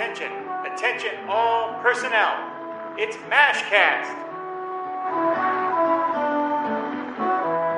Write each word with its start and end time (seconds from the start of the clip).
Attention, 0.00 0.32
attention, 0.64 1.28
all 1.28 1.78
personnel. 1.82 2.94
It's 2.96 3.18
MASHcast. 3.28 4.06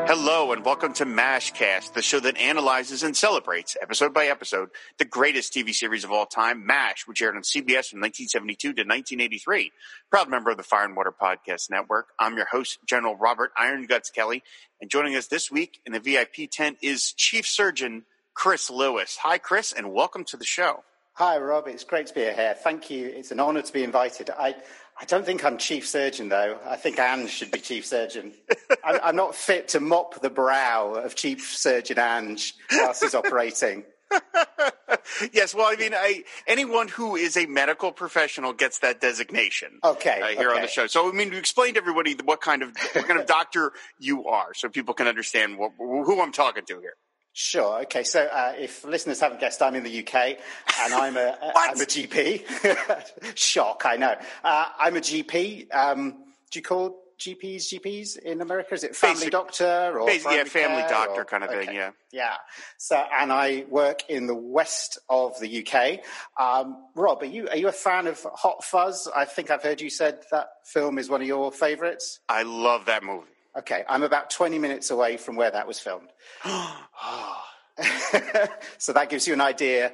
Hello 0.06 0.52
and 0.52 0.64
welcome 0.64 0.92
to 0.92 1.04
MASHcast, 1.04 1.94
the 1.94 2.00
show 2.00 2.20
that 2.20 2.36
analyzes 2.36 3.02
and 3.02 3.16
celebrates, 3.16 3.76
episode 3.82 4.14
by 4.14 4.26
episode, 4.26 4.68
the 4.98 5.04
greatest 5.04 5.52
TV 5.52 5.74
series 5.74 6.04
of 6.04 6.12
all 6.12 6.26
time, 6.26 6.64
MASH, 6.64 7.08
which 7.08 7.20
aired 7.20 7.34
on 7.34 7.42
CBS 7.42 7.90
from 7.90 7.98
1972 7.98 8.68
to 8.68 8.82
1983. 8.82 9.72
Proud 10.08 10.30
member 10.30 10.52
of 10.52 10.56
the 10.56 10.62
Fire 10.62 10.84
and 10.84 10.94
Water 10.94 11.12
Podcast 11.12 11.70
Network. 11.70 12.10
I'm 12.20 12.36
your 12.36 12.46
host, 12.46 12.78
General 12.86 13.16
Robert 13.16 13.50
Iron 13.58 13.86
Guts 13.86 14.10
Kelly, 14.10 14.44
and 14.80 14.88
joining 14.88 15.16
us 15.16 15.26
this 15.26 15.50
week 15.50 15.80
in 15.84 15.92
the 15.92 15.98
VIP 15.98 16.48
tent 16.48 16.78
is 16.82 17.12
Chief 17.14 17.48
Surgeon 17.48 18.04
Chris 18.32 18.70
Lewis. 18.70 19.18
Hi, 19.22 19.38
Chris, 19.38 19.72
and 19.72 19.92
welcome 19.92 20.22
to 20.26 20.36
the 20.36 20.44
show. 20.44 20.84
Hi, 21.14 21.36
Rob. 21.36 21.68
It's 21.68 21.84
great 21.84 22.06
to 22.06 22.14
be 22.14 22.22
here. 22.22 22.56
Thank 22.58 22.88
you. 22.88 23.06
It's 23.06 23.32
an 23.32 23.40
honour 23.40 23.60
to 23.60 23.72
be 23.72 23.84
invited. 23.84 24.30
I, 24.30 24.54
I 24.98 25.04
don't 25.04 25.26
think 25.26 25.44
I'm 25.44 25.58
chief 25.58 25.86
surgeon, 25.86 26.30
though. 26.30 26.58
I 26.64 26.76
think 26.76 26.98
Anne 26.98 27.26
should 27.26 27.50
be 27.50 27.60
chief 27.60 27.84
surgeon. 27.84 28.32
I'm, 28.84 28.98
I'm, 29.02 29.16
not 29.16 29.34
fit 29.34 29.68
to 29.68 29.80
mop 29.80 30.22
the 30.22 30.30
brow 30.30 30.94
of 30.94 31.14
chief 31.14 31.54
surgeon 31.54 31.98
Ange 31.98 32.54
whilst 32.72 33.02
he's 33.02 33.14
operating. 33.14 33.84
yes, 35.34 35.54
well, 35.54 35.66
I 35.70 35.76
mean, 35.76 35.92
I, 35.94 36.24
anyone 36.46 36.88
who 36.88 37.16
is 37.16 37.36
a 37.36 37.44
medical 37.44 37.92
professional 37.92 38.54
gets 38.54 38.78
that 38.78 39.02
designation. 39.02 39.80
Okay, 39.84 40.20
uh, 40.22 40.26
here 40.28 40.48
okay. 40.48 40.56
on 40.56 40.62
the 40.62 40.68
show. 40.68 40.86
So, 40.86 41.10
I 41.10 41.12
mean, 41.12 41.34
explain 41.34 41.74
to 41.74 41.80
everybody 41.80 42.16
what 42.24 42.40
kind 42.40 42.62
of 42.62 42.74
what 42.94 43.06
kind 43.06 43.20
of 43.20 43.26
doctor 43.38 43.72
you 43.98 44.26
are, 44.26 44.54
so 44.54 44.70
people 44.70 44.94
can 44.94 45.06
understand 45.06 45.58
what, 45.58 45.72
who 45.78 46.22
I'm 46.22 46.32
talking 46.32 46.64
to 46.66 46.80
here. 46.80 46.94
Sure. 47.32 47.82
Okay. 47.82 48.02
So, 48.02 48.24
uh, 48.24 48.52
if 48.58 48.84
listeners 48.84 49.20
haven't 49.20 49.40
guessed, 49.40 49.62
I'm 49.62 49.74
in 49.74 49.84
the 49.84 50.00
UK, 50.00 50.38
and 50.80 50.94
I'm 50.94 51.16
a 51.16 51.38
I'm 51.56 51.80
a 51.80 51.84
GP. 51.84 53.34
Shock, 53.36 53.82
I 53.86 53.96
know. 53.96 54.14
Uh, 54.44 54.66
I'm 54.78 54.96
a 54.96 55.00
GP. 55.00 55.74
Um, 55.74 56.10
do 56.50 56.58
you 56.58 56.62
call 56.62 57.02
GPs 57.18 57.72
GPs 57.72 58.18
in 58.18 58.40
America? 58.40 58.74
Is 58.74 58.84
it 58.84 58.94
family 58.96 59.14
Basic, 59.14 59.32
doctor 59.32 59.98
or 59.98 60.06
basic, 60.06 60.30
yeah, 60.30 60.44
family 60.44 60.82
doctor 60.88 61.22
or, 61.22 61.24
kind 61.24 61.44
of 61.44 61.50
okay. 61.50 61.66
thing? 61.66 61.74
Yeah. 61.74 61.90
Yeah. 62.12 62.34
So, 62.76 62.96
and 62.96 63.32
I 63.32 63.64
work 63.70 64.02
in 64.10 64.26
the 64.26 64.34
west 64.34 64.98
of 65.08 65.38
the 65.40 65.66
UK. 65.66 66.00
Um, 66.38 66.84
Rob, 66.94 67.22
are 67.22 67.26
you 67.26 67.48
are 67.48 67.56
you 67.56 67.68
a 67.68 67.72
fan 67.72 68.08
of 68.08 68.20
Hot 68.34 68.62
Fuzz? 68.62 69.08
I 69.14 69.24
think 69.24 69.50
I've 69.50 69.62
heard 69.62 69.80
you 69.80 69.88
said 69.88 70.18
that 70.32 70.48
film 70.64 70.98
is 70.98 71.08
one 71.08 71.22
of 71.22 71.26
your 71.26 71.52
favourites. 71.52 72.20
I 72.28 72.42
love 72.42 72.86
that 72.86 73.02
movie. 73.02 73.26
Okay, 73.56 73.84
I'm 73.88 74.02
about 74.02 74.30
20 74.30 74.58
minutes 74.58 74.90
away 74.90 75.18
from 75.18 75.36
where 75.36 75.50
that 75.50 75.66
was 75.66 75.78
filmed. 75.78 76.08
so 78.78 78.92
that 78.94 79.10
gives 79.10 79.26
you 79.26 79.34
an 79.34 79.42
idea. 79.42 79.92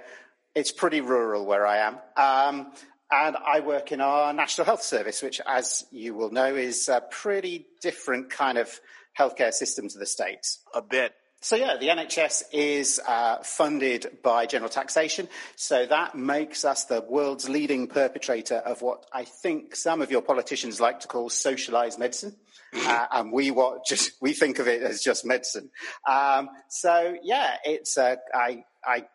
It's 0.55 0.71
pretty 0.71 1.01
rural 1.01 1.45
where 1.45 1.67
I 1.67 1.79
am. 1.79 1.99
Um, 2.17 2.73
and 3.11 3.37
I 3.37 3.61
work 3.61 3.91
in 3.91 4.01
our 4.01 4.33
National 4.33 4.65
Health 4.65 4.83
Service, 4.83 5.23
which, 5.23 5.41
as 5.47 5.87
you 5.91 6.15
will 6.15 6.31
know, 6.31 6.55
is 6.55 6.89
a 6.89 7.01
pretty 7.01 7.67
different 7.81 8.31
kind 8.31 8.59
of 8.59 8.81
healthcare 9.19 9.53
system 9.53 9.89
to 9.89 9.99
the 9.99 10.07
States. 10.07 10.61
A 10.75 10.83
bit. 10.83 11.15
So, 11.41 11.55
yeah, 11.57 11.77
the 11.77 11.89
NHS 11.89 12.45
is 12.53 13.01
uh, 13.07 13.39
funded 13.43 14.19
by 14.25 14.47
general 14.47 14.69
taxation. 14.69 15.29
So 15.55 15.87
that 15.87 16.17
makes 16.17 16.65
us 16.65 16.85
the 16.85 17.01
world's 17.09 17.49
leading 17.49 17.87
perpetrator 17.87 18.57
of 18.57 18.83
what 18.83 19.07
I 19.13 19.25
think 19.25 19.77
some 19.77 20.03
of 20.03 20.11
your 20.11 20.21
politicians 20.21 20.81
like 20.81 21.01
to 21.01 21.09
call 21.09 21.31
socialized 21.31 21.99
medicine. 21.99 22.35
Uh, 22.75 23.07
and 23.13 23.33
we 23.33 23.55
just 23.87 24.13
we 24.21 24.33
think 24.33 24.59
of 24.59 24.69
it 24.69 24.83
as 24.83 25.03
just 25.03 25.25
medicine. 25.25 25.71
Um, 26.09 26.49
so 26.69 27.17
yeah, 27.23 27.57
it's 27.65 27.97
uh, 27.97 28.17
I 28.35 28.65
I 28.85 29.07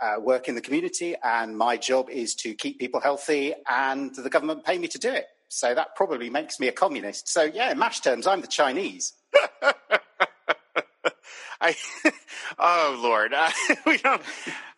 uh, 0.00 0.20
work 0.20 0.48
in 0.48 0.54
the 0.54 0.60
community, 0.60 1.14
and 1.22 1.56
my 1.56 1.76
job 1.76 2.10
is 2.10 2.34
to 2.36 2.54
keep 2.54 2.78
people 2.78 3.00
healthy, 3.00 3.54
and 3.68 4.14
the 4.14 4.30
government 4.30 4.64
pay 4.64 4.78
me 4.78 4.88
to 4.88 4.98
do 4.98 5.10
it. 5.10 5.26
So 5.48 5.74
that 5.74 5.94
probably 5.96 6.30
makes 6.30 6.58
me 6.58 6.68
a 6.68 6.72
communist. 6.72 7.28
So 7.28 7.42
yeah, 7.42 7.70
in 7.70 7.78
mash 7.78 8.00
terms, 8.00 8.26
I'm 8.26 8.40
the 8.40 8.46
Chinese. 8.46 9.12
I, 11.60 11.76
oh 12.58 13.00
Lord, 13.02 13.32
uh, 13.32 13.50
we 13.86 13.98
don't. 13.98 14.22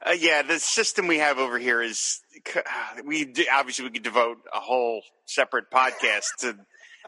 Uh, 0.05 0.13
yeah, 0.13 0.43
the 0.43 0.59
system 0.59 1.07
we 1.07 1.19
have 1.19 1.39
over 1.39 1.59
here 1.59 1.81
is 1.81 2.21
we 3.05 3.33
obviously 3.53 3.87
we 3.87 3.91
could 3.91 4.03
devote 4.03 4.39
a 4.53 4.61
whole 4.61 5.03
separate 5.25 5.71
podcast 5.71 6.27
to 6.41 6.57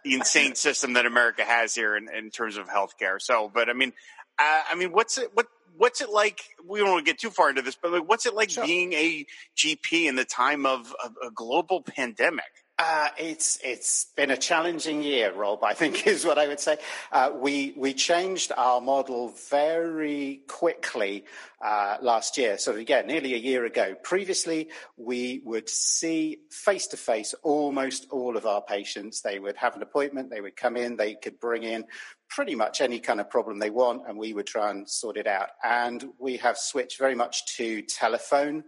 the 0.06 0.14
insane 0.14 0.54
system 0.54 0.94
that 0.94 1.06
America 1.06 1.44
has 1.44 1.74
here 1.74 1.96
in, 1.96 2.08
in 2.08 2.30
terms 2.30 2.56
of 2.56 2.68
healthcare. 2.68 3.20
So, 3.20 3.50
but 3.52 3.68
I 3.68 3.72
mean, 3.72 3.92
uh, 4.38 4.62
I 4.70 4.74
mean, 4.76 4.92
what's 4.92 5.18
it 5.18 5.30
what 5.34 5.46
what's 5.76 6.00
it 6.00 6.10
like? 6.10 6.40
We 6.64 6.78
don't 6.78 6.90
want 6.90 7.04
to 7.06 7.10
get 7.10 7.18
too 7.18 7.30
far 7.30 7.50
into 7.50 7.62
this, 7.62 7.76
but 7.80 7.92
like, 7.92 8.08
what's 8.08 8.26
it 8.26 8.34
like 8.34 8.50
Sure. 8.50 8.64
being 8.64 8.92
a 8.92 9.26
GP 9.56 10.06
in 10.08 10.16
the 10.16 10.24
time 10.24 10.64
of, 10.66 10.94
of 11.04 11.14
a 11.24 11.30
global 11.30 11.82
pandemic? 11.82 12.44
Uh, 12.78 13.08
it's 13.16 13.58
it's 13.64 14.04
been 14.16 14.30
a 14.30 14.36
challenging 14.36 15.02
year, 15.02 15.32
Rob. 15.32 15.64
I 15.64 15.72
think 15.72 16.06
is 16.06 16.26
what 16.26 16.38
I 16.38 16.46
would 16.46 16.60
say. 16.60 16.76
Uh, 17.10 17.30
we 17.34 17.72
we 17.74 17.94
changed 17.94 18.52
our 18.54 18.82
model 18.82 19.32
very 19.48 20.42
quickly 20.46 21.24
uh, 21.64 21.96
last 22.02 22.36
year. 22.36 22.58
So 22.58 22.76
again, 22.76 23.06
nearly 23.06 23.32
a 23.32 23.38
year 23.38 23.64
ago. 23.64 23.94
Previously, 24.02 24.68
we 24.98 25.40
would 25.46 25.70
see 25.70 26.40
face 26.50 26.86
to 26.88 26.98
face 26.98 27.34
almost 27.42 28.08
all 28.10 28.36
of 28.36 28.44
our 28.44 28.60
patients. 28.60 29.22
They 29.22 29.38
would 29.38 29.56
have 29.56 29.74
an 29.74 29.82
appointment. 29.82 30.28
They 30.28 30.42
would 30.42 30.56
come 30.56 30.76
in. 30.76 30.96
They 30.96 31.14
could 31.14 31.40
bring 31.40 31.62
in 31.62 31.84
pretty 32.28 32.56
much 32.56 32.82
any 32.82 32.98
kind 32.98 33.20
of 33.20 33.30
problem 33.30 33.58
they 33.58 33.70
want, 33.70 34.02
and 34.06 34.18
we 34.18 34.34
would 34.34 34.46
try 34.46 34.70
and 34.70 34.86
sort 34.86 35.16
it 35.16 35.26
out. 35.26 35.48
And 35.64 36.12
we 36.18 36.36
have 36.38 36.58
switched 36.58 36.98
very 36.98 37.14
much 37.14 37.56
to 37.56 37.80
telephone 37.80 38.64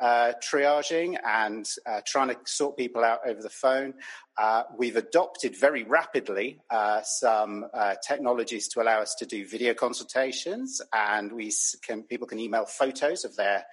uh, 0.00 0.32
triaging 0.42 1.16
and 1.24 1.68
uh, 1.86 2.00
trying 2.06 2.28
to 2.28 2.36
sort 2.44 2.76
people 2.76 3.04
out 3.04 3.20
over 3.26 3.40
the 3.40 3.50
phone. 3.50 3.94
Uh, 4.38 4.62
we've 4.76 4.96
adopted 4.96 5.56
very 5.56 5.84
rapidly 5.84 6.60
uh, 6.70 7.00
some 7.02 7.66
uh, 7.74 7.94
technologies 8.06 8.68
to 8.68 8.80
allow 8.80 9.00
us 9.00 9.14
to 9.14 9.26
do 9.26 9.46
video 9.46 9.74
consultations, 9.74 10.80
and 10.92 11.32
we 11.32 11.52
can 11.82 12.02
people 12.02 12.26
can 12.26 12.38
email 12.38 12.64
photos 12.64 13.24
of 13.24 13.36
their 13.36 13.64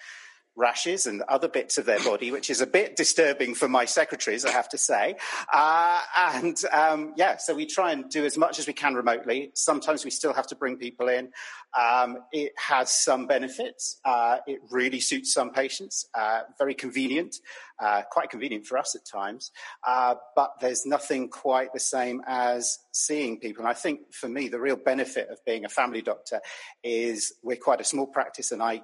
rashes 0.56 1.06
and 1.06 1.22
other 1.24 1.48
bits 1.48 1.78
of 1.78 1.86
their 1.86 2.04
body, 2.04 2.32
which 2.32 2.50
is 2.50 2.62
a 2.62 2.68
bit 2.68 2.96
disturbing 2.96 3.56
for 3.56 3.68
my 3.68 3.86
secretaries, 3.86 4.46
I 4.46 4.52
have 4.52 4.70
to 4.70 4.78
say. 4.78 5.16
Uh, 5.52 6.02
and 6.18 6.62
um, 6.72 7.14
yeah, 7.16 7.38
so 7.38 7.56
we 7.56 7.66
try 7.66 7.92
and 7.92 8.10
do 8.10 8.26
as 8.26 8.38
much 8.38 8.60
as 8.60 8.68
we 8.68 8.74
can 8.74 8.94
remotely. 8.94 9.52
Sometimes 9.54 10.04
we 10.04 10.12
still 10.12 10.34
have 10.34 10.48
to 10.48 10.56
bring 10.56 10.78
people 10.78 11.08
in. 11.08 11.32
Um, 11.80 12.18
it 12.32 12.52
has 12.58 12.92
some 12.92 13.28
benefits. 13.28 14.00
Uh, 14.04 14.38
it 14.48 14.60
really 14.70 15.00
suits 15.00 15.34
some 15.34 15.52
patients. 15.52 16.08
Uh, 16.14 16.42
very 16.58 16.74
convenient, 16.74 17.38
uh, 17.80 18.02
quite 18.12 18.30
convenient 18.30 18.66
for 18.66 18.78
us 18.78 18.96
at 18.96 19.06
times. 19.06 19.52
Uh, 19.88 20.16
but 20.36 20.52
there's 20.60 20.86
nothing 20.86 21.30
quite 21.30 21.72
the 21.74 21.80
same 21.80 22.22
as 22.28 22.80
seeing 22.92 23.40
people. 23.40 23.62
And 23.62 23.70
I 23.70 23.74
think 23.74 24.14
for 24.14 24.28
me, 24.28 24.50
the 24.50 24.60
real 24.60 24.76
benefit 24.76 25.30
of 25.30 25.44
being 25.46 25.66
a 25.66 25.70
family 25.70 26.02
doctor 26.02 26.42
is 26.84 27.34
we're 27.44 27.56
quite 27.56 27.82
a 27.82 27.86
small 27.86 28.08
practice, 28.08 28.52
and 28.52 28.62
I 28.62 28.82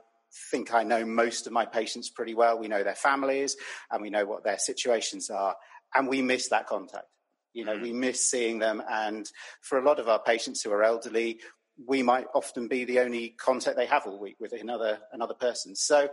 think 0.51 0.73
I 0.73 0.83
know 0.83 1.05
most 1.05 1.47
of 1.47 1.53
my 1.53 1.65
patients 1.65 2.09
pretty 2.09 2.33
well. 2.33 2.59
We 2.59 2.67
know 2.67 2.83
their 2.83 2.95
families 2.95 3.55
and 3.91 4.01
we 4.01 4.09
know 4.09 4.25
what 4.25 4.43
their 4.43 4.59
situations 4.59 5.29
are, 5.29 5.55
and 5.93 6.07
we 6.07 6.21
miss 6.21 6.49
that 6.49 6.67
contact. 6.67 7.05
You 7.53 7.65
know, 7.65 7.73
mm-hmm. 7.73 7.83
we 7.83 7.93
miss 7.93 8.29
seeing 8.29 8.59
them. 8.59 8.83
And 8.89 9.29
for 9.61 9.77
a 9.77 9.85
lot 9.85 9.99
of 9.99 10.09
our 10.09 10.21
patients 10.21 10.61
who 10.61 10.71
are 10.71 10.83
elderly, 10.83 11.39
we 11.87 12.03
might 12.03 12.27
often 12.33 12.67
be 12.67 12.85
the 12.85 12.99
only 12.99 13.29
contact 13.29 13.75
they 13.77 13.85
have 13.85 14.05
all 14.05 14.19
week 14.19 14.37
with 14.39 14.53
another 14.53 14.99
another 15.11 15.33
person. 15.33 15.75
So 15.75 16.09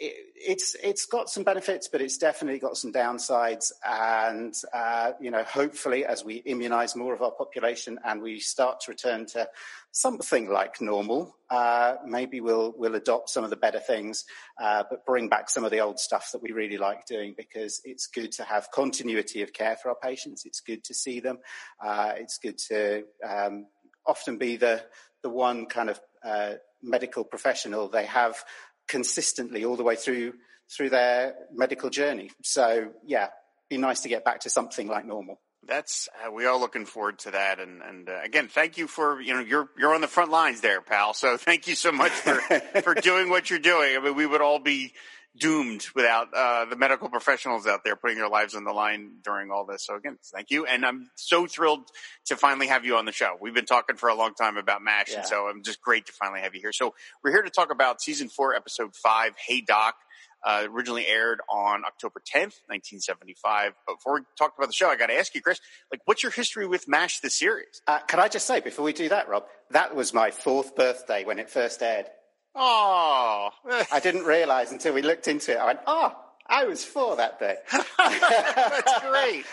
it, 0.00 0.16
it's 0.34 0.74
it's 0.82 1.04
got 1.04 1.28
some 1.28 1.44
benefits, 1.44 1.86
but 1.86 2.00
it's 2.00 2.16
definitely 2.16 2.58
got 2.58 2.76
some 2.76 2.92
downsides. 2.92 3.70
And 3.84 4.54
uh, 4.72 5.12
you 5.20 5.30
know, 5.30 5.44
hopefully, 5.44 6.04
as 6.04 6.24
we 6.24 6.42
immunise 6.42 6.96
more 6.96 7.12
of 7.12 7.22
our 7.22 7.30
population 7.30 7.98
and 8.04 8.22
we 8.22 8.40
start 8.40 8.80
to 8.80 8.90
return 8.90 9.26
to 9.26 9.48
something 9.92 10.48
like 10.48 10.80
normal, 10.80 11.36
uh, 11.50 11.96
maybe 12.06 12.40
we'll 12.40 12.74
we'll 12.76 12.94
adopt 12.94 13.28
some 13.28 13.44
of 13.44 13.50
the 13.50 13.56
better 13.56 13.80
things, 13.80 14.24
uh, 14.60 14.82
but 14.88 15.04
bring 15.04 15.28
back 15.28 15.50
some 15.50 15.64
of 15.64 15.70
the 15.70 15.80
old 15.80 16.00
stuff 16.00 16.30
that 16.32 16.42
we 16.42 16.52
really 16.52 16.78
like 16.78 17.06
doing 17.06 17.34
because 17.36 17.82
it's 17.84 18.06
good 18.06 18.32
to 18.32 18.44
have 18.44 18.70
continuity 18.72 19.42
of 19.42 19.52
care 19.52 19.76
for 19.76 19.90
our 19.90 19.96
patients. 20.02 20.46
It's 20.46 20.60
good 20.60 20.82
to 20.84 20.94
see 20.94 21.20
them. 21.20 21.38
Uh, 21.84 22.12
it's 22.16 22.38
good 22.38 22.58
to 22.68 23.04
um, 23.28 23.66
often 24.06 24.38
be 24.38 24.56
the 24.56 24.82
the 25.22 25.28
one 25.30 25.66
kind 25.66 25.90
of 25.90 26.00
uh, 26.24 26.54
medical 26.82 27.24
professional 27.24 27.88
they 27.88 28.06
have 28.06 28.42
consistently 28.90 29.64
all 29.64 29.76
the 29.76 29.84
way 29.84 29.96
through 29.96 30.34
through 30.76 30.90
their 30.90 31.34
medical 31.52 31.90
journey. 31.90 32.30
So 32.42 32.90
yeah, 33.06 33.28
be 33.68 33.78
nice 33.78 34.00
to 34.00 34.08
get 34.08 34.24
back 34.24 34.40
to 34.40 34.50
something 34.50 34.88
like 34.88 35.06
normal. 35.06 35.40
That's 35.66 36.08
uh, 36.26 36.32
we 36.32 36.46
are 36.46 36.58
looking 36.58 36.84
forward 36.86 37.20
to 37.20 37.30
that, 37.30 37.60
and 37.60 37.82
and 37.82 38.08
uh, 38.08 38.20
again, 38.24 38.48
thank 38.48 38.76
you 38.76 38.88
for 38.88 39.20
you 39.20 39.34
know 39.34 39.40
you're 39.40 39.68
you're 39.78 39.94
on 39.94 40.00
the 40.00 40.08
front 40.08 40.30
lines 40.30 40.60
there, 40.60 40.80
pal. 40.80 41.14
So 41.14 41.36
thank 41.48 41.68
you 41.68 41.74
so 41.74 41.92
much 41.92 42.12
for 42.12 42.34
for 42.82 42.94
doing 42.94 43.30
what 43.30 43.48
you're 43.48 43.58
doing. 43.58 43.96
I 43.96 44.00
mean, 44.00 44.16
we 44.16 44.26
would 44.26 44.40
all 44.40 44.58
be 44.58 44.92
doomed 45.38 45.86
without 45.94 46.28
uh, 46.34 46.64
the 46.64 46.76
medical 46.76 47.08
professionals 47.08 47.66
out 47.66 47.84
there 47.84 47.96
putting 47.96 48.16
their 48.18 48.28
lives 48.28 48.54
on 48.54 48.64
the 48.64 48.72
line 48.72 49.12
during 49.22 49.50
all 49.50 49.64
this. 49.64 49.86
So 49.86 49.94
again, 49.94 50.18
thank 50.34 50.50
you, 50.50 50.66
and 50.66 50.84
I'm 50.84 51.10
so 51.14 51.46
thrilled 51.46 51.88
to 52.26 52.36
finally 52.36 52.66
have 52.66 52.84
you 52.84 52.96
on 52.96 53.04
the 53.04 53.12
show. 53.12 53.36
We've 53.40 53.54
been 53.54 53.64
talking 53.64 53.96
for 53.96 54.08
a 54.08 54.14
long 54.14 54.34
time 54.34 54.56
about 54.56 54.82
Mash, 54.82 55.10
Yeah. 55.10 55.18
and 55.18 55.26
so 55.26 55.46
I'm 55.46 55.62
just 55.62 55.80
great 55.80 56.06
to 56.06 56.12
finally 56.12 56.40
have 56.40 56.54
you 56.54 56.60
here. 56.60 56.72
So 56.72 56.94
we're 57.22 57.30
here 57.30 57.42
to 57.42 57.50
talk 57.50 57.70
about 57.72 58.02
season 58.02 58.28
four, 58.28 58.54
episode 58.54 58.94
five. 58.96 59.32
Hey 59.36 59.60
Doc. 59.60 59.94
Uh, 60.42 60.66
originally 60.70 61.06
aired 61.06 61.38
on 61.50 61.84
October 61.84 62.18
10th, 62.20 62.56
1975. 62.68 63.74
But 63.86 63.96
before 63.96 64.14
we 64.14 64.20
talk 64.38 64.54
about 64.56 64.68
the 64.68 64.72
show, 64.72 64.88
I 64.88 64.96
got 64.96 65.08
to 65.08 65.14
ask 65.14 65.34
you, 65.34 65.42
Chris, 65.42 65.60
like, 65.92 66.00
what's 66.06 66.22
your 66.22 66.32
history 66.32 66.66
with 66.66 66.88
MASH, 66.88 67.20
the 67.20 67.28
series? 67.28 67.82
Uh, 67.86 67.98
can 68.08 68.20
I 68.20 68.28
just 68.28 68.46
say, 68.46 68.60
before 68.60 68.86
we 68.86 68.94
do 68.94 69.10
that, 69.10 69.28
Rob, 69.28 69.44
that 69.70 69.94
was 69.94 70.14
my 70.14 70.30
fourth 70.30 70.74
birthday 70.74 71.24
when 71.24 71.38
it 71.38 71.50
first 71.50 71.82
aired. 71.82 72.06
Oh, 72.54 73.50
I 73.92 74.00
didn't 74.00 74.24
realize 74.24 74.72
until 74.72 74.92
we 74.92 75.02
looked 75.02 75.28
into 75.28 75.52
it. 75.52 75.58
I 75.58 75.66
went, 75.66 75.80
oh, 75.86 76.14
I 76.46 76.64
was 76.64 76.84
four 76.84 77.16
that 77.16 77.38
day. 77.38 77.56
That's 77.98 79.00
great. 79.00 79.44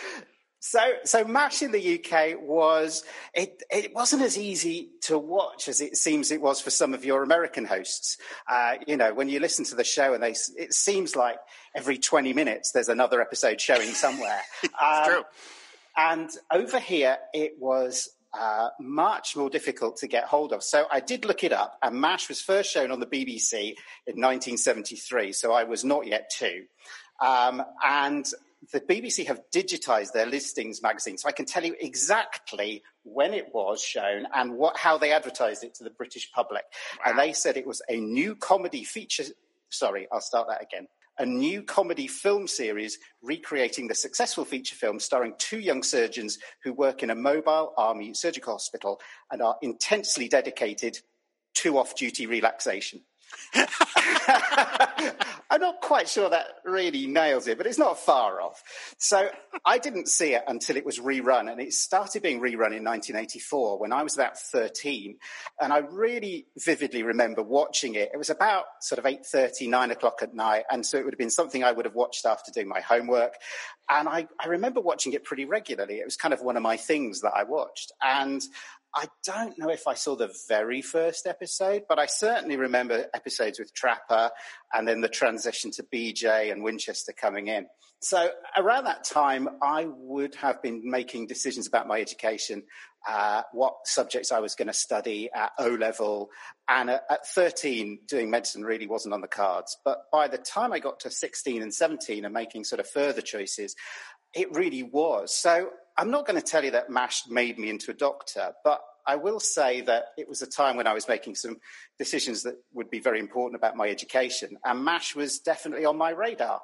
So, 0.60 0.80
so 1.04 1.24
MASH 1.24 1.62
in 1.62 1.70
the 1.70 1.98
UK 1.98 2.40
was 2.40 3.04
it. 3.32 3.62
It 3.70 3.94
wasn't 3.94 4.22
as 4.22 4.36
easy 4.36 4.90
to 5.02 5.16
watch 5.16 5.68
as 5.68 5.80
it 5.80 5.96
seems 5.96 6.32
it 6.32 6.40
was 6.40 6.60
for 6.60 6.70
some 6.70 6.94
of 6.94 7.04
your 7.04 7.22
American 7.22 7.64
hosts. 7.64 8.18
Uh, 8.48 8.74
you 8.84 8.96
know, 8.96 9.14
when 9.14 9.28
you 9.28 9.38
listen 9.38 9.64
to 9.66 9.76
the 9.76 9.84
show, 9.84 10.14
and 10.14 10.22
they, 10.22 10.34
it 10.56 10.74
seems 10.74 11.14
like 11.14 11.36
every 11.76 11.96
twenty 11.96 12.32
minutes 12.32 12.72
there's 12.72 12.88
another 12.88 13.20
episode 13.20 13.60
showing 13.60 13.90
somewhere. 13.90 14.40
um, 14.82 15.04
true. 15.04 15.22
And 15.96 16.30
over 16.50 16.80
here, 16.80 17.18
it 17.32 17.54
was 17.60 18.08
uh, 18.32 18.68
much 18.80 19.36
more 19.36 19.50
difficult 19.50 19.96
to 19.98 20.06
get 20.06 20.24
hold 20.24 20.52
of. 20.52 20.62
So 20.62 20.86
I 20.90 21.00
did 21.00 21.24
look 21.24 21.44
it 21.44 21.52
up, 21.52 21.78
and 21.82 22.00
MASH 22.00 22.28
was 22.28 22.40
first 22.40 22.70
shown 22.70 22.90
on 22.90 23.00
the 23.00 23.06
BBC 23.06 23.74
in 24.06 24.20
1973. 24.20 25.32
So 25.32 25.52
I 25.52 25.64
was 25.64 25.84
not 25.84 26.06
yet 26.06 26.30
two. 26.30 26.64
Um, 27.20 27.62
and 27.84 28.26
the 28.72 28.80
BBC 28.80 29.26
have 29.26 29.40
digitized 29.54 30.12
their 30.12 30.26
listings 30.26 30.82
magazine, 30.82 31.16
so 31.16 31.28
I 31.28 31.32
can 31.32 31.46
tell 31.46 31.64
you 31.64 31.74
exactly 31.80 32.82
when 33.04 33.32
it 33.32 33.46
was 33.54 33.82
shown 33.82 34.26
and 34.34 34.56
what 34.56 34.76
how 34.76 34.98
they 34.98 35.12
advertised 35.12 35.64
it 35.64 35.74
to 35.76 35.84
the 35.84 35.90
British 35.90 36.30
public. 36.32 36.64
Wow. 36.98 37.10
And 37.10 37.18
they 37.18 37.32
said 37.32 37.56
it 37.56 37.66
was 37.66 37.82
a 37.88 37.96
new 37.96 38.34
comedy 38.34 38.84
feature. 38.84 39.24
Sorry, 39.70 40.06
I'll 40.12 40.20
start 40.20 40.48
that 40.48 40.62
again. 40.62 40.88
A 41.20 41.26
new 41.26 41.62
comedy 41.62 42.06
film 42.06 42.46
series 42.46 42.98
recreating 43.22 43.88
the 43.88 43.94
successful 43.94 44.44
feature 44.44 44.76
film 44.76 45.00
starring 45.00 45.34
two 45.38 45.58
young 45.58 45.82
surgeons 45.82 46.38
who 46.62 46.72
work 46.72 47.02
in 47.02 47.10
a 47.10 47.14
mobile 47.14 47.72
army 47.76 48.14
surgical 48.14 48.52
hospital 48.52 49.00
and 49.32 49.42
are 49.42 49.56
intensely 49.60 50.28
dedicated 50.28 50.98
to 51.54 51.76
off 51.76 51.96
duty 51.96 52.26
relaxation. 52.26 53.00
I'm 55.50 55.60
not 55.60 55.80
quite 55.80 56.08
sure 56.08 56.28
that 56.28 56.46
really 56.64 57.06
nails 57.06 57.48
it, 57.48 57.56
but 57.56 57.66
it's 57.66 57.78
not 57.78 57.98
far 57.98 58.40
off. 58.40 58.62
So 58.98 59.30
I 59.64 59.78
didn't 59.78 60.08
see 60.08 60.34
it 60.34 60.42
until 60.46 60.76
it 60.76 60.84
was 60.84 60.98
rerun, 60.98 61.50
and 61.50 61.60
it 61.60 61.72
started 61.72 62.22
being 62.22 62.40
rerun 62.40 62.76
in 62.76 62.84
1984 62.84 63.78
when 63.78 63.92
I 63.92 64.02
was 64.02 64.14
about 64.14 64.38
13. 64.38 65.16
And 65.60 65.72
I 65.72 65.78
really 65.78 66.46
vividly 66.58 67.02
remember 67.02 67.42
watching 67.42 67.94
it. 67.94 68.10
It 68.12 68.18
was 68.18 68.28
about 68.30 68.64
sort 68.80 68.98
of 68.98 69.06
8.30, 69.06 69.70
9 69.70 69.90
o'clock 69.90 70.18
at 70.22 70.34
night, 70.34 70.64
and 70.70 70.84
so 70.84 70.98
it 70.98 71.04
would 71.04 71.14
have 71.14 71.18
been 71.18 71.30
something 71.30 71.64
I 71.64 71.72
would 71.72 71.86
have 71.86 71.94
watched 71.94 72.26
after 72.26 72.52
doing 72.52 72.68
my 72.68 72.80
homework. 72.80 73.34
And 73.88 74.06
I, 74.06 74.28
I 74.38 74.48
remember 74.48 74.82
watching 74.82 75.14
it 75.14 75.24
pretty 75.24 75.46
regularly. 75.46 75.94
It 75.94 76.04
was 76.04 76.16
kind 76.16 76.34
of 76.34 76.42
one 76.42 76.58
of 76.58 76.62
my 76.62 76.76
things 76.76 77.22
that 77.22 77.32
I 77.34 77.44
watched. 77.44 77.90
And 78.02 78.42
I 78.94 79.06
don't 79.24 79.58
know 79.58 79.70
if 79.70 79.86
I 79.86 79.94
saw 79.94 80.16
the 80.16 80.34
very 80.48 80.80
first 80.80 81.26
episode, 81.26 81.82
but 81.88 81.98
I 81.98 82.06
certainly 82.06 82.56
remember 82.56 83.06
episodes 83.14 83.58
with 83.58 83.74
Trapper 83.74 84.30
and 84.72 84.88
then 84.88 85.00
the 85.00 85.08
transition 85.08 85.70
to 85.72 85.82
BJ 85.82 86.50
and 86.50 86.62
Winchester 86.62 87.12
coming 87.12 87.48
in. 87.48 87.66
So 88.00 88.30
around 88.56 88.84
that 88.84 89.04
time, 89.04 89.48
I 89.62 89.86
would 89.88 90.34
have 90.36 90.62
been 90.62 90.82
making 90.84 91.26
decisions 91.26 91.66
about 91.66 91.88
my 91.88 92.00
education, 92.00 92.62
uh, 93.06 93.42
what 93.52 93.74
subjects 93.84 94.32
I 94.32 94.38
was 94.38 94.54
going 94.54 94.68
to 94.68 94.74
study 94.74 95.28
at 95.34 95.52
O 95.58 95.68
level. 95.68 96.30
And 96.68 96.90
at, 96.90 97.02
at 97.10 97.26
13, 97.26 98.00
doing 98.06 98.30
medicine 98.30 98.64
really 98.64 98.86
wasn't 98.86 99.14
on 99.14 99.20
the 99.20 99.28
cards. 99.28 99.76
But 99.84 99.98
by 100.12 100.28
the 100.28 100.38
time 100.38 100.72
I 100.72 100.78
got 100.78 101.00
to 101.00 101.10
16 101.10 101.60
and 101.60 101.74
17 101.74 102.24
and 102.24 102.32
making 102.32 102.64
sort 102.64 102.80
of 102.80 102.88
further 102.88 103.20
choices, 103.20 103.74
it 104.34 104.54
really 104.54 104.82
was. 104.82 105.34
So 105.34 105.70
I'm 105.98 106.12
not 106.12 106.26
going 106.26 106.40
to 106.40 106.46
tell 106.46 106.64
you 106.64 106.70
that 106.70 106.90
MASH 106.90 107.24
made 107.28 107.58
me 107.58 107.70
into 107.70 107.90
a 107.90 107.94
doctor, 107.94 108.52
but 108.62 108.80
I 109.04 109.16
will 109.16 109.40
say 109.40 109.80
that 109.80 110.12
it 110.16 110.28
was 110.28 110.42
a 110.42 110.46
time 110.46 110.76
when 110.76 110.86
I 110.86 110.92
was 110.92 111.08
making 111.08 111.34
some 111.34 111.58
decisions 111.98 112.44
that 112.44 112.54
would 112.72 112.88
be 112.88 113.00
very 113.00 113.18
important 113.18 113.56
about 113.56 113.76
my 113.76 113.88
education, 113.88 114.58
and 114.64 114.84
MASH 114.84 115.16
was 115.16 115.40
definitely 115.40 115.86
on 115.86 115.98
my 115.98 116.10
radar. 116.10 116.60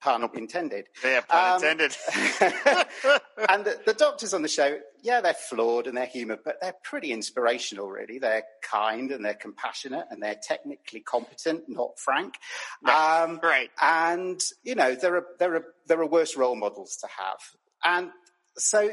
Pun 0.00 0.28
intended. 0.34 0.86
Yeah, 1.02 1.22
pun 1.22 1.50
um, 1.50 1.54
intended. 1.56 1.96
and 3.48 3.64
the, 3.64 3.80
the, 3.84 3.94
doctors 3.94 4.32
on 4.32 4.42
the 4.42 4.48
show, 4.48 4.78
yeah, 5.02 5.20
they're 5.20 5.34
flawed 5.34 5.88
and 5.88 5.96
they're 5.96 6.06
human, 6.06 6.38
but 6.44 6.58
they're 6.60 6.76
pretty 6.84 7.10
inspirational, 7.10 7.88
really. 7.88 8.20
They're 8.20 8.44
kind 8.62 9.10
and 9.10 9.24
they're 9.24 9.34
compassionate 9.34 10.06
and 10.10 10.22
they're 10.22 10.38
technically 10.40 11.00
competent, 11.00 11.64
not 11.68 11.98
frank. 11.98 12.34
Right. 12.80 13.22
Um, 13.22 13.40
right. 13.42 13.70
And, 13.82 14.40
you 14.62 14.76
know, 14.76 14.94
there 14.94 15.16
are, 15.16 15.26
there, 15.40 15.56
are, 15.56 15.64
there 15.88 16.00
are 16.00 16.06
worse 16.06 16.36
role 16.36 16.54
models 16.54 16.96
to 16.98 17.08
have. 17.08 17.40
And 17.84 18.10
so 18.58 18.90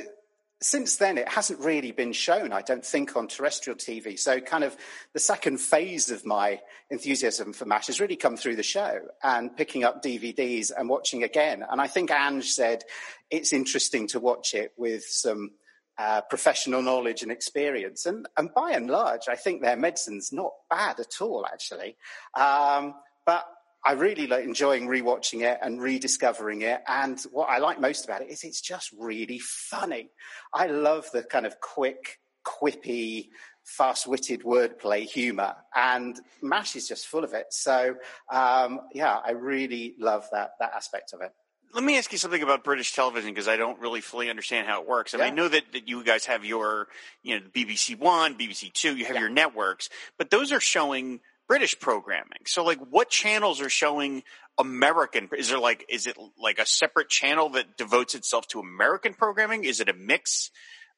since 0.62 0.96
then, 0.96 1.18
it 1.18 1.28
hasn't 1.28 1.60
really 1.60 1.92
been 1.92 2.14
shown, 2.14 2.54
I 2.54 2.62
don't 2.62 2.86
think, 2.86 3.16
on 3.16 3.28
terrestrial 3.28 3.78
TV. 3.78 4.18
So, 4.18 4.40
kind 4.40 4.64
of 4.64 4.76
the 5.14 5.20
second 5.20 5.60
phase 5.60 6.10
of 6.10 6.26
my 6.26 6.62
enthusiasm 6.90 7.54
for 7.54 7.66
MASH 7.66 7.88
has 7.88 8.00
really 8.00 8.16
come 8.16 8.38
through 8.38 8.56
the 8.56 8.64
show 8.64 9.00
and 9.22 9.56
picking 9.56 9.84
up 9.84 10.02
DVDs 10.02 10.72
and 10.76 10.90
watching 10.90 11.24
again. 11.24 11.64
And 11.70 11.82
I 11.82 11.88
think 11.88 12.10
Ange 12.10 12.50
said 12.50 12.84
it's 13.30 13.54
interesting 13.54 14.08
to 14.10 14.20
watch 14.20 14.54
it 14.54 14.72
with 14.78 15.04
some 15.04 15.52
uh, 15.98 16.22
professional 16.30 16.82
knowledge 16.82 17.22
and 17.22 17.32
experience. 17.32 18.06
And, 18.06 18.26
and 18.38 18.54
by 18.54 18.72
and 18.72 18.90
large, 18.90 19.28
I 19.30 19.36
think 19.36 19.62
their 19.62 19.78
medicine's 19.78 20.32
not 20.32 20.52
bad 20.70 21.00
at 21.00 21.22
all, 21.22 21.46
actually. 21.46 21.98
Um, 22.34 22.96
but 23.26 23.46
I 23.86 23.92
really 23.92 24.26
like 24.26 24.44
enjoying 24.44 24.88
rewatching 24.88 25.42
it 25.42 25.60
and 25.62 25.80
rediscovering 25.80 26.64
it. 26.64 26.82
And 26.88 27.20
what 27.32 27.50
I 27.50 27.60
like 27.60 27.80
most 27.80 28.06
about 28.06 28.24
it 28.24 28.30
is 28.30 28.44
it's 28.44 28.60
just 28.60 28.90
really 28.98 29.40
funny. 29.40 30.10
I 30.54 30.68
love 30.68 31.06
the 31.14 31.22
kind 31.22 31.46
of 31.46 31.60
quick, 31.60 32.20
quippy, 32.44 33.28
fast-witted 33.64 34.44
wordplay 34.44 35.06
humor, 35.06 35.56
and 35.76 36.20
Mash 36.42 36.76
is 36.76 36.88
just 36.88 37.08
full 37.08 37.24
of 37.24 37.34
it. 37.34 37.48
So, 37.52 37.96
um, 38.32 38.82
yeah, 38.94 39.20
I 39.26 39.32
really 39.32 39.96
love 40.00 40.28
that 40.32 40.52
that 40.60 40.74
aspect 40.76 41.14
of 41.14 41.22
it. 41.22 41.32
Let 41.74 41.84
me 41.84 41.98
ask 41.98 42.12
you 42.12 42.18
something 42.18 42.42
about 42.42 42.64
British 42.64 42.94
television 42.94 43.32
because 43.32 43.50
I 43.50 43.58
don't 43.58 43.80
really 43.80 44.00
fully 44.00 44.30
understand 44.30 44.66
how 44.66 44.82
it 44.82 44.88
works. 44.88 45.14
I, 45.14 45.18
yeah. 45.18 45.26
mean, 45.26 45.34
I 45.34 45.36
know 45.36 45.48
that, 45.50 45.64
that 45.74 45.90
you 45.90 46.04
guys 46.06 46.26
have 46.26 46.46
your, 46.46 46.88
you 47.22 47.38
know, 47.38 47.46
BBC 47.54 48.00
One, 48.00 48.38
BBC 48.38 48.72
Two, 48.72 48.96
you 48.96 49.06
have 49.06 49.16
yeah. 49.16 49.22
your 49.22 49.30
networks, 49.30 49.90
but 50.18 50.30
those 50.30 50.52
are 50.52 50.62
showing 50.62 51.20
British 51.48 51.80
programming. 51.80 52.40
So 52.46 52.64
like 52.64 52.80
what 52.90 53.10
channels 53.10 53.62
are 53.62 53.70
showing 53.70 54.24
American 54.58 55.30
is 55.38 55.50
there 55.50 55.60
like 55.60 55.86
is 55.90 56.08
it 56.08 56.18
like 56.40 56.60
a 56.60 56.66
separate 56.66 57.10
channel 57.10 57.50
that 57.50 57.78
devotes 57.78 58.16
itself 58.16 58.48
to 58.50 58.60
American 58.60 59.14
programming? 59.14 59.64
Is 59.64 59.80
it 59.80 59.90
a 59.90 59.94
mix? 59.94 60.52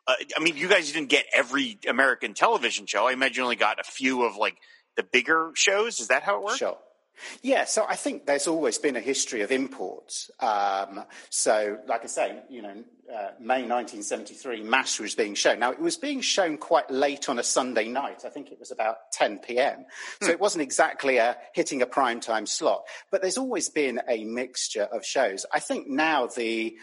Uh, 0.07 0.13
I 0.37 0.41
mean, 0.41 0.55
you 0.55 0.69
guys 0.69 0.91
didn't 0.91 1.09
get 1.09 1.25
every 1.33 1.79
American 1.87 2.33
television 2.33 2.85
show. 2.85 3.07
I 3.07 3.11
imagine 3.11 3.37
you 3.37 3.43
only 3.43 3.55
got 3.57 3.79
a 3.79 3.83
few 3.83 4.23
of 4.23 4.37
like 4.37 4.57
the 4.95 5.03
bigger 5.03 5.51
shows. 5.53 5.99
Is 5.99 6.07
that 6.07 6.23
how 6.23 6.37
it 6.37 6.43
works? 6.43 6.57
Sure. 6.57 6.77
Yeah, 7.41 7.65
so 7.65 7.85
I 7.87 7.95
think 7.95 8.25
there's 8.25 8.47
always 8.47 8.77
been 8.77 8.95
a 8.95 9.01
history 9.01 9.41
of 9.41 9.51
imports. 9.51 10.29
Um, 10.39 11.03
so, 11.29 11.79
like 11.87 12.03
I 12.03 12.07
say, 12.07 12.39
you 12.49 12.61
know, 12.61 12.83
uh, 13.13 13.31
May 13.39 13.63
1973, 13.63 14.63
MASH 14.63 14.99
was 14.99 15.15
being 15.15 15.33
shown. 15.33 15.59
Now, 15.59 15.71
it 15.71 15.79
was 15.79 15.97
being 15.97 16.21
shown 16.21 16.57
quite 16.57 16.91
late 16.91 17.29
on 17.29 17.39
a 17.39 17.43
Sunday 17.43 17.87
night. 17.87 18.23
I 18.25 18.29
think 18.29 18.51
it 18.51 18.59
was 18.59 18.71
about 18.71 18.97
10 19.13 19.39
p.m. 19.39 19.85
So 20.21 20.27
hmm. 20.27 20.31
it 20.33 20.39
wasn't 20.39 20.63
exactly 20.63 21.17
a, 21.17 21.37
hitting 21.53 21.81
a 21.81 21.85
prime 21.85 22.19
time 22.19 22.45
slot. 22.45 22.83
But 23.11 23.21
there's 23.21 23.37
always 23.37 23.69
been 23.69 24.01
a 24.07 24.23
mixture 24.25 24.83
of 24.83 25.05
shows. 25.05 25.45
I 25.53 25.59
think 25.59 25.87
now 25.87 26.27
the 26.27 26.75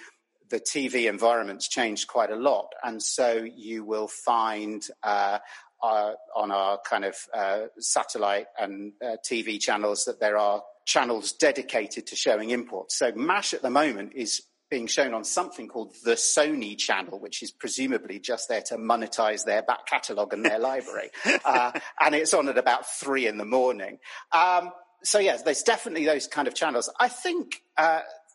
the 0.50 0.60
TV 0.60 1.08
environment's 1.08 1.66
changed 1.66 2.06
quite 2.06 2.30
a 2.30 2.36
lot, 2.36 2.74
and 2.84 3.02
so 3.02 3.46
you 3.56 3.82
will 3.82 4.06
find 4.06 4.86
uh, 5.02 5.38
uh, 5.84 6.14
on 6.34 6.50
our 6.50 6.78
kind 6.78 7.04
of 7.04 7.14
uh, 7.34 7.66
satellite 7.78 8.46
and 8.58 8.92
uh, 9.04 9.16
TV 9.22 9.60
channels 9.60 10.06
that 10.06 10.18
there 10.18 10.38
are 10.38 10.62
channels 10.86 11.32
dedicated 11.32 12.06
to 12.06 12.16
showing 12.16 12.50
imports. 12.50 12.96
So 12.96 13.12
MASH 13.14 13.52
at 13.52 13.60
the 13.60 13.70
moment 13.70 14.12
is 14.14 14.42
being 14.70 14.86
shown 14.86 15.12
on 15.12 15.24
something 15.24 15.68
called 15.68 15.94
the 16.02 16.12
Sony 16.12 16.76
channel, 16.76 17.20
which 17.20 17.42
is 17.42 17.50
presumably 17.50 18.18
just 18.18 18.48
there 18.48 18.62
to 18.62 18.76
monetize 18.76 19.44
their 19.44 19.62
back 19.62 19.86
catalogue 19.86 20.32
and 20.32 20.44
their 20.44 20.58
library. 20.70 21.10
Uh, 21.44 21.72
and 22.00 22.14
it's 22.14 22.32
on 22.32 22.48
at 22.48 22.56
about 22.56 22.86
three 22.88 23.26
in 23.26 23.36
the 23.36 23.44
morning. 23.44 23.98
Um, 24.32 24.70
so 25.02 25.18
yes, 25.18 25.42
there's 25.42 25.62
definitely 25.62 26.06
those 26.06 26.26
kind 26.26 26.48
of 26.48 26.54
channels. 26.54 26.88
I 26.98 27.08
think 27.08 27.62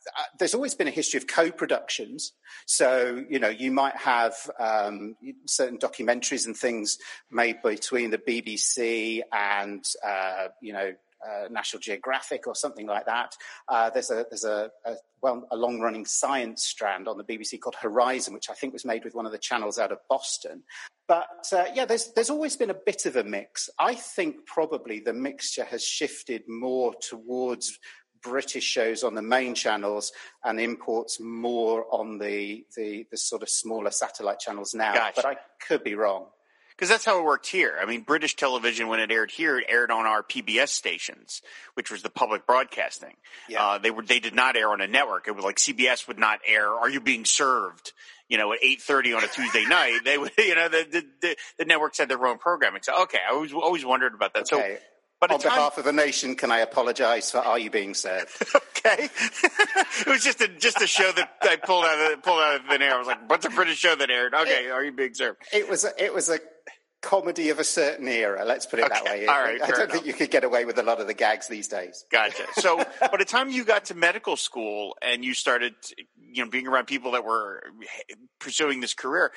uh, 0.07 0.23
there's 0.37 0.53
always 0.53 0.75
been 0.75 0.87
a 0.87 0.91
history 0.91 1.17
of 1.17 1.27
co-productions. 1.27 2.33
So, 2.65 3.23
you 3.29 3.39
know, 3.39 3.49
you 3.49 3.71
might 3.71 3.95
have 3.97 4.35
um, 4.59 5.15
certain 5.45 5.77
documentaries 5.77 6.45
and 6.45 6.55
things 6.55 6.97
made 7.31 7.61
between 7.61 8.11
the 8.11 8.17
BBC 8.17 9.21
and, 9.31 9.83
uh, 10.05 10.47
you 10.61 10.73
know, 10.73 10.93
uh, 11.27 11.49
National 11.49 11.81
Geographic 11.81 12.47
or 12.47 12.55
something 12.55 12.87
like 12.87 13.05
that. 13.05 13.35
Uh, 13.67 13.89
there's 13.89 14.09
a 14.09 14.25
there's 14.29 14.45
a, 14.45 14.71
a 14.85 14.95
well 15.21 15.45
a 15.51 15.57
long 15.57 15.79
running 15.79 16.05
science 16.05 16.63
strand 16.63 17.07
on 17.07 17.17
the 17.17 17.23
BBC 17.23 17.59
called 17.59 17.75
Horizon, 17.75 18.33
which 18.33 18.49
I 18.49 18.53
think 18.53 18.73
was 18.73 18.85
made 18.85 19.03
with 19.03 19.15
one 19.15 19.25
of 19.25 19.31
the 19.31 19.37
channels 19.37 19.79
out 19.79 19.91
of 19.91 19.99
Boston. 20.09 20.63
But 21.07 21.47
uh, 21.51 21.65
yeah, 21.73 21.85
there's 21.85 22.11
there's 22.13 22.29
always 22.29 22.55
been 22.55 22.69
a 22.69 22.75
bit 22.85 23.05
of 23.05 23.15
a 23.15 23.23
mix. 23.23 23.69
I 23.77 23.95
think 23.95 24.45
probably 24.45 24.99
the 24.99 25.13
mixture 25.13 25.65
has 25.65 25.83
shifted 25.83 26.43
more 26.47 26.93
towards 27.01 27.77
British 28.21 28.63
shows 28.63 29.03
on 29.03 29.15
the 29.15 29.21
main 29.21 29.55
channels 29.55 30.11
and 30.43 30.59
imports 30.59 31.19
more 31.19 31.85
on 31.91 32.17
the 32.17 32.65
the, 32.75 33.05
the 33.09 33.17
sort 33.17 33.41
of 33.41 33.49
smaller 33.49 33.91
satellite 33.91 34.39
channels 34.39 34.73
now. 34.73 34.93
Gotcha. 34.93 35.13
But 35.15 35.25
I 35.25 35.37
could 35.65 35.83
be 35.83 35.95
wrong. 35.95 36.25
Because 36.79 36.89
that's 36.91 37.03
how 37.03 37.19
it 37.19 37.25
worked 37.25 37.47
here. 37.47 37.77
I 37.81 37.85
mean, 37.85 38.03
British 38.03 38.37
television, 38.37 38.87
when 38.87 39.01
it 39.01 39.11
aired 39.11 39.31
here, 39.31 39.59
it 39.59 39.65
aired 39.67 39.91
on 39.91 40.05
our 40.05 40.23
PBS 40.23 40.69
stations, 40.69 41.41
which 41.73 41.91
was 41.91 42.03
the 42.03 42.09
public 42.09 42.47
broadcasting. 42.47 43.17
Yeah. 43.49 43.65
Uh, 43.65 43.77
they 43.79 43.91
were 43.91 44.01
they 44.01 44.21
did 44.21 44.33
not 44.33 44.55
air 44.55 44.69
on 44.69 44.79
a 44.79 44.87
network. 44.87 45.27
It 45.27 45.35
was 45.35 45.43
like 45.43 45.57
CBS 45.57 46.07
would 46.07 46.17
not 46.17 46.39
air. 46.47 46.69
Are 46.69 46.89
you 46.89 47.01
being 47.01 47.25
served? 47.25 47.91
You 48.29 48.37
know, 48.37 48.53
at 48.53 48.59
eight 48.63 48.81
thirty 48.81 49.11
on 49.13 49.21
a 49.25 49.27
Tuesday 49.27 49.65
night, 49.67 49.99
they 50.05 50.17
would. 50.17 50.31
You 50.37 50.55
know, 50.55 50.69
the, 50.69 51.05
the 51.21 51.35
the 51.57 51.65
networks 51.65 51.97
had 51.97 52.07
their 52.07 52.25
own 52.25 52.37
programming. 52.37 52.81
So 52.81 53.03
okay, 53.03 53.19
I 53.29 53.33
always 53.33 53.51
always 53.51 53.83
wondered 53.83 54.13
about 54.13 54.33
that. 54.35 54.51
Okay. 54.51 54.77
So, 54.79 54.81
but 55.19 55.31
on 55.31 55.41
behalf 55.41 55.77
of 55.77 55.83
the 55.83 55.93
nation, 55.93 56.35
can 56.35 56.51
I 56.51 56.59
apologise 56.59 57.31
for 57.31 57.39
Are 57.39 57.59
You 57.59 57.69
Being 57.69 57.93
Served? 57.93 58.31
okay. 58.55 59.09
it 59.99 60.07
was 60.07 60.23
just 60.23 60.41
a 60.41 60.47
just 60.47 60.81
a 60.81 60.87
show 60.87 61.11
that 61.11 61.31
I 61.41 61.57
pulled 61.57 61.85
out 61.85 62.13
of 62.13 62.23
pulled 62.23 62.39
out 62.39 62.55
of 62.55 62.65
thin 62.67 62.81
air. 62.81 62.95
I 62.95 62.97
was 62.97 63.07
like, 63.07 63.29
"What's 63.29 63.45
a 63.45 63.49
British 63.49 63.77
show 63.77 63.95
that 63.95 64.09
aired?" 64.09 64.33
Okay, 64.33 64.69
are 64.69 64.83
you 64.83 64.91
being 64.91 65.13
served? 65.13 65.41
It 65.51 65.69
was 65.69 65.83
a, 65.83 65.91
it 66.03 66.13
was 66.13 66.29
a 66.29 66.39
comedy 67.01 67.49
of 67.49 67.59
a 67.59 67.63
certain 67.63 68.07
era. 68.07 68.43
Let's 68.45 68.65
put 68.65 68.79
it 68.79 68.89
that 68.89 69.05
way. 69.05 69.25
all 69.27 69.41
right, 69.41 69.61
I 69.61 69.65
fair 69.65 69.75
don't 69.75 69.83
enough. 69.83 69.91
think 69.93 70.05
you 70.05 70.13
could 70.13 70.31
get 70.31 70.43
away 70.43 70.65
with 70.65 70.77
a 70.77 70.83
lot 70.83 70.99
of 70.99 71.07
the 71.07 71.13
gags 71.13 71.47
these 71.47 71.67
days. 71.67 72.05
Gotcha. 72.11 72.43
So, 72.53 72.77
by 72.99 73.17
the 73.17 73.25
time 73.25 73.49
you 73.49 73.63
got 73.63 73.85
to 73.85 73.95
medical 73.95 74.35
school 74.35 74.97
and 75.01 75.23
you 75.23 75.33
started, 75.33 75.73
you 76.31 76.43
know, 76.43 76.49
being 76.49 76.67
around 76.67 76.85
people 76.87 77.11
that 77.11 77.23
were 77.23 77.63
pursuing 78.39 78.81
this 78.81 78.93
career, 78.93 79.31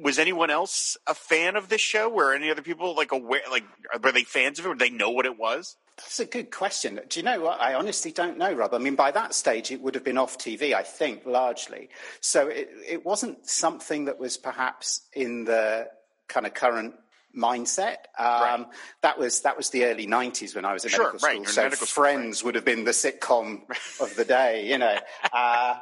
was 0.00 0.18
anyone 0.18 0.50
else 0.50 0.96
a 1.06 1.14
fan 1.14 1.56
of 1.56 1.68
this 1.68 1.80
show? 1.80 2.08
Were 2.08 2.34
any 2.34 2.50
other 2.50 2.62
people 2.62 2.94
like 2.94 3.12
aware? 3.12 3.42
Like, 3.50 3.64
were 4.02 4.12
they 4.12 4.24
fans 4.24 4.58
of 4.58 4.66
it? 4.66 4.68
Did 4.70 4.78
they 4.78 4.90
know 4.90 5.10
what 5.10 5.26
it 5.26 5.38
was? 5.38 5.76
That's 5.96 6.20
a 6.20 6.26
good 6.26 6.52
question. 6.52 7.00
Do 7.08 7.18
you 7.18 7.24
know 7.24 7.40
what? 7.40 7.60
I 7.60 7.74
honestly 7.74 8.12
don't 8.12 8.38
know, 8.38 8.52
Rob. 8.52 8.72
I 8.72 8.78
mean, 8.78 8.94
by 8.94 9.10
that 9.10 9.34
stage, 9.34 9.72
it 9.72 9.80
would 9.82 9.96
have 9.96 10.04
been 10.04 10.16
off 10.16 10.38
TV, 10.38 10.72
I 10.72 10.84
think, 10.84 11.26
largely. 11.26 11.88
So 12.20 12.46
it, 12.46 12.70
it 12.88 13.04
wasn't 13.04 13.48
something 13.48 14.04
that 14.04 14.20
was 14.20 14.36
perhaps 14.36 15.00
in 15.12 15.44
the 15.44 15.88
kind 16.28 16.46
of 16.46 16.54
current 16.54 16.94
mindset. 17.36 17.96
Um, 18.18 18.62
Right. 18.62 18.66
That 19.02 19.18
was 19.18 19.40
that 19.42 19.56
was 19.56 19.70
the 19.70 19.84
early 19.84 20.06
'90s 20.06 20.54
when 20.54 20.64
I 20.64 20.72
was 20.72 20.84
in 20.84 20.90
Sure, 20.90 21.04
medical 21.04 21.18
school. 21.18 21.34
you're 21.34 21.46
So 21.46 21.62
medical 21.62 21.86
school, 21.86 22.02
Friends 22.02 22.44
would 22.44 22.54
have 22.54 22.64
been 22.64 22.84
the 22.84 22.92
sitcom 22.92 23.62
of 24.00 24.14
the 24.16 24.24
day, 24.24 24.66
you 24.68 24.78
know. 24.78 24.96
Uh, 25.32 25.76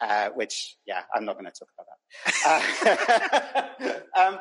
uh, 0.00 0.28
which, 0.30 0.76
yeah, 0.86 1.02
I'm 1.14 1.24
not 1.24 1.38
going 1.38 1.46
to 1.46 1.52
talk 1.52 1.68
about 1.74 1.86
that. 3.64 4.02
Uh, 4.14 4.20
um, 4.20 4.38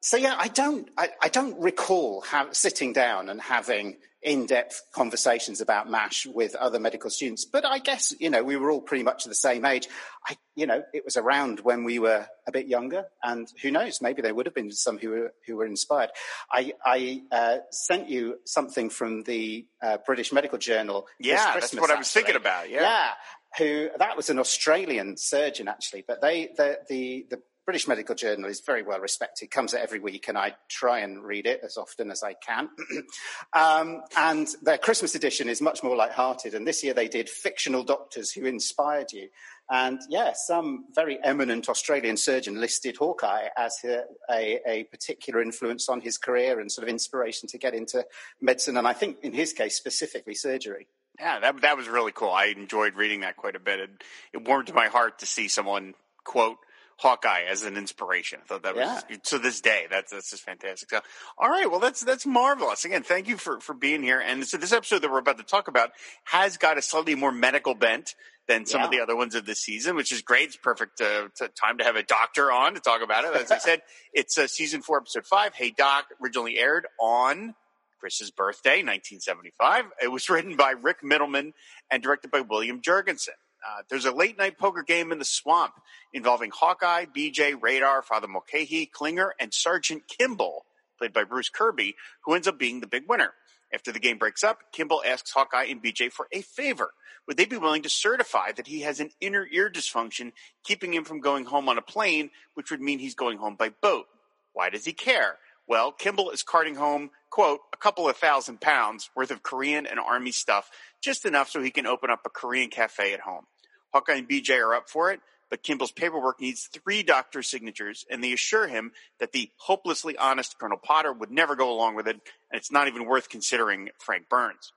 so 0.00 0.16
yeah, 0.16 0.34
I 0.38 0.48
don't, 0.48 0.88
I, 0.96 1.10
I 1.20 1.28
don't 1.28 1.60
recall 1.60 2.24
sitting 2.52 2.92
down 2.92 3.28
and 3.28 3.40
having 3.40 3.96
in-depth 4.22 4.82
conversations 4.92 5.60
about 5.60 5.90
MASH 5.90 6.26
with 6.26 6.54
other 6.54 6.78
medical 6.78 7.10
students. 7.10 7.44
But 7.44 7.64
I 7.64 7.78
guess 7.78 8.14
you 8.18 8.30
know 8.30 8.42
we 8.42 8.56
were 8.56 8.70
all 8.70 8.80
pretty 8.80 9.04
much 9.04 9.24
the 9.24 9.34
same 9.34 9.64
age. 9.64 9.88
I, 10.28 10.36
you 10.54 10.66
know, 10.66 10.82
it 10.92 11.04
was 11.04 11.16
around 11.16 11.60
when 11.60 11.84
we 11.84 11.98
were 11.98 12.26
a 12.46 12.52
bit 12.52 12.66
younger, 12.66 13.06
and 13.22 13.48
who 13.62 13.70
knows, 13.70 14.00
maybe 14.00 14.22
there 14.22 14.34
would 14.34 14.46
have 14.46 14.54
been 14.54 14.70
some 14.70 14.98
who 14.98 15.10
were 15.10 15.34
who 15.46 15.56
were 15.56 15.66
inspired. 15.66 16.10
I, 16.50 16.72
I 16.84 17.22
uh, 17.32 17.56
sent 17.70 18.08
you 18.08 18.36
something 18.44 18.90
from 18.90 19.22
the 19.24 19.66
uh, 19.82 19.98
British 20.04 20.32
Medical 20.32 20.58
Journal. 20.58 21.06
Yeah, 21.18 21.54
that's 21.54 21.74
what 21.74 21.90
I 21.90 21.96
was 21.96 22.10
thinking 22.12 22.36
about. 22.36 22.70
Yeah. 22.70 22.82
Yeah, 22.82 23.10
who 23.58 23.88
that 23.98 24.16
was 24.16 24.30
an 24.30 24.38
Australian 24.38 25.16
surgeon 25.16 25.68
actually, 25.68 26.04
but 26.06 26.20
they 26.20 26.50
the 26.56 26.78
the, 26.88 27.26
the 27.30 27.42
British 27.64 27.86
Medical 27.86 28.14
Journal 28.14 28.50
is 28.50 28.60
very 28.60 28.82
well 28.82 28.98
respected. 28.98 29.50
Comes 29.50 29.72
out 29.72 29.80
every 29.80 30.00
week, 30.00 30.28
and 30.28 30.36
I 30.36 30.56
try 30.68 31.00
and 31.00 31.22
read 31.22 31.46
it 31.46 31.60
as 31.64 31.76
often 31.76 32.10
as 32.10 32.22
I 32.22 32.34
can. 32.34 32.68
um, 33.52 34.02
and 34.16 34.48
their 34.62 34.78
Christmas 34.78 35.14
edition 35.14 35.48
is 35.48 35.60
much 35.60 35.82
more 35.82 35.94
light-hearted. 35.94 36.54
And 36.54 36.66
this 36.66 36.82
year 36.82 36.92
they 36.92 37.08
did 37.08 37.28
fictional 37.28 37.84
doctors 37.84 38.32
who 38.32 38.46
inspired 38.46 39.12
you. 39.12 39.28
And 39.70 40.00
yeah, 40.08 40.32
some 40.34 40.86
very 40.94 41.18
eminent 41.22 41.68
Australian 41.68 42.16
surgeon 42.16 42.60
listed 42.60 42.96
Hawkeye 42.96 43.48
as 43.56 43.78
a, 43.84 44.02
a, 44.30 44.60
a 44.66 44.84
particular 44.84 45.40
influence 45.40 45.88
on 45.88 46.00
his 46.00 46.18
career 46.18 46.58
and 46.58 46.70
sort 46.70 46.86
of 46.86 46.90
inspiration 46.90 47.48
to 47.48 47.58
get 47.58 47.74
into 47.74 48.04
medicine. 48.40 48.76
And 48.76 48.88
I 48.88 48.92
think 48.92 49.18
in 49.22 49.32
his 49.32 49.52
case, 49.52 49.76
specifically 49.76 50.34
surgery. 50.34 50.88
Yeah, 51.18 51.40
that 51.40 51.60
that 51.60 51.76
was 51.76 51.88
really 51.88 52.12
cool. 52.12 52.30
I 52.30 52.46
enjoyed 52.46 52.94
reading 52.94 53.20
that 53.20 53.36
quite 53.36 53.54
a 53.54 53.60
bit. 53.60 53.80
It, 53.80 53.90
it 54.32 54.48
warmed 54.48 54.74
my 54.74 54.86
heart 54.86 55.20
to 55.20 55.26
see 55.26 55.46
someone 55.46 55.94
quote 56.24 56.56
Hawkeye 56.98 57.42
as 57.48 57.62
an 57.64 57.76
inspiration. 57.76 58.40
I 58.42 58.46
thought 58.46 58.62
that 58.62 58.76
was 58.76 59.20
to 59.30 59.38
this 59.38 59.60
day. 59.60 59.86
That's 59.90 60.12
that's 60.12 60.30
just 60.30 60.42
fantastic. 60.42 60.90
So, 60.90 61.00
all 61.38 61.48
right, 61.48 61.70
well 61.70 61.80
that's 61.80 62.00
that's 62.00 62.26
marvelous. 62.26 62.84
Again, 62.84 63.02
thank 63.02 63.28
you 63.28 63.36
for 63.36 63.60
for 63.60 63.74
being 63.74 64.02
here. 64.02 64.20
And 64.20 64.46
so 64.46 64.56
this 64.56 64.72
episode 64.72 65.00
that 65.00 65.10
we're 65.10 65.18
about 65.18 65.38
to 65.38 65.44
talk 65.44 65.68
about 65.68 65.90
has 66.24 66.56
got 66.56 66.78
a 66.78 66.82
slightly 66.82 67.14
more 67.14 67.32
medical 67.32 67.74
bent 67.74 68.14
than 68.48 68.66
some 68.66 68.82
of 68.82 68.90
the 68.90 69.00
other 69.00 69.14
ones 69.14 69.34
of 69.36 69.46
this 69.46 69.60
season, 69.60 69.94
which 69.94 70.10
is 70.10 70.20
great. 70.20 70.48
It's 70.48 70.56
perfect 70.56 71.00
uh, 71.00 71.28
t- 71.38 71.46
time 71.60 71.78
to 71.78 71.84
have 71.84 71.94
a 71.94 72.02
doctor 72.02 72.50
on 72.50 72.74
to 72.74 72.80
talk 72.80 73.00
about 73.02 73.24
it. 73.24 73.34
As 73.34 73.52
I 73.52 73.58
said, 73.58 73.82
it's 74.12 74.36
uh, 74.36 74.48
season 74.48 74.82
four, 74.82 74.98
episode 74.98 75.26
five. 75.26 75.54
Hey 75.54 75.70
Doc, 75.70 76.06
originally 76.20 76.58
aired 76.58 76.86
on 77.00 77.54
Chris's 78.00 78.32
birthday, 78.32 78.82
1975. 78.82 79.84
It 80.02 80.08
was 80.08 80.28
written 80.28 80.56
by 80.56 80.72
Rick 80.72 81.02
Mittleman 81.04 81.52
and 81.88 82.02
directed 82.02 82.32
by 82.32 82.40
William 82.40 82.80
Jurgensen. 82.80 83.28
Uh, 83.66 83.82
there's 83.88 84.04
a 84.04 84.12
late 84.12 84.38
night 84.38 84.58
poker 84.58 84.82
game 84.82 85.12
in 85.12 85.18
the 85.18 85.24
swamp 85.24 85.74
involving 86.12 86.50
Hawkeye, 86.52 87.06
BJ, 87.06 87.54
Radar, 87.60 88.02
Father 88.02 88.28
Mulcahy, 88.28 88.86
Klinger, 88.86 89.34
and 89.38 89.54
Sergeant 89.54 90.02
Kimball, 90.08 90.64
played 90.98 91.12
by 91.12 91.24
Bruce 91.24 91.48
Kirby, 91.48 91.94
who 92.24 92.34
ends 92.34 92.48
up 92.48 92.58
being 92.58 92.80
the 92.80 92.86
big 92.86 93.04
winner. 93.08 93.32
After 93.72 93.92
the 93.92 94.00
game 94.00 94.18
breaks 94.18 94.44
up, 94.44 94.58
Kimball 94.72 95.02
asks 95.06 95.30
Hawkeye 95.30 95.64
and 95.64 95.82
BJ 95.82 96.12
for 96.12 96.28
a 96.32 96.42
favor. 96.42 96.90
Would 97.26 97.36
they 97.36 97.44
be 97.44 97.56
willing 97.56 97.82
to 97.82 97.88
certify 97.88 98.52
that 98.52 98.66
he 98.66 98.80
has 98.80 99.00
an 99.00 99.10
inner 99.20 99.46
ear 99.50 99.70
dysfunction 99.70 100.32
keeping 100.64 100.92
him 100.92 101.04
from 101.04 101.20
going 101.20 101.44
home 101.44 101.68
on 101.68 101.78
a 101.78 101.82
plane, 101.82 102.30
which 102.54 102.70
would 102.70 102.80
mean 102.80 102.98
he's 102.98 103.14
going 103.14 103.38
home 103.38 103.54
by 103.56 103.70
boat? 103.80 104.06
Why 104.52 104.70
does 104.70 104.84
he 104.84 104.92
care? 104.92 105.38
Well, 105.66 105.92
Kimball 105.92 106.30
is 106.30 106.42
carting 106.42 106.74
home, 106.74 107.10
quote, 107.30 107.60
a 107.72 107.76
couple 107.76 108.08
of 108.08 108.16
thousand 108.16 108.60
pounds 108.60 109.08
worth 109.14 109.30
of 109.30 109.42
Korean 109.42 109.86
and 109.86 110.00
Army 110.00 110.32
stuff, 110.32 110.70
just 111.00 111.24
enough 111.24 111.48
so 111.48 111.62
he 111.62 111.70
can 111.70 111.86
open 111.86 112.10
up 112.10 112.20
a 112.26 112.30
Korean 112.30 112.68
cafe 112.68 113.14
at 113.14 113.20
home. 113.20 113.46
Hawkeye 113.92 114.14
and 114.14 114.28
BJ 114.28 114.58
are 114.58 114.74
up 114.74 114.88
for 114.88 115.10
it, 115.12 115.20
but 115.50 115.62
Kimball's 115.62 115.92
paperwork 115.92 116.40
needs 116.40 116.66
three 116.72 117.02
doctor 117.02 117.42
signatures, 117.42 118.06
and 118.10 118.24
they 118.24 118.32
assure 118.32 118.66
him 118.66 118.92
that 119.20 119.32
the 119.32 119.50
hopelessly 119.58 120.16
honest 120.16 120.58
Colonel 120.58 120.78
Potter 120.78 121.12
would 121.12 121.30
never 121.30 121.56
go 121.56 121.70
along 121.70 121.94
with 121.94 122.08
it, 122.08 122.16
and 122.16 122.58
it's 122.58 122.72
not 122.72 122.88
even 122.88 123.04
worth 123.04 123.28
considering 123.28 123.90
Frank 123.98 124.28
Burns. 124.30 124.72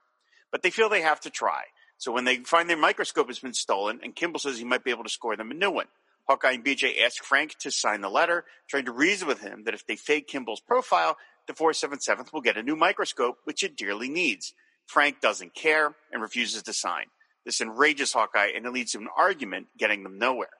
But 0.52 0.62
they 0.62 0.70
feel 0.70 0.88
they 0.88 1.00
have 1.00 1.20
to 1.22 1.30
try. 1.30 1.62
So 1.98 2.12
when 2.12 2.24
they 2.24 2.36
find 2.36 2.68
their 2.68 2.76
microscope 2.76 3.28
has 3.28 3.38
been 3.38 3.54
stolen, 3.54 4.00
and 4.02 4.14
Kimball 4.14 4.38
says 4.38 4.58
he 4.58 4.64
might 4.64 4.84
be 4.84 4.90
able 4.90 5.04
to 5.04 5.10
score 5.10 5.34
them 5.34 5.50
a 5.50 5.54
new 5.54 5.70
one, 5.70 5.86
Hawkeye 6.28 6.52
and 6.52 6.64
BJ 6.64 7.02
ask 7.02 7.22
Frank 7.22 7.56
to 7.60 7.70
sign 7.70 8.00
the 8.00 8.10
letter, 8.10 8.44
trying 8.68 8.84
to 8.84 8.92
reason 8.92 9.28
with 9.28 9.40
him 9.40 9.64
that 9.64 9.74
if 9.74 9.86
they 9.86 9.96
fake 9.96 10.28
Kimball's 10.28 10.60
profile, 10.60 11.16
the 11.46 11.54
477th 11.54 12.32
will 12.32 12.40
get 12.40 12.56
a 12.56 12.62
new 12.62 12.76
microscope, 12.76 13.38
which 13.44 13.62
it 13.62 13.76
dearly 13.76 14.08
needs. 14.08 14.52
Frank 14.86 15.20
doesn't 15.20 15.54
care 15.54 15.94
and 16.12 16.20
refuses 16.20 16.62
to 16.64 16.72
sign. 16.72 17.06
This 17.46 17.60
enrages 17.60 18.12
Hawkeye 18.12 18.50
and 18.54 18.66
it 18.66 18.72
leads 18.72 18.92
to 18.92 18.98
an 18.98 19.08
argument, 19.16 19.68
getting 19.78 20.02
them 20.02 20.18
nowhere. 20.18 20.50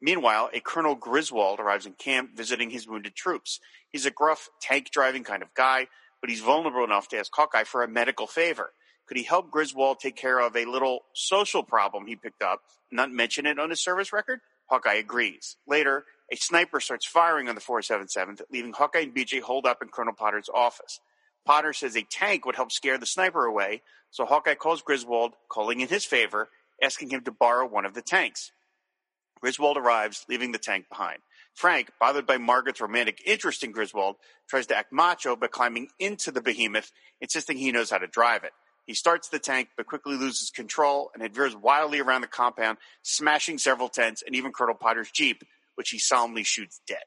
Meanwhile, 0.00 0.50
a 0.52 0.60
Colonel 0.60 0.94
Griswold 0.94 1.58
arrives 1.58 1.86
in 1.86 1.94
camp 1.94 2.36
visiting 2.36 2.68
his 2.68 2.86
wounded 2.86 3.14
troops. 3.14 3.58
He's 3.90 4.04
a 4.04 4.10
gruff, 4.10 4.50
tank 4.60 4.90
driving 4.90 5.24
kind 5.24 5.42
of 5.42 5.54
guy, 5.54 5.88
but 6.20 6.28
he's 6.28 6.40
vulnerable 6.40 6.84
enough 6.84 7.08
to 7.08 7.18
ask 7.18 7.32
Hawkeye 7.34 7.64
for 7.64 7.82
a 7.82 7.88
medical 7.88 8.26
favor. 8.26 8.72
Could 9.06 9.16
he 9.16 9.22
help 9.22 9.50
Griswold 9.50 10.00
take 10.00 10.16
care 10.16 10.38
of 10.38 10.54
a 10.54 10.66
little 10.66 11.00
social 11.14 11.62
problem 11.62 12.06
he 12.06 12.16
picked 12.16 12.42
up, 12.42 12.60
not 12.92 13.10
mention 13.10 13.46
it 13.46 13.58
on 13.58 13.70
his 13.70 13.82
service 13.82 14.12
record? 14.12 14.40
Hawkeye 14.66 14.94
agrees. 14.94 15.56
Later, 15.66 16.04
a 16.30 16.36
sniper 16.36 16.80
starts 16.80 17.06
firing 17.06 17.48
on 17.48 17.54
the 17.54 17.60
477th, 17.60 18.42
leaving 18.50 18.72
Hawkeye 18.72 19.00
and 19.00 19.14
BJ 19.14 19.40
holed 19.40 19.66
up 19.66 19.82
in 19.82 19.88
Colonel 19.88 20.14
Potter's 20.14 20.48
office. 20.52 21.00
Potter 21.44 21.72
says 21.72 21.96
a 21.96 22.02
tank 22.02 22.46
would 22.46 22.56
help 22.56 22.72
scare 22.72 22.96
the 22.98 23.06
sniper 23.06 23.44
away, 23.44 23.82
so 24.14 24.24
Hawkeye 24.24 24.54
calls 24.54 24.80
Griswold, 24.80 25.34
calling 25.48 25.80
in 25.80 25.88
his 25.88 26.04
favor, 26.04 26.48
asking 26.80 27.10
him 27.10 27.22
to 27.24 27.32
borrow 27.32 27.66
one 27.66 27.84
of 27.84 27.94
the 27.94 28.00
tanks. 28.00 28.52
Griswold 29.40 29.76
arrives, 29.76 30.24
leaving 30.28 30.52
the 30.52 30.58
tank 30.58 30.86
behind. 30.88 31.18
Frank, 31.52 31.90
bothered 31.98 32.24
by 32.24 32.38
Margaret's 32.38 32.80
romantic 32.80 33.20
interest 33.26 33.64
in 33.64 33.72
Griswold, 33.72 34.14
tries 34.48 34.68
to 34.68 34.76
act 34.76 34.92
macho 34.92 35.34
by 35.34 35.48
climbing 35.48 35.88
into 35.98 36.30
the 36.30 36.40
behemoth, 36.40 36.92
insisting 37.20 37.56
he 37.56 37.72
knows 37.72 37.90
how 37.90 37.98
to 37.98 38.06
drive 38.06 38.44
it. 38.44 38.52
He 38.86 38.94
starts 38.94 39.30
the 39.30 39.40
tank, 39.40 39.70
but 39.76 39.86
quickly 39.86 40.14
loses 40.16 40.50
control 40.50 41.10
and 41.12 41.20
it 41.20 41.34
veers 41.34 41.56
wildly 41.56 41.98
around 41.98 42.20
the 42.20 42.28
compound, 42.28 42.78
smashing 43.02 43.58
several 43.58 43.88
tents 43.88 44.22
and 44.24 44.36
even 44.36 44.52
Colonel 44.52 44.76
Potter's 44.76 45.10
Jeep, 45.10 45.42
which 45.74 45.90
he 45.90 45.98
solemnly 45.98 46.44
shoots 46.44 46.80
dead. 46.86 47.02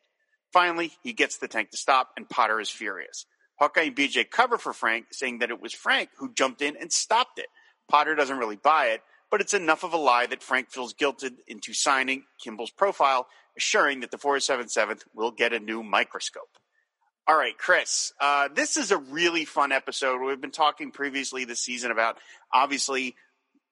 Finally, 0.52 0.92
he 1.04 1.14
gets 1.14 1.38
the 1.38 1.48
tank 1.48 1.70
to 1.70 1.78
stop, 1.78 2.10
and 2.18 2.28
Potter 2.28 2.60
is 2.60 2.70
furious. 2.70 3.26
Hawkeye 3.60 3.84
and 3.84 3.96
BJ 3.96 4.30
cover 4.30 4.58
for 4.58 4.74
Frank, 4.74 5.08
saying 5.12 5.40
that 5.40 5.50
it 5.50 5.62
was 5.62 5.74
Frank 5.74 6.10
who 6.18 6.34
jumped 6.34 6.62
in 6.62 6.76
and 6.78 6.92
stopped 6.92 7.40
it. 7.40 7.48
Potter 7.90 8.16
doesn't 8.16 8.38
really 8.38 8.56
buy 8.56 8.88
it, 8.88 9.02
but 9.32 9.42
it's 9.42 9.54
enough 9.54 9.84
of 9.84 9.94
a 9.94 9.98
lie 9.98 10.26
that 10.28 10.44
Frank 10.44 10.70
feels 10.70 10.94
guilted 10.94 11.36
into 11.48 11.74
signing 11.74 12.24
Kimball's 12.44 12.72
profile, 12.72 13.28
assuring 13.58 14.02
that 14.02 14.12
the 14.12 14.18
477th 14.18 15.04
will 15.14 15.32
get 15.32 15.54
a 15.54 15.60
new 15.60 15.84
microscope. 15.84 16.58
All 17.28 17.36
right, 17.36 17.58
Chris, 17.58 18.14
uh, 18.22 18.48
this 18.54 18.78
is 18.78 18.92
a 18.92 18.98
really 18.98 19.44
fun 19.44 19.74
episode. 19.74 20.22
We've 20.22 20.40
been 20.40 20.52
talking 20.52 20.92
previously 20.92 21.44
this 21.44 21.62
season 21.62 21.92
about 21.92 22.18
obviously 22.54 23.16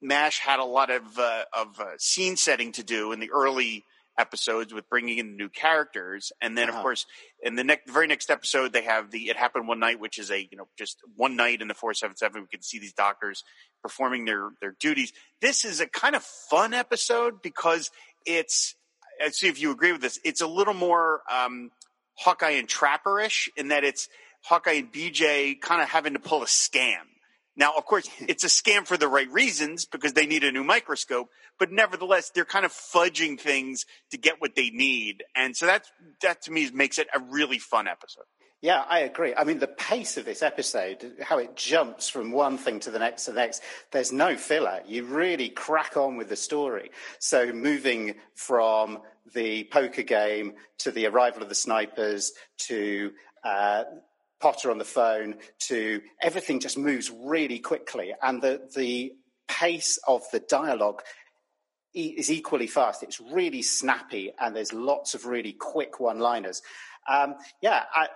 MASH 0.01 0.39
had 0.39 0.59
a 0.59 0.65
lot 0.65 0.89
of 0.89 1.17
uh, 1.17 1.45
of 1.53 1.79
uh, 1.79 1.91
scene 1.97 2.35
setting 2.35 2.73
to 2.73 2.83
do 2.83 3.13
in 3.13 3.21
the 3.21 3.31
early 3.31 3.85
episodes 4.17 4.73
with 4.73 4.89
bringing 4.89 5.17
in 5.17 5.35
new 5.37 5.49
characters, 5.49 6.31
and 6.41 6.57
then 6.57 6.69
Uh-huh. 6.69 6.77
of 6.77 6.83
course 6.83 7.05
in 7.41 7.55
the 7.55 7.63
next 7.63 7.85
the 7.87 7.91
very 7.93 8.07
next 8.07 8.29
episode 8.29 8.71
they 8.73 8.83
have 8.83 9.11
the 9.11 9.29
It 9.29 9.35
Happened 9.37 9.67
One 9.67 9.79
Night, 9.79 9.99
which 9.99 10.17
is 10.17 10.31
a 10.31 10.39
you 10.39 10.57
know 10.57 10.67
just 10.77 10.97
one 11.15 11.35
night 11.35 11.61
in 11.61 11.67
the 11.67 11.73
four 11.73 11.93
seven 11.93 12.15
seven. 12.15 12.41
We 12.41 12.47
can 12.47 12.61
see 12.61 12.79
these 12.79 12.93
doctors 12.93 13.43
performing 13.81 14.25
their 14.25 14.49
their 14.61 14.75
duties. 14.79 15.11
This 15.41 15.65
is 15.65 15.79
a 15.81 15.87
kind 15.87 16.15
of 16.15 16.23
fun 16.23 16.73
episode 16.73 17.41
because 17.41 17.91
it's. 18.25 18.75
Let's 19.21 19.39
see 19.39 19.47
if 19.47 19.61
you 19.61 19.71
agree 19.71 19.93
with 19.93 20.01
this. 20.01 20.19
It's 20.25 20.41
a 20.41 20.47
little 20.47 20.73
more 20.73 21.21
um, 21.31 21.71
Hawkeye 22.17 22.51
and 22.51 22.67
Trapperish 22.67 23.47
in 23.55 23.69
that 23.69 23.85
it's 23.85 24.09
Hawkeye 24.43 24.73
and 24.73 24.91
BJ 24.91 25.59
kind 25.61 25.81
of 25.81 25.87
having 25.87 26.13
to 26.13 26.19
pull 26.19 26.43
a 26.43 26.47
scam. 26.47 26.97
Now, 27.57 27.73
of 27.77 27.85
course, 27.85 28.09
it's 28.27 28.43
a 28.43 28.47
scam 28.47 28.85
for 28.85 28.97
the 28.97 29.07
right 29.07 29.31
reasons 29.31 29.85
because 29.85 30.13
they 30.13 30.25
need 30.25 30.43
a 30.43 30.51
new 30.51 30.63
microscope, 30.63 31.29
but 31.57 31.71
nevertheless, 31.71 32.29
they're 32.29 32.45
kind 32.45 32.65
of 32.65 32.71
fudging 32.71 33.39
things 33.39 33.85
to 34.11 34.17
get 34.17 34.41
what 34.41 34.55
they 34.55 34.69
need. 34.69 35.23
And 35.35 35.55
so 35.55 35.65
that's, 35.65 35.89
that 36.21 36.41
to 36.43 36.51
me 36.51 36.69
makes 36.73 36.97
it 36.97 37.07
a 37.15 37.19
really 37.19 37.59
fun 37.59 37.87
episode. 37.87 38.25
Yeah, 38.61 38.83
I 38.89 39.01
agree. 39.01 39.33
I 39.35 39.43
mean, 39.43 39.59
the 39.59 39.67
pace 39.67 40.17
of 40.17 40.25
this 40.25 40.41
episode, 40.41 41.13
how 41.21 41.37
it 41.37 41.55
jumps 41.55 42.09
from 42.09 42.31
one 42.31 42.57
thing 42.57 42.79
to 42.81 42.91
the 42.91 42.97
next 42.97 43.25
to 43.25 43.31
the 43.31 43.39
next, 43.39 43.61
there's 43.91 44.11
no 44.11 44.35
filler. 44.37 44.81
You 44.87 45.05
really 45.05 45.49
crack 45.49 45.97
on 45.97 46.17
with 46.17 46.29
the 46.29 46.35
story. 46.35 46.89
So 47.19 47.53
moving 47.53 48.15
from 48.33 48.99
the 49.33 49.65
poker 49.65 50.01
game 50.01 50.53
to 50.79 50.91
the 50.91 51.05
arrival 51.05 51.43
of 51.43 51.49
the 51.49 51.55
snipers 51.55 52.31
to 52.67 53.11
uh, 53.43 53.83
Potter 54.45 54.69
on 54.69 54.77
the 54.77 54.85
phone 54.85 55.37
to 55.57 56.01
everything 56.21 56.59
just 56.59 56.77
moves 56.77 57.09
really 57.09 57.57
quickly. 57.57 58.13
And 58.21 58.43
the, 58.43 58.61
the 58.75 59.13
pace 59.47 59.97
of 60.07 60.21
the 60.31 60.39
dialogue 60.39 61.01
is 61.95 62.29
equally 62.29 62.67
fast. 62.67 63.01
It's 63.01 63.19
really 63.19 63.63
snappy, 63.63 64.33
and 64.39 64.55
there's 64.55 64.71
lots 64.71 65.15
of 65.15 65.25
really 65.25 65.53
quick 65.53 65.99
one-liners. 65.99 66.61
Um, 67.09 67.33
yeah, 67.59 67.85
I, 67.91 68.09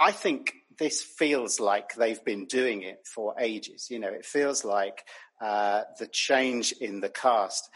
I 0.00 0.12
think 0.12 0.54
this 0.78 1.02
feels 1.02 1.60
like 1.60 1.94
they've 1.94 2.24
been 2.24 2.46
doing 2.46 2.80
it 2.80 3.00
for 3.04 3.34
ages. 3.38 3.88
You 3.90 3.98
know, 3.98 4.08
it 4.08 4.24
feels 4.24 4.64
like 4.64 5.04
uh, 5.38 5.82
the 5.98 6.06
change 6.06 6.72
in 6.80 7.00
the 7.00 7.10
cast 7.10 7.68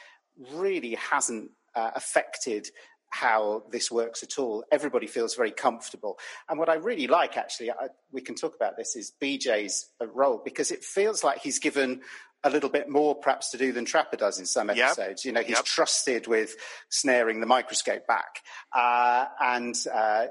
really 0.54 0.94
hasn't 0.94 1.50
uh, 1.74 1.90
affected 1.94 2.70
how 3.12 3.62
this 3.70 3.90
works 3.90 4.22
at 4.22 4.38
all. 4.38 4.64
Everybody 4.72 5.06
feels 5.06 5.34
very 5.34 5.50
comfortable. 5.50 6.18
And 6.48 6.58
what 6.58 6.70
I 6.70 6.74
really 6.76 7.06
like, 7.06 7.36
actually, 7.36 7.70
I, 7.70 7.88
we 8.10 8.22
can 8.22 8.34
talk 8.34 8.56
about 8.56 8.78
this, 8.78 8.96
is 8.96 9.12
BJ's 9.20 9.90
uh, 10.00 10.06
role 10.06 10.40
because 10.42 10.70
it 10.70 10.82
feels 10.82 11.22
like 11.22 11.40
he's 11.42 11.58
given 11.58 12.00
a 12.42 12.48
little 12.48 12.70
bit 12.70 12.88
more 12.88 13.14
perhaps 13.14 13.50
to 13.50 13.58
do 13.58 13.70
than 13.70 13.84
Trapper 13.84 14.16
does 14.16 14.38
in 14.38 14.46
some 14.46 14.68
Yep. 14.70 14.78
episodes. 14.78 15.26
You 15.26 15.32
know, 15.32 15.42
he's 15.42 15.56
Yep. 15.56 15.64
trusted 15.66 16.26
with 16.26 16.56
snaring 16.88 17.40
the 17.40 17.46
microscope 17.46 18.06
back. 18.06 18.38
Uh, 18.74 19.26
and 19.38 19.74
uh, 19.92 20.28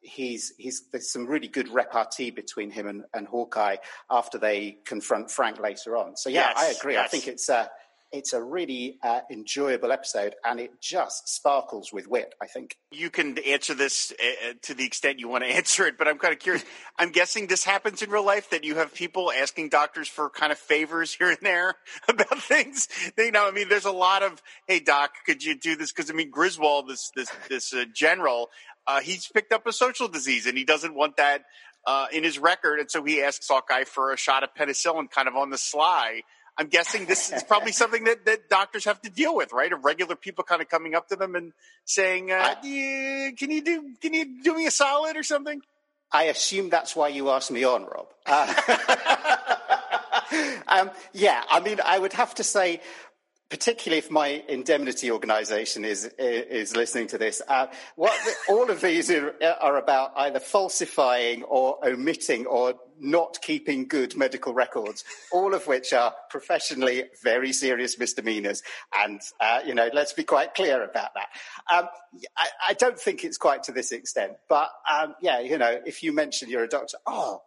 he's, 0.00 0.52
he's, 0.58 0.82
there's 0.92 1.10
some 1.10 1.26
really 1.26 1.48
good 1.48 1.70
repartee 1.70 2.30
between 2.30 2.70
him 2.70 2.86
and, 2.86 3.04
and 3.14 3.26
Hawkeye 3.26 3.76
after 4.10 4.36
they 4.36 4.76
confront 4.84 5.30
Frank 5.30 5.58
later 5.60 5.96
on. 5.96 6.14
So, 6.18 6.28
yeah, 6.28 6.52
Yes, 6.54 6.58
I 6.58 6.78
agree. 6.78 6.98
I 6.98 7.08
think 7.08 7.26
it's 7.26 7.48
a, 7.48 7.70
it's 8.12 8.32
a 8.32 8.42
really 8.42 8.98
uh, 9.02 9.20
enjoyable 9.30 9.92
episode 9.92 10.34
and 10.44 10.60
it 10.60 10.80
just 10.80 11.28
sparkles 11.28 11.92
with 11.92 12.08
wit, 12.08 12.34
I 12.42 12.46
think. 12.46 12.76
You 12.90 13.10
can 13.10 13.38
answer 13.38 13.74
this 13.74 14.12
uh, 14.12 14.52
to 14.62 14.74
the 14.74 14.84
extent 14.84 15.18
you 15.18 15.28
want 15.28 15.44
to 15.44 15.50
answer 15.54 15.86
it, 15.86 15.98
but 15.98 16.08
I'm 16.08 16.18
kind 16.18 16.32
of 16.32 16.40
curious. 16.40 16.64
I'm 16.98 17.10
guessing 17.12 17.46
this 17.46 17.64
happens 17.64 18.02
in 18.02 18.10
real 18.10 18.24
life 18.24 18.50
that 18.50 18.64
you 18.64 18.76
have 18.76 18.94
people 18.94 19.30
asking 19.30 19.68
doctors 19.68 20.08
for 20.08 20.30
kind 20.30 20.52
of 20.52 20.58
favors 20.58 21.14
here 21.18 21.30
and 21.30 21.38
there 21.42 21.74
about 22.08 22.42
things. 22.42 22.88
You 23.16 23.32
know, 23.32 23.46
I 23.46 23.50
mean, 23.50 23.68
there's 23.68 23.84
a 23.84 23.92
lot 23.92 24.22
of, 24.22 24.42
hey 24.66 24.80
doc, 24.80 25.10
could 25.26 25.44
you 25.44 25.58
do 25.58 25.76
this? 25.76 25.92
Because 25.92 26.10
I 26.10 26.14
mean, 26.14 26.30
Griswold, 26.30 26.88
this 26.88 27.10
this 27.14 27.30
this 27.48 27.74
uh, 27.74 27.84
general, 27.94 28.48
uh, 28.86 29.00
he's 29.00 29.28
picked 29.28 29.52
up 29.52 29.66
a 29.66 29.72
social 29.72 30.08
disease 30.08 30.46
and 30.46 30.56
he 30.56 30.64
doesn't 30.64 30.94
want 30.94 31.16
that 31.18 31.42
uh, 31.86 32.06
in 32.12 32.24
his 32.24 32.38
record, 32.38 32.80
and 32.80 32.90
so 32.90 33.02
he 33.04 33.22
asks 33.22 33.48
Hawkeye 33.48 33.84
for 33.84 34.12
a 34.12 34.16
shot 34.16 34.42
of 34.42 34.50
penicillin, 34.54 35.10
kind 35.10 35.28
of 35.28 35.36
on 35.36 35.50
the 35.50 35.58
sly. 35.58 36.22
I'm 36.58 36.66
guessing 36.66 37.06
this 37.06 37.30
is 37.32 37.44
probably 37.44 37.70
something 37.70 38.02
that, 38.04 38.26
that 38.26 38.48
doctors 38.48 38.84
have 38.84 39.00
to 39.02 39.10
deal 39.10 39.36
with, 39.36 39.52
right? 39.52 39.72
Of 39.72 39.84
regular 39.84 40.16
people 40.16 40.42
kind 40.42 40.60
of 40.60 40.68
coming 40.68 40.96
up 40.96 41.06
to 41.08 41.16
them 41.16 41.36
and 41.36 41.52
saying, 41.84 42.32
uh, 42.32 42.56
I- 42.60 42.66
you, 42.66 43.32
"Can 43.38 43.52
you 43.52 43.62
do 43.62 43.94
can 44.02 44.12
you 44.12 44.42
do 44.42 44.56
me 44.56 44.66
a 44.66 44.72
solid 44.72 45.16
or 45.16 45.22
something?" 45.22 45.62
I 46.10 46.24
assume 46.24 46.70
that's 46.70 46.96
why 46.96 47.08
you 47.08 47.30
asked 47.30 47.50
me 47.50 47.64
on, 47.64 47.84
Rob. 47.84 48.06
Uh, 48.26 48.54
um, 50.68 50.90
yeah, 51.12 51.42
I 51.50 51.60
mean, 51.60 51.80
I 51.84 51.98
would 51.98 52.14
have 52.14 52.34
to 52.36 52.44
say, 52.44 52.80
particularly 53.50 53.98
if 53.98 54.10
my 54.10 54.42
indemnity 54.48 55.10
organisation 55.10 55.84
is 55.84 56.04
is 56.18 56.76
listening 56.76 57.06
to 57.08 57.18
this, 57.18 57.40
uh, 57.48 57.66
what 57.96 58.12
the, 58.24 58.52
all 58.52 58.70
of 58.70 58.80
these 58.80 59.10
are, 59.10 59.34
are 59.60 59.78
about 59.78 60.12
either 60.16 60.38
falsifying 60.38 61.42
or 61.44 61.78
omitting 61.86 62.46
or 62.46 62.74
not 63.00 63.38
keeping 63.40 63.86
good 63.86 64.16
medical 64.16 64.52
records, 64.52 65.04
all 65.32 65.54
of 65.54 65.66
which 65.66 65.92
are 65.92 66.14
professionally 66.30 67.04
very 67.22 67.52
serious 67.52 67.98
misdemeanors. 67.98 68.62
And 68.98 69.20
uh, 69.40 69.60
you 69.64 69.74
know, 69.74 69.88
let's 69.92 70.12
be 70.12 70.24
quite 70.24 70.54
clear 70.54 70.82
about 70.82 71.14
that. 71.14 71.28
Um, 71.72 71.88
I, 72.36 72.48
I 72.68 72.74
don't 72.74 72.98
think 72.98 73.24
it's 73.24 73.38
quite 73.38 73.62
to 73.64 73.72
this 73.72 73.92
extent, 73.92 74.32
but 74.48 74.68
um, 74.92 75.14
yeah, 75.22 75.40
you 75.40 75.56
know, 75.58 75.80
if 75.86 76.02
you 76.02 76.12
mention 76.12 76.50
you're 76.50 76.64
a 76.64 76.68
doctor, 76.68 76.98
oh, 77.06 77.42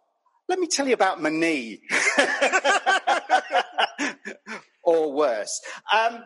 let 0.48 0.58
me 0.58 0.66
tell 0.66 0.88
you 0.88 0.94
about 0.94 1.22
my 1.22 1.30
knee. 1.30 1.82
or 4.82 5.12
worse. 5.12 5.60
Um, 5.92 6.22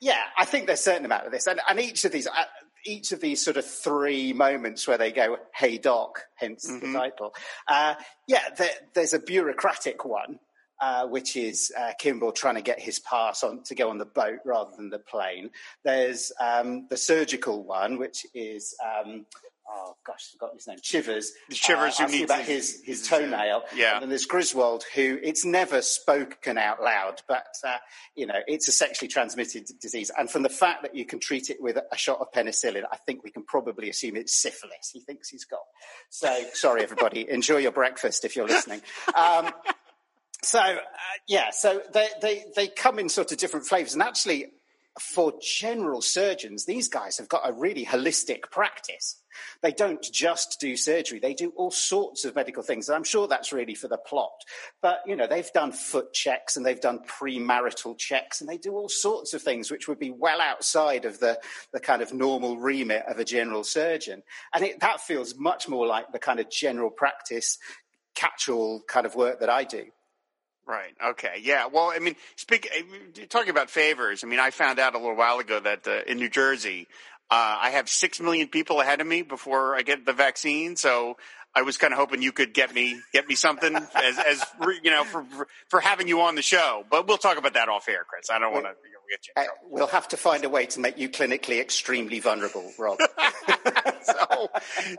yeah, 0.00 0.20
I 0.36 0.44
think 0.44 0.66
there's 0.66 0.80
a 0.80 0.82
certain 0.82 1.04
amount 1.04 1.26
of 1.26 1.32
this, 1.32 1.46
and, 1.46 1.60
and 1.68 1.80
each 1.80 2.04
of 2.04 2.12
these, 2.12 2.26
uh, 2.26 2.44
each 2.84 3.12
of 3.12 3.20
these 3.20 3.42
sort 3.42 3.56
of 3.56 3.64
three 3.64 4.32
moments 4.32 4.86
where 4.86 4.98
they 4.98 5.12
go, 5.12 5.38
"Hey 5.54 5.78
Doc," 5.78 6.24
hence 6.34 6.66
the 6.66 6.92
title. 6.92 7.34
Uh, 7.66 7.94
yeah, 8.28 8.42
there, 8.56 8.70
there's 8.94 9.14
a 9.14 9.18
bureaucratic 9.18 10.04
one, 10.04 10.38
uh, 10.80 11.06
which 11.06 11.36
is 11.36 11.72
uh, 11.78 11.92
Kimball 11.98 12.32
trying 12.32 12.56
to 12.56 12.62
get 12.62 12.80
his 12.80 12.98
pass 12.98 13.42
on 13.42 13.62
to 13.64 13.74
go 13.74 13.88
on 13.88 13.98
the 13.98 14.04
boat 14.04 14.40
rather 14.44 14.72
than 14.76 14.90
the 14.90 14.98
plane. 14.98 15.50
There's 15.84 16.32
um, 16.40 16.86
the 16.90 16.96
surgical 16.96 17.64
one, 17.64 17.98
which 17.98 18.26
is. 18.34 18.74
Um, 18.84 19.26
Oh 19.68 19.96
gosh, 20.06 20.26
I've 20.28 20.32
forgotten 20.32 20.58
his 20.58 20.66
name. 20.68 20.76
Chivers. 20.82 21.32
Chivers 21.50 21.96
who 21.98 22.04
asking 22.04 22.20
needs 22.20 22.30
about 22.30 22.44
his- 22.44 22.70
his, 22.70 22.82
his 22.84 22.98
his, 23.00 23.08
toenail. 23.08 23.62
yeah. 23.74 23.94
And 23.94 24.02
then 24.02 24.08
there's 24.10 24.26
Griswold, 24.26 24.84
who 24.94 25.18
it's 25.22 25.44
never 25.44 25.80
spoken 25.82 26.58
out 26.58 26.82
loud, 26.82 27.22
but 27.26 27.46
uh, 27.66 27.76
you 28.14 28.26
know 28.26 28.38
it's 28.46 28.68
a 28.68 28.72
sexually 28.72 29.08
transmitted 29.08 29.66
disease. 29.80 30.10
And 30.16 30.30
from 30.30 30.42
the 30.42 30.48
fact 30.50 30.82
that 30.82 30.94
you 30.94 31.06
can 31.06 31.18
treat 31.18 31.48
it 31.50 31.56
with 31.60 31.78
a 31.78 31.96
shot 31.96 32.20
of 32.20 32.28
penicillin, 32.32 32.82
I 32.92 32.96
think 33.06 33.24
we 33.24 33.30
can 33.30 33.42
probably 33.44 33.88
assume 33.88 34.16
it's 34.16 34.34
syphilis. 34.34 34.90
He 34.92 35.00
thinks 35.00 35.30
he's 35.30 35.44
got. 35.46 35.60
So 36.10 36.44
sorry, 36.52 36.82
everybody. 36.82 37.28
Enjoy 37.30 37.56
your 37.56 37.72
breakfast 37.72 38.24
if 38.24 38.36
you're 38.36 38.46
listening. 38.46 38.82
Um, 39.14 39.50
so 40.42 40.58
uh, 40.60 40.76
yeah, 41.26 41.50
so 41.52 41.80
they, 41.92 42.08
they 42.20 42.44
they 42.54 42.68
come 42.68 42.98
in 42.98 43.08
sort 43.08 43.32
of 43.32 43.38
different 43.38 43.66
flavors, 43.66 43.94
and 43.94 44.02
actually, 44.02 44.52
for 45.00 45.32
general 45.40 46.00
surgeons, 46.00 46.64
these 46.64 46.88
guys 46.88 47.18
have 47.18 47.28
got 47.28 47.48
a 47.48 47.52
really 47.52 47.84
holistic 47.84 48.50
practice. 48.50 49.20
They 49.60 49.72
don't 49.72 50.00
just 50.00 50.60
do 50.60 50.76
surgery; 50.76 51.18
they 51.18 51.34
do 51.34 51.52
all 51.56 51.72
sorts 51.72 52.24
of 52.24 52.36
medical 52.36 52.62
things, 52.62 52.88
and 52.88 52.94
I'm 52.94 53.04
sure 53.04 53.26
that's 53.26 53.52
really 53.52 53.74
for 53.74 53.88
the 53.88 53.98
plot. 53.98 54.44
But 54.80 55.00
you 55.06 55.16
know, 55.16 55.26
they've 55.26 55.52
done 55.52 55.72
foot 55.72 56.12
checks 56.12 56.56
and 56.56 56.64
they've 56.64 56.80
done 56.80 57.00
premarital 57.00 57.98
checks, 57.98 58.40
and 58.40 58.48
they 58.48 58.58
do 58.58 58.74
all 58.74 58.88
sorts 58.88 59.34
of 59.34 59.42
things 59.42 59.70
which 59.70 59.88
would 59.88 59.98
be 59.98 60.12
well 60.12 60.40
outside 60.40 61.04
of 61.04 61.18
the 61.18 61.40
the 61.72 61.80
kind 61.80 62.00
of 62.00 62.14
normal 62.14 62.58
remit 62.58 63.04
of 63.08 63.18
a 63.18 63.24
general 63.24 63.64
surgeon, 63.64 64.22
and 64.54 64.64
it, 64.64 64.80
that 64.80 65.00
feels 65.00 65.34
much 65.34 65.68
more 65.68 65.86
like 65.86 66.12
the 66.12 66.20
kind 66.20 66.38
of 66.38 66.48
general 66.48 66.90
practice 66.90 67.58
catch-all 68.14 68.82
kind 68.86 69.06
of 69.06 69.16
work 69.16 69.40
that 69.40 69.50
I 69.50 69.64
do. 69.64 69.86
Right. 70.66 70.94
Okay. 71.10 71.40
Yeah. 71.42 71.66
Well, 71.66 71.92
I 71.94 71.98
mean, 71.98 72.16
speak 72.36 72.68
talking 73.28 73.50
about 73.50 73.68
favors. 73.68 74.24
I 74.24 74.26
mean, 74.26 74.40
I 74.40 74.50
found 74.50 74.78
out 74.78 74.94
a 74.94 74.98
little 74.98 75.16
while 75.16 75.38
ago 75.38 75.60
that 75.60 75.86
uh, 75.86 76.00
in 76.06 76.16
New 76.16 76.30
Jersey, 76.30 76.86
uh, 77.30 77.58
I 77.60 77.70
have 77.70 77.88
six 77.88 78.18
million 78.18 78.48
people 78.48 78.80
ahead 78.80 79.00
of 79.00 79.06
me 79.06 79.22
before 79.22 79.76
I 79.76 79.82
get 79.82 80.06
the 80.06 80.14
vaccine. 80.14 80.76
So 80.76 81.16
I 81.54 81.62
was 81.62 81.76
kind 81.76 81.92
of 81.92 81.98
hoping 81.98 82.22
you 82.22 82.32
could 82.32 82.52
get 82.54 82.74
me 82.74 83.00
get 83.12 83.28
me 83.28 83.34
something 83.34 83.74
as 83.94 84.18
as 84.18 84.44
you 84.82 84.90
know 84.90 85.04
for 85.04 85.24
for, 85.24 85.46
for 85.68 85.80
having 85.80 86.08
you 86.08 86.22
on 86.22 86.34
the 86.34 86.42
show. 86.42 86.84
But 86.90 87.06
we'll 87.06 87.18
talk 87.18 87.38
about 87.38 87.54
that 87.54 87.68
off 87.68 87.88
air, 87.88 88.04
Chris. 88.08 88.30
I 88.30 88.38
don't 88.38 88.52
want 88.52 88.64
to 88.64 88.72
get 89.10 89.26
you. 89.26 89.32
Uh, 89.36 89.46
we'll 89.68 89.86
have 89.86 90.08
to 90.08 90.16
find 90.16 90.44
a 90.44 90.48
way 90.48 90.66
to 90.66 90.80
make 90.80 90.98
you 90.98 91.08
clinically 91.08 91.60
extremely 91.60 92.20
vulnerable, 92.20 92.72
Rob. 92.78 92.98
so, 94.02 94.48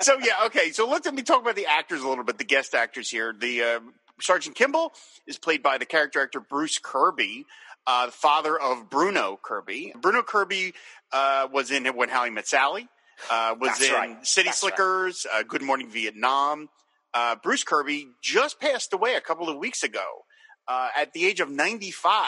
so 0.01 0.17
yeah, 0.21 0.45
okay. 0.45 0.71
So 0.71 0.87
let's 0.87 1.05
let 1.05 1.15
me 1.15 1.23
talk 1.23 1.41
about 1.41 1.55
the 1.55 1.65
actors 1.65 2.01
a 2.01 2.07
little 2.07 2.23
bit. 2.23 2.37
The 2.37 2.45
guest 2.45 2.73
actors 2.73 3.09
here. 3.09 3.33
The 3.37 3.63
uh, 3.63 3.79
Sergeant 4.21 4.55
Kimball 4.55 4.93
is 5.27 5.37
played 5.37 5.61
by 5.61 5.77
the 5.77 5.85
character 5.85 6.21
actor 6.21 6.39
Bruce 6.39 6.79
Kirby, 6.79 7.45
uh, 7.87 8.07
the 8.07 8.11
father 8.11 8.59
of 8.59 8.89
Bruno 8.89 9.37
Kirby. 9.41 9.93
Bruno 9.99 10.21
Kirby 10.23 10.73
uh, 11.11 11.47
was 11.51 11.71
in 11.71 11.85
When 11.87 12.09
Harry 12.09 12.29
Met 12.29 12.47
Sally. 12.47 12.87
Uh, 13.31 13.55
was 13.59 13.69
That's 13.71 13.83
in 13.89 13.93
right. 13.93 14.27
City 14.27 14.47
That's 14.49 14.61
right. 14.63 14.71
Slickers, 14.75 15.25
uh, 15.33 15.43
Good 15.43 15.61
Morning 15.61 15.89
Vietnam. 15.89 16.69
Uh, 17.13 17.35
Bruce 17.41 17.63
Kirby 17.63 18.07
just 18.21 18.59
passed 18.59 18.91
away 18.93 19.15
a 19.15 19.21
couple 19.21 19.47
of 19.49 19.57
weeks 19.57 19.83
ago 19.83 20.03
uh, 20.67 20.89
at 20.97 21.13
the 21.13 21.25
age 21.25 21.39
of 21.39 21.49
95. 21.49 22.25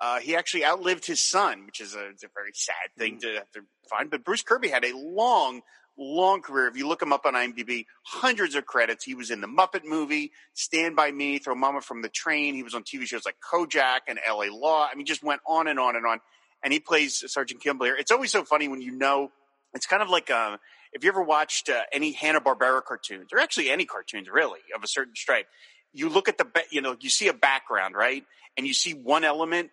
Uh, 0.00 0.20
he 0.20 0.34
actually 0.36 0.64
outlived 0.64 1.04
his 1.04 1.22
son, 1.22 1.66
which 1.66 1.80
is 1.80 1.94
a, 1.94 1.98
a 1.98 2.28
very 2.34 2.52
sad 2.54 2.74
thing 2.96 3.16
Mm. 3.16 3.20
to 3.20 3.34
have 3.34 3.50
to 3.52 3.60
find. 3.90 4.10
But 4.10 4.24
Bruce 4.24 4.42
Kirby 4.42 4.68
had 4.68 4.84
a 4.84 4.96
long, 4.96 5.60
long 5.98 6.42
career. 6.42 6.68
If 6.68 6.76
you 6.76 6.86
look 6.86 7.02
him 7.02 7.12
up 7.12 7.26
on 7.26 7.34
IMDb, 7.34 7.86
hundreds 8.04 8.54
of 8.54 8.66
credits. 8.66 9.04
He 9.04 9.14
was 9.14 9.30
in 9.30 9.40
the 9.40 9.46
Muppet 9.46 9.84
movie, 9.84 10.32
Stand 10.54 10.96
By 10.96 11.10
Me, 11.10 11.38
Throw 11.38 11.54
Mama 11.54 11.80
from 11.80 12.02
the 12.02 12.08
Train. 12.08 12.54
He 12.54 12.62
was 12.62 12.74
on 12.74 12.84
TV 12.84 13.04
shows 13.04 13.24
like 13.24 13.36
Kojak 13.52 14.00
and 14.06 14.18
LA 14.28 14.46
Law. 14.50 14.88
I 14.90 14.94
mean, 14.94 15.06
just 15.06 15.22
went 15.22 15.40
on 15.46 15.66
and 15.68 15.78
on 15.78 15.96
and 15.96 16.06
on. 16.06 16.20
And 16.62 16.72
he 16.72 16.80
plays 16.80 17.24
Sergeant 17.26 17.62
Kimball 17.62 17.86
here. 17.86 17.96
It's 17.96 18.10
always 18.10 18.32
so 18.32 18.44
funny 18.44 18.68
when 18.68 18.80
you 18.80 18.92
know, 18.92 19.30
it's 19.74 19.86
kind 19.86 20.02
of 20.02 20.08
like, 20.08 20.30
uh, 20.30 20.56
if 20.92 21.04
you 21.04 21.10
ever 21.10 21.22
watched 21.22 21.68
uh, 21.68 21.82
any 21.92 22.12
Hanna-Barbera 22.12 22.82
cartoons, 22.84 23.32
or 23.32 23.38
actually 23.38 23.70
any 23.70 23.84
cartoons 23.84 24.28
really, 24.32 24.60
of 24.74 24.82
a 24.82 24.88
certain 24.88 25.14
stripe, 25.14 25.46
you 25.92 26.08
look 26.08 26.28
at 26.28 26.38
the, 26.38 26.46
you 26.70 26.80
know, 26.80 26.96
you 27.00 27.10
see 27.10 27.28
a 27.28 27.32
background, 27.32 27.94
right? 27.94 28.24
And 28.56 28.66
you 28.66 28.74
see 28.74 28.92
one 28.92 29.24
element 29.24 29.70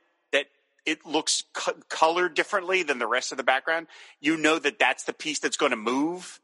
it 0.86 1.06
looks 1.06 1.43
co- 1.54 1.74
colored 1.89 2.34
differently 2.34 2.84
than 2.84 3.00
the 3.00 3.08
rest 3.08 3.32
of 3.32 3.38
the 3.38 3.43
background. 3.43 3.88
You 4.19 4.38
know 4.38 4.60
that 4.60 4.80
that's 4.80 5.04
the 5.04 5.13
piece 5.13 5.39
that's 5.39 5.58
going 5.58 5.71
to 5.71 5.76
move 5.78 6.39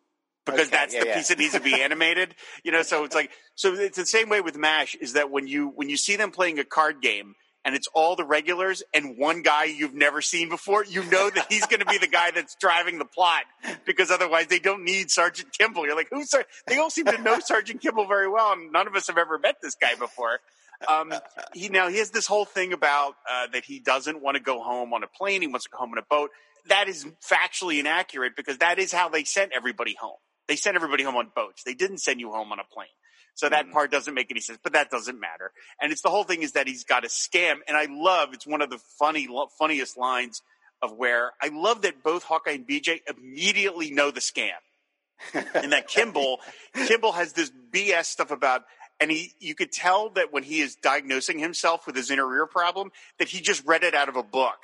because 0.46 0.68
Okay, 0.68 0.70
that's 0.72 0.94
yeah, 0.94 1.02
the 1.02 1.08
yeah. 1.08 1.16
piece 1.16 1.28
that 1.28 1.38
needs 1.40 1.54
to 1.54 1.60
be 1.60 1.80
animated. 1.82 2.36
You 2.64 2.72
know, 2.72 2.82
so 2.82 3.04
it's 3.04 3.16
like, 3.16 3.32
so 3.56 3.74
it's 3.74 3.98
the 3.98 4.06
same 4.06 4.30
way 4.30 4.42
with 4.42 4.58
MASH 4.58 4.96
is 4.96 5.14
that 5.14 5.30
when 5.30 5.48
you, 5.48 5.70
when 5.70 5.90
you 5.90 5.98
see 5.98 6.16
them 6.16 6.32
playing 6.32 6.60
a 6.60 6.64
card 6.64 7.02
game, 7.02 7.36
and 7.64 7.76
it's 7.76 7.88
all 7.94 8.16
the 8.16 8.26
regulars 8.26 8.82
and 8.92 9.20
one 9.20 9.44
guy 9.44 9.66
you've 9.66 9.94
never 9.94 10.20
seen 10.20 10.50
before, 10.50 10.84
you 10.84 11.04
know 11.12 11.30
that 11.30 11.46
he's 11.48 11.64
going 11.68 11.80
to 11.80 11.86
be 11.86 12.00
the 12.00 12.08
guy 12.08 12.32
that's 12.32 12.56
driving 12.56 12.98
the 12.98 13.06
plot 13.06 13.44
because 13.86 14.10
otherwise 14.10 14.48
they 14.48 14.58
don't 14.58 14.84
need 14.84 15.12
Sergeant 15.12 15.56
Kimball. 15.56 15.86
You're 15.86 15.96
like, 15.96 16.08
who's 16.10 16.32
Sar-? 16.32 16.46
they 16.66 16.78
all 16.78 16.90
seem 16.90 17.06
to 17.06 17.22
know 17.22 17.40
Sergeant 17.40 17.80
Kimball 17.80 18.08
very 18.08 18.28
well, 18.28 18.54
and 18.54 18.72
none 18.72 18.88
of 18.88 18.96
us 18.96 19.06
have 19.08 19.18
ever 19.20 19.38
met 19.38 19.58
this 19.62 19.76
guy 19.76 19.94
before. 19.94 20.40
Um, 20.88 21.14
he 21.54 21.70
now 21.70 21.90
he 21.90 21.98
has 22.00 22.12
this 22.12 22.28
whole 22.28 22.46
thing 22.46 22.74
about 22.74 23.16
uh, 23.30 23.48
that 23.54 23.66
he 23.66 23.80
doesn't 23.80 24.22
want 24.22 24.38
to 24.38 24.44
go 24.44 24.62
home 24.62 24.94
on 24.94 25.04
a 25.04 25.08
plane; 25.08 25.42
he 25.42 25.48
wants 25.48 25.66
to 25.66 25.70
go 25.72 25.78
home 25.78 25.92
on 25.92 25.98
a 25.98 26.06
boat. 26.10 26.32
That 26.68 26.88
is 26.88 27.06
factually 27.28 27.80
inaccurate 27.80 28.36
because 28.36 28.60
that 28.60 28.80
is 28.80 28.92
how 28.92 29.10
they 29.10 29.24
sent 29.24 29.52
everybody 29.56 29.96
home. 30.00 30.18
They 30.48 30.56
sent 30.56 30.76
everybody 30.76 31.04
home 31.04 31.16
on 31.16 31.32
boats. 31.36 31.64
They 31.64 31.74
didn't 31.74 32.00
send 32.00 32.20
you 32.20 32.32
home 32.32 32.52
on 32.52 32.60
a 32.60 32.64
plane. 32.64 32.88
So 33.34 33.48
that 33.50 33.68
Mm. 33.68 33.72
part 33.72 33.92
doesn't 33.92 34.14
make 34.14 34.30
any 34.30 34.42
sense, 34.42 34.60
but 34.62 34.74
that 34.74 34.92
doesn't 34.92 35.20
matter. 35.20 35.54
And 35.82 35.92
it's 35.92 36.02
the 36.02 36.10
whole 36.10 36.26
thing 36.26 36.44
is 36.44 36.52
that 36.52 36.68
he's 36.68 36.84
got 36.84 37.06
a 37.06 37.08
scam. 37.08 37.60
And 37.68 37.78
I 37.78 37.88
love, 37.90 38.34
it's 38.34 38.46
one 38.46 38.62
of 38.62 38.70
the 38.70 38.78
funny, 39.00 39.28
lo- 39.28 39.48
funniest 39.58 39.98
lines 39.98 40.42
of 40.82 40.92
where 40.98 41.32
I 41.42 41.48
love 41.48 41.82
that 41.84 42.04
both 42.04 42.24
Hawkeye 42.24 42.52
and 42.52 42.68
BJ 42.68 43.00
immediately 43.08 43.90
know 43.90 44.12
the 44.12 44.20
scam. 44.20 44.52
and 45.34 45.72
that 45.72 45.88
Kimball, 45.88 46.40
Kimball 46.74 47.12
has 47.14 47.34
this 47.34 47.52
BS 47.72 48.06
stuff 48.06 48.32
about, 48.32 48.64
and 49.02 49.12
he, 49.12 49.34
you 49.40 49.56
could 49.56 49.72
tell 49.72 50.10
that 50.12 50.32
when 50.32 50.44
he 50.44 50.62
is 50.62 50.76
diagnosing 50.76 51.40
himself 51.40 51.86
with 51.88 51.96
his 51.96 52.10
inner 52.12 52.34
ear 52.36 52.46
problem, 52.46 52.92
that 53.20 53.28
he 53.28 53.42
just 53.42 53.66
read 53.66 53.84
it 53.84 53.94
out 53.96 54.08
of 54.08 54.16
a 54.16 54.24
book. 54.24 54.58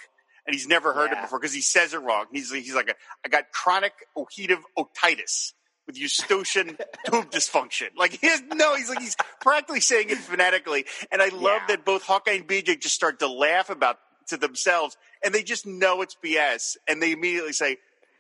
And 0.45 0.53
he's 0.53 0.67
never 0.67 0.93
heard 0.93 1.11
it 1.11 1.19
before 1.21 1.39
because 1.39 1.53
he 1.53 1.59
says 1.59 1.93
it 1.93 1.97
wrong. 1.97 2.25
He's, 2.31 2.53
he's 2.53 2.73
like, 2.73 2.95
I 3.25 3.27
got 3.27 3.51
chronic 3.51 3.91
oheative 4.15 4.61
otitis 4.77 5.51
with 5.85 5.97
Eustachian 5.97 6.77
tube 7.05 7.31
dysfunction. 7.31 7.87
Like 7.97 8.11
he 8.11 8.27
has 8.27 8.41
no, 8.53 8.75
he's 8.75 8.87
like 8.89 8.99
he's 9.01 9.17
practically 9.41 9.81
saying 9.81 10.09
it 10.09 10.17
phonetically. 10.19 10.85
And 11.11 11.21
I 11.21 11.29
love 11.29 11.61
Yeah. 11.61 11.65
that 11.75 11.85
both 11.85 12.03
Hawkeye 12.03 12.33
and 12.33 12.47
BJ 12.47 12.79
just 12.79 12.95
start 12.95 13.19
to 13.19 13.27
laugh 13.27 13.69
about 13.69 13.97
to 14.27 14.37
themselves, 14.37 14.97
and 15.23 15.33
they 15.33 15.41
just 15.41 15.65
know 15.65 16.01
it's 16.01 16.15
BS, 16.23 16.75
and 16.87 17.01
they 17.01 17.13
immediately 17.13 17.53
say, 17.53 17.77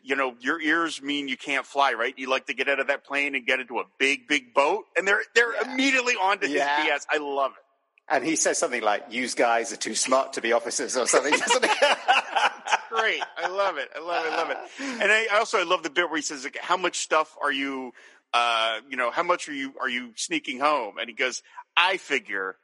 you 0.07 0.15
know, 0.15 0.35
your 0.39 0.59
ears 0.61 1.01
mean 1.01 1.27
you 1.27 1.35
can't 1.37 1.65
fly, 1.65 1.93
right? 1.93 2.13
You 2.17 2.29
like 2.29 2.45
to 2.47 2.53
get 2.53 2.67
out 2.69 2.79
of 2.79 2.87
that 2.87 3.03
plane 3.05 3.35
and 3.35 3.45
get 3.45 3.59
into 3.59 3.79
a 3.79 3.83
big, 3.99 4.27
big 4.27 4.53
boat, 4.53 4.85
and 4.95 5.07
they're 5.07 5.21
they're 5.35 5.53
Yeah. 5.53 5.71
immediately 5.73 6.13
onto 6.15 6.47
Yeah. 6.47 6.77
his 6.83 6.85
BS. 6.89 7.05
I 7.09 7.17
love 7.17 7.51
it. 7.51 7.63
And 8.09 8.23
he 8.23 8.37
says 8.37 8.57
something 8.57 8.81
like, 8.81 9.03
"Use 9.09 9.35
guys 9.35 9.73
are 9.73 9.77
too 9.77 9.93
smart 9.95 10.33
to 10.33 10.41
be 10.41 10.53
officers" 10.53 10.95
or 10.95 11.05
something. 11.07 11.33
doesn't 11.37 11.65
he? 11.65 11.69
Great. 12.89 13.21
I 13.37 13.47
love 13.49 13.77
it. 13.77 13.89
I 13.95 13.99
love 13.99 14.25
it. 14.25 14.31
I 14.31 14.37
love 14.37 14.49
it. 14.51 14.57
And 15.01 15.11
I 15.11 15.27
I 15.31 15.37
also 15.39 15.57
I 15.59 15.63
love 15.63 15.83
the 15.83 15.89
bit 15.89 16.09
where 16.09 16.15
he 16.17 16.21
says, 16.21 16.43
like, 16.45 16.57
"How 16.57 16.77
much 16.77 16.99
stuff 16.99 17.35
are 17.41 17.51
you, 17.51 17.91
uh, 18.33 18.79
you 18.89 18.95
know, 18.97 19.11
how 19.11 19.23
much 19.23 19.49
are 19.49 19.53
you 19.53 19.73
are 19.81 19.89
you 19.89 20.13
sneaking 20.15 20.59
home?" 20.59 20.97
And 20.97 21.09
he 21.09 21.13
goes, 21.15 21.43
"I 21.75 21.97
figure." 21.97 22.57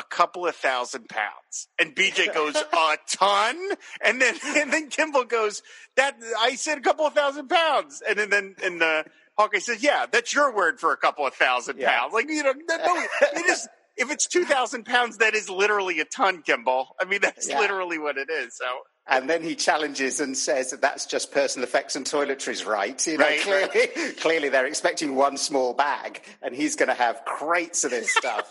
A 0.00 0.14
couple 0.14 0.46
of 0.46 0.56
thousand 0.56 1.10
pounds, 1.10 1.68
and 1.78 1.94
BJ 1.94 2.32
goes 2.40 2.56
a 2.56 2.96
ton, 3.06 3.56
and 4.02 4.18
then 4.20 4.34
and 4.56 4.72
then 4.72 4.88
Kimball 4.88 5.24
goes 5.24 5.62
that 5.96 6.16
I 6.38 6.54
said 6.54 6.78
a 6.78 6.80
couple 6.80 7.04
of 7.06 7.12
thousand 7.12 7.48
pounds, 7.48 8.02
and 8.08 8.18
then 8.18 8.30
then 8.30 8.54
and 8.64 8.80
the 8.80 9.04
Hawkeye 9.36 9.58
says, 9.58 9.82
"Yeah, 9.82 10.06
that's 10.10 10.32
your 10.32 10.54
word 10.54 10.80
for 10.80 10.92
a 10.92 10.96
couple 10.96 11.26
of 11.26 11.34
thousand 11.34 11.78
Yeah. 11.78 11.90
pounds." 11.98 12.14
Like 12.14 12.30
you 12.30 12.42
know, 12.42 12.54
no, 12.68 12.76
no, 12.78 13.02
it 13.34 13.46
is. 13.50 13.68
If 13.98 14.10
it's 14.10 14.26
two 14.26 14.44
thousand 14.46 14.86
pounds, 14.86 15.18
that 15.18 15.34
is 15.34 15.50
literally 15.50 16.00
a 16.00 16.06
ton, 16.06 16.40
Kimball. 16.42 16.96
I 16.98 17.04
mean, 17.04 17.20
that's 17.20 17.46
Yeah. 17.46 17.58
literally 17.60 17.98
what 17.98 18.16
it 18.16 18.30
is. 18.30 18.56
So 18.56 18.64
And 19.06 19.28
then 19.28 19.42
he 19.42 19.54
challenges 19.56 20.20
and 20.20 20.36
says 20.36 20.70
that 20.70 20.80
that's 20.80 21.04
just 21.04 21.32
personal 21.32 21.64
effects 21.68 21.96
and 21.96 22.06
toiletries, 22.06 22.64
right? 22.64 23.04
You 23.06 23.18
know, 23.18 23.24
Right, 23.24 23.40
clearly, 23.40 24.12
clearly 24.24 24.48
they're 24.48 24.66
expecting 24.66 25.16
one 25.16 25.36
small 25.36 25.74
bag, 25.74 26.22
and 26.40 26.54
he's 26.54 26.76
going 26.76 26.88
to 26.88 26.94
have 26.94 27.24
crates 27.24 27.82
of 27.84 27.90
this 27.90 28.14
stuff. 28.14 28.50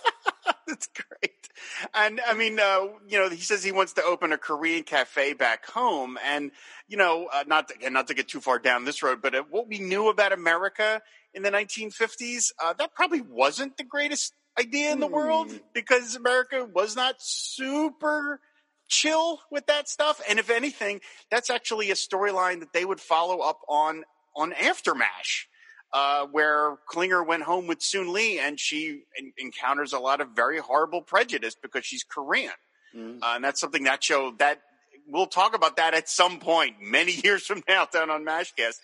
That's 0.67 0.87
great. 0.87 1.49
And 1.93 2.21
I 2.25 2.33
mean, 2.33 2.59
uh, 2.59 2.87
you 3.07 3.19
know, 3.19 3.29
he 3.29 3.41
says 3.41 3.63
he 3.63 3.71
wants 3.71 3.93
to 3.93 4.03
open 4.03 4.31
a 4.31 4.37
Korean 4.37 4.83
cafe 4.83 5.33
back 5.33 5.65
home, 5.65 6.17
and 6.25 6.51
you 6.87 6.97
know, 6.97 7.27
uh, 7.31 7.43
not 7.47 7.67
to, 7.69 7.75
again, 7.75 7.93
not 7.93 8.07
to 8.07 8.13
get 8.13 8.27
too 8.27 8.39
far 8.39 8.59
down 8.59 8.85
this 8.85 9.03
road, 9.03 9.21
but 9.21 9.35
uh, 9.35 9.43
what 9.49 9.67
we 9.67 9.79
knew 9.79 10.09
about 10.09 10.31
America 10.31 11.01
in 11.33 11.43
the 11.43 11.51
1950s, 11.51 12.51
uh, 12.63 12.73
that 12.73 12.95
probably 12.95 13.21
wasn't 13.21 13.77
the 13.77 13.83
greatest 13.83 14.33
idea 14.59 14.91
in 14.91 14.99
the 14.99 15.07
world 15.07 15.51
because 15.73 16.15
America 16.15 16.67
was 16.73 16.95
not 16.95 17.15
super 17.19 18.39
chill 18.87 19.39
with 19.51 19.67
that 19.67 19.87
stuff. 19.87 20.21
And 20.27 20.39
if 20.39 20.49
anything, 20.49 21.01
that's 21.29 21.49
actually 21.49 21.91
a 21.91 21.95
storyline 21.95 22.61
that 22.61 22.73
they 22.73 22.83
would 22.83 22.99
follow 22.99 23.39
up 23.39 23.59
on 23.67 24.03
on 24.35 24.51
Aftermash 24.53 25.45
uh, 25.93 26.25
where 26.27 26.77
Klinger 26.87 27.23
went 27.23 27.43
home 27.43 27.67
with 27.67 27.81
Soon 27.81 28.13
Lee 28.13 28.39
and 28.39 28.59
she 28.59 29.03
en- 29.17 29.33
encounters 29.37 29.93
a 29.93 29.99
lot 29.99 30.21
of 30.21 30.29
very 30.29 30.59
horrible 30.59 31.01
prejudice 31.01 31.55
because 31.61 31.85
she's 31.85 32.03
Korean. 32.03 32.51
Mm. 32.95 33.19
Uh, 33.21 33.33
and 33.35 33.43
that's 33.43 33.59
something 33.59 33.83
that 33.83 34.03
show 34.03 34.33
that 34.39 34.61
we'll 35.07 35.27
talk 35.27 35.55
about 35.55 35.77
that 35.77 35.93
at 35.93 36.09
some 36.09 36.39
point 36.39 36.75
many 36.81 37.13
years 37.23 37.45
from 37.45 37.63
now 37.67 37.85
down 37.85 38.09
on 38.09 38.25
Mashcast. 38.25 38.75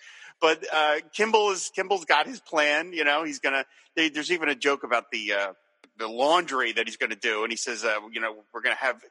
But 0.42 0.66
uh, 0.74 0.96
Kimball 1.14 1.52
is 1.52 1.72
Kimball's 1.74 2.06
got 2.06 2.28
his 2.28 2.42
plan. 2.42 2.92
You 2.92 3.06
know, 3.06 3.24
he's 3.24 3.40
gonna. 3.40 3.66
They, 3.96 4.10
there's 4.10 4.32
even 4.32 4.50
a 4.50 4.56
joke 4.56 4.84
about 4.84 5.10
the 5.10 5.32
uh, 5.32 5.54
the 5.98 6.08
laundry 6.08 6.74
that 6.74 6.88
he's 6.88 6.98
going 6.98 7.12
to 7.12 7.16
do, 7.16 7.44
and 7.44 7.52
he 7.52 7.58
says, 7.58 7.84
uh, 7.84 7.96
you 8.12 8.20
know, 8.20 8.36
we're 8.54 8.62
going 8.62 8.76
to 8.76 8.84
have 8.84 9.02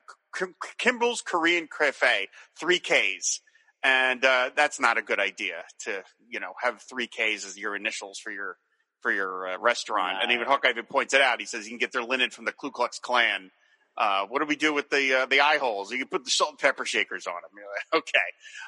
Kimball's 0.78 1.22
Korean 1.22 1.66
Cafe, 1.66 2.28
three 2.58 2.78
Ks, 2.78 3.40
and 3.84 4.24
uh, 4.24 4.50
that's 4.56 4.80
not 4.80 4.98
a 4.98 5.02
good 5.02 5.20
idea 5.20 5.62
to 5.80 6.02
you 6.28 6.40
know 6.40 6.54
have 6.60 6.82
three 6.82 7.06
Ks 7.06 7.46
as 7.46 7.56
your 7.56 7.76
initials 7.76 8.18
for 8.18 8.32
your 8.32 8.56
for 9.02 9.12
your 9.12 9.46
uh, 9.46 9.58
restaurant. 9.58 10.16
And 10.22 10.32
even 10.32 10.46
Hawkeye 10.46 10.70
even 10.70 10.86
points 10.86 11.12
it 11.12 11.20
out. 11.20 11.38
He 11.38 11.46
says 11.46 11.66
you 11.66 11.70
can 11.70 11.78
get 11.78 11.92
their 11.92 12.02
linen 12.02 12.30
from 12.30 12.46
the 12.46 12.52
Ku 12.52 12.70
Klux 12.70 12.98
Klan. 12.98 13.50
Uh, 13.96 14.26
what 14.26 14.40
do 14.40 14.46
we 14.46 14.56
do 14.56 14.72
with 14.74 14.90
the 14.90 15.20
uh, 15.22 15.26
the 15.26 15.40
eye 15.40 15.58
holes? 15.58 15.92
You 15.92 15.98
can 15.98 16.08
put 16.08 16.24
the 16.24 16.30
salt 16.30 16.50
and 16.50 16.58
pepper 16.58 16.84
shakers 16.84 17.26
on 17.26 17.34
them. 17.34 17.50
You're 17.56 17.66
like, 17.66 18.02
okay. 18.02 18.18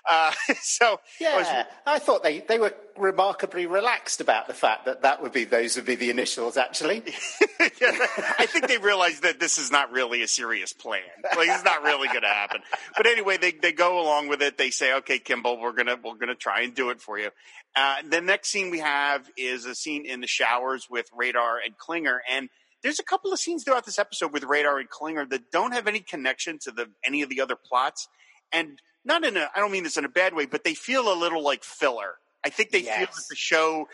Uh, 0.08 0.54
so 0.62 1.00
I 1.26 1.36
was- 1.36 1.46
Yeah, 1.48 1.64
I 1.84 1.98
thought 1.98 2.22
they, 2.22 2.40
they 2.40 2.58
were 2.58 2.72
remarkably 2.96 3.66
relaxed 3.66 4.20
about 4.20 4.46
the 4.46 4.54
fact 4.54 4.84
that 4.86 5.02
that 5.02 5.20
would 5.22 5.32
be 5.32 5.44
those 5.44 5.76
would 5.76 5.84
be 5.84 5.96
the 5.96 6.10
initials. 6.10 6.56
Actually, 6.56 7.02
I 7.60 8.46
think 8.48 8.68
they 8.68 8.78
realized 8.78 9.22
that 9.22 9.40
this 9.40 9.58
is 9.58 9.70
not 9.70 9.90
really 9.92 10.22
a 10.22 10.28
serious 10.28 10.72
plan. 10.72 11.02
Like 11.36 11.48
it's 11.48 11.64
not 11.64 11.82
really 11.82 12.08
going 12.08 12.22
to 12.22 12.28
happen. 12.28 12.60
But 12.96 13.06
anyway, 13.06 13.36
they 13.36 13.52
they 13.52 13.72
go 13.72 14.00
along 14.00 14.28
with 14.28 14.42
it. 14.42 14.58
They 14.58 14.70
say, 14.70 14.94
"Okay, 14.94 15.18
Kimball, 15.18 15.60
we're 15.60 15.72
gonna 15.72 15.96
we're 16.02 16.14
gonna 16.16 16.34
try 16.34 16.60
and 16.62 16.74
do 16.74 16.90
it 16.90 17.00
for 17.00 17.18
you." 17.18 17.30
Uh, 17.74 17.96
the 18.08 18.20
next 18.20 18.48
scene 18.48 18.70
we 18.70 18.78
have 18.78 19.28
is 19.36 19.66
a 19.66 19.74
scene 19.74 20.06
in 20.06 20.20
the 20.20 20.26
showers 20.26 20.86
with 20.88 21.06
Radar 21.14 21.58
and 21.64 21.76
Klinger, 21.76 22.22
and 22.30 22.48
there's 22.86 23.00
a 23.00 23.04
couple 23.04 23.32
of 23.32 23.38
scenes 23.40 23.64
throughout 23.64 23.84
this 23.84 23.98
episode 23.98 24.32
with 24.32 24.44
Radar 24.44 24.78
and 24.78 24.88
Klinger 24.88 25.26
that 25.26 25.50
don't 25.50 25.72
have 25.72 25.88
any 25.88 25.98
connection 26.00 26.58
to 26.60 26.70
the 26.70 26.86
any 27.04 27.22
of 27.22 27.28
the 27.28 27.40
other 27.40 27.56
plots, 27.56 28.08
and 28.52 28.80
not 29.04 29.24
in 29.24 29.36
a 29.36 29.50
I 29.54 29.58
don't 29.58 29.72
mean 29.72 29.82
this 29.82 29.96
in 29.96 30.04
a 30.04 30.08
bad 30.08 30.34
way, 30.34 30.46
but 30.46 30.62
they 30.62 30.74
feel 30.74 31.12
a 31.12 31.16
little 31.18 31.42
like 31.42 31.64
filler. 31.64 32.14
I 32.44 32.50
think 32.50 32.70
they 32.70 32.82
feel 32.82 32.90
Yes. 33.00 33.16
that 33.16 33.24
the 33.28 33.34
show 33.36 33.88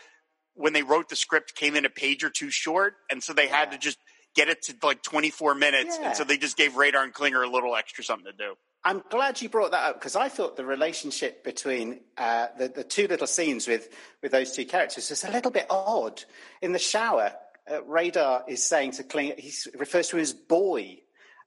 when 0.53 0.73
they 0.73 0.83
wrote 0.83 1.09
the 1.09 1.15
script 1.15 1.55
came 1.55 1.75
in 1.75 1.85
a 1.85 1.89
page 1.89 2.23
or 2.23 2.29
two 2.29 2.51
short, 2.51 2.93
and 3.09 3.23
so 3.23 3.33
they 3.33 3.47
had 3.47 3.69
Yeah. 3.69 3.71
to 3.71 3.77
just 3.79 3.97
get 4.35 4.49
it 4.49 4.61
to 4.63 4.75
like 4.83 5.01
24 5.01 5.55
minutes, 5.55 5.97
Yeah. 5.99 6.09
and 6.09 6.17
so 6.17 6.23
they 6.23 6.37
just 6.37 6.55
gave 6.57 6.75
Radar 6.75 7.03
and 7.03 7.13
Klinger 7.13 7.41
a 7.41 7.49
little 7.49 7.75
extra 7.75 8.03
something 8.03 8.31
to 8.31 8.37
do. 8.37 8.55
I'm 8.83 9.01
glad 9.09 9.41
you 9.41 9.49
brought 9.49 9.71
that 9.71 9.83
up 9.89 9.95
because 9.99 10.15
I 10.15 10.27
thought 10.29 10.55
the 10.57 10.65
relationship 10.65 11.43
between 11.43 12.01
uh, 12.17 12.47
the, 12.57 12.67
the 12.67 12.83
two 12.83 13.07
little 13.07 13.27
scenes 13.27 13.67
with, 13.67 13.89
with 14.21 14.31
those 14.31 14.51
two 14.51 14.65
characters 14.65 15.09
is 15.09 15.23
a 15.23 15.31
little 15.31 15.51
bit 15.51 15.65
odd. 15.69 16.23
In 16.61 16.71
the 16.73 16.79
shower, 16.79 17.33
uh, 17.71 17.83
Radar 17.83 18.43
is 18.47 18.63
saying 18.63 18.91
to 18.93 19.03
Klinger, 19.03 19.35
he 19.37 19.51
refers 19.77 20.09
to 20.09 20.17
him 20.17 20.21
as 20.21 20.33
boy. 20.33 20.99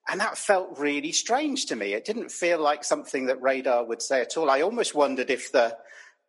And 0.08 0.20
that 0.20 0.38
felt 0.38 0.78
really 0.78 1.10
strange 1.12 1.66
to 1.66 1.76
me. 1.76 1.92
It 1.92 2.04
didn't 2.04 2.30
feel 2.30 2.60
like 2.60 2.84
something 2.84 3.26
that 3.26 3.42
Radar 3.42 3.84
would 3.84 4.00
say 4.00 4.20
at 4.20 4.36
all. 4.36 4.48
I 4.50 4.60
almost 4.62 4.94
wondered 4.94 5.30
if 5.30 5.50
the 5.50 5.76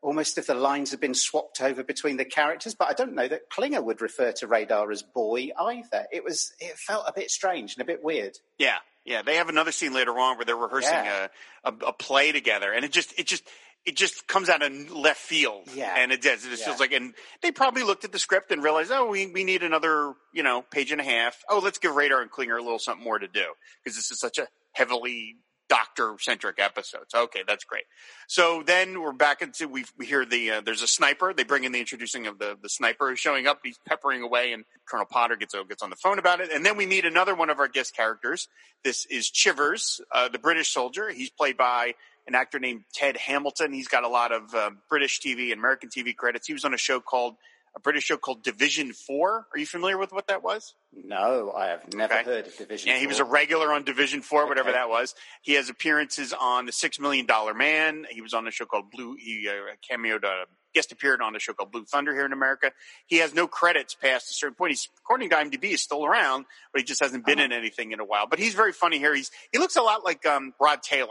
almost 0.01 0.37
if 0.37 0.47
the 0.47 0.53
lines 0.55 0.91
had 0.91 0.99
been 0.99 1.13
swapped 1.13 1.61
over 1.61 1.83
between 1.83 2.17
the 2.17 2.25
characters, 2.25 2.73
but 2.75 2.87
I 2.87 2.93
don't 2.93 3.13
know 3.13 3.27
that 3.27 3.49
Klinger 3.51 3.81
would 3.81 4.01
refer 4.01 4.31
to 4.33 4.47
Radar 4.47 4.89
as 4.91 5.03
boy 5.03 5.49
either. 5.59 6.05
It 6.11 6.23
was 6.23 6.53
it 6.59 6.75
felt 6.77 7.05
a 7.07 7.13
bit 7.13 7.29
strange 7.29 7.75
and 7.75 7.81
a 7.81 7.85
bit 7.85 8.03
weird. 8.03 8.37
Yeah, 8.57 8.77
Yeah, 9.05 9.21
they 9.21 9.35
have 9.35 9.49
another 9.49 9.71
scene 9.71 9.93
later 9.93 10.17
on 10.17 10.37
where 10.37 10.45
they're 10.45 10.55
rehearsing 10.55 10.93
Yeah. 10.93 11.27
a, 11.63 11.71
a 11.71 11.75
a 11.89 11.93
play 11.93 12.31
together, 12.31 12.71
and 12.73 12.83
it 12.83 12.91
just 12.91 13.13
it 13.19 13.27
just 13.27 13.43
it 13.87 13.95
just 13.95 14.27
comes 14.27 14.49
out 14.49 14.61
of 14.61 14.91
left 14.91 15.19
field. 15.19 15.63
Yeah. 15.73 15.95
and 15.97 16.11
it 16.11 16.21
does. 16.21 16.45
It 16.45 16.49
just 16.49 16.61
Yeah. 16.61 16.67
feels 16.67 16.79
like, 16.79 16.91
and 16.91 17.15
they 17.41 17.51
probably 17.51 17.83
looked 17.83 18.03
at 18.03 18.11
the 18.11 18.19
script 18.19 18.51
and 18.51 18.61
realized, 18.61 18.91
oh, 18.91 19.07
we 19.07 19.25
we 19.27 19.43
need 19.43 19.63
another 19.63 20.13
you 20.33 20.43
know 20.43 20.61
page 20.61 20.91
and 20.91 21.01
a 21.01 21.05
half. 21.05 21.43
Oh, 21.49 21.59
let's 21.59 21.79
give 21.79 21.95
Radar 21.95 22.21
and 22.21 22.29
Klinger 22.29 22.57
a 22.57 22.61
little 22.61 22.79
something 22.79 23.03
more 23.03 23.17
to 23.17 23.27
do 23.27 23.45
because 23.83 23.95
this 23.95 24.11
is 24.11 24.19
such 24.19 24.37
a 24.37 24.47
heavily 24.73 25.37
doctor 25.69 26.15
centric 26.21 26.59
episode. 26.59 27.01
So, 27.09 27.23
okay, 27.23 27.41
that's 27.45 27.65
great. 27.65 27.83
So 28.27 28.63
then 28.65 29.01
we're 29.01 29.11
back 29.11 29.41
into 29.41 29.67
we 29.67 29.83
we 29.97 30.05
hear 30.05 30.25
the 30.25 30.51
uh, 30.51 30.61
there's 30.61 30.81
a 30.81 30.87
sniper. 30.87 31.33
They 31.33 31.43
bring 31.43 31.63
in 31.65 31.71
the 31.73 31.79
introducing 31.79 32.27
of 32.27 32.39
the 32.39 32.57
the 32.61 32.69
sniper 32.69 33.09
who's 33.09 33.19
showing 33.19 33.47
up. 33.47 33.59
He's 33.63 33.77
peppering 33.87 34.21
away, 34.21 34.53
and 34.53 34.63
Colonel 34.89 35.05
Potter 35.05 35.35
gets 35.35 35.55
gets 35.67 35.83
on 35.83 35.89
the 35.89 35.95
phone 35.97 36.19
about 36.19 36.39
it. 36.41 36.51
And 36.53 36.65
then 36.65 36.77
we 36.77 36.85
meet 36.85 37.05
another 37.05 37.35
one 37.35 37.49
of 37.49 37.59
our 37.59 37.67
guest 37.67 37.95
characters. 37.95 38.47
This 38.83 39.05
is 39.07 39.29
Chivers, 39.29 39.99
uh, 40.13 40.29
the 40.29 40.39
British 40.39 40.69
soldier. 40.69 41.09
He's 41.09 41.29
played 41.29 41.57
by 41.57 41.95
an 42.27 42.35
actor 42.35 42.59
named 42.59 42.83
Ted 42.93 43.17
Hamilton. 43.17 43.73
He's 43.73 43.87
got 43.87 44.03
a 44.03 44.09
lot 44.09 44.31
of 44.31 44.53
uh, 44.53 44.71
British 44.89 45.19
TV 45.21 45.51
and 45.51 45.59
American 45.59 45.89
TV 45.89 46.15
credits. 46.15 46.47
He 46.47 46.53
was 46.53 46.65
on 46.65 46.73
a 46.73 46.77
show 46.77 46.99
called 46.99 47.35
a 47.75 47.79
British 47.79 48.05
show 48.05 48.17
called 48.17 48.43
Division 48.43 48.91
Four. 48.91 49.45
Are 49.53 49.59
you 49.59 49.65
familiar 49.67 49.99
with 49.99 50.11
what 50.11 50.27
that 50.27 50.41
was? 50.41 50.73
No, 50.93 51.51
I 51.55 51.67
have 51.67 51.93
never 51.93 52.11
Okay. 52.13 52.23
heard 52.23 52.47
of 52.47 52.57
Division. 52.57 52.89
Yeah, 52.89 52.97
he 52.97 53.05
was 53.05 53.19
a 53.19 53.23
regular 53.23 53.71
on 53.71 53.83
Division 53.83 54.21
Four, 54.23 54.47
whatever 54.47 54.71
that 54.71 54.89
was. 54.89 55.13
He 55.41 55.53
has 55.53 55.69
appearances 55.69 56.33
on 56.33 56.65
the 56.65 56.71
Six 56.71 56.99
Million 56.99 57.27
Dollar 57.27 57.53
Man. 57.53 58.05
He 58.09 58.21
was 58.21 58.33
on 58.33 58.47
a 58.47 58.51
show 58.51 58.65
called 58.65 58.89
Blue. 58.89 59.15
He 59.19 59.47
uh, 59.47 59.75
cameoed, 59.95 60.23
uh, 60.23 60.45
guest 60.73 60.91
appeared 60.91 61.21
on 61.21 61.35
a 61.35 61.39
show 61.39 61.53
called 61.53 61.71
Blue 61.71 61.85
Thunder 61.85 62.13
here 62.15 62.25
in 62.25 62.33
America. 62.33 62.71
He 63.05 63.17
has 63.17 63.35
no 63.35 63.47
credits 63.47 63.93
past 63.93 64.31
a 64.31 64.33
certain 64.33 64.55
point. 64.55 64.71
He's 64.71 64.89
according 65.03 65.29
to 65.29 65.35
IMDb, 65.35 65.65
he's 65.65 65.83
still 65.83 66.03
around, 66.03 66.45
but 66.73 66.81
he 66.81 66.85
just 66.85 67.01
hasn't 67.01 67.25
been 67.27 67.37
Uh-huh. 67.37 67.45
in 67.45 67.51
anything 67.51 67.91
in 67.91 67.99
a 67.99 68.05
while. 68.05 68.25
But 68.25 68.39
he's 68.39 68.55
very 68.55 68.73
funny 68.73 68.97
here. 68.97 69.13
He's 69.13 69.29
he 69.51 69.59
looks 69.59 69.75
a 69.75 69.83
lot 69.83 70.03
like 70.03 70.25
um, 70.25 70.53
Rod 70.59 70.81
Taylor 70.81 71.09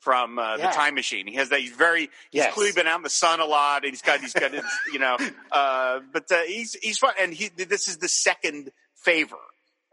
from 0.00 0.38
uh, 0.38 0.56
the 0.56 0.62
Time 0.64 0.94
Machine. 0.94 1.26
He 1.26 1.34
has 1.36 1.48
that. 1.50 1.60
He's 1.60 1.72
very. 1.72 2.02
He's 2.02 2.10
Yes. 2.32 2.54
clearly 2.54 2.72
been 2.72 2.86
out 2.86 2.96
in 2.98 3.02
the 3.02 3.10
sun 3.10 3.40
a 3.40 3.44
lot, 3.44 3.84
and 3.84 3.92
he's 3.92 4.02
got 4.02 4.20
he's 4.20 4.32
got 4.32 4.52
his, 4.52 4.64
you 4.92 4.98
know. 4.98 5.16
Uh, 5.50 6.00
but 6.12 6.30
uh, 6.30 6.42
he's 6.42 6.74
he's 6.74 6.98
fun, 6.98 7.14
and 7.18 7.32
he 7.32 7.48
this 7.48 7.88
is 7.88 7.96
the 7.98 8.08
second 8.08 8.70
favor 8.94 9.36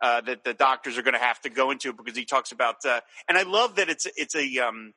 uh, 0.01 0.21
that 0.21 0.43
the 0.43 0.53
doctors 0.53 0.97
are 0.97 1.01
going 1.01 1.13
to 1.13 1.19
have 1.19 1.39
to 1.41 1.49
go 1.49 1.71
into 1.71 1.93
because 1.93 2.15
he 2.15 2.25
talks 2.25 2.51
about. 2.51 2.85
Uh, 2.85 2.99
and 3.29 3.37
I 3.37 3.43
love 3.43 3.75
that 3.77 3.89
it's 3.89 4.05
it's 4.17 4.35
a 4.35 4.59
um, 4.59 4.93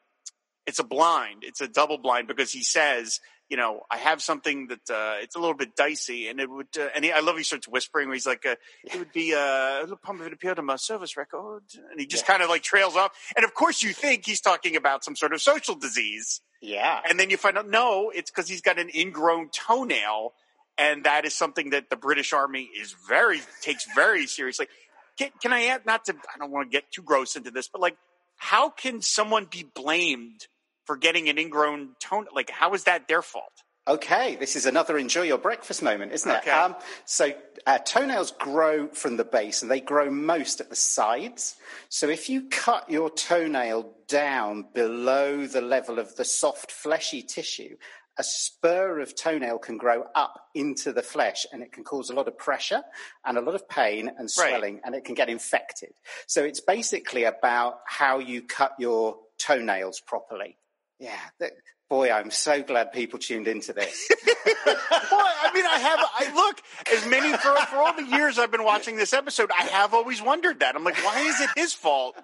it's 0.67 0.79
a 0.79 0.85
blind, 0.85 1.43
it's 1.43 1.61
a 1.61 1.69
double 1.69 1.99
blind 1.99 2.29
because 2.29 2.51
he 2.51 2.63
says. 2.63 3.21
You 3.49 3.57
know, 3.57 3.81
I 3.91 3.97
have 3.97 4.21
something 4.23 4.67
that 4.69 4.91
uh, 4.91 5.17
it's 5.23 5.35
a 5.35 5.39
little 5.39 5.55
bit 5.55 5.75
dicey, 5.75 6.29
and 6.29 6.39
it 6.39 6.51
would. 6.51 6.69
Uh, 6.79 6.89
and 6.95 7.03
he, 7.05 7.13
I 7.13 7.21
love 7.21 7.37
he 7.39 7.43
starts 7.43 7.67
whispering. 7.67 8.09
Where 8.09 8.15
he's 8.15 8.27
like, 8.27 8.45
uh, 8.45 8.57
"It 8.85 8.99
would 8.99 9.13
be 9.13 9.35
uh, 9.35 9.39
a 9.39 9.81
little 9.81 9.97
pump 9.97 10.21
if 10.21 10.27
it 10.27 10.33
appeared 10.35 10.59
on 10.59 10.67
my 10.67 10.77
service 10.77 11.17
record," 11.17 11.63
and 11.91 11.99
he 11.99 12.07
just 12.07 12.25
Yeah. 12.25 12.33
kind 12.35 12.43
of 12.43 12.51
like 12.51 12.63
trails 12.63 12.95
off. 12.95 13.13
And 13.37 13.45
of 13.47 13.55
course, 13.55 13.83
you 13.83 13.95
think 13.95 14.27
he's 14.27 14.41
talking 14.43 14.77
about 14.77 15.03
some 15.03 15.17
sort 15.17 15.33
of 15.33 15.41
social 15.41 15.75
disease, 15.75 16.43
Yeah. 16.61 17.01
and 17.09 17.19
then 17.19 17.31
you 17.31 17.39
find 17.39 17.57
out 17.57 17.67
no, 17.69 18.11
it's 18.15 18.31
because 18.31 18.49
he's 18.49 18.61
got 18.61 18.79
an 18.79 18.91
ingrown 18.95 19.49
toenail, 19.49 20.35
and 20.77 21.05
that 21.05 21.25
is 21.25 21.35
something 21.35 21.71
that 21.71 21.89
the 21.89 21.97
British 21.97 22.35
Army 22.35 22.65
is 22.79 22.95
very 23.09 23.41
takes 23.63 23.87
very 23.95 24.27
seriously. 24.27 24.69
Can, 25.17 25.31
can 25.41 25.53
I 25.55 25.65
add? 25.69 25.87
Not 25.87 26.05
to, 26.05 26.15
I 26.35 26.39
don't 26.39 26.51
want 26.51 26.71
to 26.71 26.77
get 26.77 26.93
too 26.93 27.03
gross 27.03 27.35
into 27.35 27.51
this, 27.51 27.67
but 27.67 27.81
like, 27.81 27.97
how 28.37 28.69
can 28.69 29.01
someone 29.01 29.47
be 29.47 29.65
blamed 29.75 30.47
for 30.89 30.97
getting 30.97 31.29
an 31.29 31.37
ingrown 31.37 31.91
toenail? 32.01 32.33
Like, 32.35 32.49
how 32.49 32.73
is 32.73 32.85
that 32.85 33.09
their 33.09 33.21
fault? 33.21 33.53
Okay, 33.87 34.37
this 34.37 34.57
is 34.57 34.65
another 34.65 34.97
enjoy 34.97 35.23
your 35.23 35.37
breakfast 35.37 35.83
moment, 35.83 36.13
isn't 36.13 36.31
it? 36.31 36.39
Okay. 36.39 36.51
Um, 36.51 36.77
so 37.05 37.33
uh, 37.67 37.79
toenails 37.79 38.33
grow 38.33 38.89
from 38.89 39.19
the 39.19 39.25
base 39.25 39.61
and 39.61 39.71
they 39.71 39.81
grow 39.81 40.11
most 40.11 40.63
at 40.63 40.71
the 40.71 40.77
sides. 40.77 41.57
So 41.91 42.09
if 42.09 42.31
you 42.31 42.49
cut 42.49 42.91
your 42.91 43.11
toenail 43.11 43.93
down 44.09 44.65
below 44.75 45.47
the 45.47 45.61
level 45.61 45.99
of 45.99 46.17
the 46.17 46.25
soft 46.25 46.73
fleshy 46.73 47.23
tissue, 47.23 47.77
a 48.19 48.25
spur 48.25 49.01
of 49.01 49.15
toenail 49.15 49.59
can 49.59 49.77
grow 49.77 50.05
up 50.15 50.41
into 50.55 50.93
the 50.93 51.03
flesh 51.03 51.45
and 51.53 51.63
it 51.63 51.71
can 51.71 51.85
cause 51.85 52.09
a 52.09 52.15
lot 52.15 52.29
of 52.29 52.37
pressure 52.39 52.83
and 53.27 53.37
a 53.37 53.43
lot 53.43 53.55
of 53.55 53.69
pain 53.69 54.11
and 54.19 54.31
swelling 54.31 54.81
and 54.85 54.95
it 54.95 55.05
can 55.05 55.15
get 55.15 55.29
infected. 55.29 55.93
So 56.27 56.45
it's 56.45 56.61
basically 56.61 57.25
about 57.25 57.81
how 57.87 58.21
you 58.21 58.43
cut 58.43 58.73
your 58.79 59.17
toenails 59.39 60.01
properly. 60.01 60.57
Yeah. 61.01 61.19
That, 61.41 61.53
boy, 61.89 62.11
I'm 62.11 62.31
so 62.31 62.63
glad 62.63 62.93
people 62.93 63.19
tuned 63.19 63.49
into 63.49 63.73
this. 63.73 64.09
well, 64.67 64.77
I 65.13 65.51
mean, 65.55 65.65
I 65.65 65.79
have. 65.79 65.99
I 66.01 66.35
look 66.35 66.61
as 66.93 67.07
many 67.07 67.33
for 67.37 67.55
for 67.67 67.77
all 67.77 67.95
the 67.95 68.05
years 68.05 68.39
I've 68.39 68.51
been 68.51 68.65
watching 68.65 68.97
this 68.97 69.13
episode. 69.13 69.51
I 69.57 69.65
have 69.65 69.95
always 69.95 70.21
wondered 70.21 70.61
that. 70.61 70.75
I'm 70.75 70.85
like, 70.85 70.97
why 71.05 71.21
is 71.21 71.41
it 71.41 71.51
his 71.57 71.73
fault 71.73 72.17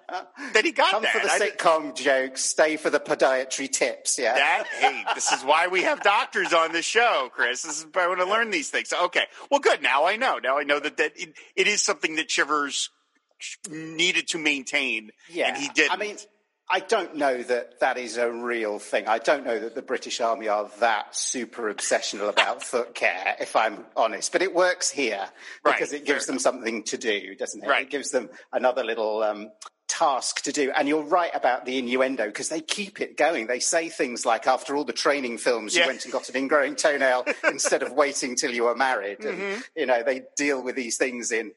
that 0.53 0.65
he 0.65 0.71
got 0.71 0.91
Come 0.91 1.03
that? 1.03 1.13
for 1.13 1.19
the 1.19 1.31
I- 1.33 1.49
sitcom 1.49 1.95
jokes, 1.95 2.41
stay 2.43 2.75
for 2.77 2.89
the 2.89 2.99
podiatry 2.99 3.71
tips. 3.71 4.19
Yeah. 4.19 4.35
that 4.35 4.67
hey, 4.79 5.03
this 5.15 5.31
is 5.31 5.43
why 5.43 5.67
we 5.67 5.83
have 5.83 6.01
doctors 6.03 6.53
on 6.53 6.71
the 6.73 6.81
show, 6.81 7.29
Chris. 7.33 7.63
This 7.63 7.79
is 7.79 7.87
I 7.95 8.07
want 8.07 8.19
to 8.19 8.25
learn 8.25 8.51
these 8.51 8.69
things. 8.69 8.91
Okay, 8.93 9.25
well, 9.49 9.59
good. 9.59 9.81
Now 9.81 10.05
I 10.05 10.15
know. 10.17 10.37
Now 10.39 10.57
I 10.57 10.63
know 10.63 10.79
that 10.79 10.97
that 10.97 11.13
it, 11.15 11.33
it 11.55 11.67
is 11.67 11.81
something 11.81 12.15
that 12.17 12.27
Chivers 12.27 12.89
needed 13.69 14.27
to 14.29 14.37
maintain, 14.37 15.11
yeah. 15.29 15.47
and 15.47 15.57
he 15.57 15.69
did. 15.69 15.91
I 15.91 15.97
mean, 15.97 16.17
I 16.69 16.79
don't 16.79 17.15
know 17.15 17.43
that 17.43 17.79
that 17.79 17.97
is 17.97 18.17
a 18.17 18.31
real 18.31 18.79
thing. 18.79 19.07
I 19.07 19.19
don't 19.19 19.45
know 19.45 19.59
that 19.59 19.75
the 19.75 19.83
British 19.83 20.19
Army 20.19 20.47
are 20.47 20.69
that 20.79 21.15
super 21.15 21.71
obsessional 21.73 22.27
about 22.27 22.63
foot 22.71 22.95
care, 22.95 23.35
if 23.39 23.55
I'm 23.55 23.85
honest. 23.95 24.31
But 24.31 24.41
it 24.41 24.53
works 24.53 24.89
here 24.89 25.27
because 25.63 25.91
Right, 25.91 26.01
it 26.01 26.05
gives 26.05 26.25
them 26.25 26.39
something 26.39 26.83
to 26.85 26.97
do, 26.97 27.35
doesn't 27.35 27.63
it? 27.63 27.67
Right. 27.67 27.83
It 27.83 27.91
gives 27.91 28.09
them 28.09 28.29
another 28.51 28.83
little 28.83 29.21
um, 29.21 29.51
task 29.87 30.41
to 30.45 30.51
do. 30.51 30.71
And 30.75 30.87
you're 30.87 31.03
right 31.03 31.29
about 31.35 31.65
the 31.65 31.77
innuendo 31.77 32.25
because 32.25 32.49
they 32.49 32.61
keep 32.61 32.99
it 32.99 33.15
going. 33.15 33.45
They 33.45 33.59
say 33.59 33.89
things 33.89 34.25
like, 34.25 34.47
after 34.47 34.75
all 34.75 34.85
the 34.85 34.91
training 34.93 35.37
films, 35.37 35.75
Yeah. 35.75 35.83
you 35.83 35.89
went 35.89 36.03
and 36.05 36.11
got 36.11 36.29
an 36.29 36.35
ingrowing 36.49 36.75
toenail 36.75 37.25
instead 37.43 37.83
of 37.83 37.91
waiting 37.93 38.35
till 38.35 38.51
you 38.51 38.63
were 38.63 38.75
married. 38.75 39.19
Mm-hmm. 39.19 39.61
you 39.75 39.85
know, 39.85 40.01
they 40.01 40.23
deal 40.35 40.63
with 40.63 40.75
these 40.75 40.97
things 40.97 41.31
in 41.31 41.51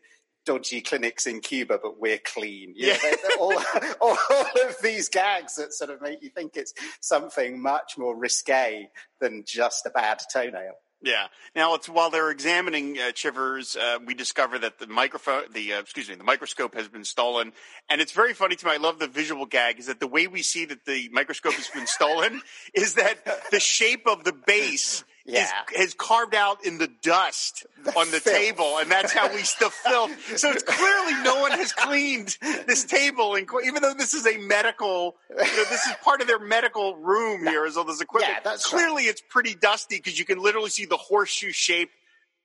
dodgy 0.49 0.81
clinics 0.81 1.27
in 1.27 1.41
Cuba, 1.41 1.79
but 1.83 2.01
we're 2.01 2.19
clean. 2.19 2.73
You 2.75 2.87
know, 2.89 2.93
Yeah. 2.95 2.99
they're- 3.03 3.17
they're 3.23 3.37
all, 4.01 4.17
all 4.31 4.47
of 4.67 4.77
these 4.83 5.09
gags 5.11 5.57
that 5.57 5.75
sort 5.75 5.91
of 5.91 6.01
make 6.01 6.23
you 6.23 6.31
think 6.31 6.57
it's 6.57 6.73
something 7.01 7.61
much 7.61 7.99
more 7.99 8.17
risque 8.17 8.89
than 9.21 9.45
just 9.47 9.85
a 9.85 9.91
bad 9.91 10.21
toenail. 10.33 10.73
Yeah. 11.03 11.27
Now 11.55 11.75
it's 11.75 11.89
while 11.89 12.11
they're 12.11 12.31
examining 12.31 12.99
uh, 12.99 13.13
Chivers, 13.13 13.77
uh, 13.77 13.99
we 14.05 14.15
discover 14.15 14.59
that 14.59 14.79
the 14.79 14.87
microphone, 14.89 15.45
the 15.53 15.75
uh, 15.75 15.81
excuse 15.81 16.09
me, 16.09 16.15
the 16.17 16.25
microscope 16.25 16.75
has 16.75 16.89
been 16.89 17.05
stolen, 17.05 17.53
and 17.89 18.01
it's 18.01 18.11
very 18.13 18.35
funny 18.35 18.57
to 18.57 18.67
me. 18.67 18.73
I 18.73 18.79
love 18.79 18.99
the 18.99 19.07
visual 19.07 19.47
gag. 19.47 19.79
Is 19.79 19.87
that 19.87 20.01
the 20.01 20.09
way 20.09 20.27
we 20.27 20.43
see 20.43 20.65
that 20.65 20.87
the 20.87 21.09
microscope 21.13 21.53
has 21.55 21.69
been 21.69 21.87
stolen 21.87 22.41
is 22.75 22.95
that 22.95 23.19
the 23.53 23.61
shape 23.61 24.07
of 24.09 24.25
the 24.25 24.33
base. 24.33 25.05
Yeah. 25.31 25.51
Is, 25.77 25.89
is 25.89 25.95
carved 25.95 26.35
out 26.35 26.65
in 26.65 26.79
the 26.79 26.89
dust 27.03 27.67
on 27.97 28.11
the 28.11 28.19
filth. 28.19 28.35
table, 28.37 28.79
and 28.79 28.91
that's 28.91 29.13
how 29.13 29.29
we 29.29 29.41
the 29.43 29.71
filth. 29.71 30.39
So 30.39 30.51
it's 30.51 30.63
clearly 30.63 31.23
no 31.23 31.41
one 31.41 31.51
has 31.53 31.73
cleaned 31.75 32.37
this 32.67 32.85
table, 32.85 33.35
and 33.35 33.47
even 33.67 33.83
though 33.83 33.93
this 33.93 34.15
is 34.15 34.27
a 34.27 34.39
medical, 34.39 35.17
you 35.31 35.37
know, 35.37 35.65
this 35.69 35.87
is 35.87 35.93
part 36.03 36.23
of 36.23 36.29
their 36.29 36.39
medical 36.39 36.97
room 36.97 37.47
here, 37.47 37.67
as 37.67 37.77
all 37.77 37.85
this 37.85 38.01
equipment. 38.01 38.33
Yeah, 38.37 38.41
that's 38.43 38.65
clearly 38.67 39.03
it's 39.03 39.21
pretty 39.29 39.55
dusty 39.55 39.97
because 39.97 40.19
you 40.19 40.25
can 40.25 40.39
literally 40.43 40.71
see 40.71 40.87
the 40.87 40.97
horseshoe 40.97 41.51
shape 41.53 41.91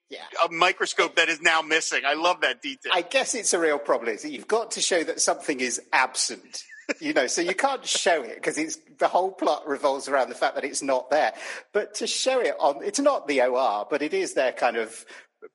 Yeah. 0.09 0.19
a 0.45 0.51
microscope 0.51 1.15
that 1.15 1.29
is 1.29 1.41
now 1.41 1.61
missing. 1.61 2.01
I 2.05 2.15
love 2.15 2.41
that 2.41 2.61
detail. 2.61 2.91
I 2.93 3.01
guess 3.01 3.33
it's 3.33 3.53
a 3.53 3.59
real 3.59 3.79
problem. 3.79 4.13
Is 4.13 4.23
that 4.23 4.31
you've 4.31 4.47
got 4.47 4.71
to 4.71 4.81
show 4.81 5.03
that 5.05 5.21
something 5.21 5.61
is 5.61 5.81
absent. 5.93 6.63
You 6.99 7.13
know, 7.13 7.27
so 7.27 7.41
you 7.41 7.55
can't 7.55 7.85
show 7.85 8.23
it 8.23 8.35
because 8.35 8.57
it's 8.57 8.77
the 8.97 9.07
whole 9.07 9.31
plot 9.31 9.67
revolves 9.67 10.07
around 10.07 10.29
the 10.29 10.35
fact 10.35 10.55
that 10.55 10.63
it's 10.63 10.81
not 10.81 11.09
there. 11.09 11.33
But 11.71 11.95
to 11.95 12.07
show 12.07 12.39
it 12.39 12.55
on, 12.59 12.83
it's 12.83 12.99
not 12.99 13.27
the 13.27 13.41
OR, 13.41 13.87
but 13.89 14.01
it 14.01 14.13
is 14.13 14.33
their 14.33 14.51
kind 14.51 14.77
of 14.77 15.05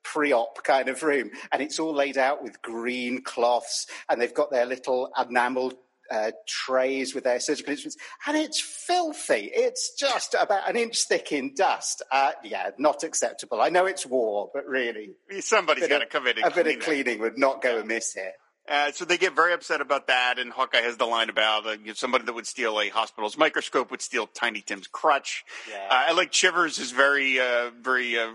pre-op 0.03 0.63
kind 0.63 0.89
of 0.89 1.03
room, 1.03 1.31
and 1.51 1.61
it's 1.61 1.79
all 1.79 1.93
laid 1.93 2.17
out 2.17 2.43
with 2.43 2.61
green 2.61 3.23
cloths, 3.23 3.87
and 4.09 4.21
they've 4.21 4.33
got 4.33 4.51
their 4.51 4.65
little 4.65 5.11
enamel 5.19 5.73
uh, 6.11 6.31
trays 6.47 7.13
with 7.13 7.23
their 7.23 7.39
surgical 7.39 7.71
instruments, 7.71 7.97
and 8.25 8.37
it's 8.37 8.59
filthy. 8.59 9.51
It's 9.53 9.93
just 9.95 10.35
about 10.39 10.69
an 10.69 10.75
inch 10.75 11.03
thick 11.07 11.31
in 11.31 11.53
dust. 11.55 12.01
Uh, 12.11 12.31
yeah, 12.43 12.71
not 12.77 13.03
acceptable. 13.03 13.61
I 13.61 13.69
know 13.69 13.85
it's 13.85 14.05
war, 14.05 14.49
but 14.53 14.65
really, 14.67 15.11
Somebody's 15.39 15.87
got 15.87 15.99
to 15.99 16.05
come 16.05 16.27
in 16.27 16.37
and 16.37 16.51
a 16.51 16.55
bit 16.55 16.67
of 16.67 16.79
cleaning 16.81 17.19
would 17.19 17.37
not 17.37 17.61
go 17.61 17.79
amiss 17.79 18.13
here. 18.13 18.33
Uh, 18.69 18.91
so 18.91 19.03
they 19.03 19.17
get 19.17 19.35
very 19.35 19.51
upset 19.53 19.81
about 19.81 20.07
that, 20.07 20.37
and 20.37 20.51
Hawkeye 20.51 20.81
has 20.81 20.95
the 20.97 21.05
line 21.05 21.29
about 21.29 21.65
uh, 21.65 21.75
somebody 21.95 22.25
that 22.25 22.33
would 22.33 22.45
steal 22.45 22.79
a 22.79 22.89
hospital's 22.89 23.37
microscope 23.37 23.89
would 23.89 24.01
steal 24.01 24.27
Tiny 24.27 24.61
Tim's 24.61 24.87
crutch. 24.87 25.43
Yeah. 25.67 25.87
Uh, 25.89 26.03
I 26.09 26.11
like 26.11 26.31
Chivers 26.31 26.77
is 26.77 26.91
very, 26.91 27.39
uh, 27.39 27.71
very 27.81 28.19
uh, 28.19 28.29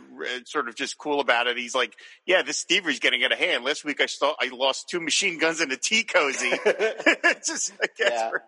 sort 0.44 0.68
of 0.68 0.74
just 0.74 0.98
cool 0.98 1.20
about 1.20 1.46
it. 1.46 1.56
He's 1.56 1.74
like, 1.74 1.94
"Yeah, 2.26 2.42
this 2.42 2.64
thievery's 2.64 2.98
getting 2.98 3.22
out 3.22 3.30
of 3.30 3.38
hand. 3.38 3.64
Last 3.64 3.84
week 3.84 4.00
I 4.00 4.06
saw 4.06 4.34
I 4.40 4.50
lost 4.52 4.88
two 4.88 5.00
machine 5.00 5.38
guns 5.38 5.60
and 5.60 5.70
a 5.70 5.76
tea 5.76 6.02
cozy." 6.02 6.50
just, 7.46 7.72
I 7.80 7.86
guess, 7.96 8.10
Yeah. 8.10 8.30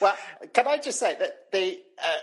Well, 0.00 0.16
can 0.52 0.68
I 0.68 0.78
just 0.78 1.00
say 1.00 1.16
that 1.18 1.50
the 1.50 1.80
uh, 1.98 2.16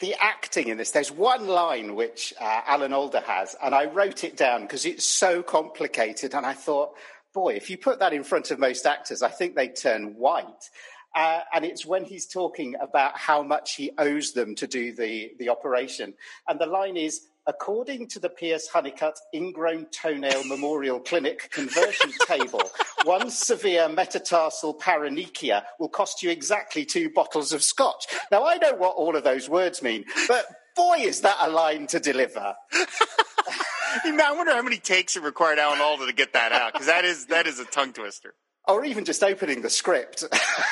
the 0.00 0.14
acting 0.20 0.68
in 0.68 0.76
this? 0.76 0.90
There's 0.90 1.10
one 1.10 1.46
line 1.46 1.94
which 1.94 2.34
uh, 2.38 2.60
Alan 2.66 2.92
Alda 2.92 3.20
has, 3.20 3.56
and 3.62 3.74
I 3.74 3.86
wrote 3.86 4.24
it 4.24 4.36
down 4.36 4.62
because 4.62 4.84
it's 4.84 5.06
so 5.06 5.42
complicated, 5.42 6.34
and 6.34 6.44
I 6.44 6.52
thought 6.52 6.94
boy, 7.36 7.52
if 7.52 7.68
you 7.68 7.76
put 7.76 7.98
that 7.98 8.14
in 8.14 8.24
front 8.24 8.50
of 8.50 8.58
most 8.58 8.86
actors, 8.86 9.22
I 9.22 9.28
think 9.28 9.54
they'd 9.54 9.76
turn 9.76 10.14
white. 10.16 10.70
Uh, 11.14 11.40
and 11.52 11.66
it's 11.66 11.84
when 11.84 12.02
he's 12.02 12.26
talking 12.26 12.74
about 12.80 13.16
how 13.16 13.42
much 13.42 13.74
he 13.74 13.90
owes 13.98 14.32
them 14.32 14.54
to 14.54 14.66
do 14.66 14.94
the, 14.94 15.32
the 15.38 15.50
operation. 15.50 16.14
And 16.48 16.58
the 16.58 16.64
line 16.64 16.96
is, 16.96 17.26
according 17.46 18.08
to 18.08 18.18
the 18.18 18.30
Pierce 18.30 18.68
Honeycutt 18.68 19.18
Ingrown 19.34 19.86
Toenail 19.92 20.44
Memorial 20.44 20.98
Clinic 20.98 21.50
conversion 21.50 22.10
table, 22.26 22.62
one 23.04 23.28
severe 23.28 23.86
metatarsal 23.90 24.78
paronychia 24.78 25.62
will 25.78 25.90
cost 25.90 26.22
you 26.22 26.30
exactly 26.30 26.86
two 26.86 27.10
bottles 27.10 27.52
of 27.52 27.62
scotch. 27.62 28.06
Now, 28.32 28.46
I 28.46 28.56
know 28.56 28.74
what 28.74 28.96
all 28.96 29.14
of 29.14 29.24
those 29.24 29.46
words 29.46 29.82
mean, 29.82 30.06
but 30.26 30.46
boy, 30.74 31.00
is 31.00 31.20
that 31.20 31.36
a 31.40 31.50
line 31.50 31.86
to 31.88 32.00
deliver. 32.00 32.54
I 34.04 34.32
wonder 34.36 34.52
how 34.52 34.62
many 34.62 34.78
takes 34.78 35.16
it 35.16 35.22
required 35.22 35.58
Alan 35.58 35.80
Alda 35.80 36.06
to 36.06 36.12
get 36.12 36.32
that 36.32 36.52
out, 36.52 36.72
because 36.72 36.86
that 36.86 37.04
is, 37.04 37.26
that 37.26 37.46
is 37.46 37.58
a 37.58 37.64
tongue 37.64 37.92
twister 37.92 38.34
or 38.66 38.84
even 38.84 39.04
just 39.04 39.22
opening 39.22 39.62
the 39.62 39.70
script. 39.70 40.24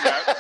yeah. 0.04 0.34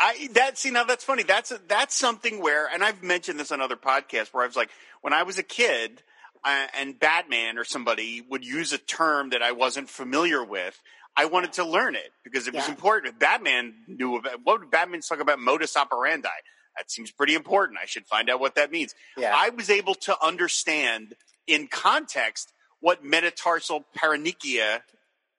I 0.00 0.28
that 0.32 0.58
see 0.58 0.70
now 0.70 0.84
that's 0.84 1.04
funny. 1.04 1.22
That's 1.22 1.50
a, 1.50 1.60
that's 1.68 1.94
something 1.94 2.42
where, 2.42 2.66
and 2.66 2.82
I've 2.82 3.02
mentioned 3.02 3.38
this 3.38 3.52
on 3.52 3.60
other 3.60 3.76
podcasts 3.76 4.34
where 4.34 4.42
I 4.42 4.46
was 4.46 4.56
like, 4.56 4.70
when 5.02 5.12
I 5.12 5.22
was 5.22 5.38
a 5.38 5.42
kid, 5.42 6.02
uh, 6.44 6.66
and 6.78 6.98
Batman 6.98 7.56
or 7.56 7.64
somebody 7.64 8.22
would 8.28 8.44
use 8.44 8.72
a 8.72 8.78
term 8.78 9.30
that 9.30 9.42
I 9.42 9.52
wasn't 9.52 9.88
familiar 9.88 10.44
with. 10.44 10.78
I 11.16 11.26
wanted 11.26 11.54
to 11.54 11.64
learn 11.64 11.94
it 11.94 12.10
because 12.24 12.48
it 12.48 12.54
was 12.54 12.68
important. 12.68 13.20
Batman 13.20 13.72
knew 13.86 14.16
about 14.16 14.40
what 14.42 14.60
would 14.60 14.70
Batman 14.70 15.00
talk 15.00 15.20
about 15.20 15.38
modus 15.38 15.76
operandi. 15.76 16.28
That 16.76 16.90
seems 16.90 17.12
pretty 17.12 17.34
important. 17.34 17.78
I 17.80 17.86
should 17.86 18.04
find 18.04 18.28
out 18.28 18.40
what 18.40 18.56
that 18.56 18.72
means. 18.72 18.94
Yeah. 19.16 19.32
I 19.34 19.50
was 19.50 19.70
able 19.70 19.94
to 19.94 20.16
understand 20.20 21.14
in 21.46 21.66
context 21.68 22.52
what 22.80 23.04
metatarsal 23.04 23.84
paronychia 23.96 24.80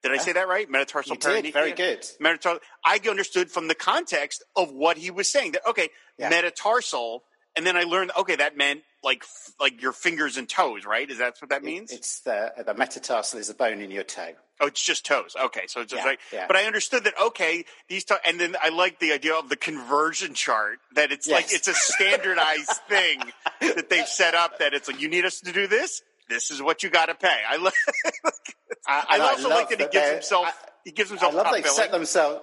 did 0.06 0.12
I 0.14 0.18
say 0.18 0.34
that 0.34 0.48
right? 0.48 0.70
Metatarsal 0.70 1.16
did. 1.16 1.52
Very 1.52 1.72
good. 1.72 2.06
Metatarsal. 2.20 2.60
I 2.86 3.00
understood 3.10 3.50
from 3.50 3.68
the 3.68 3.74
context 3.74 4.44
of 4.56 4.72
what 4.72 4.98
he 4.98 5.10
was 5.10 5.32
saying 5.32 5.54
that 5.54 5.66
okay, 5.68 5.90
yeah. 6.20 6.30
metatarsal, 6.30 7.24
and 7.56 7.66
then 7.66 7.78
I 7.78 7.84
learned 7.84 8.12
okay 8.18 8.36
that 8.38 8.58
meant 8.58 8.82
like 9.04 9.24
like 9.60 9.82
your 9.82 9.92
fingers 9.92 10.38
and 10.38 10.48
toes, 10.48 10.86
right? 10.86 11.10
Is 11.10 11.20
that 11.20 11.36
what 11.40 11.50
that 11.50 11.64
means? 11.64 11.92
It's 11.92 12.20
the 12.22 12.54
the 12.66 12.74
metatarsal 12.74 13.40
is 13.40 13.50
a 13.50 13.54
bone 13.54 13.82
in 13.82 13.92
your 13.92 14.04
toe. 14.04 14.34
Oh, 14.60 14.68
it's 14.68 14.82
just 14.82 15.06
toes. 15.06 15.36
Okay, 15.40 15.68
so 15.68 15.82
it's 15.82 15.92
just 15.92 16.04
yeah, 16.04 16.10
like, 16.10 16.20
yeah. 16.32 16.48
but 16.48 16.56
I 16.56 16.64
understood 16.64 17.04
that. 17.04 17.14
Okay, 17.22 17.66
these, 17.90 18.06
to- 18.06 18.20
and 18.26 18.40
then 18.40 18.56
I 18.64 18.70
like 18.70 19.00
the 19.00 19.12
idea 19.12 19.36
of 19.36 19.50
the 19.50 19.58
conversion 19.58 20.34
chart 20.34 20.80
that 20.94 21.12
it's 21.12 21.28
yes. 21.28 21.36
like 21.36 21.54
it's 21.54 21.68
a 21.68 21.74
standardized 21.74 22.72
thing 22.90 23.20
that 23.60 23.90
they've 23.90 24.08
set 24.08 24.34
up. 24.34 24.60
That 24.60 24.74
it's 24.74 24.88
like 24.88 25.02
you 25.02 25.10
need 25.10 25.26
us 25.26 25.42
to 25.42 25.52
do 25.52 25.68
this. 25.68 26.02
This 26.30 26.52
is 26.52 26.62
what 26.62 26.84
you 26.84 26.90
got 26.90 27.08
to 27.08 27.16
pay. 27.16 27.42
I 27.48 27.58
love. 27.58 27.74
I, 28.88 29.06
I, 29.10 29.20
also 29.20 29.50
love 29.50 29.60
like 29.60 29.70
that, 29.70 29.82
he 29.82 29.88
gives 29.88 30.12
himself. 30.12 30.48
I, 30.48 30.70
he 30.86 30.92
gives 30.92 31.10
himself. 31.10 31.34
I 31.34 31.38
love 31.38 31.48
billing. 31.48 31.66
set 31.66 31.92
themselves. 31.92 32.42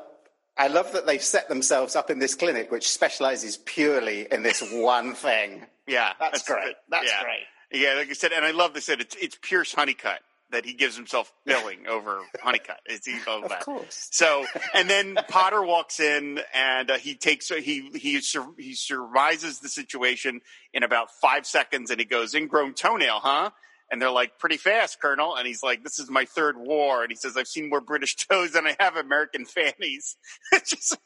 I 0.56 0.68
love 0.68 0.92
that 0.92 1.06
they've 1.06 1.22
set 1.22 1.48
themselves 1.48 1.96
up 1.96 2.10
in 2.10 2.18
this 2.18 2.34
clinic, 2.34 2.70
which 2.70 2.88
specializes 2.88 3.56
purely 3.56 4.26
in 4.30 4.42
this 4.42 4.62
one 4.72 5.14
thing. 5.14 5.66
Yeah, 5.86 6.12
that's, 6.20 6.42
great. 6.46 6.74
That's 6.88 7.06
yeah. 7.10 7.22
great. 7.22 7.80
Yeah, 7.80 7.94
like 7.94 8.10
I 8.10 8.12
said, 8.12 8.32
and 8.32 8.44
I 8.44 8.50
love 8.50 8.74
they 8.74 8.80
said 8.80 9.00
it's 9.00 9.16
it's 9.16 9.36
Pierce 9.40 9.72
Honeycutt 9.72 10.20
that 10.50 10.66
he 10.66 10.74
gives 10.74 10.94
himself 10.94 11.32
billing 11.46 11.86
over 11.88 12.20
Honeycutt. 12.42 12.80
It's 12.84 13.06
he 13.06 13.16
all 13.26 13.42
Of 13.42 13.48
that. 13.48 13.60
course. 13.64 14.08
So, 14.10 14.44
and 14.74 14.88
then 14.90 15.16
Potter 15.28 15.62
walks 15.62 15.98
in 15.98 16.40
and 16.52 16.90
uh, 16.90 16.98
he 16.98 17.14
takes 17.14 17.48
he 17.48 17.88
he 17.94 18.20
sur- 18.20 18.52
he 18.58 18.74
survises 18.74 19.60
the 19.60 19.70
situation 19.70 20.42
in 20.74 20.82
about 20.82 21.08
five 21.22 21.46
seconds, 21.46 21.90
and 21.90 21.98
he 21.98 22.04
goes 22.04 22.34
ingrown 22.34 22.74
toenail, 22.74 23.20
huh? 23.20 23.50
And 23.92 24.00
they're 24.00 24.10
like, 24.10 24.38
pretty 24.38 24.56
fast, 24.56 25.00
Colonel. 25.02 25.36
And 25.36 25.46
he's 25.46 25.62
like, 25.62 25.84
this 25.84 25.98
is 25.98 26.08
my 26.10 26.24
third 26.24 26.56
war. 26.56 27.02
And 27.02 27.10
he 27.12 27.14
says, 27.14 27.36
I've 27.36 27.46
seen 27.46 27.68
more 27.68 27.82
British 27.82 28.16
toes 28.28 28.52
than 28.52 28.66
I 28.66 28.74
have 28.80 28.96
American 28.96 29.44
fannies. 29.44 30.16
it's 30.52 30.70
just 30.70 30.96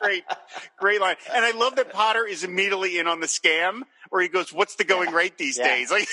great, 0.00 0.22
great 0.78 1.00
line. 1.00 1.16
And 1.34 1.44
I 1.44 1.50
love 1.50 1.74
that 1.76 1.92
Potter 1.92 2.24
is 2.24 2.44
immediately 2.44 2.98
in 2.98 3.06
on 3.08 3.18
the 3.18 3.26
scam 3.26 3.80
where 4.10 4.22
he 4.22 4.28
goes, 4.28 4.52
what's 4.52 4.76
the 4.76 4.84
going 4.84 5.10
rate 5.12 5.38
these 5.38 5.58
Yeah. 5.58 5.64
days? 5.64 5.90
Like, 5.90 6.08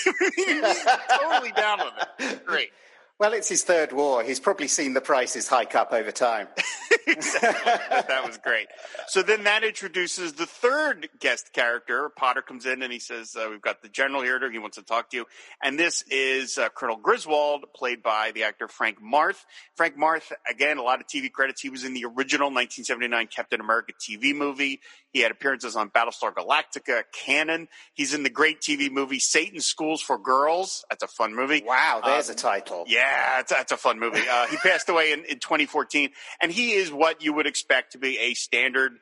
totally 1.20 1.52
down 1.52 1.78
with 1.78 1.94
it. 2.32 2.44
Great. 2.44 2.70
Well, 3.18 3.32
it's 3.32 3.48
his 3.48 3.64
third 3.64 3.90
war. 3.90 4.22
He's 4.22 4.38
probably 4.38 4.68
seen 4.68 4.94
the 4.94 5.00
prices 5.00 5.48
hike 5.48 5.74
up 5.74 5.92
over 5.92 6.12
time. 6.12 6.46
exactly. 7.08 7.72
that 8.06 8.24
was 8.24 8.38
great. 8.38 8.68
So 9.08 9.22
then 9.22 9.42
that 9.42 9.64
introduces 9.64 10.34
the 10.34 10.46
third 10.46 11.08
guest 11.18 11.52
character. 11.52 12.10
Potter 12.14 12.42
comes 12.42 12.64
in 12.64 12.80
and 12.80 12.92
he 12.92 13.00
says, 13.00 13.34
uh, 13.34 13.48
"We've 13.50 13.60
got 13.60 13.82
the 13.82 13.88
general 13.88 14.22
here. 14.22 14.38
He 14.52 14.60
wants 14.60 14.76
to 14.76 14.84
talk 14.84 15.10
to 15.10 15.16
you." 15.16 15.26
And 15.60 15.76
this 15.76 16.04
is 16.08 16.58
uh, 16.58 16.68
Colonel 16.68 16.96
Griswold, 16.96 17.64
played 17.74 18.04
by 18.04 18.30
the 18.32 18.44
actor 18.44 18.68
Frank 18.68 18.98
Marth. 19.02 19.44
Frank 19.74 19.96
Marth, 19.96 20.30
again, 20.48 20.78
a 20.78 20.82
lot 20.82 21.00
of 21.00 21.08
TV 21.08 21.28
credits. 21.32 21.60
He 21.60 21.70
was 21.70 21.82
in 21.82 21.94
the 21.94 22.04
original 22.04 22.50
1979 22.50 23.26
Captain 23.34 23.60
America 23.60 23.94
TV 24.00 24.32
movie. 24.32 24.80
He 25.12 25.20
had 25.20 25.30
appearances 25.30 25.74
on 25.74 25.90
Battlestar 25.90 26.32
Galactica, 26.34 27.02
Cannon. 27.14 27.68
He's 27.94 28.12
in 28.12 28.22
the 28.22 28.30
great 28.30 28.60
TV 28.60 28.90
movie 28.90 29.18
Satan 29.18 29.60
Schools 29.60 30.02
for 30.02 30.18
Girls. 30.18 30.84
That's 30.90 31.02
a 31.02 31.08
fun 31.08 31.34
movie. 31.34 31.62
Wow, 31.66 32.02
there's 32.04 32.28
Um, 32.28 32.34
a 32.34 32.38
title. 32.38 32.84
Yeah, 32.86 33.40
it's, 33.40 33.50
it's 33.52 33.72
a 33.72 33.76
fun 33.78 33.98
movie. 33.98 34.20
Uh, 34.30 34.46
he 34.48 34.56
passed 34.58 34.88
away 34.88 35.12
in, 35.12 35.20
in 35.24 35.38
2014, 35.38 36.10
and 36.42 36.52
he 36.52 36.72
is 36.72 36.92
what 36.92 37.22
you 37.22 37.32
would 37.32 37.46
expect 37.46 37.92
to 37.92 37.98
be 37.98 38.18
a 38.18 38.34
standard, 38.34 38.92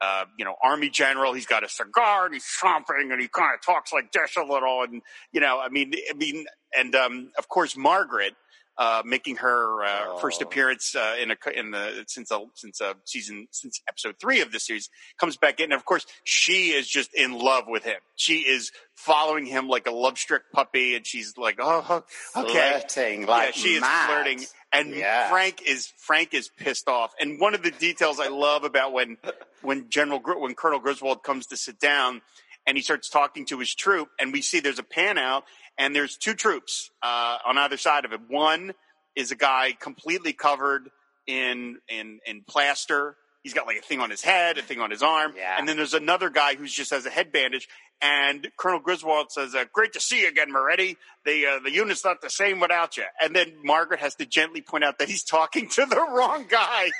uh, 0.00 0.24
you 0.38 0.46
know, 0.46 0.54
army 0.62 0.88
general. 0.88 1.34
He's 1.34 1.46
got 1.46 1.62
a 1.62 1.68
cigar 1.68 2.24
and 2.24 2.32
he's 2.34 2.46
chomping, 2.62 3.12
and 3.12 3.20
he 3.20 3.28
kind 3.28 3.52
of 3.54 3.60
talks 3.64 3.92
like 3.92 4.10
this 4.12 4.36
a 4.38 4.42
little, 4.42 4.82
and 4.82 5.02
you 5.32 5.40
know, 5.40 5.60
I 5.60 5.68
mean, 5.68 5.92
I 6.10 6.14
mean, 6.14 6.46
and 6.76 6.94
um, 6.94 7.30
of 7.38 7.48
course, 7.48 7.76
Margaret. 7.76 8.34
Uh, 8.82 9.02
making 9.04 9.36
her 9.36 9.84
uh, 9.84 10.16
first 10.20 10.40
Oh. 10.40 10.46
appearance 10.46 10.94
uh, 10.96 11.14
in 11.20 11.30
a 11.30 11.36
in 11.54 11.70
the 11.70 12.02
since 12.08 12.32
uh, 12.32 12.38
since 12.54 12.80
uh, 12.80 12.94
season 13.04 13.46
since 13.50 13.82
episode 13.86 14.14
three 14.18 14.40
of 14.40 14.52
this 14.52 14.66
series 14.66 14.88
comes 15.18 15.36
back 15.36 15.60
in, 15.60 15.64
and 15.64 15.74
of 15.74 15.84
course 15.84 16.06
she 16.24 16.70
is 16.70 16.88
just 16.88 17.12
in 17.12 17.38
love 17.38 17.64
with 17.68 17.84
him. 17.84 17.98
She 18.16 18.36
is 18.38 18.72
following 18.94 19.44
him 19.44 19.68
like 19.68 19.86
a 19.86 19.90
love 19.90 20.16
struck 20.18 20.44
puppy, 20.54 20.94
and 20.96 21.06
she's 21.06 21.36
like, 21.36 21.58
oh, 21.60 22.04
okay, 22.34 22.80
Flirting 22.88 23.26
like 23.26 23.48
yeah, 23.56 23.62
she 23.62 23.68
is 23.74 23.84
flirting, 23.84 24.46
and 24.72 24.94
Yeah. 24.94 25.28
Frank 25.28 25.60
is 25.66 25.92
Frank 25.98 26.32
is 26.32 26.48
pissed 26.48 26.88
off. 26.88 27.12
And 27.20 27.38
one 27.38 27.54
of 27.54 27.62
the 27.62 27.70
details 27.72 28.18
I 28.18 28.28
love 28.28 28.64
about 28.64 28.94
when 28.94 29.18
when 29.60 29.90
General 29.90 30.22
when 30.40 30.54
Colonel 30.54 30.78
Griswold 30.78 31.22
comes 31.22 31.48
to 31.48 31.58
sit 31.58 31.78
down 31.80 32.22
and 32.66 32.76
he 32.76 32.82
starts 32.82 33.08
talking 33.10 33.44
to 33.46 33.58
his 33.58 33.74
troop, 33.74 34.08
and 34.18 34.32
we 34.32 34.40
see 34.42 34.60
there's 34.60 34.78
a 34.78 34.82
pan 34.82 35.16
out, 35.18 35.44
and 35.80 35.96
there's 35.96 36.16
two 36.16 36.34
troops 36.34 36.90
uh, 37.02 37.38
on 37.44 37.58
either 37.58 37.76
side 37.76 38.04
of 38.04 38.12
it. 38.12 38.20
One 38.28 38.72
is 39.16 39.32
a 39.32 39.36
guy 39.36 39.72
completely 39.80 40.32
covered 40.32 40.90
in 41.26 41.78
in 41.88 42.20
in 42.26 42.42
plaster. 42.46 43.16
He's 43.42 43.54
got 43.54 43.66
like 43.66 43.78
a 43.78 43.82
thing 43.82 44.00
on 44.00 44.10
his 44.10 44.22
head, 44.22 44.58
a 44.58 44.62
thing 44.62 44.80
on 44.80 44.90
his 44.90 45.02
arm, 45.02 45.32
Yeah. 45.34 45.56
and 45.58 45.66
then 45.66 45.78
there's 45.78 45.94
another 45.94 46.28
guy 46.28 46.54
who's 46.56 46.72
just 46.74 46.90
has 46.90 47.06
a 47.06 47.10
head 47.10 47.32
bandage. 47.32 47.66
And 48.02 48.48
Colonel 48.58 48.80
Griswold 48.80 49.30
says, 49.32 49.54
uh, 49.54 49.64
"Great 49.72 49.92
to 49.94 50.00
see 50.00 50.22
you 50.22 50.28
again, 50.28 50.52
Moretti. 50.52 50.96
The 51.24 51.46
uh, 51.46 51.58
the 51.64 51.70
unit's 51.72 52.04
not 52.04 52.20
the 52.20 52.30
same 52.30 52.60
without 52.60 52.96
you." 52.98 53.04
And 53.22 53.34
then 53.34 53.52
Margaret 53.64 54.00
has 54.00 54.14
to 54.16 54.26
gently 54.26 54.60
point 54.62 54.84
out 54.84 54.98
that 54.98 55.08
he's 55.08 55.24
talking 55.24 55.68
to 55.70 55.86
the 55.86 55.96
wrong 56.14 56.46
guy. 56.48 56.90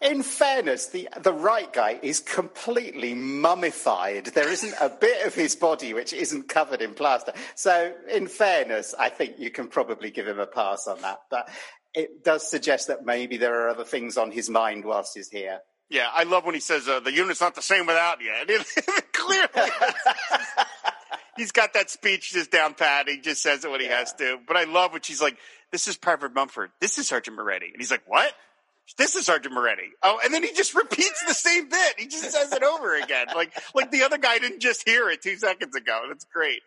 In 0.00 0.22
fairness, 0.22 0.86
the 0.88 1.08
the 1.20 1.32
right 1.32 1.72
guy 1.72 1.98
is 2.02 2.20
completely 2.20 3.14
mummified. 3.14 4.26
There 4.26 4.50
isn't 4.50 4.74
a 4.80 4.88
bit 4.88 5.26
of 5.26 5.34
his 5.34 5.56
body 5.56 5.94
which 5.94 6.12
isn't 6.12 6.48
covered 6.48 6.82
in 6.82 6.94
plaster. 6.94 7.32
So, 7.54 7.92
in 8.10 8.26
fairness, 8.28 8.94
I 8.98 9.08
think 9.08 9.38
you 9.38 9.50
can 9.50 9.68
probably 9.68 10.10
give 10.10 10.26
him 10.26 10.38
a 10.38 10.46
pass 10.46 10.86
on 10.86 11.00
that. 11.02 11.20
But 11.30 11.48
it 11.94 12.24
does 12.24 12.48
suggest 12.48 12.86
that 12.88 13.04
maybe 13.04 13.36
there 13.36 13.62
are 13.66 13.68
other 13.70 13.84
things 13.84 14.16
on 14.16 14.30
his 14.30 14.48
mind 14.48 14.84
whilst 14.84 15.12
he's 15.16 15.28
here. 15.28 15.60
yeah, 15.88 16.08
I 16.12 16.22
love 16.22 16.44
when 16.44 16.54
he 16.54 16.60
says, 16.60 16.86
uh, 16.88 17.00
"The 17.00 17.12
unit's 17.12 17.40
not 17.40 17.54
the 17.54 17.62
same 17.62 17.86
without 17.86 18.20
you." 18.20 18.32
It, 18.48 19.12
clearly, 19.12 19.70
he's 21.36 21.52
got 21.52 21.74
that 21.74 21.90
speech 21.90 22.32
just 22.32 22.50
down 22.50 22.74
pat. 22.74 23.08
He 23.08 23.20
just 23.20 23.42
says 23.42 23.64
it 23.64 23.70
when 23.70 23.80
he 23.80 23.86
has 23.86 24.12
to. 24.14 24.38
But 24.46 24.56
I 24.56 24.64
love 24.64 24.92
when 24.92 25.02
she's 25.02 25.20
like, 25.20 25.36
"This 25.72 25.88
is 25.88 25.96
Private 25.96 26.34
Mumford. 26.34 26.70
This 26.80 26.98
is 26.98 27.08
Sergeant 27.08 27.36
Moretti," 27.36 27.66
and 27.72 27.76
he's 27.78 27.90
like, 27.90 28.02
"What?" 28.06 28.32
This 28.96 29.14
is 29.14 29.26
Sergeant 29.26 29.54
Moretti. 29.54 29.90
Oh, 30.02 30.20
and 30.24 30.32
then 30.32 30.42
he 30.42 30.52
just 30.52 30.74
repeats 30.76 31.24
the 31.26 31.34
same 31.34 31.68
bit. 31.68 31.94
He 31.98 32.06
just 32.06 32.30
says 32.30 32.52
it 32.52 32.62
over 32.62 32.96
again. 32.96 33.26
Like, 33.34 33.52
like 33.74 33.90
the 33.90 34.02
other 34.02 34.18
guy 34.18 34.38
didn't 34.38 34.60
just 34.60 34.88
hear 34.88 35.08
it 35.10 35.22
two 35.22 35.36
seconds 35.36 35.74
ago. 35.74 36.02
That's 36.08 36.24
great. 36.24 36.60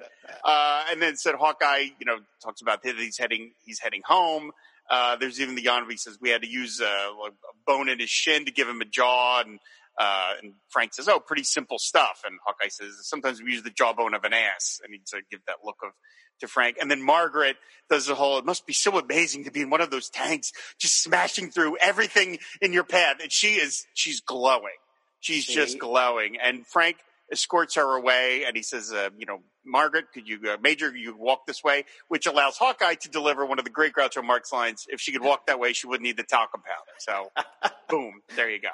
Uh, 0.43 0.85
and 0.91 1.01
then 1.01 1.15
said 1.15 1.35
Hawkeye, 1.35 1.87
you 1.99 2.05
know, 2.05 2.17
talks 2.43 2.61
about 2.61 2.83
that 2.83 2.95
he's 2.95 3.17
heading, 3.17 3.51
he's 3.65 3.79
heading 3.79 4.01
home. 4.05 4.51
Uh, 4.89 5.15
there's 5.15 5.39
even 5.39 5.55
the 5.55 5.63
Yonvi 5.63 5.97
says 5.97 6.17
we 6.21 6.29
had 6.29 6.41
to 6.41 6.49
use 6.49 6.81
uh, 6.81 6.85
a 6.85 7.31
bone 7.65 7.89
in 7.89 7.99
his 7.99 8.09
shin 8.09 8.45
to 8.45 8.51
give 8.51 8.67
him 8.67 8.81
a 8.81 8.85
jaw. 8.85 9.41
And, 9.45 9.59
uh, 9.99 10.33
and 10.41 10.53
Frank 10.69 10.93
says, 10.93 11.07
oh, 11.07 11.19
pretty 11.19 11.43
simple 11.43 11.77
stuff. 11.79 12.21
And 12.25 12.37
Hawkeye 12.45 12.69
says, 12.69 12.97
sometimes 13.01 13.41
we 13.41 13.51
use 13.51 13.63
the 13.63 13.69
jawbone 13.69 14.13
of 14.13 14.23
an 14.23 14.33
ass. 14.33 14.81
I 14.83 14.91
he'd 14.91 15.03
give 15.29 15.41
that 15.47 15.57
look 15.63 15.77
of, 15.83 15.91
to 16.39 16.47
Frank. 16.47 16.77
And 16.81 16.89
then 16.89 17.01
Margaret 17.01 17.57
does 17.89 18.07
the 18.07 18.15
whole, 18.15 18.37
it 18.39 18.45
must 18.45 18.65
be 18.65 18.73
so 18.73 18.97
amazing 18.97 19.43
to 19.45 19.51
be 19.51 19.61
in 19.61 19.69
one 19.69 19.81
of 19.81 19.91
those 19.91 20.09
tanks, 20.09 20.51
just 20.79 21.01
smashing 21.01 21.51
through 21.51 21.77
everything 21.77 22.39
in 22.61 22.73
your 22.73 22.83
path. 22.83 23.17
And 23.21 23.31
she 23.31 23.53
is, 23.53 23.85
she's 23.93 24.21
glowing. 24.21 24.77
She's 25.19 25.43
She- 25.43 25.53
just 25.55 25.79
glowing. 25.79 26.37
And 26.43 26.65
Frank 26.65 26.97
escorts 27.31 27.75
her 27.75 27.95
away 27.95 28.43
and 28.45 28.55
he 28.55 28.63
says, 28.63 28.91
uh, 28.91 29.09
you 29.17 29.25
know, 29.25 29.39
Margaret, 29.65 30.05
could 30.13 30.27
you, 30.27 30.39
uh, 30.49 30.57
Major, 30.61 30.93
you 30.95 31.15
walk 31.17 31.45
this 31.47 31.63
way, 31.63 31.85
which 32.09 32.25
allows 32.25 32.57
Hawkeye 32.57 32.95
to 32.95 33.09
deliver 33.09 33.45
one 33.45 33.59
of 33.59 33.65
the 33.65 33.71
great 33.71 33.93
Groucho 33.93 34.23
Marx 34.23 34.51
lines. 34.51 34.85
If 34.89 34.99
she 34.99 35.11
could 35.11 35.21
walk 35.21 35.47
that 35.47 35.59
way, 35.59 35.71
she 35.73 35.87
wouldn't 35.87 36.03
need 36.03 36.17
the 36.17 36.23
talcum 36.23 36.61
powder. 36.61 36.91
So, 36.99 37.31
boom, 37.89 38.21
there 38.35 38.49
you 38.49 38.59
go. 38.59 38.69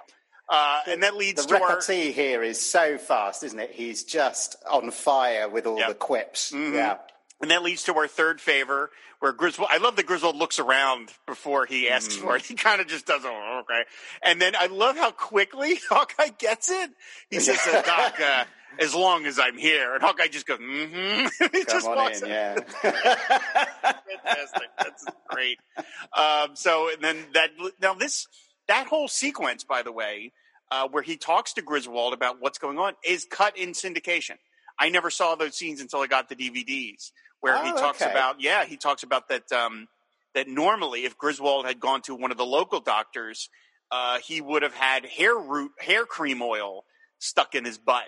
Uh, 0.49 0.81
and 0.87 1.03
that 1.03 1.15
leads 1.15 1.45
the 1.45 1.55
to 1.55 1.61
our. 1.61 1.69
repartee 1.77 2.11
here 2.11 2.41
is 2.41 2.59
so 2.59 2.97
fast, 2.97 3.43
isn't 3.43 3.59
it? 3.59 3.71
He's 3.71 4.03
just 4.03 4.55
on 4.69 4.89
fire 4.91 5.47
with 5.47 5.67
all 5.67 5.77
Yep. 5.77 5.87
the 5.89 5.93
quips. 5.95 6.51
Mhm. 6.51 6.73
Yeah. 6.73 6.97
And 7.41 7.51
that 7.51 7.61
leads 7.63 7.83
to 7.83 7.95
our 7.95 8.07
third 8.07 8.41
favor, 8.41 8.91
where 9.19 9.31
Griswold. 9.31 9.69
I 9.71 9.77
love 9.77 9.95
that 9.95 10.05
Griswold 10.07 10.35
looks 10.35 10.59
around 10.59 11.13
before 11.25 11.65
he 11.65 11.89
asks 11.89 12.15
Mm. 12.17 12.21
for 12.21 12.35
it. 12.35 12.45
He 12.45 12.55
kind 12.55 12.81
of 12.81 12.87
just 12.87 13.05
does, 13.05 13.21
oh, 13.23 13.59
okay. 13.63 13.83
And 14.23 14.41
then 14.41 14.55
I 14.57 14.65
love 14.65 14.97
how 14.97 15.11
quickly 15.11 15.79
Hawkeye 15.89 16.29
gets 16.37 16.69
it. 16.69 16.91
He 17.29 17.39
says, 17.39 17.59
uh, 17.67 17.81
"Doc, 17.83 18.19
uh, 18.19 18.45
as 18.79 18.93
long 18.95 19.25
as 19.25 19.39
I'm 19.39 19.57
here," 19.57 19.93
and 19.93 20.01
Hawkeye 20.03 20.27
just 20.27 20.47
goes, 20.47 20.59
"Mm-hmm." 20.59 21.27
he 21.53 21.63
Come 21.63 21.75
just 21.75 21.87
on 21.87 21.95
walks 21.95 22.21
in, 22.23 22.31
out. 22.31 22.65
yeah. 22.83 22.91
Fantastic. 23.83 24.69
That's 24.77 25.05
great. 25.29 25.59
Um, 26.17 26.55
so 26.55 26.89
and 26.91 27.01
then 27.03 27.25
that 27.33 27.51
now 27.81 27.93
this 27.93 28.27
that 28.69 28.87
whole 28.87 29.09
sequence, 29.09 29.65
by 29.65 29.83
the 29.83 29.91
way, 29.91 30.31
uh, 30.71 30.87
where 30.89 31.03
he 31.03 31.17
talks 31.17 31.53
to 31.55 31.63
Griswold 31.63 32.13
about 32.13 32.37
what's 32.39 32.59
going 32.59 32.79
on, 32.79 32.93
is 33.05 33.27
cut 33.29 33.57
in 33.57 33.71
syndication. 33.71 34.37
I 34.79 34.89
never 34.89 35.11
saw 35.11 35.35
those 35.35 35.55
scenes 35.55 35.81
until 35.81 35.99
I 36.01 36.07
got 36.07 36.29
the 36.29 36.35
DVDs, 36.35 37.11
where 37.41 37.57
he 37.57 37.73
Oh, 37.73 37.79
talks 37.81 37.99
okay. 38.01 38.11
about 38.11 38.41
yeah, 38.41 38.65
he 38.65 38.77
talks 38.77 39.03
about 39.03 39.29
that 39.29 39.51
um, 39.51 39.87
that 40.35 40.47
normally 40.47 41.05
if 41.05 41.17
Griswold 41.17 41.65
had 41.65 41.81
gone 41.81 42.01
to 42.03 42.15
one 42.15 42.31
of 42.31 42.37
the 42.37 42.45
local 42.45 42.79
doctors, 42.79 43.49
uh, 43.91 44.19
he 44.25 44.41
would 44.41 44.63
have 44.63 44.75
had 44.75 45.05
hair 45.05 45.37
root 45.37 45.71
hair 45.79 46.05
cream 46.05 46.41
oil 46.41 46.85
stuck 47.19 47.55
in 47.55 47.65
his 47.65 47.77
butt 47.77 48.07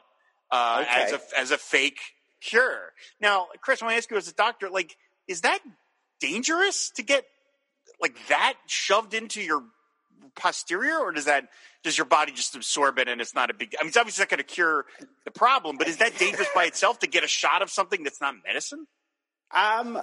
uh, 0.51 0.83
Okay. 0.83 1.03
as 1.03 1.11
a 1.13 1.21
as 1.37 1.51
a 1.51 1.57
fake 1.57 1.99
cure. 2.41 2.93
Now, 3.19 3.47
Chris, 3.61 3.81
I 3.81 3.85
want 3.85 3.93
to 3.95 3.97
ask 3.97 4.11
you 4.11 4.17
as 4.17 4.29
a 4.29 4.33
doctor, 4.33 4.69
like, 4.69 4.95
is 5.27 5.41
that 5.41 5.59
dangerous 6.21 6.91
to 6.95 7.03
get 7.03 7.25
like 8.01 8.15
that 8.29 8.55
shoved 8.67 9.13
into 9.13 9.41
your 9.41 9.63
posterior, 10.35 10.97
or 10.97 11.11
does 11.11 11.25
that 11.25 11.49
does 11.83 11.97
your 11.97 12.05
body 12.05 12.31
just 12.31 12.55
absorb 12.55 12.99
it 12.99 13.07
and 13.07 13.21
it's 13.21 13.33
not 13.33 13.49
a 13.49 13.53
big? 13.53 13.75
I 13.79 13.83
mean, 13.83 13.89
it's 13.89 13.97
obviously 13.97 14.23
not 14.23 14.29
going 14.29 14.37
to 14.39 14.43
cure 14.43 14.85
the 15.25 15.31
problem, 15.31 15.77
but 15.77 15.87
is 15.87 15.97
that 15.97 16.17
dangerous 16.17 16.49
by 16.53 16.65
itself 16.65 16.99
to 16.99 17.07
get 17.07 17.23
a 17.23 17.27
shot 17.27 17.61
of 17.61 17.69
something 17.69 18.03
that's 18.03 18.21
not 18.21 18.35
medicine? 18.45 18.87
Um, 19.51 19.99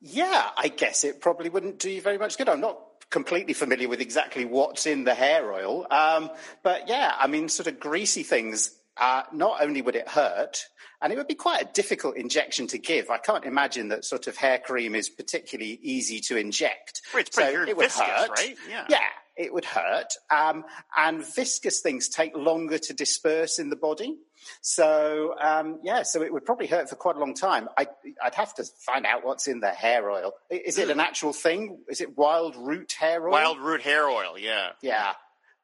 yeah, 0.00 0.50
I 0.56 0.68
guess 0.68 1.04
it 1.04 1.20
probably 1.20 1.48
wouldn't 1.48 1.78
do 1.78 1.90
you 1.90 2.00
very 2.00 2.18
much 2.18 2.36
good. 2.36 2.48
I'm 2.48 2.60
not 2.60 2.78
completely 3.10 3.54
familiar 3.54 3.88
with 3.88 4.00
exactly 4.00 4.44
what's 4.44 4.86
in 4.86 5.04
the 5.04 5.14
hair 5.14 5.52
oil, 5.52 5.86
um, 5.90 6.30
but 6.62 6.88
yeah, 6.88 7.12
I 7.18 7.26
mean, 7.26 7.48
sort 7.48 7.66
of 7.68 7.78
greasy 7.78 8.22
things. 8.22 8.76
Uh, 8.94 9.22
not 9.32 9.62
only 9.62 9.80
would 9.80 9.96
it 9.96 10.06
hurt, 10.06 10.66
and 11.02 11.12
it 11.12 11.16
would 11.16 11.26
be 11.26 11.34
quite 11.34 11.62
a 11.62 11.68
difficult 11.72 12.16
injection 12.16 12.68
to 12.68 12.78
give. 12.78 13.10
I 13.10 13.18
can't 13.18 13.44
imagine 13.44 13.88
that 13.88 14.04
sort 14.04 14.28
of 14.28 14.36
hair 14.36 14.58
cream 14.58 14.94
is 14.94 15.08
particularly 15.08 15.78
easy 15.82 16.20
to 16.20 16.36
inject. 16.36 17.02
Right, 17.12 17.26
it's 17.26 17.36
pretty 17.36 17.54
so 17.54 17.62
it 17.62 17.76
would 17.76 17.84
viscous, 17.86 18.06
hurt. 18.06 18.30
right? 18.30 18.56
Yeah. 18.70 18.84
Yeah, 18.88 18.98
it 19.36 19.52
would 19.52 19.64
hurt. 19.64 20.14
Um, 20.30 20.64
and 20.96 21.24
viscous 21.24 21.80
things 21.80 22.08
take 22.08 22.36
longer 22.36 22.78
to 22.78 22.94
disperse 22.94 23.58
in 23.58 23.70
the 23.70 23.76
body. 23.76 24.16
So, 24.60 25.34
um, 25.40 25.80
yeah, 25.82 26.02
so 26.02 26.22
it 26.22 26.32
would 26.32 26.44
probably 26.44 26.66
hurt 26.66 26.88
for 26.88 26.96
quite 26.96 27.16
a 27.16 27.20
long 27.20 27.34
time. 27.34 27.68
I, 27.78 27.86
I'd 28.22 28.34
have 28.34 28.54
to 28.54 28.64
find 28.64 29.06
out 29.06 29.24
what's 29.24 29.46
in 29.46 29.60
the 29.60 29.70
hair 29.70 30.10
oil. 30.10 30.32
Is 30.50 30.78
it 30.78 30.90
an 30.90 31.00
actual 31.00 31.32
thing? 31.32 31.78
Is 31.88 32.00
it 32.00 32.16
Wildroot 32.16 32.92
hair 32.92 33.28
oil? 33.28 33.34
Wildroot 33.34 33.80
hair 33.82 34.08
oil, 34.08 34.38
yeah. 34.38 34.70
Yeah. 34.82 35.12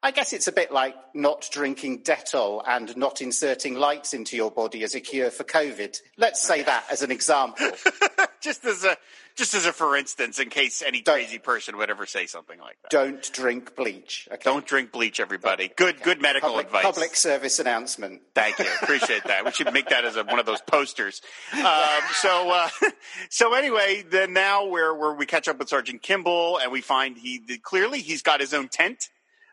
I 0.01 0.11
guess 0.11 0.31
it's 0.31 0.47
a 0.47 0.53
bit 0.53 0.71
like 0.71 0.95
not 1.13 1.49
drinking 1.51 2.03
Dettol 2.03 2.63
and 2.65 2.95
not 2.95 3.21
inserting 3.21 3.75
lights 3.75 4.13
into 4.13 4.37
your 4.37 4.49
body 4.49 4.83
as 4.83 4.95
a 4.95 5.01
cure 5.01 5.29
for 5.29 5.43
COVID. 5.43 5.97
Let's 6.17 6.41
say 6.41 6.63
that 6.63 6.85
as 6.89 7.01
an 7.01 7.11
example. 7.11 7.69
just 8.41 8.63
as 8.63 8.85
a 8.85 8.95
just 9.39 9.55
as 9.55 9.65
a 9.65 9.73
for 9.73 9.95
instance, 9.95 10.39
in 10.39 10.49
case 10.49 10.83
any 10.85 11.01
Don't- 11.01 11.15
crazy 11.15 11.39
person 11.39 11.77
would 11.77 11.89
ever 11.89 12.05
say 12.05 12.27
something 12.27 12.59
like 12.59 12.77
that. 12.83 12.91
Don't 12.91 13.31
drink 13.33 13.75
bleach. 13.75 14.27
Okay? 14.31 14.41
Don't 14.43 14.65
drink 14.65 14.91
bleach, 14.91 15.19
everybody. 15.19 15.71
Good, 15.75 16.03
good 16.03 16.21
medical 16.21 16.49
public, 16.49 16.67
advice. 16.67 16.83
public 16.83 17.15
service 17.15 17.57
announcement. 17.59 18.21
Thank 18.35 18.59
you. 18.59 18.65
Appreciate 18.83 19.23
that. 19.23 19.45
We 19.45 19.51
should 19.51 19.73
make 19.73 19.89
that 19.89 20.05
as 20.05 20.15
a, 20.15 20.23
one 20.23 20.39
of 20.39 20.45
those 20.45 20.61
posters. 20.61 21.21
Um, 21.53 21.63
so, 22.13 22.51
uh, 22.51 22.69
so 23.29 23.53
anyway, 23.53 24.03
then 24.07 24.33
now 24.33 24.65
where 24.67 24.93
where 24.93 25.13
we 25.13 25.25
catch 25.25 25.47
up 25.47 25.57
with 25.57 25.69
Sergeant 25.69 26.01
Kimball 26.01 26.59
and 26.59 26.71
we 26.71 26.81
find 26.81 27.17
he 27.17 27.39
clearly 27.63 28.01
he's 28.01 28.21
got 28.21 28.39
his 28.39 28.53
own 28.53 28.67
tent. 28.67 29.09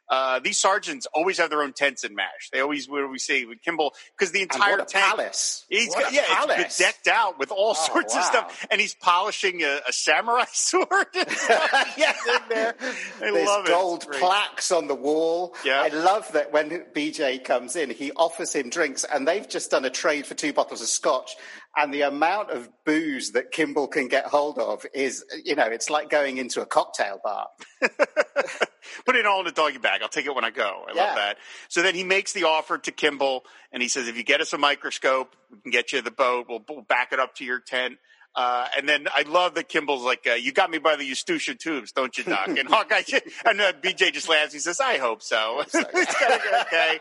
Uh, 0.08 0.38
these 0.38 0.58
sergeants 0.58 1.06
always 1.12 1.38
have 1.38 1.50
their 1.50 1.62
own 1.62 1.72
tents 1.72 2.04
in 2.04 2.14
MASH. 2.14 2.50
They 2.52 2.60
always, 2.60 2.88
what 2.88 2.98
do 3.00 3.08
we 3.08 3.18
say 3.18 3.44
with 3.44 3.60
Kimball? 3.62 3.92
Because 4.16 4.30
the 4.32 4.42
entire 4.42 4.76
tent, 4.78 4.92
palace. 4.92 5.64
He's 5.68 5.88
What 5.88 6.00
got, 6.04 6.12
a 6.12 6.14
yeah, 6.14 6.22
palace. 6.26 6.56
it's 6.60 6.78
decked 6.78 7.08
out 7.08 7.38
with 7.38 7.50
all 7.50 7.74
sorts 7.74 8.14
of 8.16 8.22
stuff, 8.22 8.66
and 8.70 8.80
he's 8.80 8.94
polishing 8.94 9.62
a, 9.62 9.80
a 9.88 9.92
samurai 9.92 10.44
sword. 10.52 11.06
and 11.14 11.30
stuff. 11.30 11.94
yeah. 11.98 12.12
In 12.28 12.42
there. 12.48 12.74
I 12.80 12.92
There's 13.32 13.46
love 13.46 13.64
it. 13.64 13.68
gold 13.68 14.06
plaques 14.12 14.70
on 14.70 14.86
the 14.86 14.94
wall. 14.94 15.54
Yeah. 15.64 15.82
I 15.82 15.88
love 15.88 16.30
that 16.32 16.52
when 16.52 16.70
BJ 16.94 17.42
comes 17.42 17.74
in, 17.76 17.90
he 17.90 18.12
offers 18.12 18.52
him 18.54 18.70
drinks, 18.70 19.04
and 19.04 19.26
they've 19.26 19.48
just 19.48 19.70
done 19.70 19.84
a 19.84 19.90
trade 19.90 20.26
for 20.26 20.34
two 20.34 20.52
bottles 20.52 20.80
of 20.82 20.88
scotch. 20.88 21.36
And 21.76 21.92
the 21.92 22.02
amount 22.02 22.50
of 22.50 22.70
booze 22.84 23.32
that 23.32 23.52
Kimball 23.52 23.86
can 23.86 24.08
get 24.08 24.24
hold 24.24 24.58
of 24.58 24.86
is, 24.94 25.24
you 25.44 25.54
know, 25.54 25.66
it's 25.66 25.90
like 25.90 26.08
going 26.08 26.38
into 26.38 26.62
a 26.62 26.66
cocktail 26.66 27.20
bar. 27.22 27.48
Put 29.04 29.16
it 29.16 29.26
all 29.26 29.40
in 29.40 29.46
a 29.46 29.52
doggy 29.52 29.78
bag. 29.78 30.00
I'll 30.02 30.08
take 30.08 30.26
it 30.26 30.34
when 30.34 30.44
I 30.44 30.50
go. 30.50 30.84
I 30.88 30.94
Yeah. 30.94 31.04
love 31.04 31.16
that. 31.16 31.36
So 31.68 31.82
then 31.82 31.94
he 31.94 32.02
makes 32.02 32.32
the 32.32 32.44
offer 32.44 32.78
to 32.78 32.90
Kimball, 32.92 33.44
and 33.72 33.82
he 33.82 33.88
says, 33.88 34.08
"If 34.08 34.16
you 34.16 34.22
get 34.22 34.40
us 34.40 34.52
a 34.52 34.58
microscope, 34.58 35.36
we 35.50 35.58
can 35.60 35.70
get 35.70 35.92
you 35.92 36.00
the 36.00 36.10
boat. 36.10 36.46
We'll, 36.48 36.64
we'll 36.68 36.82
back 36.82 37.12
it 37.12 37.20
up 37.20 37.34
to 37.36 37.44
your 37.44 37.60
tent." 37.60 37.98
Uh, 38.36 38.68
and 38.76 38.86
then 38.86 39.06
I 39.14 39.22
love 39.22 39.54
that 39.54 39.70
Kimball's 39.70 40.02
like, 40.02 40.26
uh, 40.26 40.34
"You 40.34 40.52
got 40.52 40.70
me 40.70 40.76
by 40.76 40.96
the 40.96 41.04
Eustachian 41.04 41.56
tubes, 41.56 41.92
don't 41.92 42.16
you, 42.18 42.24
Doc?" 42.24 42.48
And 42.48 42.68
Hawkeye 42.68 43.02
and 43.46 43.60
uh, 43.60 43.72
BJ 43.72 44.12
just 44.12 44.28
laughs. 44.28 44.52
He 44.52 44.58
says, 44.58 44.78
"I 44.78 44.98
hope 44.98 45.22
so." 45.22 45.62
it's 45.74 45.74
okay. 45.74 47.00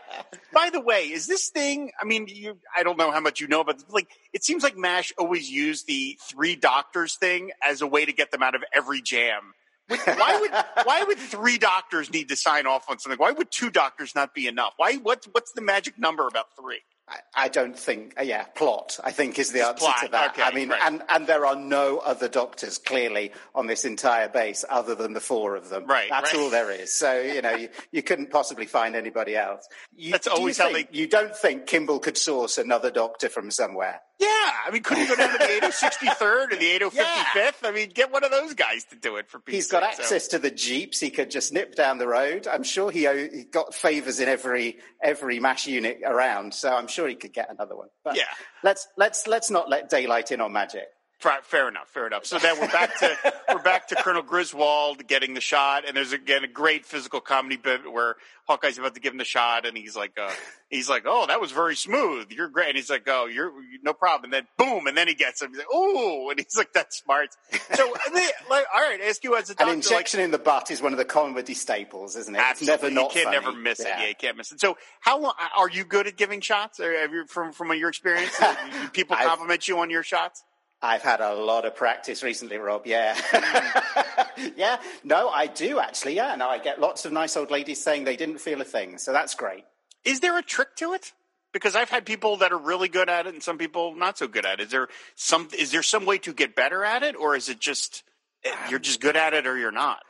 By 0.54 0.70
the 0.70 0.80
way, 0.80 1.04
is 1.04 1.26
this 1.26 1.50
thing? 1.50 1.90
I 2.00 2.06
mean, 2.06 2.26
you, 2.26 2.56
I 2.74 2.82
don't 2.82 2.96
know 2.96 3.10
how 3.10 3.20
much 3.20 3.40
you 3.40 3.48
know, 3.48 3.64
but 3.64 3.84
like, 3.90 4.08
it 4.32 4.44
seems 4.44 4.62
like 4.62 4.78
Mash 4.78 5.12
always 5.18 5.50
used 5.50 5.86
the 5.86 6.18
three 6.22 6.56
doctors 6.56 7.16
thing 7.16 7.50
as 7.66 7.82
a 7.82 7.86
way 7.86 8.06
to 8.06 8.12
get 8.12 8.30
them 8.30 8.42
out 8.42 8.54
of 8.54 8.64
every 8.74 9.02
jam. 9.02 9.52
Why 9.88 10.38
would 10.40 10.86
why 10.86 11.04
would 11.04 11.18
three 11.18 11.58
doctors 11.58 12.10
need 12.10 12.28
to 12.30 12.36
sign 12.36 12.66
off 12.66 12.90
on 12.90 12.98
something? 12.98 13.18
Why 13.18 13.32
would 13.32 13.50
two 13.50 13.70
doctors 13.70 14.14
not 14.14 14.34
be 14.34 14.48
enough? 14.48 14.72
Why 14.78 14.94
what's 14.94 15.26
what's 15.26 15.52
the 15.52 15.60
magic 15.60 15.98
number 15.98 16.26
about 16.26 16.46
three? 16.58 16.80
I, 17.08 17.44
I 17.44 17.48
don't 17.48 17.78
think, 17.78 18.14
uh, 18.18 18.22
yeah, 18.24 18.44
plot, 18.44 18.98
I 19.04 19.12
think 19.12 19.38
is 19.38 19.52
the 19.52 19.58
Just 19.60 19.70
answer 19.74 19.84
plot, 19.84 19.96
to 20.02 20.08
that. 20.10 20.30
okay, 20.32 20.42
I 20.42 20.52
mean, 20.52 20.70
right. 20.70 20.80
and, 20.82 21.02
and 21.08 21.26
there 21.28 21.46
are 21.46 21.54
no 21.54 21.98
other 21.98 22.26
doctors 22.28 22.78
clearly 22.78 23.30
on 23.54 23.68
this 23.68 23.84
entire 23.84 24.28
base 24.28 24.64
other 24.68 24.96
than 24.96 25.12
the 25.12 25.20
four 25.20 25.54
of 25.54 25.68
them. 25.68 25.86
Right, 25.86 26.08
That's 26.10 26.34
right. 26.34 26.40
all 26.42 26.50
there 26.50 26.70
is. 26.72 26.92
So, 26.98 27.20
you 27.20 27.42
know, 27.42 27.54
you, 27.54 27.68
you 27.92 28.02
couldn't 28.02 28.30
possibly 28.30 28.66
find 28.66 28.96
anybody 28.96 29.36
else. 29.36 29.68
You, 29.94 30.12
That's 30.12 30.26
do 30.26 30.32
you 30.32 30.36
always 30.38 30.58
how 30.58 30.72
think- 30.72 30.90
they- 30.90 30.98
You 30.98 31.06
don't 31.06 31.34
think 31.36 31.66
Kimball 31.66 32.00
could 32.00 32.18
source 32.18 32.58
another 32.58 32.90
doctor 32.90 33.28
from 33.28 33.52
somewhere? 33.52 34.00
Yeah, 34.18 34.28
I 34.66 34.70
mean, 34.72 34.82
couldn't 34.82 35.02
you 35.04 35.08
go 35.14 35.16
down 35.16 35.30
to 35.32 35.38
the 35.38 35.44
8063rd 35.66 36.52
or 36.52 36.56
the 36.56 36.78
8055th? 36.80 37.54
I 37.64 37.70
mean, 37.70 37.90
get 37.90 38.10
one 38.10 38.24
of 38.24 38.30
those 38.30 38.54
guys 38.54 38.84
to 38.86 38.96
do 38.96 39.16
it 39.16 39.28
for 39.28 39.38
people. 39.38 39.54
He's 39.54 39.70
got 39.70 39.82
sake, 39.84 39.94
so- 39.96 40.02
access 40.04 40.28
to 40.28 40.38
the 40.38 40.50
jeeps. 40.50 40.98
He 40.98 41.10
could 41.10 41.30
just 41.30 41.52
nip 41.52 41.74
down 41.74 41.98
the 41.98 42.08
road. 42.08 42.48
I'm 42.48 42.62
sure 42.62 42.90
he, 42.90 43.00
he 43.00 43.44
got 43.44 43.74
favors 43.74 44.18
in 44.18 44.28
every 44.28 44.78
every 45.02 45.38
mash 45.38 45.66
unit 45.66 46.00
around. 46.04 46.54
So 46.54 46.74
I'm 46.74 46.86
sure 46.86 46.95
he 47.04 47.14
could 47.14 47.34
get 47.34 47.50
another 47.50 47.76
one. 47.76 47.88
But 48.02 48.16
Yeah. 48.16 48.24
let's 48.62 48.88
let's 48.96 49.26
let's 49.26 49.50
not 49.50 49.68
let 49.68 49.90
daylight 49.90 50.32
in 50.32 50.40
on 50.40 50.52
magic. 50.52 50.86
Fair, 51.18 51.68
enough, 51.68 51.88
fair 51.88 52.06
enough. 52.06 52.26
So 52.26 52.38
then 52.38 52.60
we're 52.60 52.68
back 52.68 52.98
to 52.98 53.34
we're 53.48 53.62
back 53.62 53.88
to 53.88 53.96
Colonel 53.96 54.22
Griswold 54.22 55.06
getting 55.06 55.32
the 55.32 55.40
shot, 55.40 55.84
and 55.86 55.96
there's 55.96 56.12
again 56.12 56.44
a 56.44 56.48
great 56.48 56.84
physical 56.84 57.20
comedy 57.20 57.56
bit 57.56 57.90
where 57.90 58.16
Hawkeye's 58.46 58.78
about 58.78 58.94
to 58.94 59.00
give 59.00 59.12
him 59.14 59.18
the 59.18 59.24
shot, 59.24 59.64
and 59.66 59.76
he's 59.78 59.96
like, 59.96 60.12
uh, 60.20 60.30
he's 60.68 60.90
like, 60.90 61.04
"Oh, 61.06 61.26
that 61.26 61.40
was 61.40 61.52
very 61.52 61.74
smooth. 61.74 62.30
You're 62.30 62.48
great." 62.48 62.68
And 62.68 62.76
he's 62.76 62.90
like, 62.90 63.04
"Oh, 63.06 63.26
you're 63.26 63.50
no 63.82 63.94
problem." 63.94 64.32
And 64.32 64.32
then 64.34 64.46
boom, 64.58 64.86
and 64.86 64.96
then 64.96 65.08
he 65.08 65.14
gets 65.14 65.40
him. 65.40 65.50
He's 65.50 65.58
like, 65.58 65.74
"Ooh," 65.74 66.28
and 66.28 66.38
he's 66.38 66.56
like, 66.56 66.74
"That's 66.74 66.98
smart." 66.98 67.30
So, 67.74 67.94
they, 68.12 68.28
like, 68.50 68.66
all 68.74 68.80
right, 68.82 69.00
ask 69.00 69.24
you 69.24 69.36
as 69.36 69.48
a 69.48 69.52
An 69.52 69.56
doctor, 69.56 69.66
like, 69.66 69.76
injection 69.76 70.20
in 70.20 70.30
the 70.32 70.38
butt 70.38 70.70
is 70.70 70.82
one 70.82 70.92
of 70.92 70.98
the 70.98 71.04
comedy 71.06 71.54
staples, 71.54 72.14
isn't 72.14 72.34
it? 72.34 72.38
Absolutely. 72.38 72.74
It's 72.74 72.82
never 72.82 72.94
not 72.94 73.14
you 73.14 73.22
can't 73.22 73.34
funny. 73.34 73.46
never 73.46 73.58
miss 73.58 73.80
it. 73.80 73.86
Yeah. 73.88 74.02
Yeah, 74.02 74.08
you 74.08 74.14
can't 74.14 74.36
miss 74.36 74.52
it. 74.52 74.60
So, 74.60 74.76
how 75.00 75.18
long 75.18 75.32
are 75.56 75.70
you 75.70 75.84
good 75.84 76.06
at 76.06 76.16
giving 76.16 76.42
shots? 76.42 76.78
Or 76.78 76.92
have 76.92 77.12
you, 77.12 77.26
from 77.26 77.52
from 77.52 77.72
your 77.74 77.88
experience, 77.88 78.38
do 78.82 78.88
people 78.90 79.16
compliment 79.16 79.66
you 79.66 79.78
on 79.78 79.88
your 79.88 80.02
shots? 80.02 80.44
I've 80.82 81.02
had 81.02 81.20
a 81.20 81.34
lot 81.34 81.64
of 81.64 81.74
practice 81.74 82.22
recently, 82.22 82.58
Rob. 82.58 82.86
Yeah. 82.86 83.18
yeah. 84.56 84.78
No, 85.02 85.28
I 85.28 85.46
do 85.46 85.78
actually. 85.78 86.14
Yeah. 86.14 86.34
No, 86.36 86.48
I 86.48 86.58
get 86.58 86.80
lots 86.80 87.04
of 87.04 87.12
nice 87.12 87.36
old 87.36 87.50
ladies 87.50 87.82
saying 87.82 88.04
they 88.04 88.16
didn't 88.16 88.38
feel 88.38 88.60
a 88.60 88.64
thing. 88.64 88.98
So 88.98 89.12
that's 89.12 89.34
great. 89.34 89.64
Is 90.04 90.20
there 90.20 90.38
a 90.38 90.42
trick 90.42 90.76
to 90.76 90.92
it? 90.92 91.12
Because 91.52 91.74
I've 91.74 91.88
had 91.88 92.04
people 92.04 92.36
that 92.38 92.52
are 92.52 92.58
really 92.58 92.88
good 92.88 93.08
at 93.08 93.26
it 93.26 93.32
and 93.32 93.42
some 93.42 93.56
people 93.56 93.94
not 93.94 94.18
so 94.18 94.28
good 94.28 94.44
at 94.44 94.60
it. 94.60 94.64
Is 94.64 94.70
there 94.70 94.88
some 95.14 95.48
is 95.58 95.72
there 95.72 95.82
some 95.82 96.04
way 96.04 96.18
to 96.18 96.34
get 96.34 96.54
better 96.54 96.84
at 96.84 97.02
it, 97.02 97.16
or 97.16 97.34
is 97.34 97.48
it 97.48 97.58
just 97.58 98.02
eh, 98.44 98.50
you're 98.68 98.78
just 98.78 99.00
good 99.00 99.16
at 99.16 99.32
it 99.32 99.46
or 99.46 99.56
you're 99.56 99.72
not? 99.72 100.00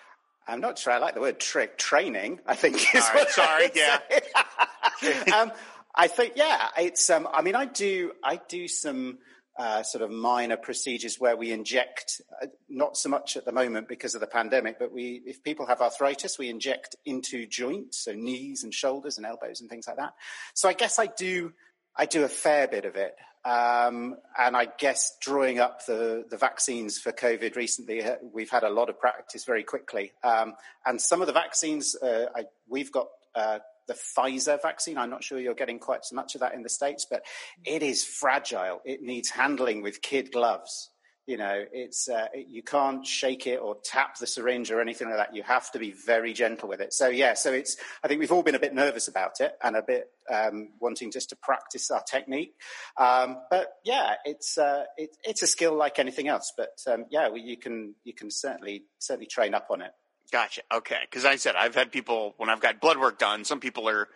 I'm 0.49 0.61
not 0.61 0.79
sure 0.79 0.93
I 0.93 0.99
like 0.99 1.15
the 1.15 1.21
word 1.21 1.41
trick. 1.41 1.79
Training, 1.79 2.41
I 2.47 2.55
think 2.55 2.77
is 2.77 2.95
right, 2.95 3.15
what 3.15 3.31
sorry, 3.31 3.71
yeah. 3.75 4.01
um, 5.37 5.53
I 5.95 6.09
think, 6.09 6.35
yeah, 6.37 6.69
it's, 6.79 7.09
um, 7.11 7.27
I 7.33 7.43
mean, 7.43 7.55
I 7.55 7.65
do, 7.65 8.13
I 8.23 8.39
do 8.49 8.69
some, 8.69 9.19
uh, 9.59 9.83
sort 9.83 10.03
of 10.03 10.11
minor 10.11 10.57
procedures 10.57 11.19
where 11.19 11.37
we 11.37 11.51
inject, 11.51 12.21
uh, 12.43 12.47
not 12.69 12.97
so 12.97 13.09
much 13.09 13.37
at 13.37 13.45
the 13.45 13.53
moment 13.53 13.89
because 13.89 14.15
of 14.15 14.21
the 14.21 14.27
pandemic, 14.27 14.79
but 14.79 14.93
we, 14.93 15.23
if 15.25 15.43
people 15.43 15.67
have 15.67 15.81
arthritis, 15.81 16.39
we 16.39 16.51
inject 16.51 16.97
into 17.05 17.47
joints, 17.47 18.05
so 18.05 18.13
knees 18.13 18.65
and 18.65 18.75
shoulders 18.75 19.17
and 19.17 19.27
elbows 19.27 19.61
and 19.61 19.71
things 19.71 19.87
like 19.87 19.97
that. 19.97 20.13
So 20.55 20.69
I 20.69 20.75
guess 20.75 20.99
I 20.99 21.07
do, 21.07 21.53
I 21.97 22.07
do 22.07 22.25
a 22.25 22.29
fair 22.29 22.69
bit 22.69 22.85
of 22.85 22.97
it. 22.97 23.15
Um, 23.47 24.17
and 24.37 24.57
I 24.57 24.67
guess 24.77 25.17
drawing 25.21 25.61
up 25.61 25.87
the, 25.87 26.25
the 26.29 26.37
vaccines 26.37 26.99
for 26.99 27.13
COVID 27.13 27.55
recently, 27.55 28.03
uh, 28.03 28.17
we've 28.33 28.51
had 28.51 28.65
a 28.65 28.71
lot 28.71 28.91
of 28.91 28.99
practice 28.99 29.45
very 29.45 29.63
quickly. 29.63 30.13
Um, 30.25 30.55
and 30.85 31.01
some 31.01 31.21
of 31.21 31.29
the 31.29 31.33
vaccines, 31.33 31.95
uh, 31.95 32.27
I, 32.35 32.47
we've 32.69 32.91
got 32.91 33.07
uh, 33.37 33.61
the 33.87 33.95
Pfizer 33.95 34.61
vaccine. 34.61 34.99
I'm 34.99 35.11
not 35.11 35.25
sure 35.25 35.39
you're 35.39 35.55
getting 35.55 35.79
quite 35.79 36.05
so 36.05 36.17
much 36.17 36.35
of 36.35 36.41
that 36.41 36.55
in 36.55 36.63
the 36.63 36.69
States, 36.69 37.07
but 37.09 37.25
it 37.65 37.83
is 37.83 38.05
fragile. 38.05 38.81
It 38.85 39.03
needs 39.03 39.31
handling 39.31 39.83
with 39.83 40.03
kid 40.03 40.33
gloves. 40.33 40.91
You 41.27 41.37
know, 41.37 41.65
it's 41.73 42.09
uh, 42.09 42.29
it, 42.33 42.47
you 42.49 42.63
can't 42.63 43.05
shake 43.05 43.49
it 43.49 43.57
or 43.57 43.77
tap 43.83 44.17
the 44.17 44.29
syringe 44.29 44.71
or 44.71 44.81
anything 44.81 45.09
like 45.09 45.17
that. 45.17 45.35
You 45.35 45.43
have 45.43 45.73
to 45.73 45.81
be 45.81 45.91
very 45.91 46.33
gentle 46.33 46.69
with 46.69 46.81
it. 46.81 46.93
So 46.93 47.09
yeah, 47.09 47.35
so 47.35 47.53
it's. 47.53 47.77
I 48.05 48.07
think 48.07 48.21
we've 48.21 48.31
all 48.31 48.45
been 48.45 48.55
a 48.55 48.61
bit 48.61 48.73
nervous 48.73 49.09
about 49.09 49.41
it 49.41 49.55
and 49.61 49.75
a 49.75 49.83
bit 49.83 50.09
um, 50.33 50.69
wanting 50.79 51.11
just 51.11 51.31
to 51.31 51.37
practice 51.37 51.91
our 51.91 52.03
technique. 52.03 52.55
Um, 52.97 53.39
but 53.51 53.73
yeah, 53.85 54.15
it's 54.25 54.57
uh, 54.57 54.85
it, 54.97 55.17
it's 55.25 55.43
a 55.43 55.49
skill 55.49 55.77
like 55.77 55.99
anything 55.99 56.29
else. 56.29 56.53
But 56.57 56.79
um, 56.87 57.07
yeah, 57.11 57.27
well, 57.27 57.39
you 57.39 57.57
can 57.57 57.97
you 58.05 58.15
can 58.15 58.31
certainly 58.31 58.85
certainly 59.01 59.27
train 59.27 59.53
up 59.53 59.67
on 59.71 59.83
it. 59.83 59.91
Gotcha. 60.33 60.63
Okay. 60.73 60.99
Because 61.09 61.25
I 61.25 61.37
said 61.37 61.55
I've 61.57 61.75
had 61.75 61.93
people 61.93 62.35
when 62.37 62.49
I've 62.51 62.61
got 62.61 62.81
blood 62.81 62.99
work 62.99 63.19
done. 63.19 63.45
Some 63.45 63.61
people 63.61 63.89
are, 63.89 64.09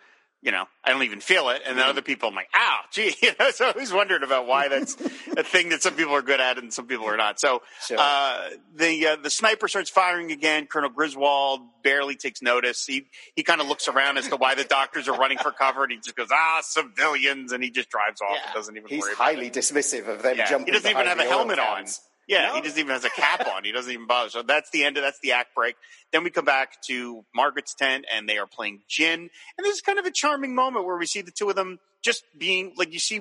you 0.43 0.51
know, 0.51 0.65
I 0.83 0.89
don't 0.91 1.03
even 1.03 1.19
feel 1.21 1.49
it, 1.49 1.61
and 1.67 1.77
then 1.77 1.85
other 1.87 2.01
people, 2.01 2.27
I'm 2.29 2.33
like, 2.35 2.49
ow, 2.55 2.79
gee. 2.91 3.13
You 3.21 3.31
know, 3.39 3.51
so 3.51 3.67
I 3.67 3.71
always 3.73 3.93
wondered 3.93 4.23
about 4.23 4.47
why 4.47 4.67
that's 4.69 4.95
a 5.37 5.43
thing 5.43 5.69
that 5.69 5.83
some 5.83 5.93
people 5.93 6.13
are 6.13 6.23
good 6.23 6.41
at 6.41 6.57
and 6.57 6.73
some 6.73 6.87
people 6.87 7.05
are 7.07 7.15
not. 7.15 7.39
So 7.39 7.61
Sure. 7.87 7.97
uh, 7.99 8.49
the 8.75 9.07
uh, 9.07 9.15
the 9.17 9.29
sniper 9.29 9.67
starts 9.67 9.89
firing 9.91 10.31
again. 10.31 10.65
Colonel 10.65 10.89
Griswold 10.89 11.61
barely 11.83 12.15
takes 12.15 12.41
notice. 12.41 12.85
He 12.85 13.05
he 13.35 13.43
kind 13.43 13.61
of 13.61 13.67
looks 13.67 13.87
around 13.87 14.17
as 14.17 14.27
to 14.29 14.35
why 14.35 14.55
the 14.55 14.63
doctors 14.63 15.07
are 15.07 15.15
running 15.17 15.37
for 15.37 15.51
cover, 15.51 15.83
and 15.83 15.91
he 15.91 15.99
just 15.99 16.15
goes, 16.15 16.29
ah, 16.31 16.59
civilians, 16.63 17.51
and 17.51 17.63
he 17.63 17.69
just 17.69 17.89
drives 17.89 18.19
off 18.21 18.37
and 18.43 18.53
doesn't 18.55 18.75
even 18.75 18.89
He's 18.89 19.01
worry 19.03 19.13
about 19.13 19.23
highly 19.23 19.47
it. 19.47 19.53
dismissive 19.53 20.07
of 20.07 20.23
them 20.23 20.37
Yeah. 20.37 20.49
jumping. 20.49 20.73
He 20.73 20.79
doesn't 20.79 20.89
even 20.91 21.05
have 21.05 21.19
a 21.19 21.23
helmet 21.23 21.59
on. 21.59 21.85
Yeah, 22.31 22.47
No. 22.47 22.55
he 22.55 22.61
doesn't 22.61 22.79
even 22.79 22.91
has 22.93 23.03
a 23.03 23.09
cap 23.09 23.45
on. 23.45 23.65
He 23.65 23.73
doesn't 23.73 23.91
even 23.91 24.07
bother. 24.07 24.29
So 24.29 24.41
that's 24.41 24.69
the 24.71 24.85
end 24.85 24.95
of 24.97 25.03
that's 25.03 25.19
the 25.19 25.33
act 25.33 25.53
break. 25.53 25.75
Then 26.13 26.23
we 26.23 26.29
come 26.29 26.45
back 26.45 26.81
to 26.83 27.25
Margaret's 27.35 27.73
tent 27.75 28.05
and 28.11 28.27
they 28.27 28.37
are 28.37 28.47
playing 28.47 28.83
gin. 28.87 29.19
And 29.19 29.65
this 29.65 29.75
is 29.75 29.81
kind 29.81 29.99
of 29.99 30.05
a 30.05 30.11
charming 30.11 30.55
moment 30.55 30.85
where 30.85 30.97
we 30.97 31.05
see 31.05 31.21
the 31.21 31.31
two 31.31 31.49
of 31.49 31.57
them 31.57 31.77
just 32.01 32.23
being 32.37 32.73
like 32.77 32.93
you 32.93 32.99
see 32.99 33.19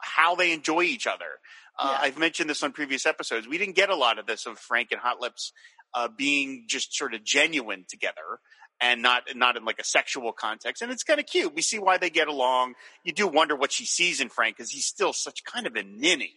how 0.00 0.36
they 0.36 0.52
enjoy 0.52 0.82
each 0.82 1.08
other. 1.08 1.40
Uh, 1.76 1.88
Yeah. 2.00 2.06
I've 2.06 2.18
mentioned 2.18 2.48
this 2.48 2.62
on 2.62 2.70
previous 2.72 3.04
episodes. 3.04 3.48
We 3.48 3.58
didn't 3.58 3.74
get 3.74 3.90
a 3.90 3.96
lot 3.96 4.18
of 4.20 4.26
this 4.26 4.46
of 4.46 4.58
Frank 4.60 4.92
and 4.92 5.00
Hot 5.00 5.20
Lips 5.20 5.52
uh, 5.92 6.06
being 6.16 6.66
just 6.68 6.94
sort 6.94 7.14
of 7.14 7.24
genuine 7.24 7.84
together 7.88 8.38
and 8.80 9.02
not 9.02 9.24
not 9.34 9.56
in 9.56 9.64
like 9.64 9.80
a 9.80 9.84
sexual 9.84 10.32
context. 10.32 10.82
And 10.82 10.92
it's 10.92 11.02
kind 11.02 11.18
of 11.18 11.26
cute. 11.26 11.52
We 11.52 11.62
see 11.62 11.78
why 11.80 11.98
they 11.98 12.10
get 12.10 12.28
along. 12.28 12.74
You 13.02 13.12
do 13.12 13.26
wonder 13.26 13.56
what 13.56 13.72
she 13.72 13.86
sees 13.86 14.20
in 14.20 14.28
Frank 14.28 14.56
because 14.56 14.70
he's 14.70 14.86
still 14.86 15.12
such 15.12 15.42
kind 15.42 15.66
of 15.66 15.74
a 15.74 15.82
ninny. 15.82 16.34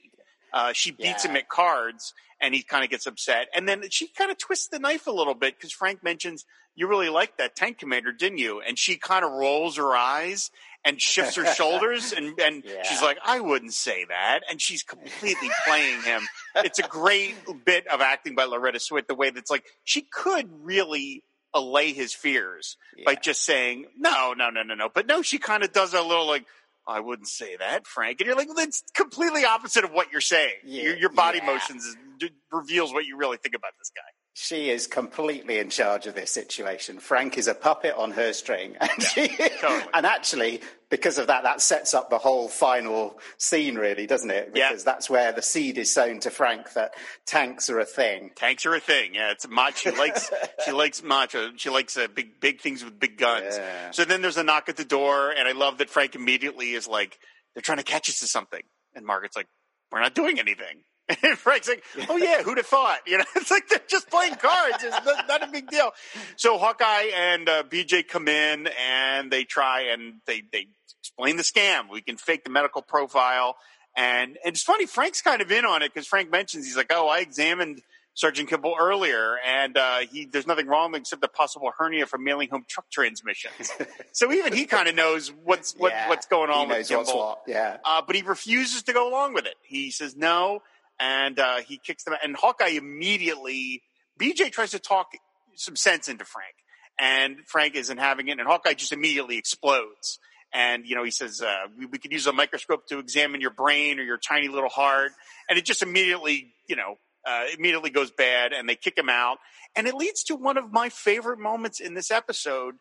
Uh, 0.54 0.74
she 0.74 0.92
beats 0.92 1.26
Yeah. 1.26 1.32
him 1.32 1.38
at 1.38 1.50
cards 1.50 2.14
and 2.42 2.54
he 2.54 2.64
kind 2.64 2.84
of 2.84 2.90
gets 2.90 3.06
upset. 3.06 3.48
And 3.56 3.68
then 3.68 3.84
she 3.90 4.08
kind 4.08 4.32
of 4.32 4.38
twists 4.38 4.68
the 4.68 4.80
knife 4.80 5.08
a 5.08 5.12
little 5.12 5.34
bit 5.36 5.56
because 5.58 5.72
Frank 5.72 6.04
mentions, 6.04 6.46
you 6.76 6.88
really 6.88 7.10
liked 7.10 7.38
that 7.40 7.56
tank 7.56 7.78
commander, 7.80 8.12
didn't 8.12 8.38
you? 8.38 8.62
And 8.62 8.78
she 8.80 8.96
kind 8.98 9.26
of 9.26 9.32
rolls 9.32 9.76
her 9.78 9.96
eyes 9.96 10.50
and 10.86 11.02
shifts 11.02 11.36
her 11.36 11.46
shoulders 11.54 12.14
and, 12.14 12.40
and 12.40 12.64
Yeah. 12.66 12.84
she's 12.84 13.02
like, 13.02 13.18
I 13.26 13.42
wouldn't 13.42 13.74
say 13.74 14.06
that. 14.08 14.42
And 14.50 14.62
she's 14.62 14.84
completely 14.84 15.50
playing 15.66 16.02
him. 16.04 16.22
It's 16.56 16.80
a 16.80 16.84
great 16.88 17.36
bit 17.66 17.86
of 17.88 18.00
acting 18.00 18.36
by 18.36 18.46
Loretta 18.46 18.80
Swit, 18.80 19.08
the 19.08 19.16
way 19.16 19.30
that's 19.30 19.52
like, 19.52 19.66
she 19.84 20.02
could 20.02 20.50
really 20.64 21.24
allay 21.54 21.92
his 21.92 22.14
fears 22.14 22.78
by 23.06 23.16
just 23.16 23.44
saying, 23.44 23.88
no, 23.98 24.34
no, 24.38 24.50
no, 24.50 24.62
no, 24.64 24.76
no. 24.76 24.88
But 24.88 25.08
no, 25.08 25.22
she 25.22 25.38
kind 25.40 25.64
of 25.64 25.74
does 25.74 25.94
a 25.94 26.02
little 26.02 26.28
like, 26.28 26.46
I 26.88 27.00
wouldn't 27.00 27.28
say 27.28 27.56
that, 27.58 27.86
Frank. 27.86 28.20
And 28.20 28.28
you're 28.28 28.36
like, 28.36 28.48
well, 28.48 28.56
that's 28.56 28.84
completely 28.94 29.46
opposite 29.46 29.84
of 29.84 29.92
what 29.92 30.12
you're 30.12 30.22
saying. 30.22 30.54
Yeah, 30.66 30.84
your, 30.84 30.98
your 30.98 31.10
body 31.10 31.40
yeah. 31.40 31.46
motions 31.46 31.86
is, 31.86 31.96
d- 32.18 32.32
reveals 32.52 32.94
what 32.94 33.06
you 33.06 33.18
really 33.18 33.38
think 33.38 33.56
about 33.56 33.74
this 33.78 33.92
guy. 33.96 34.02
She 34.42 34.70
is 34.70 34.88
completely 34.88 35.60
in 35.60 35.70
charge 35.70 36.08
of 36.08 36.16
this 36.16 36.32
situation. 36.32 37.00
Frank 37.00 37.38
is 37.38 37.50
a 37.50 37.54
puppet 37.54 37.94
on 37.98 38.12
her 38.12 38.32
string. 38.32 38.78
And, 38.82 39.04
she, 39.04 39.28
totally. 39.28 39.84
and 39.94 40.06
actually, 40.06 40.62
because 40.90 41.18
of 41.18 41.28
that, 41.28 41.44
that 41.44 41.60
sets 41.60 41.94
up 41.94 42.10
the 42.10 42.18
whole 42.18 42.48
final 42.48 43.20
scene, 43.38 43.76
really, 43.76 44.08
doesn't 44.08 44.32
it? 44.32 44.52
Yeah. 44.56 44.70
Because 44.70 44.86
that's 44.86 45.10
where 45.10 45.34
the 45.34 45.42
seed 45.42 45.78
is 45.78 45.92
sown 45.92 46.22
to 46.22 46.30
Frank 46.30 46.72
that 46.74 46.94
tanks 47.26 47.70
are 47.70 47.80
a 47.80 47.86
thing. 47.86 48.32
Tanks 48.34 48.66
are 48.66 48.74
a 48.74 48.80
thing. 48.80 49.14
Yeah, 49.14 49.32
it's 49.32 49.46
macho. 49.46 49.92
She 49.92 49.98
likes 49.98 50.32
she 50.66 50.72
likes 50.72 51.04
macho. 51.04 51.50
She 51.58 51.70
likes 51.70 51.98
uh, 51.98 52.08
big 52.08 52.40
big 52.40 52.62
things 52.62 52.82
with 52.82 52.98
big 52.98 53.18
guns. 53.18 53.58
Yeah. 53.58 53.92
So 53.92 54.06
then 54.06 54.22
there's 54.22 54.38
a 54.38 54.44
knock 54.44 54.70
at 54.70 54.78
the 54.78 54.86
door, 54.86 55.32
and 55.32 55.50
I 55.50 55.52
love 55.52 55.80
that 55.80 55.90
Frank 55.90 56.16
immediately 56.16 56.72
is 56.72 56.88
like, 56.88 57.20
"They're 57.54 57.62
trying 57.62 57.80
to 57.80 57.84
catch 57.84 58.08
us 58.10 58.20
to 58.20 58.28
something," 58.28 58.64
and 58.96 59.06
Margaret's 59.06 59.36
like, 59.36 59.48
"We're 59.92 60.00
not 60.00 60.16
doing 60.16 60.40
anything." 60.40 60.84
And 61.24 61.38
Frank's 61.38 61.68
like, 61.68 61.84
"Oh 62.08 62.18
yeah, 62.18 62.44
who'd 62.44 62.58
have 62.58 62.68
thought?" 62.68 63.00
You 63.08 63.18
know, 63.18 63.24
it's 63.36 63.50
like 63.50 63.68
they're 63.68 63.82
just 63.88 64.10
playing 64.10 64.36
cards. 64.36 64.84
It's 64.84 65.06
not, 65.06 65.28
not 65.28 65.44
a 65.44 65.52
big 65.52 65.68
deal. 65.68 65.92
So 66.36 66.58
Hawkeye 66.58 67.10
and 67.16 67.50
uh, 67.50 67.64
BJ 67.64 68.08
come 68.08 68.28
in, 68.28 68.68
and 68.80 69.32
they 69.32 69.44
try 69.44 69.92
and 69.92 70.22
they 70.28 70.44
they 70.54 70.68
explain 71.02 71.38
the 71.38 71.44
scam. 71.44 71.90
We 71.92 72.02
can 72.02 72.18
fake 72.18 72.44
the 72.44 72.50
medical 72.52 72.82
profile. 72.82 73.56
And, 73.98 74.38
and 74.46 74.54
it's 74.54 74.62
funny, 74.64 74.86
Frank's 74.86 75.22
kind 75.22 75.42
of 75.42 75.52
in 75.52 75.66
on 75.66 75.82
it 75.82 75.92
because 75.94 76.08
Frank 76.08 76.30
mentions 76.32 76.66
he's 76.66 76.78
like, 76.78 76.92
"Oh, 76.92 77.08
I 77.08 77.20
examined 77.20 77.82
Sergeant 78.14 78.48
Kimball 78.50 78.76
earlier, 78.80 79.38
and 79.46 79.76
uh, 79.78 80.00
he 80.12 80.26
there's 80.26 80.46
nothing 80.46 80.68
wrong 80.68 80.94
except 80.94 81.24
a 81.24 81.28
possible 81.28 81.72
hernia 81.78 82.06
from 82.06 82.24
mailing 82.24 82.50
home 82.50 82.66
truck 82.70 82.86
transmissions." 82.92 83.72
so 84.12 84.32
even 84.32 84.54
he 84.54 84.66
kind 84.66 84.88
of 84.88 84.96
knows 84.96 85.34
what's 85.44 85.74
what, 85.74 85.92
Yeah, 85.92 86.08
what's 86.08 86.28
going 86.28 86.52
on 86.52 86.70
with 86.70 86.88
Kimball. 86.88 87.40
yeah. 87.48 87.78
Uh, 87.84 88.02
but 88.06 88.16
he 88.16 88.22
refuses 88.22 88.84
to 88.84 88.94
go 88.94 89.10
along 89.10 89.34
with 89.34 89.48
it. 89.48 89.56
He 89.64 89.90
says 89.90 90.16
no, 90.16 90.62
and 91.00 91.40
uh, 91.40 91.58
he 91.58 91.78
kicks 91.78 92.04
them. 92.04 92.14
out. 92.14 92.20
And 92.24 92.36
Hawkeye 92.36 92.70
immediately, 92.70 93.82
BJ 94.20 94.52
tries 94.52 94.72
to 94.72 94.80
talk 94.80 95.08
some 95.56 95.76
sense 95.76 96.08
into 96.08 96.26
Frank, 96.26 96.56
and 97.00 97.38
Frank 97.48 97.76
isn't 97.76 97.98
having 97.98 98.28
it, 98.28 98.40
and 98.40 98.48
Hawkeye 98.48 98.74
just 98.74 98.92
immediately 98.92 99.38
explodes. 99.38 100.20
And 100.54 100.86
you 100.86 100.96
know, 100.96 101.04
he 101.04 101.12
says 101.12 101.42
uh, 101.42 101.68
we, 101.78 101.86
we 101.86 101.98
could 102.00 102.12
use 102.12 102.28
a 102.28 102.34
microscope 102.34 102.88
to 102.88 103.00
examine 103.00 103.42
your 103.42 103.52
brain 103.52 104.00
or 104.00 104.04
your 104.04 104.18
tiny 104.18 104.48
little 104.48 104.70
heart, 104.70 105.12
and 105.50 105.58
it 105.58 105.66
just 105.66 105.82
immediately, 105.82 106.54
you 106.68 106.76
know, 106.76 106.96
uh, 107.26 107.46
immediately 107.58 107.90
goes 107.90 108.12
bad, 108.12 108.54
and 108.54 108.68
they 108.68 108.76
kick 108.76 108.98
him 108.98 109.10
out. 109.10 109.38
And 109.76 109.88
it 109.88 109.94
leads 109.94 110.24
to 110.26 110.36
one 110.36 110.58
of 110.58 110.72
my 110.72 110.90
favorite 110.90 111.40
moments 111.40 111.80
in 111.80 111.94
this 111.94 112.12
episode 112.12 112.76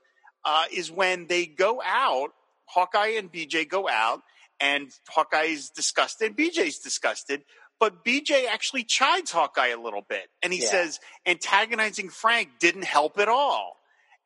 uh, 0.44 0.64
is 0.72 0.90
when 0.90 1.26
they 1.26 1.46
go 1.46 1.82
out. 1.84 2.30
Hawkeye 2.66 3.16
and 3.16 3.32
BJ 3.32 3.68
go 3.68 3.88
out, 3.88 4.20
and 4.60 4.90
Hawkeye's 5.08 5.70
disgusted. 5.70 6.36
BJ's 6.36 6.78
disgusted, 6.78 7.42
but 7.80 8.04
BJ 8.04 8.46
actually 8.48 8.84
chides 8.84 9.30
Hawkeye 9.30 9.68
a 9.68 9.80
little 9.80 10.02
bit, 10.08 10.28
and 10.42 10.52
he 10.52 10.60
Yeah. 10.60 10.70
says 10.70 11.00
antagonizing 11.26 12.10
Frank 12.10 12.58
didn't 12.58 12.84
help 12.84 13.18
at 13.18 13.28
all. 13.28 13.76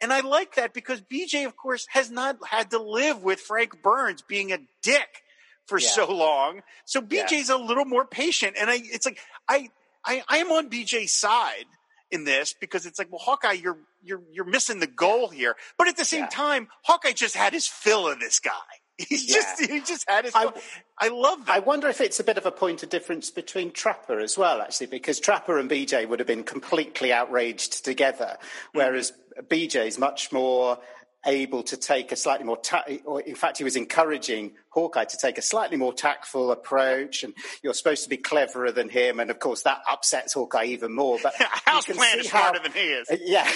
And 0.01 0.13
I 0.13 0.21
like 0.21 0.57
that 0.57 0.75
because 0.75 1.01
BJ, 1.01 1.45
of 1.47 1.57
course, 1.57 1.87
has 1.91 2.11
not 2.11 2.37
had 2.49 2.71
to 2.71 2.79
live 2.79 3.23
with 3.23 3.41
Frank 3.41 3.83
Burns 3.83 4.21
being 4.23 4.53
a 4.53 4.59
dick 4.83 5.23
for 5.67 5.79
Yeah. 5.79 5.89
so 5.91 6.11
long. 6.13 6.63
So 6.85 7.01
Yeah. 7.09 7.25
BJ's 7.27 7.51
a 7.51 7.57
little 7.57 7.85
more 7.85 8.05
patient, 8.05 8.57
and 8.59 8.69
I, 8.71 8.81
it's 8.83 9.07
like 9.07 9.21
I, 9.49 9.71
I, 10.05 10.25
I 10.29 10.39
am 10.39 10.51
on 10.51 10.69
BJ's 10.71 11.13
side 11.13 11.67
in 12.11 12.25
this 12.25 12.53
because 12.53 12.85
it's 12.85 12.99
like, 12.99 13.11
well, 13.11 13.21
Hawkeye, 13.21 13.53
you're 13.53 13.79
you're 14.03 14.23
you're 14.33 14.45
missing 14.45 14.81
the 14.81 14.87
goal 14.89 15.29
here. 15.29 15.57
But 15.79 15.87
at 15.89 15.97
the 15.97 16.05
same 16.05 16.23
Yeah. 16.23 16.29
time, 16.29 16.69
Hawkeye 16.85 17.13
just 17.13 17.37
had 17.37 17.53
his 17.53 17.67
fill 17.69 18.09
of 18.09 18.19
this 18.19 18.41
guy. 18.41 18.51
He's 19.09 19.29
Yeah. 19.29 19.37
just 19.37 19.71
he 19.71 19.81
just 19.81 20.09
had 20.09 20.25
his. 20.25 20.35
I- 20.35 20.53
I 20.99 21.09
love 21.09 21.47
that. 21.47 21.57
I 21.57 21.59
wonder 21.59 21.89
if 21.89 22.01
it's 22.01 22.21
a 22.21 22.25
bit 22.25 22.39
of 22.39 22.47
a 22.47 22.53
point 22.53 22.83
of 22.85 22.89
difference 22.89 23.31
between 23.31 23.73
Trapper 23.73 24.21
as 24.21 24.39
well, 24.39 24.61
actually, 24.61 24.87
because 24.87 25.19
Trapper 25.19 25.59
and 25.59 25.69
BJ 25.69 26.07
would 26.09 26.21
have 26.21 26.29
been 26.29 26.45
completely 26.45 27.13
outraged 27.13 27.85
together, 27.85 28.37
hmm. 28.73 28.79
whereas 28.79 29.13
BJ 29.49 29.87
is 29.87 29.99
much 29.99 30.31
more 30.31 30.79
able 31.25 31.63
to 31.63 31.77
take 31.77 32.11
a 32.13 32.17
slightly 32.17 32.45
more, 32.45 32.57
ta- 32.57 32.85
or 33.05 33.21
in 33.21 33.37
fact, 33.37 33.57
he 33.59 33.63
was 33.65 33.77
encouraging 33.77 34.53
Hawkeye 34.71 35.05
to 35.05 35.17
take 35.17 35.39
a 35.39 35.43
slightly 35.43 35.77
more 35.77 35.93
tactful 35.93 36.51
approach, 36.53 37.23
and 37.23 37.33
you're 37.63 37.75
supposed 37.75 38.03
to 38.05 38.09
be 38.09 38.17
cleverer 38.17 38.73
than 38.73 38.89
him, 38.89 39.19
and 39.21 39.31
of 39.31 39.39
course 39.39 39.63
that 39.63 39.83
upsets 39.91 40.35
Hawkeye 40.35 40.65
even 40.67 40.93
more. 40.95 41.19
But 41.23 41.35
House 41.39 41.87
see 41.87 41.93
is 41.93 42.29
smarter 42.29 42.59
how- 42.59 42.63
than 42.63 42.73
he 42.73 42.81
is. 42.81 43.09
yeah, 43.25 43.49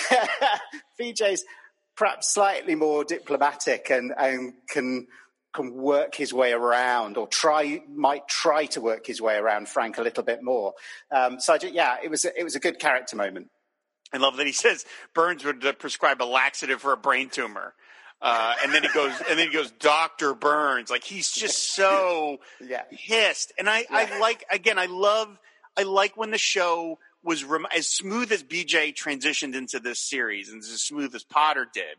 BJ's 1.00 1.44
perhaps 1.96 2.32
slightly 2.32 2.74
more 2.74 3.04
diplomatic 3.04 3.90
and, 3.90 4.12
and 4.16 4.52
can 4.68 5.06
can 5.56 5.72
work 5.74 6.14
his 6.14 6.32
way 6.32 6.52
around 6.52 7.16
or 7.16 7.26
try 7.26 7.80
might 7.92 8.28
try 8.28 8.66
to 8.66 8.80
work 8.80 9.06
his 9.06 9.20
way 9.20 9.36
around 9.36 9.68
Frank 9.68 9.98
a 9.98 10.02
little 10.02 10.22
bit 10.22 10.42
more. 10.42 10.74
Um, 11.10 11.40
so 11.40 11.54
I 11.54 11.58
ju- 11.58 11.72
yeah, 11.72 11.96
it 12.02 12.10
was 12.10 12.24
a, 12.24 12.38
it 12.38 12.44
was 12.44 12.54
a 12.54 12.60
good 12.60 12.78
character 12.78 13.16
moment. 13.16 13.48
I 14.12 14.18
love 14.18 14.36
that 14.36 14.46
he 14.46 14.52
says 14.52 14.84
Burns 15.14 15.44
would 15.44 15.64
uh, 15.66 15.72
prescribe 15.72 16.22
a 16.22 16.24
laxative 16.24 16.80
for 16.80 16.92
a 16.92 16.96
brain 16.96 17.28
tumor. 17.28 17.74
Uh, 18.22 18.54
and 18.62 18.72
then 18.72 18.82
he 18.82 18.88
goes, 18.94 19.12
and 19.28 19.38
then 19.38 19.48
he 19.48 19.52
goes, 19.52 19.70
Doctor 19.72 20.32
Burns. 20.34 20.88
Like 20.90 21.04
he's 21.04 21.30
just 21.32 21.74
so 21.74 22.38
Yeah. 22.60 22.82
pissed. 23.08 23.52
And 23.58 23.68
I, 23.68 23.84
I 23.90 24.18
like 24.20 24.44
again, 24.50 24.78
I 24.78 24.86
love, 24.86 25.38
I 25.76 25.82
like 25.82 26.16
when 26.16 26.30
the 26.30 26.38
show 26.38 26.98
was 27.22 27.44
rem- 27.44 27.66
as 27.76 27.88
smooth 27.88 28.30
as 28.32 28.42
BJ 28.42 28.94
transitioned 28.94 29.54
into 29.54 29.80
this 29.80 29.98
series, 29.98 30.48
and 30.50 30.62
as 30.62 30.80
smooth 30.80 31.14
as 31.14 31.24
Potter 31.24 31.66
did. 31.72 31.96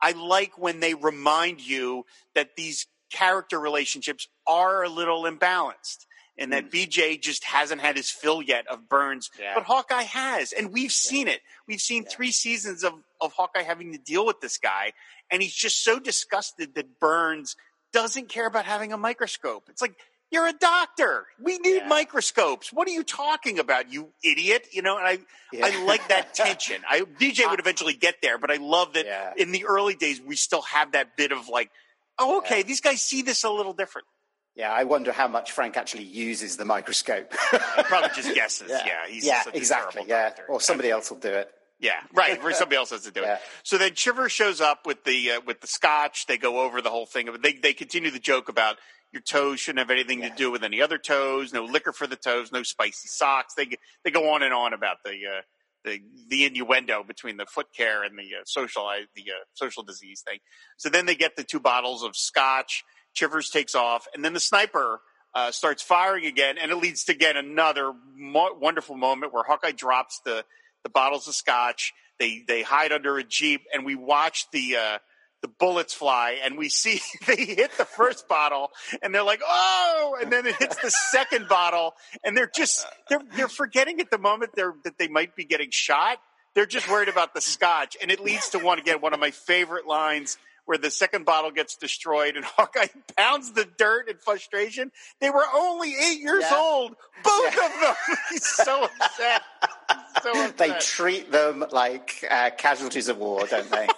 I 0.00 0.12
like 0.12 0.58
when 0.58 0.80
they 0.80 0.94
remind 0.94 1.66
you 1.66 2.04
that 2.34 2.56
these 2.56 2.86
character 3.10 3.58
relationships 3.58 4.28
are 4.46 4.82
a 4.84 4.88
little 4.88 5.22
imbalanced. 5.24 6.06
And 6.40 6.52
that 6.52 6.64
hmm. 6.66 6.68
BJ 6.70 7.20
just 7.20 7.42
hasn't 7.42 7.80
had 7.80 7.96
his 7.96 8.10
fill 8.10 8.40
yet 8.40 8.64
of 8.68 8.88
Burns, 8.88 9.28
Yeah. 9.40 9.54
but 9.56 9.64
Hawkeye 9.64 10.04
has, 10.04 10.52
and 10.52 10.72
we've 10.72 10.92
seen 10.92 11.26
it. 11.26 11.40
We've 11.66 11.80
seen 11.80 12.04
Yeah. 12.04 12.10
three 12.10 12.30
seasons 12.30 12.84
of, 12.84 12.92
of 13.20 13.32
Hawkeye 13.32 13.62
having 13.64 13.90
to 13.90 13.98
deal 13.98 14.24
with 14.24 14.40
this 14.40 14.56
guy, 14.56 14.92
and 15.32 15.42
he's 15.42 15.52
just 15.52 15.82
so 15.82 15.98
disgusted 15.98 16.76
that 16.76 17.00
Burns 17.00 17.56
doesn't 17.92 18.28
care 18.28 18.46
about 18.46 18.66
having 18.66 18.92
a 18.92 18.96
microscope. 18.96 19.68
It's 19.68 19.82
like 19.82 19.98
you're 20.30 20.46
a 20.46 20.52
doctor. 20.52 21.26
We 21.40 21.58
need 21.58 21.76
Yeah. 21.78 21.88
microscopes. 21.88 22.72
What 22.72 22.86
are 22.88 22.90
you 22.92 23.02
talking 23.04 23.58
about, 23.58 23.90
you 23.92 24.12
idiot? 24.22 24.66
You 24.72 24.82
know, 24.82 24.96
and 24.98 25.06
I 25.06 25.18
Yeah. 25.52 25.66
I 25.66 25.82
like 25.84 26.08
that 26.08 26.34
tension. 26.44 26.82
I 26.88 27.00
BJ 27.00 27.48
would 27.50 27.60
eventually 27.60 27.94
get 27.94 28.16
there, 28.22 28.38
but 28.38 28.50
I 28.50 28.56
love 28.56 28.92
that 28.94 29.06
Yeah. 29.06 29.32
in 29.36 29.52
the 29.52 29.64
early 29.66 29.94
days 29.94 30.20
we 30.20 30.36
still 30.36 30.62
have 30.62 30.92
that 30.92 31.16
bit 31.16 31.32
of 31.32 31.48
like, 31.48 31.70
oh, 32.18 32.38
okay, 32.38 32.62
these 32.62 32.80
guys 32.80 33.02
see 33.02 33.22
this 33.22 33.44
a 33.44 33.50
little 33.50 33.72
different. 33.72 34.06
Yeah, 34.54 34.72
I 34.72 34.84
wonder 34.84 35.12
how 35.12 35.28
much 35.28 35.52
Frank 35.52 35.76
actually 35.76 36.02
uses 36.02 36.56
the 36.56 36.64
microscope. 36.64 37.32
He 37.76 37.82
probably 37.84 38.10
just 38.16 38.34
guesses. 38.34 38.70
Yeah, 38.86 39.06
he's 39.06 39.24
yeah, 39.24 39.44
exactly. 39.54 40.02
Yeah, 40.06 40.32
or 40.48 40.60
somebody 40.60 40.90
else 40.90 41.10
will 41.10 41.18
do 41.18 41.28
it. 41.32 41.48
Yeah, 41.78 42.00
right. 42.12 42.40
For 42.42 42.52
somebody 42.60 42.76
else 42.76 42.90
has 42.90 43.02
to 43.02 43.12
do 43.12 43.20
Yeah. 43.20 43.34
it. 43.34 43.40
So 43.62 43.78
then 43.78 43.94
Chivers 43.94 44.32
shows 44.32 44.60
up 44.60 44.84
with 44.84 45.04
the 45.04 45.30
uh, 45.32 45.40
with 45.46 45.60
the 45.60 45.68
scotch. 45.68 46.26
They 46.26 46.38
go 46.38 46.58
over 46.62 46.82
the 46.82 46.90
whole 46.90 47.06
thing. 47.06 47.28
They 47.40 47.52
they 47.52 47.72
continue 47.72 48.10
the 48.10 48.18
joke 48.18 48.48
about 48.48 48.78
your 49.12 49.22
toes 49.22 49.60
shouldn't 49.60 49.78
have 49.78 49.90
anything 49.90 50.20
Yeah. 50.20 50.30
to 50.30 50.34
do 50.36 50.50
with 50.50 50.62
any 50.62 50.82
other 50.82 50.98
toes. 50.98 51.52
No 51.52 51.64
liquor 51.64 51.92
for 51.92 52.06
the 52.06 52.16
toes. 52.16 52.52
No 52.52 52.62
spicy 52.62 53.08
socks. 53.08 53.54
They 53.54 53.68
they 54.04 54.10
go 54.10 54.32
on 54.34 54.42
and 54.42 54.52
on 54.54 54.72
about 54.72 54.98
the 55.04 55.12
uh, 55.12 55.40
the 55.84 56.00
the 56.28 56.44
innuendo 56.44 57.02
between 57.02 57.36
the 57.36 57.46
foot 57.46 57.68
care 57.76 58.02
and 58.02 58.18
the 58.18 58.34
uh, 58.36 58.42
social 58.44 58.90
the 59.14 59.22
uh, 59.30 59.44
social 59.54 59.82
disease 59.82 60.22
thing. 60.26 60.38
So 60.76 60.88
then 60.88 61.06
they 61.06 61.14
get 61.14 61.36
the 61.36 61.44
two 61.44 61.60
bottles 61.60 62.02
of 62.02 62.16
scotch. 62.16 62.84
Chivers 63.14 63.50
takes 63.50 63.74
off, 63.74 64.06
and 64.14 64.24
then 64.24 64.32
the 64.34 64.40
sniper. 64.40 65.00
Uh, 65.34 65.50
starts 65.52 65.82
firing 65.82 66.24
again, 66.24 66.56
and 66.56 66.70
it 66.72 66.76
leads 66.76 67.04
to 67.04 67.12
again 67.12 67.36
another 67.36 67.92
mo- 68.16 68.56
wonderful 68.58 68.96
moment 68.96 69.32
where 69.32 69.44
Hawkeye 69.44 69.72
drops 69.72 70.20
the 70.24 70.42
the 70.84 70.88
bottles 70.88 71.28
of 71.28 71.34
scotch. 71.34 71.92
They 72.18 72.42
they 72.48 72.62
hide 72.62 72.92
under 72.92 73.18
a 73.18 73.22
jeep, 73.22 73.60
and 73.72 73.84
we 73.84 73.94
watch 73.94 74.46
the 74.52 74.76
uh, 74.76 74.98
the 75.40 75.48
bullets 75.48 75.94
fly, 75.94 76.38
and 76.42 76.58
we 76.58 76.68
see 76.68 77.00
they 77.26 77.36
hit 77.44 77.70
the 77.78 77.84
first 77.84 78.28
bottle, 78.28 78.70
and 79.02 79.14
they're 79.14 79.22
like, 79.22 79.40
"Oh!" 79.46 80.16
And 80.20 80.32
then 80.32 80.46
it 80.46 80.56
hits 80.56 80.76
the 80.76 80.90
second 80.90 81.48
bottle, 81.48 81.94
and 82.24 82.36
they're 82.36 82.50
just 82.54 82.86
they're 83.08 83.22
they're 83.36 83.48
forgetting 83.48 84.00
at 84.00 84.10
the 84.10 84.18
moment 84.18 84.52
they're 84.54 84.74
that 84.84 84.98
they 84.98 85.08
might 85.08 85.36
be 85.36 85.44
getting 85.44 85.70
shot. 85.70 86.18
They're 86.54 86.66
just 86.66 86.90
worried 86.90 87.08
about 87.08 87.34
the 87.34 87.40
scotch, 87.40 87.96
and 88.02 88.10
it 88.10 88.20
leads 88.20 88.48
to 88.50 88.58
one 88.58 88.78
again 88.78 89.00
one 89.00 89.14
of 89.14 89.20
my 89.20 89.30
favorite 89.30 89.86
lines. 89.86 90.38
Where 90.64 90.76
the 90.76 90.90
second 90.90 91.24
bottle 91.24 91.50
gets 91.50 91.76
destroyed 91.78 92.36
and 92.36 92.44
Hawkeye 92.58 92.88
pounds 93.16 93.52
the 93.52 93.64
dirt 93.78 94.10
in 94.10 94.18
frustration. 94.18 94.92
They 95.18 95.30
were 95.30 95.46
only 95.54 95.94
eight 95.96 96.20
years 96.20 96.44
Yeah. 96.50 96.58
old, 96.58 96.94
both 97.24 97.46
of 97.54 97.80
them. 97.80 97.94
He's 98.30 98.44
so 98.44 98.84
upset. 98.84 99.42
He's 99.88 100.22
so 100.22 100.30
upset. 100.32 100.58
They 100.58 100.72
treat 100.78 101.32
them 101.32 101.64
like 101.72 102.22
uh, 102.30 102.50
casualties 102.58 103.08
of 103.08 103.16
war, 103.16 103.46
don't 103.46 103.70
they? 103.70 103.88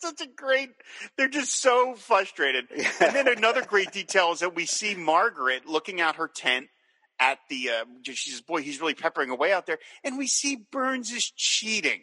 Such 0.00 0.20
a 0.20 0.26
great 0.26 0.70
they're 1.16 1.28
just 1.28 1.60
so 1.60 1.94
frustrated 1.94 2.66
and 2.70 3.14
then 3.14 3.28
another 3.28 3.62
great 3.62 3.92
detail 3.92 4.32
is 4.32 4.40
that 4.40 4.54
we 4.54 4.66
see 4.66 4.94
margaret 4.94 5.66
looking 5.66 6.00
out 6.00 6.16
her 6.16 6.28
tent 6.28 6.66
at 7.18 7.38
the 7.48 7.70
uh, 7.70 7.84
she 8.02 8.30
says 8.30 8.40
boy 8.40 8.62
he's 8.62 8.80
really 8.80 8.94
peppering 8.94 9.30
away 9.30 9.52
out 9.52 9.66
there 9.66 9.78
and 10.04 10.16
we 10.18 10.26
see 10.26 10.56
burns 10.70 11.10
is 11.12 11.30
cheating 11.30 12.00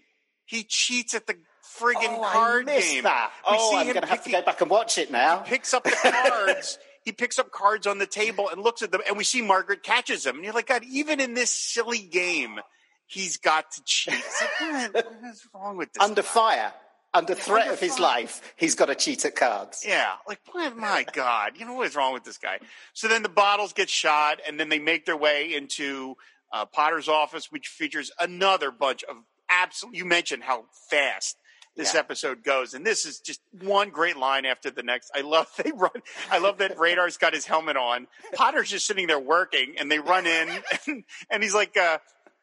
he 0.47 0.63
cheats 0.63 1.13
at 1.13 1.27
the 1.27 1.35
friggin' 1.77 2.17
oh, 2.17 2.29
card 2.31 2.67
game 2.67 3.03
that. 3.03 3.31
We 3.49 3.57
Oh, 3.57 3.71
see 3.71 3.77
I'm 3.77 3.87
him 3.87 3.93
going 3.93 4.03
to 4.03 4.09
have 4.09 4.23
to 4.23 4.31
go 4.31 4.41
back 4.41 4.61
and 4.61 4.69
watch 4.69 4.97
it 4.97 5.11
now. 5.11 5.43
He 5.43 5.49
picks 5.51 5.73
up 5.73 5.83
the 5.83 5.91
cards. 6.29 6.79
he 7.03 7.11
picks 7.11 7.37
up 7.37 7.51
cards 7.51 7.85
on 7.85 7.97
the 7.99 8.05
table 8.05 8.49
and 8.49 8.61
looks 8.63 8.81
at 8.81 8.91
them, 8.91 9.01
and 9.07 9.17
we 9.17 9.25
see 9.25 9.41
Margaret 9.41 9.83
catches 9.83 10.25
him. 10.25 10.37
And 10.37 10.45
you're 10.45 10.53
like, 10.53 10.67
God, 10.67 10.83
even 10.89 11.19
in 11.19 11.33
this 11.33 11.51
silly 11.51 11.99
game, 11.99 12.59
he's 13.05 13.37
got 13.37 13.69
to 13.73 13.81
cheat. 13.83 14.13
Like, 14.61 14.93
what, 14.93 15.05
what 15.21 15.31
is 15.31 15.47
wrong 15.53 15.77
with 15.77 15.91
this? 15.93 16.01
Under 16.01 16.21
guy? 16.21 16.27
fire, 16.27 16.73
under 17.17 17.35
threat 17.35 17.67
of 17.71 17.79
his 17.79 17.99
life, 17.99 18.53
he's 18.55 18.75
got 18.75 18.85
to 18.85 18.95
cheat 18.95 19.25
at 19.25 19.35
cards. 19.35 19.83
Yeah, 19.85 20.13
like 20.27 20.39
what? 20.51 20.75
My 20.77 21.05
God, 21.11 21.53
you 21.57 21.65
know 21.65 21.73
what 21.73 21.87
is 21.87 21.95
wrong 21.95 22.13
with 22.13 22.23
this 22.23 22.37
guy? 22.37 22.59
So 22.93 23.07
then 23.07 23.23
the 23.23 23.29
bottles 23.29 23.73
get 23.73 23.89
shot, 23.89 24.39
and 24.47 24.59
then 24.59 24.69
they 24.69 24.79
make 24.79 25.05
their 25.05 25.17
way 25.17 25.53
into 25.53 26.15
uh, 26.53 26.65
Potter's 26.65 27.07
office, 27.09 27.51
which 27.51 27.67
features 27.67 28.11
another 28.19 28.71
bunch 28.71 29.03
of 29.03 29.17
absolute. 29.49 29.95
You 29.95 30.05
mentioned 30.05 30.43
how 30.43 30.65
fast 30.89 31.37
this 31.75 31.93
Yeah. 31.93 31.99
episode 31.99 32.43
goes, 32.43 32.73
and 32.73 32.85
this 32.85 33.05
is 33.05 33.19
just 33.19 33.39
one 33.61 33.89
great 33.89 34.17
line 34.17 34.45
after 34.45 34.71
the 34.71 34.81
next. 34.83 35.11
I 35.15 35.21
love 35.21 35.47
they 35.63 35.71
run. 35.75 35.91
I 36.31 36.37
love 36.39 36.57
that 36.59 36.77
Radar's 36.79 37.17
got 37.17 37.33
his 37.33 37.45
helmet 37.45 37.77
on. 37.77 38.07
Potter's 38.33 38.69
just 38.69 38.87
sitting 38.87 39.07
there 39.07 39.19
working, 39.19 39.75
and 39.77 39.91
they 39.91 39.99
run 39.99 40.25
in, 40.25 40.49
and, 40.87 41.03
and 41.29 41.43
he's 41.43 41.53
like. 41.53 41.75
Uh, 41.77 41.97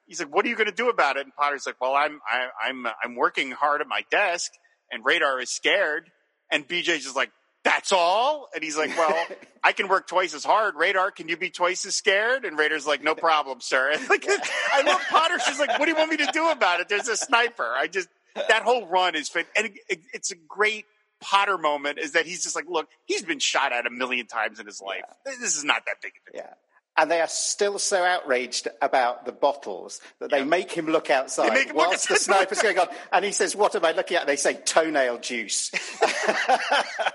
He's 0.06 0.20
like, 0.20 0.28
"What 0.34 0.44
are 0.44 0.48
you 0.50 0.54
going 0.54 0.66
to 0.68 0.74
do 0.74 0.90
about 0.90 1.16
it?" 1.16 1.24
And 1.24 1.34
Potter's 1.34 1.64
like, 1.64 1.80
"Well, 1.80 1.94
I'm 1.94 2.20
I, 2.30 2.48
I'm 2.62 2.86
I'm 3.02 3.14
working 3.16 3.52
hard 3.52 3.80
at 3.80 3.86
my 3.88 4.04
desk, 4.10 4.52
and 4.90 5.04
Radar 5.04 5.40
is 5.40 5.50
scared." 5.50 6.10
And 6.50 6.68
BJ's 6.68 7.04
just 7.04 7.16
like, 7.16 7.30
"That's 7.64 7.92
all?" 7.92 8.48
And 8.54 8.62
he's 8.62 8.76
like, 8.76 8.96
"Well, 8.96 9.26
I 9.64 9.72
can 9.72 9.88
work 9.88 10.06
twice 10.06 10.34
as 10.34 10.44
hard. 10.44 10.74
Radar, 10.76 11.10
can 11.10 11.28
you 11.28 11.36
be 11.36 11.50
twice 11.50 11.84
as 11.86 11.96
scared?" 11.96 12.44
And 12.44 12.58
Radar's 12.58 12.86
like, 12.86 13.02
"No 13.02 13.14
problem, 13.14 13.60
sir." 13.60 13.92
And 13.94 14.08
like, 14.08 14.26
I 14.28 14.82
love 14.82 15.00
Potter. 15.08 15.38
She's 15.40 15.58
like, 15.58 15.78
"What 15.78 15.86
do 15.86 15.90
you 15.90 15.96
want 15.96 16.10
me 16.10 16.18
to 16.18 16.30
do 16.32 16.50
about 16.50 16.80
it?" 16.80 16.88
There's 16.88 17.08
a 17.08 17.16
sniper. 17.16 17.72
I 17.76 17.86
just 17.86 18.08
that 18.34 18.62
whole 18.62 18.86
run 18.86 19.14
is 19.14 19.28
fit, 19.28 19.46
and 19.56 19.66
it, 19.66 19.72
it, 19.88 20.00
it's 20.12 20.30
a 20.32 20.36
great 20.48 20.84
Potter 21.20 21.56
moment. 21.56 21.98
Is 21.98 22.12
that 22.12 22.26
he's 22.26 22.42
just 22.42 22.56
like, 22.56 22.66
"Look, 22.68 22.88
he's 23.06 23.22
been 23.22 23.38
shot 23.38 23.72
at 23.72 23.86
a 23.86 23.90
million 23.90 24.26
times 24.26 24.60
in 24.60 24.66
his 24.66 24.80
life. 24.80 25.04
This 25.24 25.56
is 25.56 25.64
not 25.64 25.82
that 25.86 25.96
big 26.02 26.12
of 26.12 26.34
a 26.34 26.36
deal." 26.36 26.46
Yeah. 26.46 26.54
And 26.96 27.10
they 27.10 27.20
are 27.20 27.28
still 27.28 27.78
so 27.80 28.04
outraged 28.04 28.68
about 28.80 29.24
the 29.26 29.32
bottles 29.32 30.00
that 30.20 30.30
they 30.30 30.38
Yeah. 30.38 30.44
make 30.44 30.70
him 30.70 30.86
look 30.86 31.10
outside 31.10 31.56
him 31.56 31.66
look 31.68 31.76
whilst 31.76 32.08
the 32.08 32.14
outside. 32.14 32.24
sniper's 32.36 32.62
going 32.62 32.78
on. 32.78 32.86
And 33.12 33.24
he 33.24 33.32
says, 33.32 33.56
What 33.56 33.74
am 33.74 33.84
I 33.84 33.92
looking 33.92 34.16
at? 34.16 34.26
They 34.28 34.36
say 34.36 34.54
toenail 34.54 35.18
juice. 35.18 35.70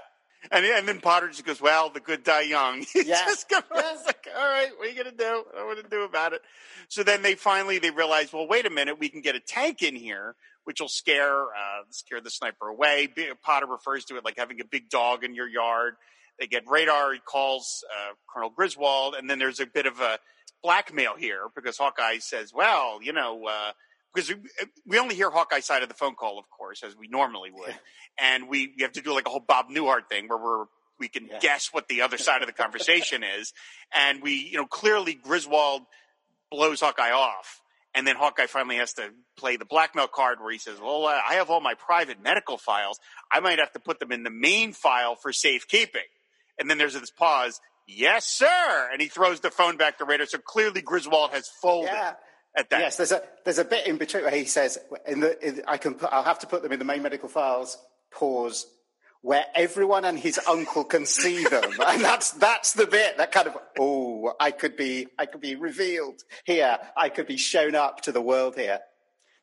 And, 0.51 0.65
and 0.65 0.87
then 0.87 0.99
Potter 0.99 1.27
just 1.27 1.45
goes, 1.45 1.61
"Well, 1.61 1.91
the 1.91 1.99
good 1.99 2.23
die 2.23 2.41
young." 2.41 2.79
He 2.93 3.03
Yeah. 3.03 3.23
just 3.27 3.47
goes, 3.49 3.61
like, 3.71 4.27
"All 4.35 4.47
right, 4.49 4.69
what 4.77 4.87
are 4.87 4.89
you 4.91 4.97
gonna 4.97 5.15
do? 5.15 5.43
I 5.53 5.57
don't 5.59 5.75
know 5.75 5.81
to 5.83 5.87
do 5.89 6.01
about 6.03 6.33
it." 6.33 6.41
So 6.87 7.03
then 7.03 7.21
they 7.21 7.35
finally 7.35 7.77
they 7.77 7.91
realize, 7.91 8.33
well, 8.33 8.47
wait 8.47 8.65
a 8.65 8.71
minute, 8.71 8.97
we 8.99 9.09
can 9.09 9.21
get 9.21 9.35
a 9.35 9.39
tank 9.39 9.83
in 9.83 9.95
here, 9.95 10.35
which 10.63 10.81
will 10.81 10.87
scare 10.87 11.43
uh, 11.43 11.83
scare 11.91 12.19
the 12.19 12.31
sniper 12.31 12.67
away. 12.67 13.09
Potter 13.43 13.67
refers 13.67 14.05
to 14.05 14.17
it 14.17 14.25
like 14.25 14.37
having 14.39 14.59
a 14.59 14.65
big 14.65 14.89
dog 14.89 15.23
in 15.23 15.35
your 15.35 15.47
yard. 15.47 15.97
They 16.39 16.47
get 16.47 16.63
radar. 16.67 17.13
He 17.13 17.19
calls 17.19 17.83
uh, 17.91 18.13
Colonel 18.33 18.49
Griswold, 18.49 19.15
and 19.15 19.29
then 19.29 19.39
there's 19.39 19.59
a 19.59 19.65
bit 19.65 19.85
of 19.85 19.99
a 19.99 20.19
blackmail 20.63 21.15
here 21.17 21.47
because 21.55 21.77
Hawkeye 21.77 22.19
says, 22.19 22.51
"Well, 22.53 22.99
you 23.01 23.13
know." 23.13 23.45
Uh, 23.47 23.71
because 24.11 24.29
we, 24.29 24.37
we 24.87 24.97
only 24.97 25.13
hear 25.13 25.29
Hawkeye's 25.29 25.65
side 25.65 25.83
of 25.83 25.87
the 25.87 25.93
phone 25.93 26.15
call, 26.15 26.39
of 26.39 26.45
course, 26.49 26.81
as 26.83 26.95
we 26.97 27.07
normally 27.07 27.51
would, 27.53 27.75
and 28.19 28.49
we, 28.49 28.73
we 28.75 28.81
have 28.81 28.93
to 28.93 29.01
do 29.01 29.13
like 29.13 29.27
a 29.27 29.29
whole 29.29 29.39
Bob 29.47 29.67
Newhart 29.69 30.09
thing 30.09 30.27
where 30.27 30.37
we're 30.39 30.65
we 30.99 31.07
can 31.09 31.27
Yeah. 31.27 31.37
guess 31.39 31.69
what 31.71 31.87
the 31.87 32.01
other 32.01 32.17
side 32.17 32.41
of 32.41 32.47
the 32.47 32.53
conversation 32.53 33.23
is, 33.23 33.53
and 33.93 34.23
we 34.23 34.33
you 34.51 34.57
know 34.57 34.65
clearly 34.65 35.13
Griswold 35.13 35.83
blows 36.49 36.79
Hawkeye 36.81 37.11
off, 37.11 37.61
and 37.93 38.07
then 38.07 38.15
Hawkeye 38.15 38.47
finally 38.47 38.77
has 38.77 38.93
to 38.93 39.11
play 39.37 39.57
the 39.57 39.65
blackmail 39.65 40.07
card 40.07 40.39
where 40.41 40.51
he 40.51 40.57
says, 40.57 40.79
"Well, 40.81 41.05
uh, 41.05 41.19
I 41.29 41.35
have 41.35 41.51
all 41.51 41.61
my 41.61 41.75
private 41.75 42.19
medical 42.21 42.57
files. 42.57 42.99
I 43.31 43.41
might 43.41 43.59
have 43.59 43.71
to 43.73 43.79
put 43.79 43.99
them 43.99 44.11
in 44.11 44.23
the 44.23 44.31
main 44.31 44.73
file 44.73 45.15
for 45.15 45.31
safekeeping." 45.31 46.01
And 46.59 46.69
then 46.69 46.77
there's 46.77 46.93
this 46.93 47.09
pause. 47.09 47.59
Yes, 47.87 48.25
sir. 48.25 48.89
And 48.91 49.01
he 49.01 49.07
throws 49.07 49.39
the 49.39 49.49
phone 49.49 49.77
back 49.77 49.97
to 49.97 50.05
Radar. 50.05 50.27
So 50.27 50.37
clearly 50.37 50.81
Griswold 50.81 51.31
has 51.31 51.47
folded 51.47 51.91
yeah. 51.91 52.13
at 52.55 52.69
that. 52.69 52.79
Yes, 52.79 52.97
there's 52.97 53.11
a 53.11 53.23
there's 53.45 53.57
a 53.57 53.65
bit 53.65 53.87
in 53.87 53.97
between 53.97 54.23
where 54.23 54.35
he 54.35 54.45
says, 54.45 54.77
in 55.07 55.21
the, 55.21 55.47
in, 55.47 55.63
I 55.67 55.77
can 55.77 55.95
put, 55.95 56.11
I'll 56.11 56.23
have 56.23 56.39
to 56.39 56.47
put 56.47 56.61
them 56.61 56.71
in 56.71 56.79
the 56.79 56.85
main 56.85 57.01
medical 57.01 57.29
files, 57.29 57.77
pause, 58.11 58.67
where 59.21 59.45
everyone 59.55 60.05
and 60.05 60.19
his 60.19 60.39
uncle 60.47 60.83
can 60.83 61.05
see 61.05 61.43
them. 61.45 61.71
and 61.87 62.01
that's 62.01 62.31
that's 62.31 62.73
the 62.73 62.85
bit 62.85 63.17
that 63.17 63.31
kind 63.31 63.47
of, 63.47 63.57
oh, 63.79 64.33
I 64.39 64.51
could 64.51 64.77
be 64.77 65.07
I 65.17 65.25
could 65.25 65.41
be 65.41 65.55
revealed 65.55 66.21
here. 66.43 66.77
I 66.95 67.09
could 67.09 67.25
be 67.25 67.37
shown 67.37 67.73
up 67.73 68.01
to 68.01 68.11
the 68.11 68.21
world 68.21 68.55
here. 68.55 68.79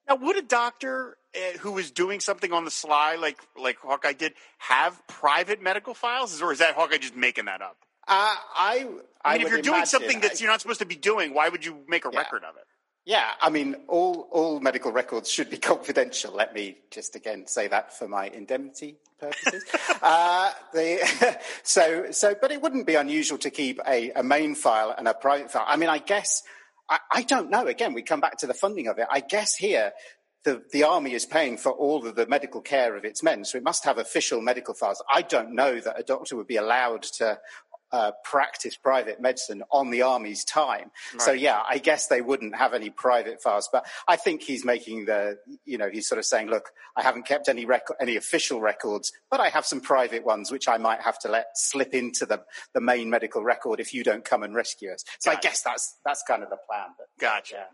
Now, 0.08 0.16
would 0.16 0.36
a 0.36 0.42
doctor 0.42 1.16
uh, 1.34 1.58
who 1.58 1.72
was 1.72 1.90
doing 1.90 2.20
something 2.20 2.52
on 2.52 2.64
the 2.64 2.70
sly, 2.70 3.16
like 3.16 3.38
like 3.60 3.78
Hawkeye 3.78 4.12
did, 4.12 4.34
have 4.58 5.00
private 5.08 5.60
medical 5.60 5.94
files, 5.94 6.40
or 6.40 6.52
is 6.52 6.58
that 6.60 6.74
Hawkeye 6.74 6.98
just 6.98 7.16
making 7.16 7.46
that 7.46 7.60
up? 7.62 7.76
Uh, 8.08 8.34
I, 8.56 8.86
I 9.24 9.36
mean, 9.38 9.46
if 9.46 9.52
you're 9.52 9.62
doing 9.62 9.84
something 9.84 10.20
that 10.20 10.40
you're 10.40 10.50
not 10.50 10.60
supposed 10.60 10.78
to 10.78 10.86
be 10.86 10.94
doing, 10.94 11.34
why 11.34 11.48
would 11.48 11.64
you 11.64 11.78
make 11.88 12.04
a 12.04 12.10
Yeah. 12.12 12.20
record 12.20 12.44
of 12.44 12.56
it? 12.56 12.62
Yeah, 13.04 13.24
I 13.40 13.50
mean, 13.50 13.76
all 13.88 14.28
all 14.32 14.60
medical 14.60 14.92
records 14.92 15.30
should 15.30 15.50
be 15.50 15.56
confidential. 15.72 16.32
Let 16.32 16.54
me 16.54 16.78
just 16.90 17.16
again 17.16 17.46
say 17.46 17.68
that 17.68 17.92
for 17.96 18.06
my 18.08 18.28
indemnity 18.28 18.96
purposes. 19.18 19.64
uh, 20.02 20.52
the, 20.72 21.38
so, 21.62 22.10
so, 22.10 22.34
but 22.40 22.50
it 22.52 22.60
wouldn't 22.60 22.86
be 22.86 22.94
unusual 22.96 23.38
to 23.38 23.50
keep 23.50 23.80
a, 23.86 24.10
a 24.12 24.22
main 24.22 24.54
file 24.54 24.94
and 24.96 25.08
a 25.08 25.14
private 25.14 25.50
file. 25.50 25.64
I 25.66 25.76
mean, 25.76 25.88
I 25.88 25.98
guess 25.98 26.42
I, 26.88 26.98
I 27.12 27.22
don't 27.22 27.50
know. 27.50 27.66
Again, 27.66 27.94
we 27.94 28.02
come 28.02 28.20
back 28.20 28.38
to 28.38 28.46
the 28.46 28.54
funding 28.54 28.86
of 28.86 28.98
it. 28.98 29.06
I 29.10 29.20
guess 29.20 29.56
here 29.56 29.92
the, 30.44 30.62
the 30.72 30.84
army 30.84 31.12
is 31.12 31.26
paying 31.26 31.56
for 31.56 31.72
all 31.72 32.06
of 32.06 32.14
the 32.14 32.26
medical 32.26 32.60
care 32.60 32.96
of 32.96 33.04
its 33.04 33.22
men, 33.22 33.44
so 33.44 33.58
it 33.58 33.64
must 33.64 33.84
have 33.84 33.98
official 33.98 34.40
medical 34.40 34.74
files. 34.74 35.02
I 35.12 35.22
don't 35.22 35.54
know 35.54 35.80
that 35.80 35.98
a 35.98 36.04
doctor 36.04 36.36
would 36.36 36.46
be 36.46 36.56
allowed 36.56 37.02
to 37.18 37.38
uh, 37.92 38.12
practice 38.24 38.76
private 38.76 39.20
medicine 39.20 39.62
on 39.70 39.90
the 39.90 40.02
army's 40.02 40.44
time. 40.44 40.90
Right. 41.12 41.22
So 41.22 41.32
yeah, 41.32 41.62
I 41.68 41.78
guess 41.78 42.08
they 42.08 42.20
wouldn't 42.20 42.56
have 42.56 42.74
any 42.74 42.90
private 42.90 43.42
files, 43.42 43.68
but 43.70 43.86
I 44.08 44.16
think 44.16 44.42
he's 44.42 44.64
making 44.64 45.06
the, 45.06 45.38
you 45.64 45.78
know, 45.78 45.88
he's 45.90 46.08
sort 46.08 46.18
of 46.18 46.24
saying, 46.24 46.48
look, 46.48 46.70
I 46.96 47.02
haven't 47.02 47.26
kept 47.26 47.48
any 47.48 47.64
record, 47.64 47.96
any 48.00 48.16
official 48.16 48.60
records, 48.60 49.12
but 49.30 49.40
I 49.40 49.48
have 49.50 49.66
some 49.66 49.80
private 49.80 50.24
ones, 50.24 50.50
which 50.50 50.68
I 50.68 50.78
might 50.78 51.00
have 51.02 51.18
to 51.20 51.28
let 51.28 51.46
slip 51.54 51.94
into 51.94 52.26
the, 52.26 52.42
the 52.74 52.80
main 52.80 53.10
medical 53.10 53.44
record 53.44 53.80
if 53.80 53.94
you 53.94 54.02
don't 54.02 54.24
come 54.24 54.42
and 54.42 54.54
rescue 54.54 54.90
us. 54.92 55.04
So 55.20 55.30
gotcha. 55.30 55.38
I 55.38 55.40
guess 55.40 55.62
that's, 55.62 55.96
that's 56.04 56.22
kind 56.26 56.42
of 56.42 56.50
the 56.50 56.58
plan. 56.68 56.88
But, 56.98 57.06
gotcha. 57.20 57.54
Yeah. 57.56 57.64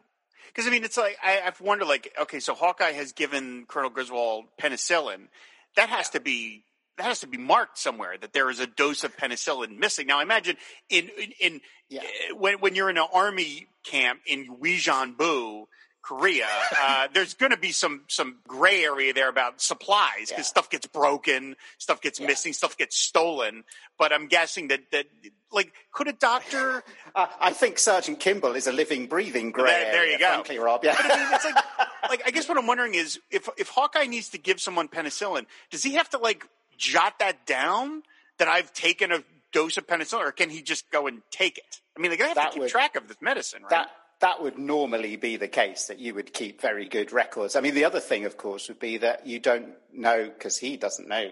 Because 0.49 0.67
I 0.67 0.71
mean, 0.71 0.85
it's 0.85 0.99
like 0.99 1.17
I, 1.23 1.41
I've 1.47 1.61
wondered, 1.63 1.89
like, 1.89 2.13
okay, 2.21 2.39
so 2.39 2.53
Hawkeye 2.53 2.93
has 2.93 3.13
given 3.13 3.65
Colonel 3.67 3.89
Griswold 3.89 4.45
penicillin. 4.61 5.29
That 5.77 5.89
has 5.89 6.09
yeah. 6.09 6.19
to 6.19 6.21
be 6.21 6.65
that 6.99 7.05
has 7.05 7.21
to 7.21 7.27
be 7.27 7.39
marked 7.39 7.79
somewhere 7.79 8.17
that 8.21 8.33
there 8.33 8.51
is 8.51 8.61
a 8.61 8.67
dose 8.67 9.05
of 9.05 9.17
penicillin 9.17 9.79
missing. 9.79 10.07
Now, 10.07 10.21
imagine 10.21 10.57
in 10.89 11.09
in, 11.19 11.33
in 11.41 11.61
yeah. 11.89 12.01
uh, 12.01 12.37
when 12.37 12.61
when 12.61 12.75
you're 12.75 12.91
in 12.91 12.99
an 12.99 13.07
army 13.13 13.67
camp 13.85 14.21
in 14.27 14.57
Uijeongbu, 14.61 15.67
Korea, 16.03 16.49
uh, 16.83 17.09
there's 17.15 17.35
going 17.35 17.53
to 17.53 17.57
be 17.57 17.73
some 17.73 18.03
some 18.09 18.39
gray 18.47 18.85
area 18.85 19.13
there 19.13 19.29
about 19.29 19.61
supplies 19.61 20.29
because 20.29 20.39
yeah. 20.39 20.43
stuff 20.43 20.69
gets 20.69 20.87
broken, 20.87 21.57
stuff 21.79 22.01
gets 22.01 22.21
yeah. 22.21 22.27
missing, 22.27 22.53
stuff 22.53 22.77
gets 22.77 22.97
stolen. 22.97 23.65
But 23.99 24.13
I'm 24.13 24.27
guessing 24.27 24.69
that 24.69 24.81
that 24.91 25.07
like 25.51 25.73
could 25.93 26.09
a 26.09 26.13
doctor? 26.13 26.83
Uh, 27.15 27.27
I 27.39 27.53
think 27.53 27.79
Sergeant 27.79 28.21
Kimball 28.21 28.55
is 28.55 28.67
a 28.67 28.73
living, 28.73 29.07
breathing 29.07 29.51
gray. 29.51 29.71
There, 29.71 29.93
there 29.93 30.11
you 30.11 30.19
go, 30.19 30.29
frankly, 30.29 30.59
Rob. 30.59 30.83
Yeah. 30.83 30.95
But 30.97 31.13
I 31.13 31.17
mean, 31.19 31.35
it's 31.35 31.45
like, 31.45 31.65
like 32.09 32.23
I 32.25 32.31
guess 32.31 32.49
what 32.49 32.57
I'm 32.57 32.67
wondering 32.67 32.95
is 32.95 33.21
if 33.31 33.51
if 33.59 33.69
Hawkeye 33.69 34.07
needs 34.07 34.31
to 34.31 34.39
give 34.39 34.63
someone 34.63 34.89
penicillin, 34.89 35.45
does 35.71 35.83
he 35.83 35.97
have 35.97 36.09
to 36.11 36.19
like 36.19 36.47
jot 36.83 37.21
that 37.21 37.47
down 37.47 38.03
that 38.39 38.49
I've 38.49 38.73
taken 38.73 39.13
a 39.13 39.23
dose 39.53 39.77
of 39.77 39.87
penicillin, 39.87 40.27
or 40.27 40.33
can 40.33 40.51
he 40.51 40.63
just 40.63 40.91
go 40.91 41.07
and 41.07 41.23
take 41.31 41.59
it? 41.59 41.81
I 41.97 42.01
mean, 42.01 42.11
they're 42.11 42.19
going 42.19 42.35
to 42.35 42.41
have 42.41 42.47
that 42.47 42.51
to 42.51 42.55
keep 42.55 42.63
would, 42.63 42.71
track 42.71 42.97
of 42.97 43.09
this 43.09 43.19
medicine, 43.21 43.63
right? 43.63 43.71
That, 43.71 43.91
that 44.21 44.43
would 44.43 44.59
normally 44.59 45.17
be 45.17 45.37
the 45.37 45.49
case 45.49 45.87
that 45.87 45.99
you 45.99 46.15
would 46.15 46.33
keep 46.33 46.61
very 46.61 46.89
good 46.89 47.13
records. 47.13 47.55
I 47.55 47.61
mean, 47.61 47.75
the 47.75 47.85
other 47.85 48.01
thing, 48.01 48.25
of 48.25 48.37
course, 48.37 48.69
would 48.69 48.81
be 48.81 48.99
that 48.99 49.27
you 49.27 49.39
don't 49.39 49.69
know 49.93 50.25
because 50.25 50.59
he 50.59 50.77
doesn't 50.77 51.09
know 51.09 51.31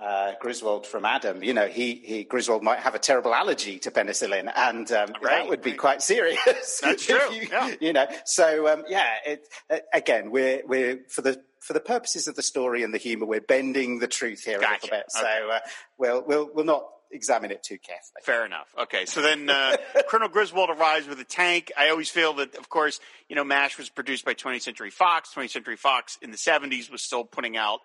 uh, 0.00 0.32
Griswold 0.40 0.86
from 0.86 1.04
Adam. 1.04 1.42
You 1.42 1.54
know, 1.54 1.66
he, 1.66 1.94
he 1.94 2.24
Griswold 2.24 2.62
might 2.62 2.80
have 2.80 2.94
a 2.94 2.98
terrible 2.98 3.34
allergy 3.34 3.78
to 3.80 3.90
penicillin, 3.90 4.50
and 4.54 4.90
um, 4.92 5.12
right, 5.22 5.42
that 5.42 5.48
would 5.48 5.62
be 5.62 5.70
right. 5.70 5.78
quite 5.78 6.02
serious. 6.02 6.80
That's 6.82 7.06
true. 7.06 7.32
You, 7.32 7.48
yeah. 7.50 7.74
you, 7.80 7.92
know, 7.92 8.06
so 8.24 8.68
um, 8.68 8.84
yeah. 8.88 9.08
It, 9.26 9.48
uh, 9.70 9.78
again, 9.92 10.30
we're 10.30 10.62
we're 10.66 11.00
for 11.08 11.22
the 11.22 11.42
for 11.60 11.72
the 11.72 11.80
purposes 11.80 12.26
of 12.26 12.34
the 12.34 12.42
story 12.42 12.82
and 12.82 12.92
the 12.92 12.98
humour, 12.98 13.26
we're 13.26 13.40
bending 13.40 14.00
the 14.00 14.08
truth 14.08 14.42
here 14.44 14.58
gotcha. 14.58 14.66
a 14.66 14.74
little 14.74 14.88
bit. 14.88 15.04
Okay. 15.16 15.38
So 15.40 15.50
uh, 15.50 15.58
we'll 15.98 16.24
we'll 16.26 16.50
we'll 16.52 16.64
not 16.64 16.84
examine 17.12 17.50
it 17.50 17.62
too 17.62 17.78
carefully. 17.78 18.22
Fair 18.24 18.44
enough. 18.44 18.74
Okay, 18.80 19.04
so 19.04 19.22
then 19.22 19.48
uh, 19.48 19.76
Colonel 20.08 20.28
Griswold 20.28 20.70
arrives 20.70 21.06
with 21.06 21.20
a 21.20 21.24
tank. 21.24 21.70
I 21.78 21.90
always 21.90 22.08
feel 22.08 22.32
that, 22.34 22.56
of 22.56 22.68
course, 22.68 23.00
you 23.28 23.36
know, 23.36 23.44
MASH 23.44 23.78
was 23.78 23.90
produced 23.90 24.24
by 24.24 24.34
20th 24.34 24.62
Century 24.62 24.90
Fox. 24.90 25.32
20th 25.34 25.50
Century 25.50 25.76
Fox 25.76 26.18
in 26.22 26.30
the 26.30 26.36
70s 26.36 26.90
was 26.90 27.02
still 27.02 27.24
putting 27.24 27.56
out 27.56 27.80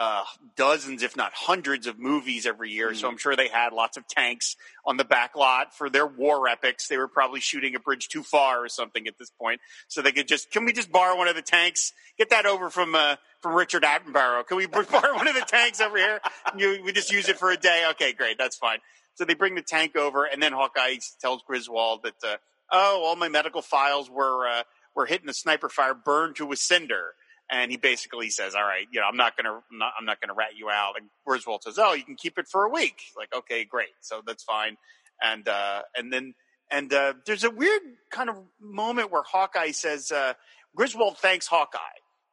uh, 0.00 0.24
dozens, 0.56 1.02
if 1.02 1.14
not 1.14 1.30
hundreds, 1.34 1.86
of 1.86 1.98
movies 1.98 2.46
every 2.46 2.70
year. 2.70 2.92
Mm. 2.92 2.96
So 2.96 3.06
I'm 3.06 3.18
sure 3.18 3.36
they 3.36 3.48
had 3.48 3.74
lots 3.74 3.98
of 3.98 4.08
tanks 4.08 4.56
on 4.86 4.96
the 4.96 5.04
back 5.04 5.36
lot 5.36 5.74
for 5.76 5.90
their 5.90 6.06
war 6.06 6.48
epics. 6.48 6.88
They 6.88 6.96
were 6.96 7.06
probably 7.06 7.40
shooting 7.40 7.74
a 7.74 7.78
bridge 7.78 8.08
too 8.08 8.22
far 8.22 8.64
or 8.64 8.70
something 8.70 9.06
at 9.06 9.18
this 9.18 9.30
point, 9.30 9.60
so 9.88 10.00
they 10.00 10.12
could 10.12 10.26
just 10.26 10.50
can 10.50 10.64
we 10.64 10.72
just 10.72 10.90
borrow 10.90 11.18
one 11.18 11.28
of 11.28 11.36
the 11.36 11.42
tanks? 11.42 11.92
Get 12.16 12.30
that 12.30 12.46
over 12.46 12.70
from 12.70 12.94
uh, 12.94 13.16
from 13.42 13.54
Richard 13.54 13.82
Attenborough. 13.82 14.46
Can 14.46 14.56
we 14.56 14.66
borrow 14.66 15.14
one 15.14 15.28
of 15.28 15.34
the 15.34 15.44
tanks 15.46 15.82
over 15.82 15.98
here? 15.98 16.18
You, 16.56 16.80
we 16.82 16.92
just 16.92 17.12
use 17.12 17.28
it 17.28 17.38
for 17.38 17.50
a 17.50 17.58
day. 17.58 17.84
Okay, 17.90 18.14
great, 18.14 18.38
that's 18.38 18.56
fine. 18.56 18.78
So 19.16 19.26
they 19.26 19.34
bring 19.34 19.54
the 19.54 19.62
tank 19.62 19.96
over, 19.96 20.24
and 20.24 20.42
then 20.42 20.52
Hawkeye 20.52 20.96
tells 21.20 21.42
Griswold 21.42 22.04
that, 22.04 22.14
uh, 22.26 22.36
oh, 22.72 23.02
all 23.04 23.16
my 23.16 23.28
medical 23.28 23.60
files 23.60 24.08
were 24.08 24.48
uh, 24.48 24.62
were 24.96 25.04
hitting 25.04 25.26
the 25.26 25.34
sniper 25.34 25.68
fire, 25.68 25.92
burned 25.92 26.36
to 26.36 26.50
a 26.52 26.56
cinder 26.56 27.12
and 27.50 27.70
he 27.70 27.76
basically 27.76 28.30
says, 28.30 28.54
"All 28.54 28.62
right, 28.62 28.86
you 28.90 29.00
know, 29.00 29.06
I'm 29.06 29.16
not 29.16 29.36
gonna, 29.36 29.54
I'm 29.54 29.78
not, 29.78 29.92
I'm 29.98 30.06
not 30.06 30.20
gonna 30.20 30.34
rat 30.34 30.56
you 30.56 30.70
out." 30.70 30.94
And 30.96 31.08
Griswold 31.26 31.62
says, 31.62 31.78
"Oh, 31.78 31.92
you 31.92 32.04
can 32.04 32.16
keep 32.16 32.38
it 32.38 32.46
for 32.48 32.64
a 32.64 32.70
week." 32.70 33.00
Like, 33.16 33.34
okay, 33.34 33.64
great, 33.64 33.94
so 34.00 34.22
that's 34.26 34.44
fine. 34.44 34.76
And 35.22 35.46
uh, 35.48 35.82
and 35.96 36.12
then 36.12 36.34
and 36.70 36.92
uh, 36.92 37.14
there's 37.26 37.44
a 37.44 37.50
weird 37.50 37.82
kind 38.10 38.30
of 38.30 38.36
moment 38.60 39.10
where 39.10 39.22
Hawkeye 39.22 39.72
says, 39.72 40.12
uh, 40.12 40.34
Griswold 40.76 41.18
thanks 41.18 41.46
Hawkeye. 41.46 41.78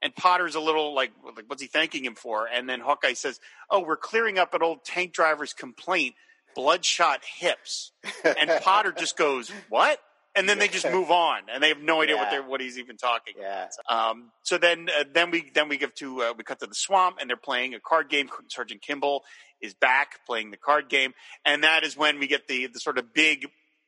And 0.01 0.15
Potter's 0.15 0.53
a 0.53 0.59
little 0.59 0.93
like, 0.93 1.11
like, 1.35 1.45
what's 1.47 1.61
he 1.61 1.67
thanking 1.67 2.05
him 2.05 2.13
for? 2.13 2.47
And 2.47 2.69
then 2.69 2.81
Hawkeye 2.81 3.13
says, 3.13 3.39
"Oh, 3.71 3.79
we're 3.79 3.97
clearing 3.97 4.37
up 4.37 4.53
an 4.53 4.61
old 4.61 4.85
tank 4.85 5.11
driver's 5.11 5.53
complaint, 5.53 6.13
bloodshot 6.55 7.21
hips." 7.39 7.91
And 8.23 8.51
Potter 8.61 8.91
just 8.91 9.17
goes, 9.17 9.49
"What?" 9.69 9.99
And 10.37 10.47
then 10.47 10.59
they 10.59 10.67
just 10.67 10.89
move 10.89 11.11
on, 11.11 11.41
and 11.51 11.61
they 11.61 11.69
have 11.69 11.81
no 11.81 12.01
idea 12.01 12.15
yeah. 12.15 12.21
what 12.21 12.31
they're 12.31 12.43
what 12.43 12.61
he's 12.61 12.77
even 12.77 12.97
talking. 12.97 13.33
Yeah. 13.39 13.67
About. 13.89 14.11
Um, 14.11 14.31
so 14.43 14.57
then 14.57 14.87
uh, 14.97 15.03
then 15.11 15.31
we 15.31 15.49
then 15.53 15.69
we 15.69 15.77
give 15.77 15.93
to 15.95 16.21
uh, 16.21 16.33
we 16.37 16.43
cut 16.43 16.59
to 16.59 16.67
the 16.67 16.75
swamp, 16.75 17.17
and 17.19 17.29
they're 17.29 17.37
playing 17.37 17.73
a 17.73 17.79
card 17.79 18.09
game. 18.09 18.29
Sergeant 18.47 18.81
Kimball 18.81 19.23
is 19.61 19.73
back 19.73 20.25
playing 20.25 20.51
the 20.51 20.57
card 20.57 20.89
game, 20.89 21.13
and 21.45 21.63
that 21.63 21.83
is 21.83 21.97
when 21.97 22.19
we 22.19 22.27
get 22.27 22.47
the 22.47 22.67
the 22.67 22.79
sort 22.79 22.97
of 22.97 23.13
big 23.13 23.47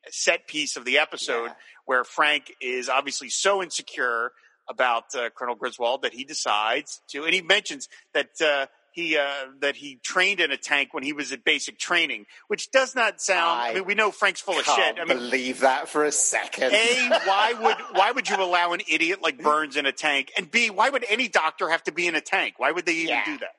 set 0.10 0.48
piece 0.48 0.76
of 0.76 0.86
the 0.86 0.98
episode 0.98 1.48
yeah. 1.48 1.54
where 1.86 2.04
Frank 2.04 2.54
is 2.62 2.90
obviously 2.90 3.30
so 3.30 3.62
insecure 3.62 4.32
about 4.70 5.04
uh, 5.16 5.30
Colonel 5.36 5.56
Griswold 5.56 6.04
that 6.04 6.14
he 6.14 6.24
decides 6.24 7.02
to, 7.10 7.24
and 7.26 7.34
he 7.34 7.42
mentions 7.42 7.88
that 8.14 8.30
uh, 8.42 8.68
he 8.92 9.18
uh, 9.18 9.26
that 9.62 9.76
he 9.76 10.00
trained 10.04 10.40
in 10.40 10.52
a 10.52 10.58
tank 10.58 10.94
when 10.94 11.04
he 11.04 11.14
was 11.14 11.32
at 11.32 11.44
basic 11.44 11.78
training, 11.78 12.26
which 12.48 12.72
does 12.72 12.96
not 12.96 13.22
sound. 13.22 13.62
I, 13.62 13.70
I 13.70 13.74
mean, 13.76 13.86
we 13.86 13.96
know 13.96 14.12
Frank's 14.12 14.42
full 14.42 14.60
of 14.60 14.66
shit. 14.66 14.98
I 15.00 15.06
mean, 15.06 15.18
believe 15.18 15.62
that 15.62 15.90
for 15.90 16.04
a 16.04 16.12
second. 16.12 16.74
A, 16.74 17.10
why 17.26 17.54
would 17.54 17.78
why 17.94 18.12
would 18.12 18.30
you 18.30 18.36
allow 18.38 18.74
an 18.74 18.82
idiot 18.88 19.22
like 19.22 19.42
Burns 19.42 19.76
in 19.76 19.86
a 19.86 19.92
tank? 19.92 20.32
And 20.38 20.50
B, 20.50 20.70
why 20.70 20.90
would 20.90 21.06
any 21.10 21.28
doctor 21.28 21.70
have 21.70 21.84
to 21.84 21.92
be 21.92 22.08
in 22.08 22.16
a 22.16 22.22
tank? 22.22 22.56
Why 22.58 22.72
would 22.72 22.86
they 22.86 22.94
even 22.94 23.10
yeah. 23.10 23.26
do 23.26 23.38
that? 23.40 23.50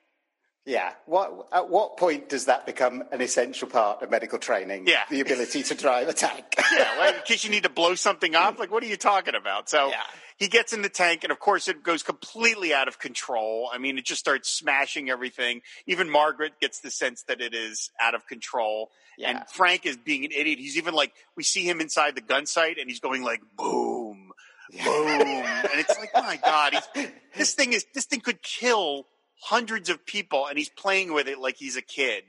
Yeah. 0.66 0.93
What, 1.07 1.49
at 1.53 1.70
what 1.70 1.97
point 1.97 2.28
does 2.28 2.45
that 2.45 2.66
become 2.66 3.03
an 3.11 3.22
essential 3.22 3.66
part 3.66 4.03
of 4.03 4.11
medical 4.11 4.39
training? 4.39 4.87
Yeah. 4.87 5.03
The 5.09 5.20
ability 5.20 5.62
to 5.64 5.74
drive 5.74 6.09
a 6.09 6.12
tank. 6.12 6.45
yeah. 6.72 6.99
Well, 6.99 7.14
in 7.14 7.20
case 7.24 7.45
you 7.45 7.51
need 7.51 7.62
to 7.62 7.70
blow 7.70 7.95
something 7.95 8.35
up. 8.35 8.59
Like, 8.59 8.70
what 8.70 8.83
are 8.83 8.87
you 8.87 8.99
talking 8.99 9.35
about? 9.35 9.70
So, 9.70 9.89
yeah 9.89 9.97
he 10.41 10.49
gets 10.49 10.72
in 10.72 10.80
the 10.80 10.88
tank, 10.88 11.22
and 11.22 11.30
of 11.30 11.38
course, 11.38 11.68
it 11.68 11.82
goes 11.82 12.03
completely 12.03 12.72
out 12.72 12.88
of 12.88 12.99
control. 12.99 13.68
I 13.70 13.76
mean, 13.76 13.99
it 13.99 14.07
just 14.07 14.20
starts 14.20 14.51
smashing 14.51 15.11
everything. 15.11 15.61
Even 15.86 16.09
Margaret 16.09 16.55
gets 16.62 16.80
the 16.80 16.91
sense 16.91 17.24
that 17.24 17.43
it 17.43 17.53
is 17.55 17.91
out 18.01 18.14
of 18.14 18.26
control. 18.26 18.91
Yeah. 19.18 19.30
And 19.30 19.49
Frank 19.51 19.84
is 19.84 19.99
being 19.99 20.24
an 20.24 20.30
idiot. 20.32 20.59
He's 20.59 20.78
even 20.78 20.95
like, 20.95 21.12
we 21.36 21.43
see 21.43 21.68
him 21.68 21.78
inside 21.78 22.14
the 22.14 22.22
gun 22.22 22.47
sight, 22.47 22.78
and 22.78 22.88
he's 22.88 23.01
going 23.01 23.22
like, 23.22 23.43
boom, 23.59 24.32
boom. 24.72 24.82
and 24.82 25.68
it's 25.74 25.99
like, 25.99 26.11
my 26.14 26.41
God, 26.43 26.74
this 27.36 27.53
thing 27.53 27.74
is, 27.74 27.84
this 27.95 28.07
thing 28.07 28.20
could 28.20 28.41
kill 28.41 29.07
hundreds 29.43 29.91
of 29.91 30.07
people, 30.07 30.47
and 30.47 30.57
he's 30.57 30.70
playing 30.70 31.12
with 31.12 31.28
it 31.28 31.38
like 31.38 31.57
he's 31.59 31.76
a 31.76 31.82
kid. 31.82 32.24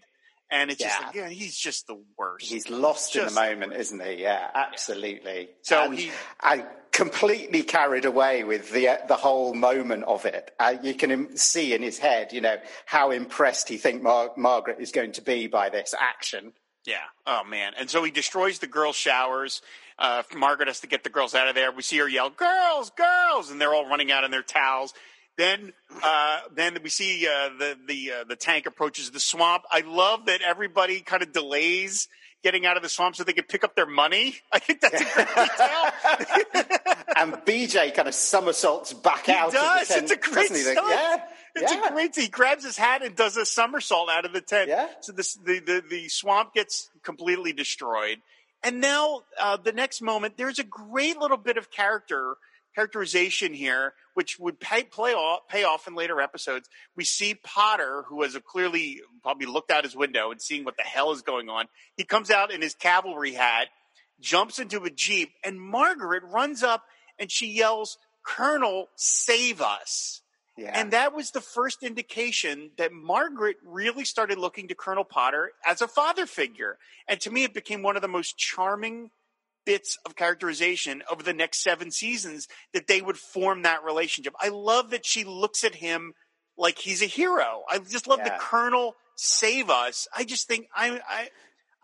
And 0.51 0.69
it's 0.69 0.81
yeah. 0.81 0.89
just 0.89 1.01
like, 1.01 1.15
yeah, 1.15 1.29
he's 1.29 1.57
just 1.57 1.87
the 1.87 1.97
worst. 2.17 2.45
He's 2.45 2.69
lost 2.69 3.13
just 3.13 3.29
in 3.29 3.33
the 3.33 3.41
moment, 3.41 3.73
isn't 3.73 4.03
he? 4.03 4.21
Yeah, 4.21 4.49
absolutely. 4.53 5.39
Yeah. 5.39 5.45
So 5.61 5.85
and 5.85 5.97
he, 5.97 6.11
I 6.41 6.65
completely 6.91 7.63
carried 7.63 8.03
away 8.03 8.43
with 8.43 8.69
the 8.71 8.89
uh, 8.89 8.97
the 9.07 9.15
whole 9.15 9.53
moment 9.53 10.03
of 10.03 10.25
it. 10.25 10.51
Uh, 10.59 10.75
you 10.83 10.93
can 10.93 11.37
see 11.37 11.73
in 11.73 11.81
his 11.81 11.97
head, 11.97 12.33
you 12.33 12.41
know, 12.41 12.57
how 12.85 13.11
impressed 13.11 13.69
he 13.69 13.77
think 13.77 14.03
Mar- 14.03 14.33
Margaret 14.35 14.77
is 14.81 14.91
going 14.91 15.13
to 15.13 15.21
be 15.21 15.47
by 15.47 15.69
this 15.69 15.95
action. 15.97 16.51
Yeah. 16.85 16.97
Oh 17.25 17.43
man. 17.43 17.73
And 17.79 17.89
so 17.89 18.03
he 18.03 18.11
destroys 18.11 18.59
the 18.59 18.67
girls' 18.67 18.97
showers. 18.97 19.61
Uh, 19.97 20.23
Margaret 20.35 20.67
has 20.67 20.81
to 20.81 20.87
get 20.87 21.03
the 21.03 21.09
girls 21.09 21.33
out 21.35 21.47
of 21.47 21.55
there. 21.55 21.71
We 21.71 21.83
see 21.83 21.97
her 21.99 22.09
yell, 22.09 22.29
"Girls, 22.29 22.89
girls!" 22.91 23.51
and 23.51 23.61
they're 23.61 23.73
all 23.73 23.87
running 23.87 24.11
out 24.11 24.23
in 24.23 24.31
their 24.31 24.43
towels. 24.43 24.93
Then, 25.41 25.73
uh, 26.03 26.39
then 26.53 26.77
we 26.83 26.89
see 26.89 27.27
uh, 27.27 27.49
the 27.57 27.75
the 27.87 28.11
uh, 28.11 28.23
the 28.25 28.35
tank 28.35 28.67
approaches 28.67 29.09
the 29.09 29.19
swamp. 29.19 29.63
I 29.71 29.79
love 29.79 30.27
that 30.27 30.43
everybody 30.43 31.01
kind 31.01 31.23
of 31.23 31.33
delays 31.33 32.07
getting 32.43 32.67
out 32.67 32.77
of 32.77 32.83
the 32.83 32.89
swamp 32.89 33.15
so 33.15 33.23
they 33.23 33.33
can 33.33 33.45
pick 33.45 33.63
up 33.63 33.75
their 33.75 33.87
money. 33.87 34.35
I 34.51 34.59
think 34.59 34.81
that's 34.81 35.01
a 35.01 35.05
great 35.15 35.27
detail. 35.29 36.93
and 37.17 37.33
BJ 37.43 37.91
kind 37.95 38.07
of 38.07 38.13
somersaults 38.13 38.93
back 38.93 39.25
he 39.25 39.31
out. 39.31 39.51
Does. 39.51 39.87
Tent, 39.87 40.03
it's 40.03 40.11
a 40.11 40.17
great 40.17 40.51
stunt. 40.51 40.87
Yeah. 40.87 41.23
It's 41.55 41.73
yeah. 41.73 41.87
a 41.87 41.91
great. 41.91 42.15
He 42.15 42.27
grabs 42.27 42.63
his 42.63 42.77
hat 42.77 43.03
and 43.03 43.15
does 43.15 43.35
a 43.35 43.43
somersault 43.43 44.11
out 44.11 44.25
of 44.25 44.33
the 44.33 44.41
tent. 44.41 44.69
Yeah. 44.69 44.89
So 44.99 45.11
this, 45.11 45.33
the, 45.33 45.57
the 45.57 45.83
the 45.89 46.07
swamp 46.09 46.53
gets 46.53 46.91
completely 47.01 47.51
destroyed, 47.51 48.19
and 48.63 48.79
now 48.79 49.23
uh, 49.39 49.57
the 49.57 49.71
next 49.71 50.03
moment, 50.03 50.37
there's 50.37 50.59
a 50.59 50.63
great 50.63 51.17
little 51.17 51.37
bit 51.37 51.57
of 51.57 51.71
character 51.71 52.35
characterization 52.75 53.53
here, 53.53 53.93
which 54.13 54.39
would 54.39 54.59
pay, 54.59 54.83
play 54.83 55.13
off, 55.13 55.41
pay 55.47 55.63
off 55.63 55.87
in 55.87 55.95
later 55.95 56.21
episodes. 56.21 56.69
We 56.95 57.03
see 57.03 57.35
Potter, 57.35 58.03
who 58.07 58.23
has 58.23 58.37
clearly 58.45 59.01
probably 59.21 59.47
looked 59.47 59.71
out 59.71 59.83
his 59.83 59.95
window 59.95 60.31
and 60.31 60.41
seeing 60.41 60.63
what 60.63 60.77
the 60.77 60.83
hell 60.83 61.11
is 61.11 61.21
going 61.21 61.49
on. 61.49 61.67
He 61.95 62.03
comes 62.03 62.29
out 62.31 62.51
in 62.51 62.61
his 62.61 62.75
cavalry 62.75 63.33
hat, 63.33 63.67
jumps 64.19 64.59
into 64.59 64.83
a 64.83 64.89
jeep, 64.89 65.31
and 65.43 65.59
Margaret 65.59 66.23
runs 66.23 66.63
up 66.63 66.83
and 67.17 67.31
she 67.31 67.47
yells, 67.47 67.97
"Colonel, 68.23 68.89
save 68.95 69.61
us!" 69.61 70.21
Yeah. 70.57 70.77
And 70.77 70.91
that 70.91 71.13
was 71.13 71.31
the 71.31 71.41
first 71.41 71.81
indication 71.81 72.71
that 72.77 72.91
Margaret 72.91 73.57
really 73.63 74.05
started 74.05 74.37
looking 74.37 74.67
to 74.67 74.75
Colonel 74.75 75.05
Potter 75.05 75.53
as 75.65 75.81
a 75.81 75.87
father 75.87 76.25
figure. 76.25 76.77
And 77.07 77.19
to 77.21 77.31
me, 77.31 77.43
it 77.43 77.53
became 77.53 77.81
one 77.81 77.95
of 77.95 78.01
the 78.01 78.07
most 78.07 78.37
charming 78.37 79.11
bits 79.65 79.97
of 80.05 80.15
characterization 80.15 81.03
over 81.11 81.23
the 81.23 81.33
next 81.33 81.61
seven 81.63 81.91
seasons 81.91 82.47
that 82.73 82.87
they 82.87 83.01
would 83.01 83.17
form 83.17 83.61
that 83.63 83.83
relationship. 83.83 84.33
I 84.39 84.49
love 84.49 84.89
that 84.91 85.05
she 85.05 85.23
looks 85.23 85.63
at 85.63 85.75
him 85.75 86.13
like 86.57 86.77
he's 86.77 87.01
a 87.01 87.05
hero. 87.07 87.63
I 87.69 87.79
just 87.79 88.07
love 88.07 88.19
Yeah. 88.19 88.29
the 88.35 88.37
Colonel 88.39 88.95
save 89.15 89.69
us. 89.69 90.07
I 90.15 90.23
just 90.23 90.47
think 90.47 90.67
I, 90.75 90.99
I, 91.07 91.29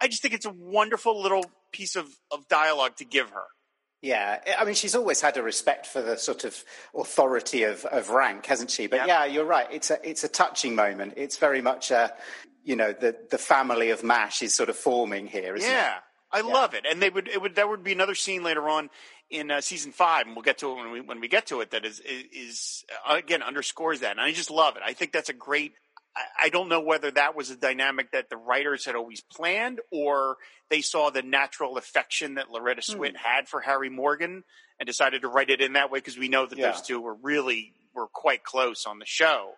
I 0.01 0.07
just 0.07 0.21
think 0.21 0.33
it's 0.33 0.45
a 0.45 0.51
wonderful 0.53 1.21
little 1.21 1.45
piece 1.71 1.95
of, 1.95 2.07
of 2.31 2.47
dialogue 2.47 2.95
to 2.97 3.05
give 3.05 3.29
her. 3.31 3.43
Yeah, 4.01 4.39
I 4.59 4.63
mean, 4.63 4.75
she's 4.75 4.93
always 4.93 5.21
had 5.21 5.37
a 5.37 5.43
respect 5.43 5.87
for 5.87 6.03
the 6.03 6.17
sort 6.17 6.43
of 6.43 6.63
authority 6.95 7.63
of, 7.63 7.83
of 7.85 8.09
rank, 8.09 8.45
hasn't 8.45 8.69
she? 8.69 8.85
But 8.87 8.97
Yep. 8.97 9.07
yeah, 9.07 9.25
you're 9.25 9.45
right. 9.45 9.67
It's 9.71 9.89
a 9.89 9.97
it's 10.07 10.23
a 10.23 10.27
touching 10.27 10.75
moment. 10.75 11.13
It's 11.17 11.37
very 11.37 11.61
much 11.61 11.89
a, 11.89 12.13
you 12.63 12.75
know, 12.75 12.93
the 12.93 13.15
the 13.31 13.39
family 13.39 13.89
of 13.89 14.03
Mash 14.03 14.43
is 14.43 14.53
sort 14.53 14.69
of 14.69 14.75
forming 14.75 15.25
here, 15.25 15.55
isn't 15.55 15.67
it? 15.67 15.73
Yeah, 15.73 15.95
it? 15.97 16.03
I 16.31 16.41
love 16.41 16.73
it, 16.73 16.85
and 16.89 17.01
they 17.01 17.09
would 17.09 17.27
it 17.27 17.41
would 17.41 17.55
that 17.55 17.69
would 17.69 17.83
be 17.83 17.93
another 17.93 18.15
scene 18.15 18.43
later 18.43 18.67
on 18.67 18.89
in 19.29 19.49
uh, 19.51 19.61
season 19.61 19.91
five, 19.91 20.25
and 20.25 20.35
we'll 20.35 20.43
get 20.43 20.57
to 20.59 20.71
it 20.71 20.75
when 20.75 20.91
we 20.91 21.01
when 21.01 21.19
we 21.21 21.27
get 21.27 21.47
to 21.47 21.61
it. 21.61 21.71
That 21.71 21.85
is 21.85 22.01
is, 22.01 22.83
uh, 23.07 23.15
again 23.15 23.41
underscores 23.41 24.01
that, 24.01 24.11
and 24.11 24.21
I 24.21 24.31
just 24.33 24.51
love 24.51 24.75
it. 24.75 24.83
I 24.85 24.93
think 24.93 25.11
that's 25.13 25.29
a 25.29 25.33
great. 25.33 25.73
I, 26.15 26.45
I 26.45 26.49
don't 26.49 26.67
know 26.67 26.81
whether 26.81 27.11
that 27.11 27.35
was 27.35 27.49
a 27.49 27.55
dynamic 27.55 28.11
that 28.11 28.29
the 28.29 28.37
writers 28.37 28.85
had 28.85 28.95
always 28.95 29.21
planned, 29.21 29.79
or 29.91 30.35
they 30.69 30.81
saw 30.81 31.09
the 31.09 31.21
natural 31.21 31.77
affection 31.77 32.35
that 32.35 32.51
Loretta 32.51 32.81
Swit 32.81 33.15
had 33.15 33.47
for 33.47 33.61
Harry 33.61 33.89
Morgan 33.89 34.43
and 34.79 34.85
decided 34.87 35.21
to 35.21 35.29
write 35.29 35.49
it 35.49 35.61
in 35.61 35.73
that 35.73 35.91
way 35.91 35.99
because 35.99 36.17
we 36.17 36.27
know 36.27 36.45
that 36.45 36.57
Yeah. 36.57 36.71
those 36.71 36.81
two 36.81 36.99
were 36.99 37.15
really 37.15 37.73
were 37.93 38.07
quite 38.07 38.43
close 38.43 38.85
on 38.85 38.99
the 38.99 39.05
show. 39.05 39.51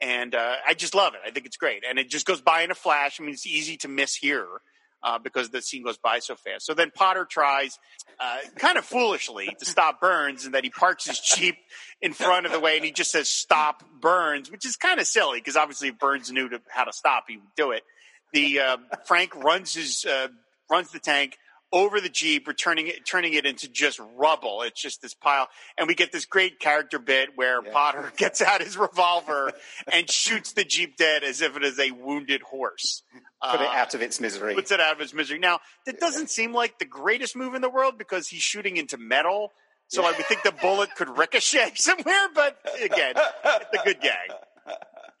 And 0.00 0.34
uh, 0.34 0.56
I 0.66 0.74
just 0.74 0.94
love 0.94 1.14
it. 1.14 1.20
I 1.24 1.30
think 1.30 1.46
it's 1.46 1.56
great, 1.56 1.84
and 1.88 1.98
it 1.98 2.08
just 2.08 2.26
goes 2.26 2.40
by 2.40 2.62
in 2.62 2.70
a 2.70 2.74
flash. 2.74 3.20
I 3.20 3.24
mean, 3.24 3.34
it's 3.34 3.46
easy 3.46 3.76
to 3.78 3.88
miss 3.88 4.14
here 4.16 4.48
uh, 5.04 5.18
because 5.18 5.50
the 5.50 5.62
scene 5.62 5.84
goes 5.84 5.98
by 5.98 6.18
so 6.18 6.34
fast. 6.34 6.66
So 6.66 6.74
then 6.74 6.90
Potter 6.92 7.26
tries, 7.28 7.78
uh, 8.18 8.38
kind 8.56 8.78
of 8.78 8.84
foolishly, 8.84 9.54
to 9.58 9.64
stop 9.64 10.00
Burns, 10.00 10.46
and 10.46 10.54
that 10.54 10.64
he 10.64 10.70
parks 10.70 11.06
his 11.06 11.20
jeep 11.20 11.56
in 12.00 12.14
front 12.14 12.46
of 12.46 12.52
the 12.52 12.58
way, 12.58 12.76
and 12.76 12.84
he 12.84 12.90
just 12.90 13.12
says 13.12 13.28
"Stop 13.28 13.84
Burns," 14.00 14.50
which 14.50 14.64
is 14.64 14.76
kind 14.76 14.98
of 14.98 15.06
silly 15.06 15.38
because 15.38 15.56
obviously 15.56 15.88
if 15.88 15.98
Burns 15.98 16.32
knew 16.32 16.48
to, 16.48 16.60
how 16.68 16.84
to 16.84 16.92
stop, 16.92 17.24
he 17.28 17.36
would 17.36 17.54
do 17.56 17.70
it. 17.70 17.82
The 18.32 18.60
uh, 18.60 18.76
Frank 19.04 19.36
runs 19.36 19.74
his 19.74 20.04
uh, 20.04 20.28
runs 20.70 20.90
the 20.90 20.98
tank 20.98 21.36
over 21.74 22.00
the 22.00 22.08
jeep, 22.08 22.46
returning 22.46 22.86
it, 22.86 23.04
turning 23.04 23.34
it 23.34 23.44
into 23.44 23.68
just 23.68 24.00
rubble. 24.16 24.62
It's 24.62 24.80
just 24.80 25.02
this 25.02 25.12
pile, 25.12 25.48
and 25.76 25.88
we 25.88 25.94
get 25.94 26.12
this 26.12 26.24
great 26.24 26.60
character 26.60 26.98
bit 26.98 27.30
where 27.34 27.60
Potter 27.62 28.12
gets 28.16 28.40
out 28.40 28.62
his 28.62 28.78
revolver 28.78 29.52
and 29.92 30.08
shoots 30.08 30.52
the 30.52 30.64
jeep 30.64 30.96
dead 30.96 31.24
as 31.24 31.42
if 31.42 31.56
it 31.56 31.64
is 31.64 31.78
a 31.78 31.90
wounded 31.90 32.42
horse. 32.42 33.02
Put 33.50 33.60
it 33.60 33.66
Uh, 33.68 33.72
out 33.72 33.94
of 33.94 34.02
its 34.02 34.20
misery. 34.20 34.54
puts 34.54 34.70
it 34.70 34.80
out 34.80 34.94
of 34.94 35.00
its 35.00 35.12
misery. 35.12 35.38
Now, 35.38 35.60
that 35.86 36.00
doesn't 36.00 36.30
seem 36.30 36.52
like 36.54 36.78
the 36.78 36.84
greatest 36.84 37.36
move 37.36 37.54
in 37.54 37.62
the 37.62 37.68
world 37.70 37.98
because 37.98 38.28
he's 38.28 38.42
shooting 38.42 38.76
into 38.76 38.96
metal. 38.96 39.52
So 39.88 40.02
I 40.04 40.12
would 40.12 40.26
think 40.26 40.42
the 40.42 40.52
bullet 40.52 40.94
could 40.96 41.16
ricochet 41.16 41.72
somewhere, 41.76 42.28
but 42.34 42.58
again, 42.82 43.14
it's 43.16 43.80
a 43.80 43.84
good 43.84 44.00
gag. 44.00 44.30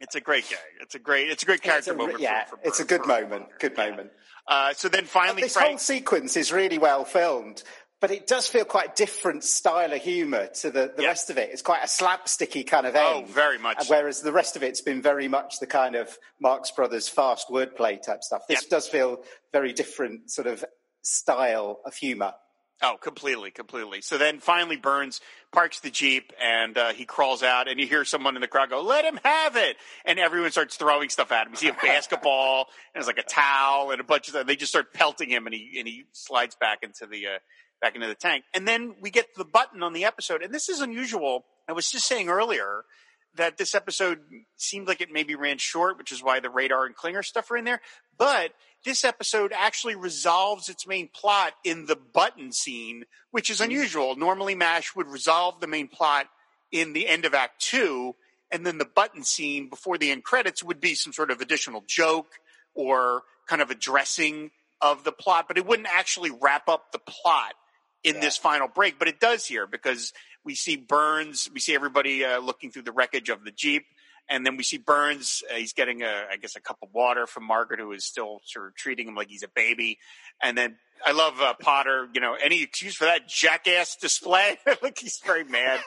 It's 0.00 0.14
a 0.14 0.20
great 0.20 0.48
gag. 0.48 0.58
It's 0.80 0.94
a 0.94 0.98
great, 0.98 1.30
it's 1.30 1.42
a 1.42 1.46
great 1.46 1.62
character 1.62 1.92
a, 1.92 1.96
moment. 1.96 2.20
yeah, 2.20 2.44
for, 2.44 2.56
for 2.56 2.62
it's 2.66 2.80
a 2.80 2.84
good 2.84 3.06
moment. 3.06 3.46
Good 3.60 3.76
moment. 3.76 4.10
Uh, 4.48 4.72
so 4.74 4.88
then 4.88 5.04
finally, 5.04 5.42
This 5.42 5.56
whole 5.56 5.78
sequence 5.78 6.36
is 6.36 6.52
really 6.52 6.78
well 6.78 7.04
filmed, 7.04 7.62
but 8.04 8.10
it 8.10 8.26
does 8.26 8.46
feel 8.46 8.66
quite 8.66 8.94
different 8.96 9.42
style 9.42 9.90
of 9.90 10.02
humour 10.02 10.46
to 10.48 10.70
the, 10.70 10.92
the 10.94 11.04
Yeah. 11.04 11.08
rest 11.08 11.30
of 11.30 11.38
it. 11.38 11.48
It's 11.54 11.62
quite 11.62 11.82
a 11.82 11.86
slapsticky 11.86 12.66
kind 12.66 12.86
of 12.86 12.94
end. 12.94 13.24
Oh, 13.26 13.32
very 13.32 13.56
much. 13.56 13.88
Whereas 13.88 14.20
the 14.20 14.30
rest 14.30 14.56
of 14.56 14.62
it's 14.62 14.82
been 14.82 15.00
very 15.00 15.26
much 15.26 15.58
the 15.58 15.66
kind 15.66 15.94
of 15.94 16.18
Marx 16.38 16.70
Brothers 16.70 17.08
fast 17.08 17.48
wordplay 17.48 18.02
type 18.02 18.22
stuff. 18.22 18.42
This 18.46 18.66
does 18.66 18.86
feel 18.86 19.22
very 19.54 19.72
different 19.72 20.30
sort 20.30 20.46
of 20.46 20.62
style 21.00 21.80
of 21.86 21.94
humour. 21.94 22.34
Oh, 22.82 22.98
completely, 23.00 23.50
completely. 23.50 24.02
So 24.02 24.18
then 24.18 24.38
finally 24.38 24.76
Burns 24.76 25.22
parks 25.50 25.80
the 25.80 25.88
Jeep 25.88 26.30
and 26.38 26.76
uh, 26.76 26.92
he 26.92 27.06
crawls 27.06 27.42
out 27.42 27.68
and 27.68 27.80
you 27.80 27.86
hear 27.86 28.04
someone 28.04 28.34
in 28.34 28.42
the 28.42 28.48
crowd 28.48 28.68
go, 28.68 28.82
let 28.82 29.06
him 29.06 29.18
have 29.24 29.56
it. 29.56 29.78
And 30.04 30.18
everyone 30.18 30.50
starts 30.50 30.76
throwing 30.76 31.08
stuff 31.08 31.32
at 31.32 31.46
him. 31.46 31.52
You 31.54 31.56
see 31.56 31.68
a 31.68 31.72
basketball 31.72 32.66
and 32.94 33.00
it's 33.00 33.06
like 33.06 33.16
a 33.16 33.22
towel 33.22 33.92
and 33.92 34.00
a 34.02 34.04
bunch 34.04 34.28
of 34.28 34.32
stuff. 34.34 34.46
They 34.46 34.56
just 34.56 34.72
start 34.72 34.92
pelting 34.92 35.30
him 35.30 35.46
and 35.46 35.54
he, 35.54 35.76
and 35.78 35.88
he 35.88 36.04
slides 36.12 36.54
back 36.56 36.80
into 36.82 37.06
the, 37.06 37.26
uh, 37.28 37.38
back 37.84 37.94
into 37.94 38.06
the 38.06 38.14
tank. 38.14 38.44
And 38.54 38.66
then 38.66 38.94
we 39.02 39.10
get 39.10 39.34
the 39.36 39.44
button 39.44 39.82
on 39.82 39.92
the 39.92 40.06
episode. 40.06 40.42
And 40.42 40.54
this 40.54 40.70
is 40.70 40.80
unusual. 40.80 41.44
I 41.68 41.72
was 41.72 41.90
just 41.90 42.06
saying 42.06 42.30
earlier 42.30 42.84
that 43.36 43.58
this 43.58 43.74
episode 43.74 44.20
seemed 44.56 44.88
like 44.88 45.02
it 45.02 45.12
maybe 45.12 45.34
ran 45.34 45.58
short, 45.58 45.98
which 45.98 46.10
is 46.10 46.22
why 46.22 46.40
the 46.40 46.48
radar 46.48 46.86
and 46.86 46.96
Klinger 46.96 47.22
stuff 47.22 47.50
are 47.50 47.58
in 47.58 47.64
there. 47.64 47.82
But 48.16 48.52
this 48.86 49.04
episode 49.04 49.52
actually 49.54 49.96
resolves 49.96 50.70
its 50.70 50.86
main 50.86 51.10
plot 51.12 51.52
in 51.62 51.84
the 51.84 51.96
button 51.96 52.52
scene, 52.52 53.04
which 53.32 53.50
is 53.50 53.58
hmm. 53.58 53.64
unusual. 53.64 54.16
Normally, 54.16 54.54
MASH 54.54 54.96
would 54.96 55.08
resolve 55.08 55.60
the 55.60 55.66
main 55.66 55.88
plot 55.88 56.26
in 56.72 56.94
the 56.94 57.06
end 57.06 57.26
of 57.26 57.34
Act 57.34 57.60
Two, 57.60 58.14
and 58.50 58.64
then 58.64 58.78
the 58.78 58.86
button 58.86 59.24
scene 59.24 59.68
before 59.68 59.98
the 59.98 60.10
end 60.10 60.24
credits 60.24 60.62
would 60.62 60.80
be 60.80 60.94
some 60.94 61.12
sort 61.12 61.30
of 61.30 61.42
additional 61.42 61.84
joke 61.86 62.32
or 62.74 63.24
kind 63.46 63.60
of 63.60 63.70
addressing 63.70 64.50
of 64.80 65.04
the 65.04 65.12
plot, 65.12 65.46
but 65.48 65.58
it 65.58 65.66
wouldn't 65.66 65.88
actually 65.90 66.30
wrap 66.30 66.68
up 66.68 66.92
the 66.92 66.98
plot 66.98 67.54
in 68.04 68.20
this 68.20 68.36
final 68.36 68.68
break. 68.68 68.98
But 68.98 69.08
it 69.08 69.18
does 69.18 69.46
here 69.46 69.66
because 69.66 70.12
we 70.44 70.54
see 70.54 70.76
Burns, 70.76 71.48
we 71.52 71.58
see 71.58 71.74
everybody 71.74 72.24
uh, 72.24 72.38
looking 72.38 72.70
through 72.70 72.82
the 72.82 72.92
wreckage 72.92 73.30
of 73.30 73.44
the 73.44 73.50
Jeep. 73.50 73.86
And 74.28 74.46
then 74.46 74.56
we 74.56 74.62
see 74.62 74.78
Burns. 74.78 75.42
Uh, 75.50 75.56
he's 75.56 75.72
getting 75.74 76.02
a, 76.02 76.26
I 76.30 76.36
guess, 76.36 76.56
a 76.56 76.60
cup 76.60 76.78
of 76.82 76.88
water 76.94 77.26
from 77.26 77.44
Margaret, 77.44 77.80
who 77.80 77.92
is 77.92 78.04
still 78.04 78.40
sort 78.44 78.68
of 78.68 78.74
treating 78.74 79.08
him 79.08 79.14
like 79.14 79.28
he's 79.28 79.42
a 79.42 79.48
baby. 79.48 79.98
And 80.42 80.56
then 80.56 80.76
I 81.04 81.12
love 81.12 81.40
uh, 81.40 81.54
Potter. 81.60 82.08
You 82.14 82.20
know, 82.20 82.34
any 82.34 82.62
excuse 82.62 82.94
for 82.94 83.04
that 83.04 83.28
jackass 83.28 83.96
display? 83.96 84.56
like 84.82 84.98
he's 84.98 85.20
very 85.24 85.44
mad. 85.44 85.80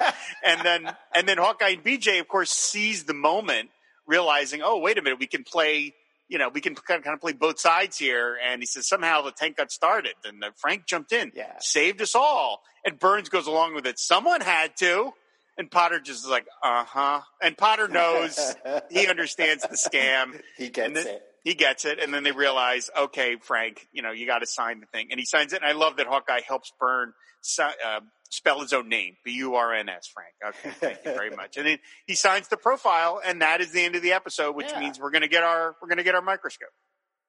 and 0.46 0.62
then, 0.62 0.96
and 1.16 1.28
then 1.28 1.38
Hawkeye 1.38 1.70
and 1.70 1.84
BJ, 1.84 2.20
of 2.20 2.28
course, 2.28 2.52
sees 2.52 3.06
the 3.06 3.16
moment, 3.16 3.70
realizing, 4.06 4.62
oh, 4.64 4.80
wait 4.80 4.98
a 4.98 5.02
minute, 5.02 5.20
we 5.20 5.28
can 5.28 5.44
play. 5.44 5.94
You 6.30 6.38
know, 6.38 6.50
we 6.50 6.60
can 6.62 6.76
kind 6.76 7.06
of, 7.08 7.22
play 7.22 7.34
both 7.34 7.60
sides 7.60 7.98
here. 7.98 8.38
And 8.46 8.62
he 8.62 8.66
says 8.66 8.88
somehow 8.88 9.22
the 9.22 9.32
tank 9.32 9.58
got 9.58 9.72
started, 9.72 10.14
and 10.26 10.44
Frank 10.58 10.86
jumped 10.86 11.12
in, 11.14 11.32
Yeah. 11.36 11.54
saved 11.60 12.02
us 12.02 12.16
all. 12.16 12.62
And 12.86 13.00
Burns 13.00 13.30
goes 13.30 13.48
along 13.48 13.76
with 13.76 13.86
it. 13.88 13.98
Someone 14.00 14.42
had 14.42 14.76
to. 14.78 15.12
And 15.60 15.72
Potter 15.72 16.00
just 16.00 16.24
is 16.24 16.30
like, 16.30 16.46
uh 16.64 16.84
huh. 16.84 17.22
And 17.42 17.58
Potter 17.58 17.88
knows 17.88 18.56
he 18.92 19.08
understands 19.08 19.64
the 19.64 19.76
scam. 19.76 20.40
He 20.56 20.70
gets 20.70 20.94
then- 20.94 21.08
it. 21.08 21.24
He 21.48 21.54
gets 21.54 21.86
it, 21.86 21.98
and 22.04 22.14
then 22.14 22.24
they 22.24 22.34
realize, 22.34 22.90
okay, 23.00 23.38
Frank, 23.42 23.88
you 23.94 24.02
know, 24.02 24.12
you 24.12 24.26
got 24.26 24.40
to 24.40 24.46
sign 24.46 24.82
the 24.82 24.86
thing, 24.88 25.08
and 25.12 25.18
he 25.18 25.26
signs 25.26 25.54
it. 25.54 25.62
And 25.62 25.66
I 25.66 25.72
love 25.72 25.96
that 25.96 26.06
Hawkeye 26.06 26.42
helps 26.46 26.74
Burn 26.78 27.14
uh, 27.62 28.02
spell 28.30 28.60
his 28.60 28.74
own 28.74 28.90
name, 28.90 29.16
B 29.24 29.32
U 29.36 29.56
R 29.56 29.74
N 29.74 29.88
S, 29.88 30.10
Frank. 30.14 30.56
Okay, 30.66 30.76
thank 30.78 31.06
you 31.06 31.14
very 31.14 31.30
much. 31.42 31.56
And 31.56 31.66
then 31.66 31.78
he 32.06 32.16
signs 32.16 32.50
the 32.50 32.58
profile, 32.58 33.22
and 33.26 33.42
that 33.42 33.62
is 33.62 33.72
the 33.72 33.82
end 33.82 33.96
of 33.96 34.02
the 34.02 34.12
episode, 34.12 34.58
which 34.58 34.68
Yeah. 34.74 34.82
means 34.82 35.00
we're 35.00 35.10
gonna 35.12 35.30
get 35.30 35.44
our 35.44 35.78
we're 35.82 35.88
gonna 35.88 36.04
get 36.04 36.16
our 36.16 36.22
microscope. 36.22 36.68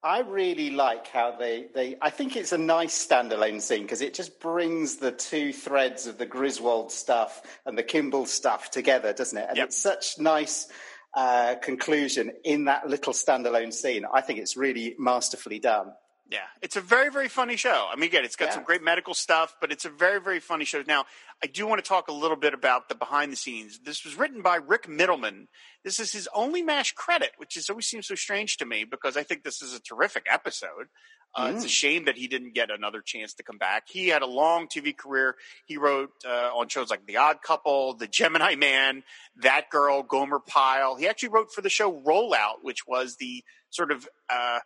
I 0.03 0.21
really 0.21 0.71
like 0.71 1.09
how 1.09 1.37
they, 1.39 1.67
they 1.75 1.97
I 2.01 2.11
think 2.11 2.37
it's 2.37 2.53
a 2.53 2.59
nice 2.59 3.07
standalone 3.07 3.61
scene 3.61 3.83
because 3.83 4.01
it 4.01 4.15
just 4.15 4.41
brings 4.41 4.97
the 4.97 5.11
two 5.13 5.53
threads 5.53 6.07
of 6.07 6.19
the 6.19 6.27
Griswold 6.27 6.93
stuff 6.93 7.43
and 7.67 7.77
the 7.77 7.83
Kimball 7.83 8.27
stuff 8.27 8.71
together, 8.71 9.13
doesn't 9.13 9.39
it? 9.39 9.47
And 9.49 9.57
Yep. 9.59 9.67
it's 9.69 9.79
such 9.79 10.19
nice 10.19 10.69
uh, 11.15 11.57
conclusion 11.63 12.33
in 12.45 12.67
that 12.67 12.89
little 12.89 13.13
standalone 13.13 13.73
scene. 13.73 14.05
I 14.13 14.21
think 14.21 14.39
it's 14.39 14.57
really 14.57 14.95
masterfully 14.99 15.59
done. 15.59 15.93
Yeah, 16.31 16.41
it's 16.61 16.77
a 16.77 16.83
very, 16.83 17.11
very 17.11 17.29
funny 17.29 17.57
show. 17.57 17.89
I 17.91 17.97
mean, 17.97 18.05
again, 18.05 18.23
it's 18.23 18.37
got 18.37 18.49
Yeah. 18.49 18.55
some 18.57 18.65
great 18.65 18.83
medical 18.83 19.15
stuff, 19.15 19.57
but 19.63 19.73
it's 19.73 19.87
a 19.87 19.89
very, 19.89 20.21
very 20.21 20.41
funny 20.41 20.67
show. 20.67 20.83
Now, 20.87 21.07
I 21.43 21.47
do 21.47 21.67
want 21.67 21.83
to 21.83 21.89
talk 21.89 22.09
a 22.09 22.13
little 22.13 22.37
bit 22.37 22.53
about 22.53 22.91
the 22.91 22.95
behind 22.95 23.33
the 23.33 23.37
scenes. 23.37 23.79
This 23.79 24.05
was 24.05 24.15
written 24.15 24.43
by 24.43 24.57
Rick 24.57 24.83
Mittleman. 24.87 25.47
This 25.85 25.99
is 25.99 26.13
his 26.13 26.29
only 26.35 26.63
MASH 26.63 26.93
credit, 26.93 27.31
which 27.39 27.57
is 27.57 27.71
always 27.71 27.87
seems 27.87 28.09
so 28.09 28.15
strange 28.15 28.59
to 28.59 28.67
me 28.67 28.85
because 28.85 29.17
I 29.17 29.23
think 29.23 29.43
this 29.43 29.63
is 29.63 29.73
a 29.75 29.81
terrific 29.81 30.27
episode. 30.31 30.89
Uh, 31.35 31.53
It's 31.55 31.65
a 31.65 31.69
shame 31.69 32.07
that 32.07 32.17
he 32.17 32.27
didn't 32.27 32.55
get 32.55 32.71
another 32.71 33.01
chance 33.01 33.35
to 33.35 33.43
come 33.43 33.59
back. 33.59 33.85
He 33.87 34.09
had 34.09 34.23
a 34.23 34.27
long 34.27 34.67
TV 34.67 34.97
career. 34.97 35.37
He 35.67 35.77
wrote 35.77 36.11
uh, 36.27 36.51
on 36.57 36.69
shows 36.69 36.91
like 36.91 37.07
The 37.07 37.19
Odd 37.19 37.43
Couple, 37.43 37.95
The 37.95 38.09
Gemini 38.09 38.55
Man, 38.55 39.05
That 39.37 39.71
Girl, 39.71 40.03
Gomer 40.03 40.41
Pyle. 40.41 40.97
He 40.97 41.07
actually 41.07 41.29
wrote 41.29 41.53
for 41.53 41.61
the 41.61 41.69
show 41.71 42.01
Roll 42.05 42.35
Out, 42.35 42.63
which 42.63 42.87
was 42.87 43.17
the 43.17 43.45
sort 43.71 43.93
of 43.93 44.09
uh, 44.31 44.61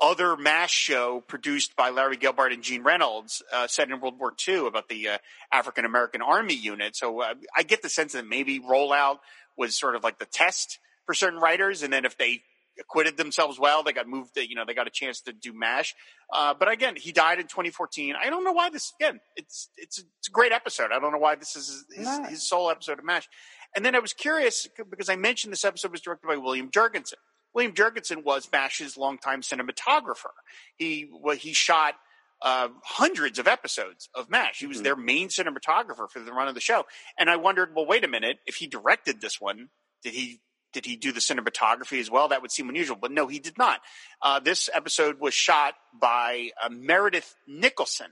other 0.00 0.36
mash 0.36 0.72
show 0.72 1.22
produced 1.26 1.74
by 1.76 1.90
Larry 1.90 2.16
Gelbart 2.16 2.52
and 2.52 2.62
Gene 2.62 2.82
Reynolds, 2.82 3.42
uh, 3.52 3.66
set 3.66 3.90
in 3.90 4.00
World 4.00 4.18
War 4.18 4.32
II 4.46 4.66
about 4.68 4.88
the 4.88 5.08
uh, 5.08 5.18
African 5.52 5.84
American 5.84 6.22
Army 6.22 6.54
unit. 6.54 6.96
So 6.96 7.20
uh, 7.22 7.34
I 7.56 7.62
get 7.62 7.82
the 7.82 7.88
sense 7.88 8.12
that 8.12 8.26
maybe 8.26 8.58
Roll 8.60 8.92
Out 8.92 9.20
was 9.56 9.76
sort 9.76 9.96
of 9.96 10.04
like 10.04 10.18
the 10.18 10.26
test 10.26 10.78
for 11.06 11.14
certain 11.14 11.40
writers, 11.40 11.82
and 11.82 11.92
then 11.92 12.04
if 12.04 12.16
they 12.18 12.42
acquitted 12.80 13.16
themselves 13.16 13.58
well, 13.58 13.82
they 13.82 13.92
got 13.92 14.06
moved. 14.08 14.34
To, 14.34 14.48
you 14.48 14.54
know, 14.54 14.64
they 14.66 14.74
got 14.74 14.86
a 14.86 14.90
chance 14.90 15.20
to 15.22 15.32
do 15.32 15.52
Mash. 15.52 15.94
Uh, 16.32 16.54
but 16.58 16.70
again, 16.70 16.96
he 16.96 17.12
died 17.12 17.38
in 17.38 17.46
2014. 17.46 18.14
I 18.20 18.30
don't 18.30 18.44
know 18.44 18.52
why 18.52 18.70
this. 18.70 18.92
Again, 19.00 19.20
it's 19.36 19.68
it's 19.76 19.98
it's 20.18 20.28
a 20.28 20.30
great 20.30 20.52
episode. 20.52 20.90
I 20.92 20.98
don't 20.98 21.12
know 21.12 21.18
why 21.18 21.34
this 21.36 21.56
is 21.56 21.84
his, 21.94 22.08
his 22.28 22.48
sole 22.48 22.70
episode 22.70 22.98
of 22.98 23.04
Mash. 23.04 23.28
And 23.74 23.84
then 23.84 23.94
I 23.94 23.98
was 23.98 24.12
curious 24.12 24.66
because 24.90 25.08
I 25.08 25.16
mentioned 25.16 25.52
this 25.52 25.64
episode 25.64 25.92
was 25.92 26.00
directed 26.00 26.26
by 26.26 26.36
William 26.36 26.70
Jurgensen. 26.70 27.14
William 27.54 27.72
Jurgensen 27.72 28.22
was 28.24 28.48
Mash's 28.52 28.96
longtime 28.96 29.42
cinematographer. 29.42 30.30
He 30.76 31.08
well, 31.12 31.36
he 31.36 31.52
shot 31.52 31.94
uh, 32.42 32.68
hundreds 32.84 33.38
of 33.38 33.48
episodes 33.48 34.10
of 34.14 34.28
MASH. 34.28 34.58
He 34.58 34.66
was 34.66 34.80
Mhm. 34.80 34.84
their 34.84 34.96
main 34.96 35.28
cinematographer 35.28 36.10
for 36.10 36.20
the 36.20 36.32
run 36.34 36.48
of 36.48 36.54
the 36.54 36.60
show. 36.60 36.84
And 37.18 37.30
I 37.30 37.36
wondered, 37.36 37.74
well, 37.74 37.86
wait 37.86 38.04
a 38.04 38.08
minute, 38.08 38.40
if 38.46 38.56
he 38.56 38.66
directed 38.66 39.22
this 39.22 39.40
one, 39.40 39.70
did 40.02 40.12
he 40.12 40.40
did 40.72 40.84
he 40.86 40.96
do 40.96 41.12
the 41.12 41.20
cinematography 41.20 42.00
as 42.00 42.10
well? 42.10 42.28
That 42.28 42.42
would 42.42 42.50
seem 42.52 42.68
unusual, 42.68 42.96
but 43.00 43.10
no, 43.12 43.26
he 43.26 43.38
did 43.38 43.56
not. 43.58 43.80
Uh, 44.20 44.40
this 44.40 44.68
episode 44.72 45.20
was 45.20 45.32
shot 45.34 45.74
by 45.98 46.50
uh, 46.62 46.68
Meredith 46.68 47.34
Nicholson. 47.46 48.08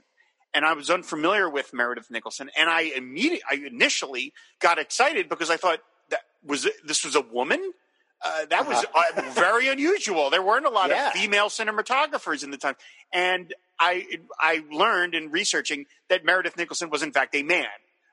And 0.53 0.63
I 0.65 0.71
was 0.73 0.89
unfamiliar 0.89 1.49
with 1.49 1.73
Meredith 1.73 2.09
Nicholson, 2.09 2.49
and 2.57 2.69
I 2.69 2.83
immediately, 2.95 3.41
I 3.51 3.55
initially 3.55 4.31
got 4.61 4.79
excited 4.79 5.27
because 5.27 5.49
I 5.49 5.57
thought 5.57 5.79
that 6.11 6.21
was 6.45 6.65
this 6.85 7.03
was 7.03 7.15
a 7.15 7.21
woman. 7.21 7.59
Uh, 8.23 8.45
that 8.45 8.65
was 8.65 8.85
uh, 8.95 9.21
very 9.33 9.67
unusual. 9.67 10.29
There 10.29 10.41
weren't 10.41 10.65
a 10.65 10.69
lot 10.69 10.91
Yeah. 10.91 11.07
of 11.07 11.13
female 11.13 11.47
cinematographers 11.49 12.41
in 12.41 12.51
the 12.51 12.57
time, 12.57 12.75
and 13.11 13.53
I 13.81 14.05
I 14.39 14.63
learned 14.71 15.13
in 15.13 15.29
researching 15.29 15.87
that 16.07 16.23
Meredith 16.23 16.55
Nicholson 16.55 16.89
was 16.89 17.03
in 17.03 17.11
fact 17.11 17.35
a 17.35 17.43
man, 17.43 17.65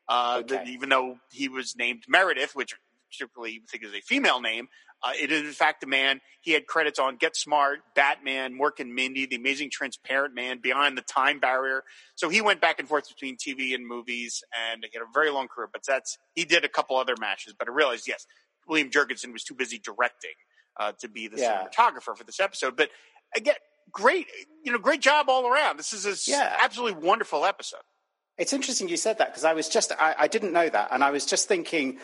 uh, 0.08 0.38
Okay. 0.40 0.56
that 0.56 0.66
even 0.66 0.88
though 0.88 1.18
he 1.30 1.48
was 1.48 1.76
named 1.76 2.02
Meredith, 2.08 2.56
which 2.56 2.74
typically 3.12 3.52
you 3.52 3.60
think 3.70 3.84
is 3.84 3.94
a 3.94 4.00
female 4.00 4.40
name. 4.40 4.68
Uh, 5.04 5.12
it 5.20 5.32
is 5.32 5.42
in 5.42 5.52
fact 5.52 5.82
a 5.82 5.86
man. 5.86 6.20
He 6.42 6.52
had 6.52 6.66
credits 6.66 6.98
on 6.98 7.16
Get 7.16 7.36
Smart, 7.36 7.80
Batman, 7.96 8.56
Mork 8.58 8.78
and 8.78 8.94
Mindy, 8.94 9.26
The 9.26 9.34
Amazing 9.36 9.70
Transparent 9.70 10.34
Man, 10.34 10.60
Beyond 10.62 10.96
the 10.96 11.02
Time 11.02 11.40
Barrier. 11.40 11.82
So 12.14 12.28
he 12.28 12.40
went 12.40 12.60
back 12.60 12.78
and 12.78 12.88
forth 12.88 13.08
between 13.08 13.36
TV 13.36 13.74
and 13.74 13.86
movies, 13.86 14.44
and 14.70 14.84
he 14.84 14.90
had 14.96 15.02
a 15.02 15.10
very 15.12 15.30
long 15.30 15.48
career. 15.48 15.68
But 15.72 15.82
that's 15.86 16.18
he 16.34 16.44
did 16.44 16.64
a 16.64 16.68
couple 16.68 16.96
other 16.96 17.16
MASHes. 17.16 17.54
But 17.58 17.68
I 17.68 17.72
realized 17.72 18.06
yes, 18.06 18.26
William 18.68 18.90
Jurgensen 18.90 19.32
was 19.32 19.42
too 19.42 19.54
busy 19.54 19.78
directing 19.78 20.34
uh, 20.78 20.92
to 21.00 21.08
be 21.08 21.26
the 21.28 21.38
Yeah. 21.38 21.64
cinematographer 21.66 22.16
for 22.16 22.24
this 22.24 22.38
episode. 22.38 22.76
But 22.76 22.90
again, 23.34 23.56
great, 23.90 24.28
you 24.64 24.70
know, 24.70 24.78
great 24.78 25.00
job 25.00 25.28
all 25.28 25.46
around. 25.48 25.78
This 25.78 25.92
is 25.92 26.06
a 26.06 26.30
Yeah. 26.30 26.58
absolutely 26.62 27.04
wonderful 27.04 27.44
episode. 27.44 27.82
It's 28.38 28.54
interesting 28.54 28.88
you 28.88 28.96
said 28.96 29.18
that 29.18 29.28
because 29.28 29.44
I 29.44 29.52
was 29.52 29.68
just, 29.68 29.92
I, 29.92 30.14
I 30.20 30.26
didn't 30.26 30.52
know 30.54 30.66
that. 30.68 30.88
And 30.90 31.04
I 31.04 31.10
was 31.10 31.26
just 31.26 31.48
thinking, 31.48 31.98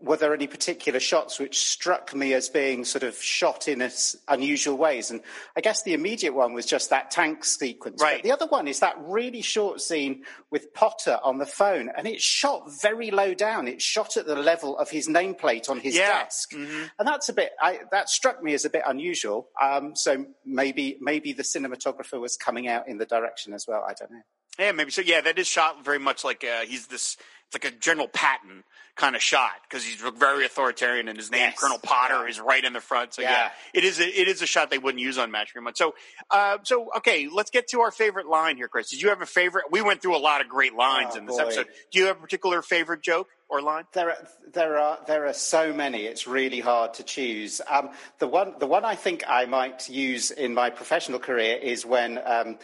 were 0.00 0.16
there 0.16 0.32
any 0.32 0.46
particular 0.46 0.98
shots 0.98 1.38
which 1.38 1.58
struck 1.58 2.14
me 2.14 2.32
as 2.32 2.48
being 2.48 2.86
sort 2.86 3.02
of 3.02 3.20
shot 3.22 3.68
in 3.68 3.86
unusual 4.26 4.78
ways? 4.78 5.10
And 5.10 5.20
I 5.54 5.60
guess 5.60 5.82
the 5.82 5.92
immediate 5.92 6.32
one 6.32 6.54
was 6.54 6.64
just 6.64 6.88
that 6.88 7.10
tank 7.10 7.44
sequence. 7.44 8.00
Right. 8.02 8.16
But 8.16 8.22
the 8.22 8.32
other 8.32 8.46
one 8.46 8.66
is 8.66 8.80
that 8.80 8.96
really 8.98 9.42
short 9.42 9.82
scene 9.82 10.24
with 10.50 10.72
Potter 10.72 11.18
on 11.22 11.36
the 11.36 11.44
phone. 11.46 11.90
And 11.94 12.06
it's 12.08 12.24
shot 12.24 12.62
very 12.80 13.10
low 13.10 13.34
down. 13.34 13.68
It's 13.68 13.84
shot 13.84 14.16
at 14.16 14.24
the 14.26 14.36
level 14.36 14.78
of 14.78 14.88
his 14.88 15.06
nameplate 15.06 15.68
on 15.68 15.80
his 15.80 15.94
Yeah. 15.94 16.22
desk. 16.22 16.52
Mhm. 16.52 16.90
And 16.98 17.06
that's 17.06 17.28
a 17.28 17.34
bit, 17.34 17.52
I, 17.60 17.80
that 17.90 18.08
struck 18.08 18.42
me 18.42 18.54
as 18.54 18.64
a 18.64 18.70
bit 18.70 18.82
unusual. 18.86 19.50
Um, 19.60 19.94
so 19.94 20.24
maybe, 20.46 20.96
maybe 21.02 21.34
the 21.34 21.42
cinematographer 21.42 22.18
was 22.18 22.38
coming 22.38 22.68
out 22.68 22.88
in 22.88 22.96
the 22.96 23.06
direction 23.06 23.52
as 23.52 23.66
well. 23.68 23.84
I 23.86 23.92
don't 23.92 24.10
know. 24.10 24.22
Yeah, 24.56 24.70
maybe 24.70 24.92
so. 24.92 25.00
Yeah, 25.00 25.20
that 25.22 25.36
is 25.36 25.48
shot 25.48 25.73
very 25.82 25.98
much 25.98 26.24
like 26.24 26.44
uh, 26.44 26.60
he's 26.66 26.86
this. 26.86 27.16
It's 27.46 27.62
like 27.64 27.72
a 27.72 27.76
General 27.76 28.08
Patton 28.08 28.64
kind 28.96 29.14
of 29.16 29.22
shot 29.22 29.50
because 29.68 29.84
he's 29.84 29.96
very 29.96 30.44
authoritarian, 30.46 31.08
and 31.08 31.18
his 31.18 31.30
name 31.30 31.40
Yes. 31.40 31.58
Colonel 31.58 31.78
Potter 31.78 32.22
Yeah. 32.24 32.30
is 32.30 32.40
right 32.40 32.64
in 32.64 32.72
the 32.72 32.80
front. 32.80 33.12
So 33.14 33.22
yeah. 33.22 33.30
Yeah. 33.30 33.50
it 33.74 33.84
is. 33.84 34.00
A, 34.00 34.04
it 34.20 34.28
is 34.28 34.40
a 34.40 34.46
shot 34.46 34.70
they 34.70 34.78
wouldn't 34.78 35.02
use 35.02 35.18
on 35.18 35.30
MASH 35.30 35.52
very 35.52 35.62
much. 35.64 35.76
So, 35.76 35.94
uh, 36.30 36.58
so 36.62 36.90
okay, 36.98 37.28
let's 37.30 37.50
get 37.50 37.68
to 37.68 37.80
our 37.80 37.90
favorite 37.90 38.26
line 38.26 38.56
here, 38.56 38.68
Chris. 38.68 38.90
Did 38.90 39.02
you 39.02 39.08
have 39.10 39.20
a 39.20 39.26
favorite? 39.26 39.64
We 39.70 39.82
went 39.82 40.00
through 40.00 40.16
a 40.16 40.18
lot 40.18 40.40
of 40.40 40.48
great 40.48 40.74
lines 40.74 41.12
Oh, 41.14 41.18
in 41.18 41.26
this 41.26 41.36
boy. 41.36 41.42
episode. 41.42 41.66
Do 41.92 41.98
you 41.98 42.06
have 42.06 42.16
a 42.16 42.20
particular 42.20 42.62
favorite 42.62 43.02
joke 43.02 43.28
or 43.48 43.60
line? 43.60 43.84
There 43.92 44.10
are, 44.10 44.28
there 44.52 44.78
are 44.78 44.98
there 45.06 45.26
are 45.26 45.34
so 45.34 45.72
many. 45.72 46.04
It's 46.06 46.26
really 46.26 46.60
hard 46.60 46.94
to 46.94 47.02
choose. 47.02 47.60
Um, 47.68 47.90
the 48.20 48.26
one 48.28 48.54
the 48.58 48.66
one 48.66 48.84
I 48.84 48.94
think 48.94 49.22
I 49.28 49.44
might 49.44 49.88
use 49.90 50.30
in 50.30 50.54
my 50.54 50.70
professional 50.70 51.18
career 51.18 51.56
is 51.56 51.84
when 51.84 52.18
um, 52.24 52.58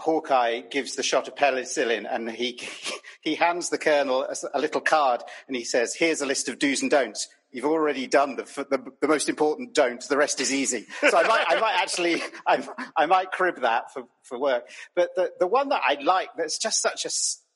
Hawkeye 0.00 0.60
gives 0.70 0.96
the 0.96 1.02
shot 1.02 1.28
of 1.28 1.34
penicillin 1.34 2.06
and 2.10 2.30
he 2.30 2.60
he 3.20 3.34
hands 3.34 3.68
the 3.68 3.78
colonel 3.78 4.26
a 4.52 4.58
little 4.58 4.80
card 4.80 5.22
and 5.46 5.56
he 5.56 5.64
says, 5.64 5.94
"Here's 5.94 6.20
a 6.20 6.26
list 6.26 6.48
of 6.48 6.58
do's 6.58 6.82
and 6.82 6.90
don'ts." 6.90 7.28
You've 7.52 7.64
already 7.64 8.06
done 8.06 8.36
the, 8.36 8.44
the 8.44 8.92
the 9.00 9.08
most 9.08 9.28
important 9.28 9.74
don't. 9.74 10.00
The 10.06 10.16
rest 10.16 10.40
is 10.40 10.54
easy. 10.54 10.86
So 11.00 11.18
I 11.18 11.26
might 11.26 11.44
I 11.48 11.60
might 11.60 11.74
actually 11.76 12.22
I, 12.46 12.66
I 12.96 13.06
might 13.06 13.32
crib 13.32 13.62
that 13.62 13.92
for, 13.92 14.04
for 14.22 14.38
work. 14.38 14.68
But 14.94 15.10
the 15.16 15.32
the 15.38 15.48
one 15.48 15.68
that 15.70 15.82
I 15.84 15.94
like 16.00 16.30
that's 16.36 16.58
just 16.58 16.80
such 16.80 17.04
a 17.04 17.10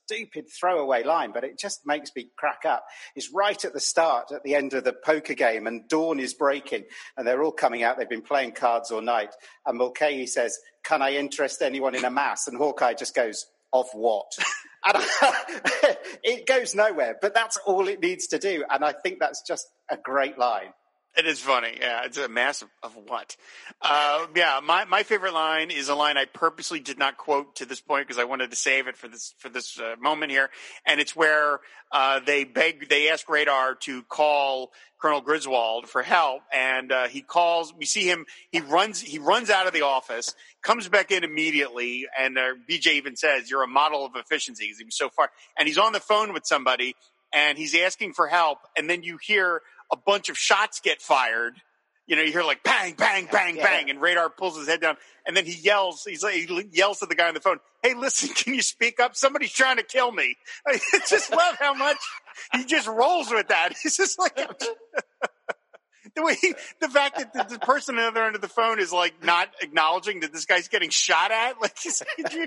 stupid 0.06 0.46
throwaway 0.48 1.02
line, 1.02 1.32
but 1.32 1.44
it 1.44 1.58
just 1.58 1.86
makes 1.86 2.10
me 2.14 2.28
crack 2.36 2.64
up, 2.64 2.84
is 3.16 3.30
right 3.32 3.64
at 3.64 3.72
the 3.72 3.80
start, 3.80 4.32
at 4.32 4.42
the 4.42 4.54
end 4.54 4.74
of 4.74 4.84
the 4.84 4.92
poker 4.92 5.34
game, 5.34 5.66
and 5.66 5.88
dawn 5.88 6.20
is 6.20 6.34
breaking, 6.34 6.84
and 7.16 7.26
they're 7.26 7.42
all 7.42 7.52
coming 7.52 7.82
out. 7.82 7.98
They've 7.98 8.08
been 8.08 8.22
playing 8.22 8.52
cards 8.52 8.90
all 8.90 9.00
night. 9.00 9.30
And 9.66 9.78
Mulcahy 9.78 10.26
says, 10.26 10.58
Can 10.84 11.02
I 11.02 11.14
interest 11.14 11.62
anyone 11.62 11.94
in 11.94 12.04
a 12.04 12.10
mass? 12.10 12.46
And 12.46 12.56
Hawkeye 12.56 12.94
just 12.94 13.14
goes, 13.14 13.46
Of 13.72 13.86
what? 13.92 14.30
and 14.84 15.02
it 16.22 16.46
goes 16.46 16.74
nowhere, 16.74 17.16
but 17.20 17.34
that's 17.34 17.56
all 17.66 17.88
it 17.88 18.00
needs 18.00 18.26
to 18.28 18.38
do. 18.38 18.64
And 18.70 18.84
I 18.84 18.92
think 18.92 19.18
that's 19.18 19.42
just 19.46 19.66
a 19.90 19.96
great 19.96 20.38
line. 20.38 20.72
It 21.16 21.26
is 21.26 21.38
funny. 21.38 21.76
Yeah, 21.80 22.02
it's 22.04 22.18
a 22.18 22.28
mass 22.28 22.62
of, 22.62 22.68
of 22.82 22.96
what? 22.96 23.36
Uh, 23.80 24.26
yeah, 24.34 24.58
my, 24.64 24.84
my 24.84 25.04
favorite 25.04 25.32
line 25.32 25.70
is 25.70 25.88
a 25.88 25.94
line 25.94 26.16
I 26.16 26.24
purposely 26.24 26.80
did 26.80 26.98
not 26.98 27.16
quote 27.16 27.54
to 27.56 27.66
this 27.66 27.80
point 27.80 28.08
because 28.08 28.18
I 28.18 28.24
wanted 28.24 28.50
to 28.50 28.56
save 28.56 28.88
it 28.88 28.96
for 28.96 29.06
this 29.06 29.32
for 29.38 29.48
this 29.48 29.78
uh, 29.78 29.94
moment 30.00 30.32
here, 30.32 30.50
and 30.84 31.00
it's 31.00 31.14
where 31.14 31.60
uh, 31.92 32.18
they 32.26 32.42
beg, 32.42 32.88
they 32.88 33.10
ask 33.10 33.28
Radar 33.28 33.76
to 33.82 34.02
call 34.02 34.72
Colonel 35.00 35.20
Griswold 35.20 35.88
for 35.88 36.02
help, 36.02 36.42
and 36.52 36.90
uh, 36.90 37.06
he 37.06 37.22
calls. 37.22 37.72
We 37.72 37.84
see 37.84 38.08
him. 38.10 38.26
He 38.50 38.58
runs. 38.58 39.00
He 39.00 39.20
runs 39.20 39.50
out 39.50 39.68
of 39.68 39.72
the 39.72 39.82
office, 39.82 40.34
comes 40.62 40.88
back 40.88 41.12
in 41.12 41.22
immediately, 41.22 42.08
and 42.18 42.36
uh, 42.36 42.54
BJ 42.68 42.94
even 42.94 43.14
says, 43.14 43.48
"You're 43.48 43.62
a 43.62 43.68
model 43.68 44.04
of 44.04 44.16
efficiency." 44.16 44.66
'cause 44.68 44.78
He 44.78 44.84
was 44.84 44.96
so 44.96 45.10
far, 45.10 45.30
and 45.56 45.68
he's 45.68 45.78
on 45.78 45.92
the 45.92 46.00
phone 46.00 46.32
with 46.32 46.44
somebody, 46.44 46.96
and 47.32 47.56
he's 47.56 47.74
asking 47.76 48.14
for 48.14 48.26
help, 48.26 48.58
and 48.76 48.90
then 48.90 49.04
you 49.04 49.18
hear 49.22 49.60
a 49.92 49.96
bunch 49.96 50.28
of 50.28 50.36
shots 50.38 50.80
get 50.80 51.00
fired. 51.02 51.54
You 52.06 52.16
know, 52.16 52.22
you 52.22 52.32
hear 52.32 52.42
like 52.42 52.62
bang, 52.62 52.94
bang, 52.98 53.26
bang, 53.32 53.56
Yeah. 53.56 53.62
bang, 53.62 53.88
and 53.88 53.98
Radar 54.00 54.28
pulls 54.28 54.58
his 54.58 54.68
head 54.68 54.82
down, 54.82 54.96
and 55.26 55.34
then 55.34 55.46
he 55.46 55.54
yells. 55.54 56.04
He's 56.04 56.22
like, 56.22 56.34
he 56.34 56.68
yells 56.70 56.98
to 56.98 57.06
the 57.06 57.14
guy 57.14 57.28
on 57.28 57.34
the 57.34 57.40
phone, 57.40 57.60
"Hey, 57.82 57.94
listen, 57.94 58.28
can 58.34 58.52
you 58.52 58.60
speak 58.60 59.00
up? 59.00 59.16
Somebody's 59.16 59.52
trying 59.52 59.78
to 59.78 59.82
kill 59.82 60.12
me." 60.12 60.36
I 60.66 60.78
just 61.08 61.30
love 61.30 61.56
how 61.58 61.72
much 61.72 61.96
he 62.52 62.64
just 62.66 62.86
rolls 62.86 63.30
with 63.30 63.48
that. 63.48 63.70
He's 63.82 63.96
just 63.96 64.18
like 64.18 64.36
the 66.14 66.22
way 66.22 66.36
he, 66.40 66.54
the 66.80 66.88
fact 66.88 67.16
that 67.16 67.32
the, 67.32 67.54
the 67.54 67.58
person 67.58 67.96
on 67.96 68.02
the 68.02 68.08
other 68.08 68.24
end 68.26 68.34
of 68.36 68.42
the 68.42 68.48
phone 68.48 68.78
is 68.78 68.92
like 68.92 69.24
not 69.24 69.48
acknowledging 69.62 70.20
that 70.20 70.32
this 70.32 70.44
guy's 70.44 70.68
getting 70.68 70.90
shot 70.90 71.30
at. 71.32 71.60
Like, 71.60 71.76
he's- 71.78 72.02
could, 72.16 72.32
you, 72.34 72.46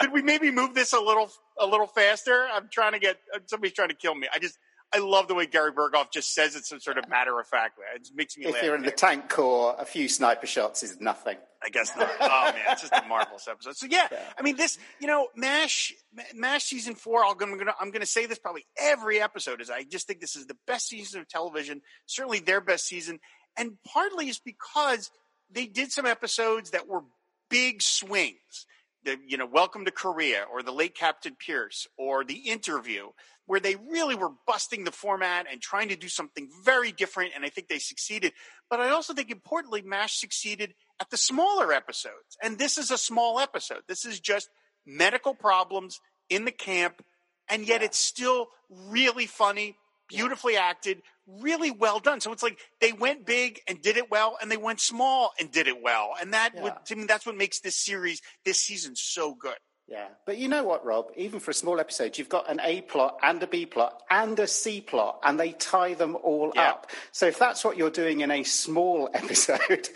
could 0.00 0.12
we 0.12 0.22
maybe 0.22 0.50
move 0.50 0.74
this 0.74 0.94
a 0.94 0.98
little 1.00 1.30
a 1.60 1.66
little 1.66 1.86
faster? 1.86 2.46
I'm 2.50 2.68
trying 2.72 2.92
to 2.92 2.98
get 2.98 3.18
somebody's 3.46 3.74
trying 3.74 3.90
to 3.90 3.94
kill 3.94 4.14
me. 4.14 4.26
I 4.34 4.38
just 4.38 4.58
I 4.94 4.98
love 4.98 5.28
the 5.28 5.34
way 5.34 5.46
Gary 5.46 5.72
Burghoff 5.72 6.10
just 6.10 6.32
says 6.34 6.56
it 6.56 6.64
some 6.64 6.80
sort 6.80 6.96
of 6.96 7.08
matter 7.08 7.38
of 7.38 7.46
fact 7.46 7.78
way. 7.78 7.84
It 7.94 8.00
just 8.00 8.16
makes 8.16 8.36
me 8.38 8.46
If 8.46 8.54
laugh. 8.54 8.62
you're 8.62 8.74
in 8.74 8.82
the 8.82 8.90
tank 8.90 9.28
corps, 9.28 9.76
a 9.78 9.84
few 9.84 10.08
sniper 10.08 10.46
shots 10.46 10.82
is 10.82 10.98
nothing. 11.00 11.36
I 11.62 11.68
guess 11.70 11.94
not. 11.96 12.08
Oh 12.20 12.52
man, 12.52 12.62
it's 12.70 12.82
just 12.82 12.92
a 12.92 13.04
marvelous 13.08 13.48
episode. 13.48 13.76
So 13.76 13.86
yeah, 13.90 14.06
I 14.38 14.42
mean 14.42 14.56
this, 14.56 14.78
you 15.00 15.06
know, 15.08 15.28
Mash, 15.36 15.92
Mash 16.34 16.64
season 16.64 16.94
four. 16.94 17.24
I'm 17.24 17.36
gonna, 17.36 17.74
I'm 17.80 17.90
gonna 17.90 18.06
say 18.06 18.26
this 18.26 18.38
probably 18.38 18.64
every 18.80 19.20
episode 19.20 19.60
is 19.60 19.68
I 19.68 19.82
just 19.82 20.06
think 20.06 20.20
this 20.20 20.36
is 20.36 20.46
the 20.46 20.56
best 20.66 20.88
season 20.88 21.20
of 21.20 21.28
television, 21.28 21.82
certainly 22.06 22.38
their 22.38 22.60
best 22.60 22.86
season, 22.86 23.18
and 23.56 23.72
partly 23.86 24.28
is 24.28 24.38
because 24.38 25.10
they 25.50 25.66
did 25.66 25.90
some 25.90 26.06
episodes 26.06 26.70
that 26.70 26.86
were 26.86 27.02
big 27.50 27.82
swings. 27.82 28.66
The, 29.08 29.16
you 29.26 29.38
know, 29.38 29.46
Welcome 29.46 29.86
to 29.86 29.90
Korea, 29.90 30.44
or 30.52 30.62
the 30.62 30.70
late 30.70 30.94
Captain 30.94 31.34
Pierce, 31.34 31.86
or 31.96 32.24
the 32.24 32.34
interview, 32.50 33.06
where 33.46 33.58
they 33.58 33.74
really 33.74 34.14
were 34.14 34.32
busting 34.46 34.84
the 34.84 34.92
format 34.92 35.46
and 35.50 35.62
trying 35.62 35.88
to 35.88 35.96
do 35.96 36.08
something 36.08 36.50
very 36.62 36.92
different, 36.92 37.32
and 37.34 37.42
I 37.42 37.48
think 37.48 37.68
they 37.68 37.78
succeeded. 37.78 38.34
But 38.68 38.80
I 38.80 38.90
also 38.90 39.14
think 39.14 39.30
importantly, 39.30 39.80
MASH 39.80 40.18
succeeded 40.20 40.74
at 41.00 41.08
the 41.08 41.16
smaller 41.16 41.72
episodes. 41.72 42.36
And 42.42 42.58
this 42.58 42.76
is 42.76 42.90
a 42.90 42.98
small 42.98 43.40
episode. 43.40 43.80
This 43.88 44.04
is 44.04 44.20
just 44.20 44.50
medical 44.84 45.34
problems 45.34 46.00
in 46.28 46.44
the 46.44 46.52
camp, 46.52 47.02
and 47.48 47.66
yet 47.66 47.80
Yeah. 47.80 47.86
it's 47.86 47.98
still 47.98 48.48
really 48.68 49.24
funny 49.24 49.78
beautifully 50.08 50.56
acted, 50.56 51.02
really 51.26 51.70
well 51.70 52.00
done. 52.00 52.20
So 52.20 52.32
it's 52.32 52.42
like 52.42 52.58
they 52.80 52.92
went 52.92 53.26
big 53.26 53.60
and 53.68 53.80
did 53.80 53.96
it 53.96 54.10
well, 54.10 54.36
and 54.40 54.50
they 54.50 54.56
went 54.56 54.80
small 54.80 55.32
and 55.38 55.50
did 55.50 55.68
it 55.68 55.82
well, 55.82 56.14
and 56.20 56.32
that 56.34 56.52
Yeah. 56.54 56.62
would, 56.62 56.72
to 56.86 56.96
me 56.96 57.04
that's 57.04 57.26
what 57.26 57.36
makes 57.36 57.60
this 57.60 57.76
series, 57.76 58.20
this 58.44 58.58
season, 58.60 58.94
so 58.96 59.34
good. 59.34 59.56
Yeah, 59.90 60.08
but 60.26 60.36
you 60.36 60.48
know 60.48 60.64
what, 60.64 60.84
Rob? 60.84 61.06
Even 61.16 61.40
for 61.40 61.50
a 61.50 61.54
small 61.54 61.80
episode, 61.80 62.18
you've 62.18 62.28
got 62.28 62.50
an 62.50 62.60
A 62.62 62.82
plot 62.82 63.16
and 63.22 63.42
a 63.42 63.46
B 63.46 63.64
plot 63.64 64.02
and 64.10 64.38
a 64.38 64.46
C 64.46 64.82
plot, 64.82 65.18
and 65.24 65.40
they 65.40 65.52
tie 65.52 65.94
them 65.94 66.14
all 66.22 66.52
Yeah. 66.54 66.70
up. 66.72 66.90
So 67.10 67.26
if 67.26 67.38
that's 67.38 67.64
what 67.64 67.78
you're 67.78 67.88
doing 67.88 68.20
in 68.20 68.30
a 68.30 68.42
small 68.42 69.08
episode, 69.14 69.88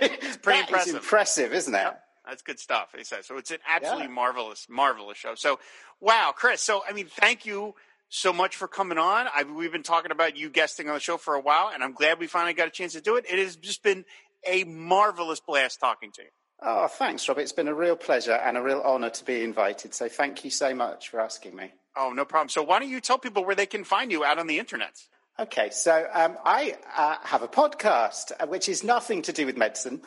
it's 0.00 0.36
pretty 0.36 0.60
impressive. 0.60 0.94
impressive, 0.94 1.52
isn't 1.54 1.74
it? 1.74 1.92
That's 2.24 2.42
good 2.42 2.60
stuff. 2.60 2.94
He 2.96 3.02
says 3.02 3.26
so. 3.26 3.36
It's 3.36 3.50
an 3.50 3.58
absolutely 3.68 4.04
Yeah. 4.06 4.10
marvelous, 4.14 4.66
marvelous 4.68 5.18
show. 5.18 5.34
So, 5.34 5.58
wow, 5.98 6.32
Chris. 6.36 6.60
So, 6.62 6.84
I 6.88 6.92
mean, 6.92 7.08
thank 7.08 7.44
you 7.44 7.74
so 8.12 8.30
much 8.30 8.56
for 8.56 8.68
coming 8.68 8.98
on. 8.98 9.26
I, 9.34 9.44
we've 9.44 9.72
been 9.72 9.82
talking 9.82 10.10
about 10.10 10.36
you 10.36 10.50
guesting 10.50 10.88
on 10.88 10.94
the 10.94 11.00
show 11.00 11.16
for 11.16 11.34
a 11.34 11.40
while, 11.40 11.70
and 11.72 11.82
I'm 11.82 11.94
glad 11.94 12.20
we 12.20 12.26
finally 12.26 12.52
got 12.52 12.68
a 12.68 12.70
chance 12.70 12.92
to 12.92 13.00
do 13.00 13.16
it. 13.16 13.24
It 13.28 13.38
has 13.38 13.56
just 13.56 13.82
been 13.82 14.04
a 14.46 14.64
marvelous 14.64 15.40
blast 15.40 15.80
talking 15.80 16.12
to 16.12 16.22
you. 16.22 16.28
Oh, 16.60 16.88
thanks, 16.88 17.26
Rob. 17.26 17.38
It's 17.38 17.52
been 17.52 17.68
a 17.68 17.74
real 17.74 17.96
pleasure 17.96 18.34
and 18.34 18.58
a 18.58 18.62
real 18.62 18.82
honour 18.82 19.10
to 19.10 19.24
be 19.24 19.42
invited. 19.42 19.94
So 19.94 20.08
thank 20.08 20.44
you 20.44 20.50
so 20.50 20.74
much 20.74 21.08
for 21.08 21.20
asking 21.20 21.56
me. 21.56 21.72
Oh, 21.96 22.12
no 22.14 22.24
problem. 22.26 22.50
So, 22.50 22.62
why 22.62 22.78
don't 22.78 22.90
you 22.90 23.00
tell 23.00 23.18
people 23.18 23.44
where 23.44 23.56
they 23.56 23.66
can 23.66 23.82
find 23.82 24.12
you 24.12 24.24
out 24.24 24.38
on 24.38 24.46
the 24.46 24.58
internet? 24.58 24.94
Okay, 25.40 25.70
so 25.70 26.06
um, 26.12 26.36
I 26.44 26.76
uh, 26.94 27.16
have 27.22 27.42
a 27.42 27.48
podcast 27.48 28.32
uh, 28.38 28.46
which 28.46 28.68
is 28.68 28.84
nothing 28.84 29.22
to 29.22 29.32
do 29.32 29.46
with 29.46 29.56
medicine 29.56 30.02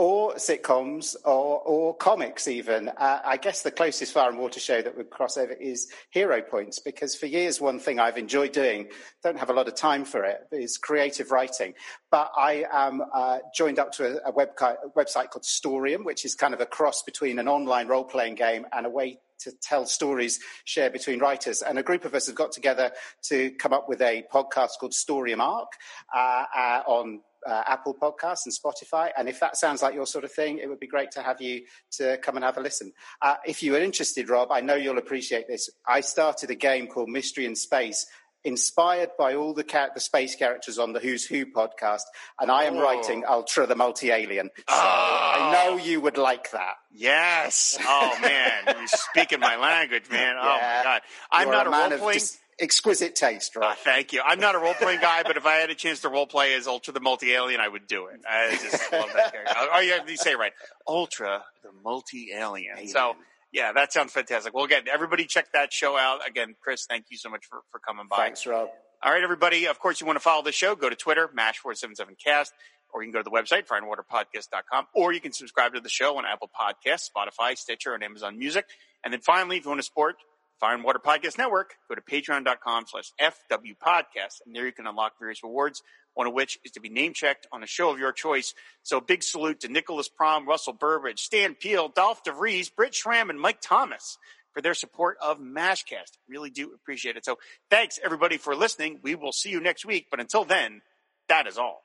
or 0.00 0.32
sitcoms 0.36 1.14
or, 1.26 1.60
or 1.60 1.94
comics, 1.94 2.48
even. 2.48 2.88
Uh, 2.88 3.20
I 3.22 3.36
guess 3.36 3.60
the 3.60 3.70
closest 3.70 4.14
Fire 4.14 4.30
and 4.30 4.38
Water 4.38 4.58
show 4.58 4.80
that 4.80 4.96
would 4.96 5.10
cross 5.10 5.36
over 5.36 5.52
is 5.52 5.92
Hero 6.08 6.40
Points, 6.40 6.78
because 6.78 7.14
for 7.14 7.26
years, 7.26 7.60
one 7.60 7.78
thing 7.78 8.00
I've 8.00 8.16
enjoyed 8.16 8.52
doing, 8.52 8.88
don't 9.22 9.38
have 9.38 9.50
a 9.50 9.52
lot 9.52 9.68
of 9.68 9.74
time 9.74 10.06
for 10.06 10.24
it, 10.24 10.40
is 10.52 10.78
creative 10.78 11.30
writing. 11.30 11.74
But 12.10 12.32
I 12.34 12.64
am 12.72 13.02
uh, 13.12 13.40
joined 13.54 13.78
up 13.78 13.92
to 13.92 14.06
a, 14.24 14.30
a, 14.30 14.32
webki- 14.32 14.76
a 14.82 14.88
website 14.98 15.28
called 15.28 15.44
Storium, 15.44 16.06
which 16.06 16.24
is 16.24 16.34
kind 16.34 16.54
of 16.54 16.62
a 16.62 16.66
cross 16.66 17.02
between 17.02 17.38
an 17.38 17.46
online 17.46 17.86
role 17.86 18.04
playing 18.04 18.36
game 18.36 18.64
and 18.72 18.86
a 18.86 18.90
way 18.90 19.18
to 19.40 19.52
tell 19.60 19.84
stories 19.84 20.40
shared 20.64 20.94
between 20.94 21.18
writers. 21.18 21.60
And 21.60 21.78
a 21.78 21.82
group 21.82 22.06
of 22.06 22.14
us 22.14 22.26
have 22.26 22.36
got 22.36 22.52
together 22.52 22.92
to 23.24 23.50
come 23.52 23.74
up 23.74 23.86
with 23.86 24.00
a 24.00 24.24
podcast 24.32 24.78
called 24.80 24.92
Storium 24.92 25.40
Arc 25.40 25.72
uh, 26.14 26.44
uh, 26.56 26.82
on 26.86 27.20
uh, 27.46 27.62
Apple 27.66 27.94
Podcasts 27.94 28.46
and 28.46 28.54
Spotify. 28.54 29.10
And 29.16 29.28
if 29.28 29.40
that 29.40 29.56
sounds 29.56 29.82
like 29.82 29.94
your 29.94 30.06
sort 30.06 30.24
of 30.24 30.32
thing, 30.32 30.58
it 30.58 30.68
would 30.68 30.80
be 30.80 30.86
great 30.86 31.10
to 31.12 31.22
have 31.22 31.40
you 31.40 31.62
to 31.92 32.18
come 32.18 32.36
and 32.36 32.44
have 32.44 32.56
a 32.58 32.60
listen. 32.60 32.92
Uh, 33.22 33.36
if 33.46 33.62
you 33.62 33.74
are 33.76 33.80
interested, 33.80 34.28
Rob, 34.28 34.50
I 34.52 34.60
know 34.60 34.74
you'll 34.74 34.98
appreciate 34.98 35.46
this. 35.48 35.68
I 35.86 36.00
started 36.00 36.50
a 36.50 36.54
game 36.54 36.86
called 36.86 37.08
Mystery 37.08 37.46
in 37.46 37.56
Space. 37.56 38.06
Inspired 38.42 39.10
by 39.18 39.34
all 39.34 39.52
the, 39.52 39.62
char- 39.62 39.90
the 39.92 40.00
space 40.00 40.34
characters 40.34 40.78
on 40.78 40.94
the 40.94 40.98
Who's 40.98 41.26
Who 41.26 41.44
podcast, 41.44 42.00
and 42.40 42.50
I 42.50 42.64
am 42.64 42.78
Oh. 42.78 42.82
writing 42.82 43.22
Ultra 43.28 43.66
the 43.66 43.76
Multi 43.76 44.10
Alien. 44.10 44.48
So 44.56 44.64
Oh. 44.70 45.30
I 45.34 45.52
know 45.52 45.76
you 45.76 46.00
would 46.00 46.16
like 46.16 46.50
that. 46.52 46.76
Yes. 46.90 47.76
Oh 47.82 48.18
man, 48.22 48.74
you're 48.78 48.86
speaking 48.86 49.40
my 49.40 49.56
language, 49.56 50.04
man. 50.10 50.36
Oh 50.40 50.42
my 50.56 50.80
god, 50.82 51.02
I'm 51.30 51.48
You're 51.48 51.54
not 51.54 51.66
a 51.66 51.68
a 51.68 51.70
man 51.70 51.80
role 51.82 51.92
of 51.92 52.00
playing. 52.00 52.18
just 52.18 52.39
exquisite 52.60 53.14
taste, 53.16 53.56
Uh, 53.56 53.74
thank 53.74 54.12
you. 54.12 54.22
I'm 54.24 54.40
not 54.40 54.54
a 54.54 54.58
role 54.58 54.74
playing 54.74 55.00
guy, 55.00 55.22
but 55.22 55.36
if 55.36 55.46
I 55.46 55.54
had 55.56 55.70
a 55.70 55.74
chance 55.74 56.00
to 56.00 56.08
role 56.08 56.26
play 56.26 56.54
as 56.54 56.66
Ultra 56.66 56.92
the 56.92 57.00
Multi 57.00 57.32
Alien, 57.32 57.60
I 57.60 57.68
would 57.68 57.86
do 57.86 58.06
it. 58.06 58.20
I 58.28 58.50
just 58.50 58.92
love 58.92 59.10
that 59.14 59.32
character. 59.32 59.54
Oh, 59.56 59.80
yeah, 59.80 59.98
you 60.06 60.16
say 60.16 60.32
it 60.32 60.38
right. 60.38 60.52
Ultra 60.86 61.44
the 61.62 61.70
Multi 61.84 62.30
Alien. 62.34 62.86
So, 62.88 63.16
yeah, 63.52 63.72
that 63.72 63.92
sounds 63.92 64.12
fantastic. 64.12 64.54
Well, 64.54 64.64
again, 64.64 64.84
everybody 64.92 65.26
check 65.26 65.52
that 65.52 65.72
show 65.72 65.96
out. 65.96 66.26
Again, 66.28 66.54
Chris, 66.60 66.86
thank 66.86 67.06
you 67.10 67.16
so 67.16 67.28
much 67.30 67.46
for, 67.46 67.60
for 67.70 67.78
coming 67.80 68.06
by. 68.08 68.16
Thanks, 68.16 68.46
Rob. 68.46 68.68
All 69.02 69.12
right, 69.12 69.22
everybody. 69.22 69.66
Of 69.66 69.78
course, 69.78 70.00
you 70.00 70.06
want 70.06 70.16
to 70.16 70.20
follow 70.22 70.42
the 70.42 70.52
show, 70.52 70.74
go 70.76 70.88
to 70.90 70.96
Twitter, 70.96 71.28
MASH477cast, 71.36 72.50
or 72.92 73.02
you 73.02 73.10
can 73.10 73.12
go 73.12 73.18
to 73.18 73.24
the 73.24 73.30
website, 73.30 73.66
fireandwaterpodcast.com, 73.66 74.86
or 74.94 75.12
you 75.12 75.20
can 75.20 75.32
subscribe 75.32 75.74
to 75.74 75.80
the 75.80 75.88
show 75.88 76.18
on 76.18 76.24
Apple 76.26 76.50
Podcasts, 76.54 77.08
Spotify, 77.10 77.56
Stitcher, 77.56 77.94
and 77.94 78.02
Amazon 78.02 78.38
Music. 78.38 78.66
And 79.02 79.12
then 79.12 79.20
finally, 79.20 79.56
if 79.56 79.64
you 79.64 79.70
want 79.70 79.78
to 79.80 79.84
support 79.84 80.16
Fire 80.60 80.74
and 80.74 80.84
Water 80.84 81.00
Podcast 81.02 81.38
Network, 81.38 81.74
go 81.88 81.94
to 81.94 82.02
patreon.com 82.02 82.84
slash 82.86 83.12
FW 83.18 83.76
Podcast, 83.82 84.42
and 84.44 84.54
there 84.54 84.66
you 84.66 84.72
can 84.72 84.86
unlock 84.86 85.14
various 85.18 85.42
rewards, 85.42 85.82
one 86.12 86.26
of 86.26 86.34
which 86.34 86.58
is 86.64 86.72
to 86.72 86.80
be 86.80 86.90
name 86.90 87.14
checked 87.14 87.46
on 87.50 87.62
a 87.62 87.66
show 87.66 87.90
of 87.90 87.98
your 87.98 88.12
choice. 88.12 88.52
So 88.82 89.00
big 89.00 89.22
salute 89.22 89.60
to 89.60 89.68
Nicholas 89.68 90.08
Prom, 90.08 90.46
Russell 90.46 90.74
Burbridge, 90.74 91.20
Stan 91.20 91.54
Peel, 91.54 91.88
Dolph 91.88 92.22
DeVries, 92.24 92.74
Britt 92.74 92.94
Schramm, 92.94 93.30
and 93.30 93.40
Mike 93.40 93.62
Thomas 93.62 94.18
for 94.52 94.60
their 94.60 94.74
support 94.74 95.16
of 95.22 95.38
MASHcast. 95.38 96.18
Really 96.28 96.50
do 96.50 96.72
appreciate 96.74 97.16
it. 97.16 97.24
So 97.24 97.38
thanks 97.70 97.98
everybody 98.04 98.36
for 98.36 98.54
listening. 98.54 98.98
We 99.02 99.14
will 99.14 99.32
see 99.32 99.48
you 99.48 99.60
next 99.60 99.86
week, 99.86 100.08
but 100.10 100.20
until 100.20 100.44
then, 100.44 100.82
that 101.28 101.46
is 101.46 101.56
all. 101.56 101.82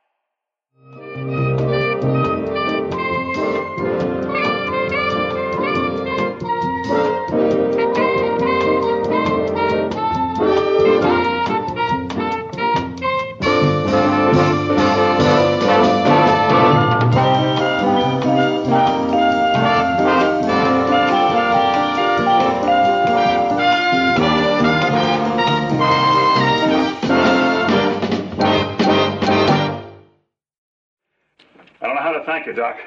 Thank 32.26 32.46
you, 32.46 32.54
Doc. 32.54 32.78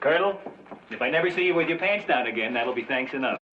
Colonel, 0.00 0.40
if 0.90 1.00
I 1.02 1.10
never 1.10 1.30
see 1.30 1.44
you 1.44 1.54
with 1.54 1.68
your 1.68 1.78
pants 1.78 2.06
down 2.06 2.26
again, 2.26 2.54
that'll 2.54 2.74
be 2.74 2.84
thanks 2.84 3.14
enough. 3.14 3.39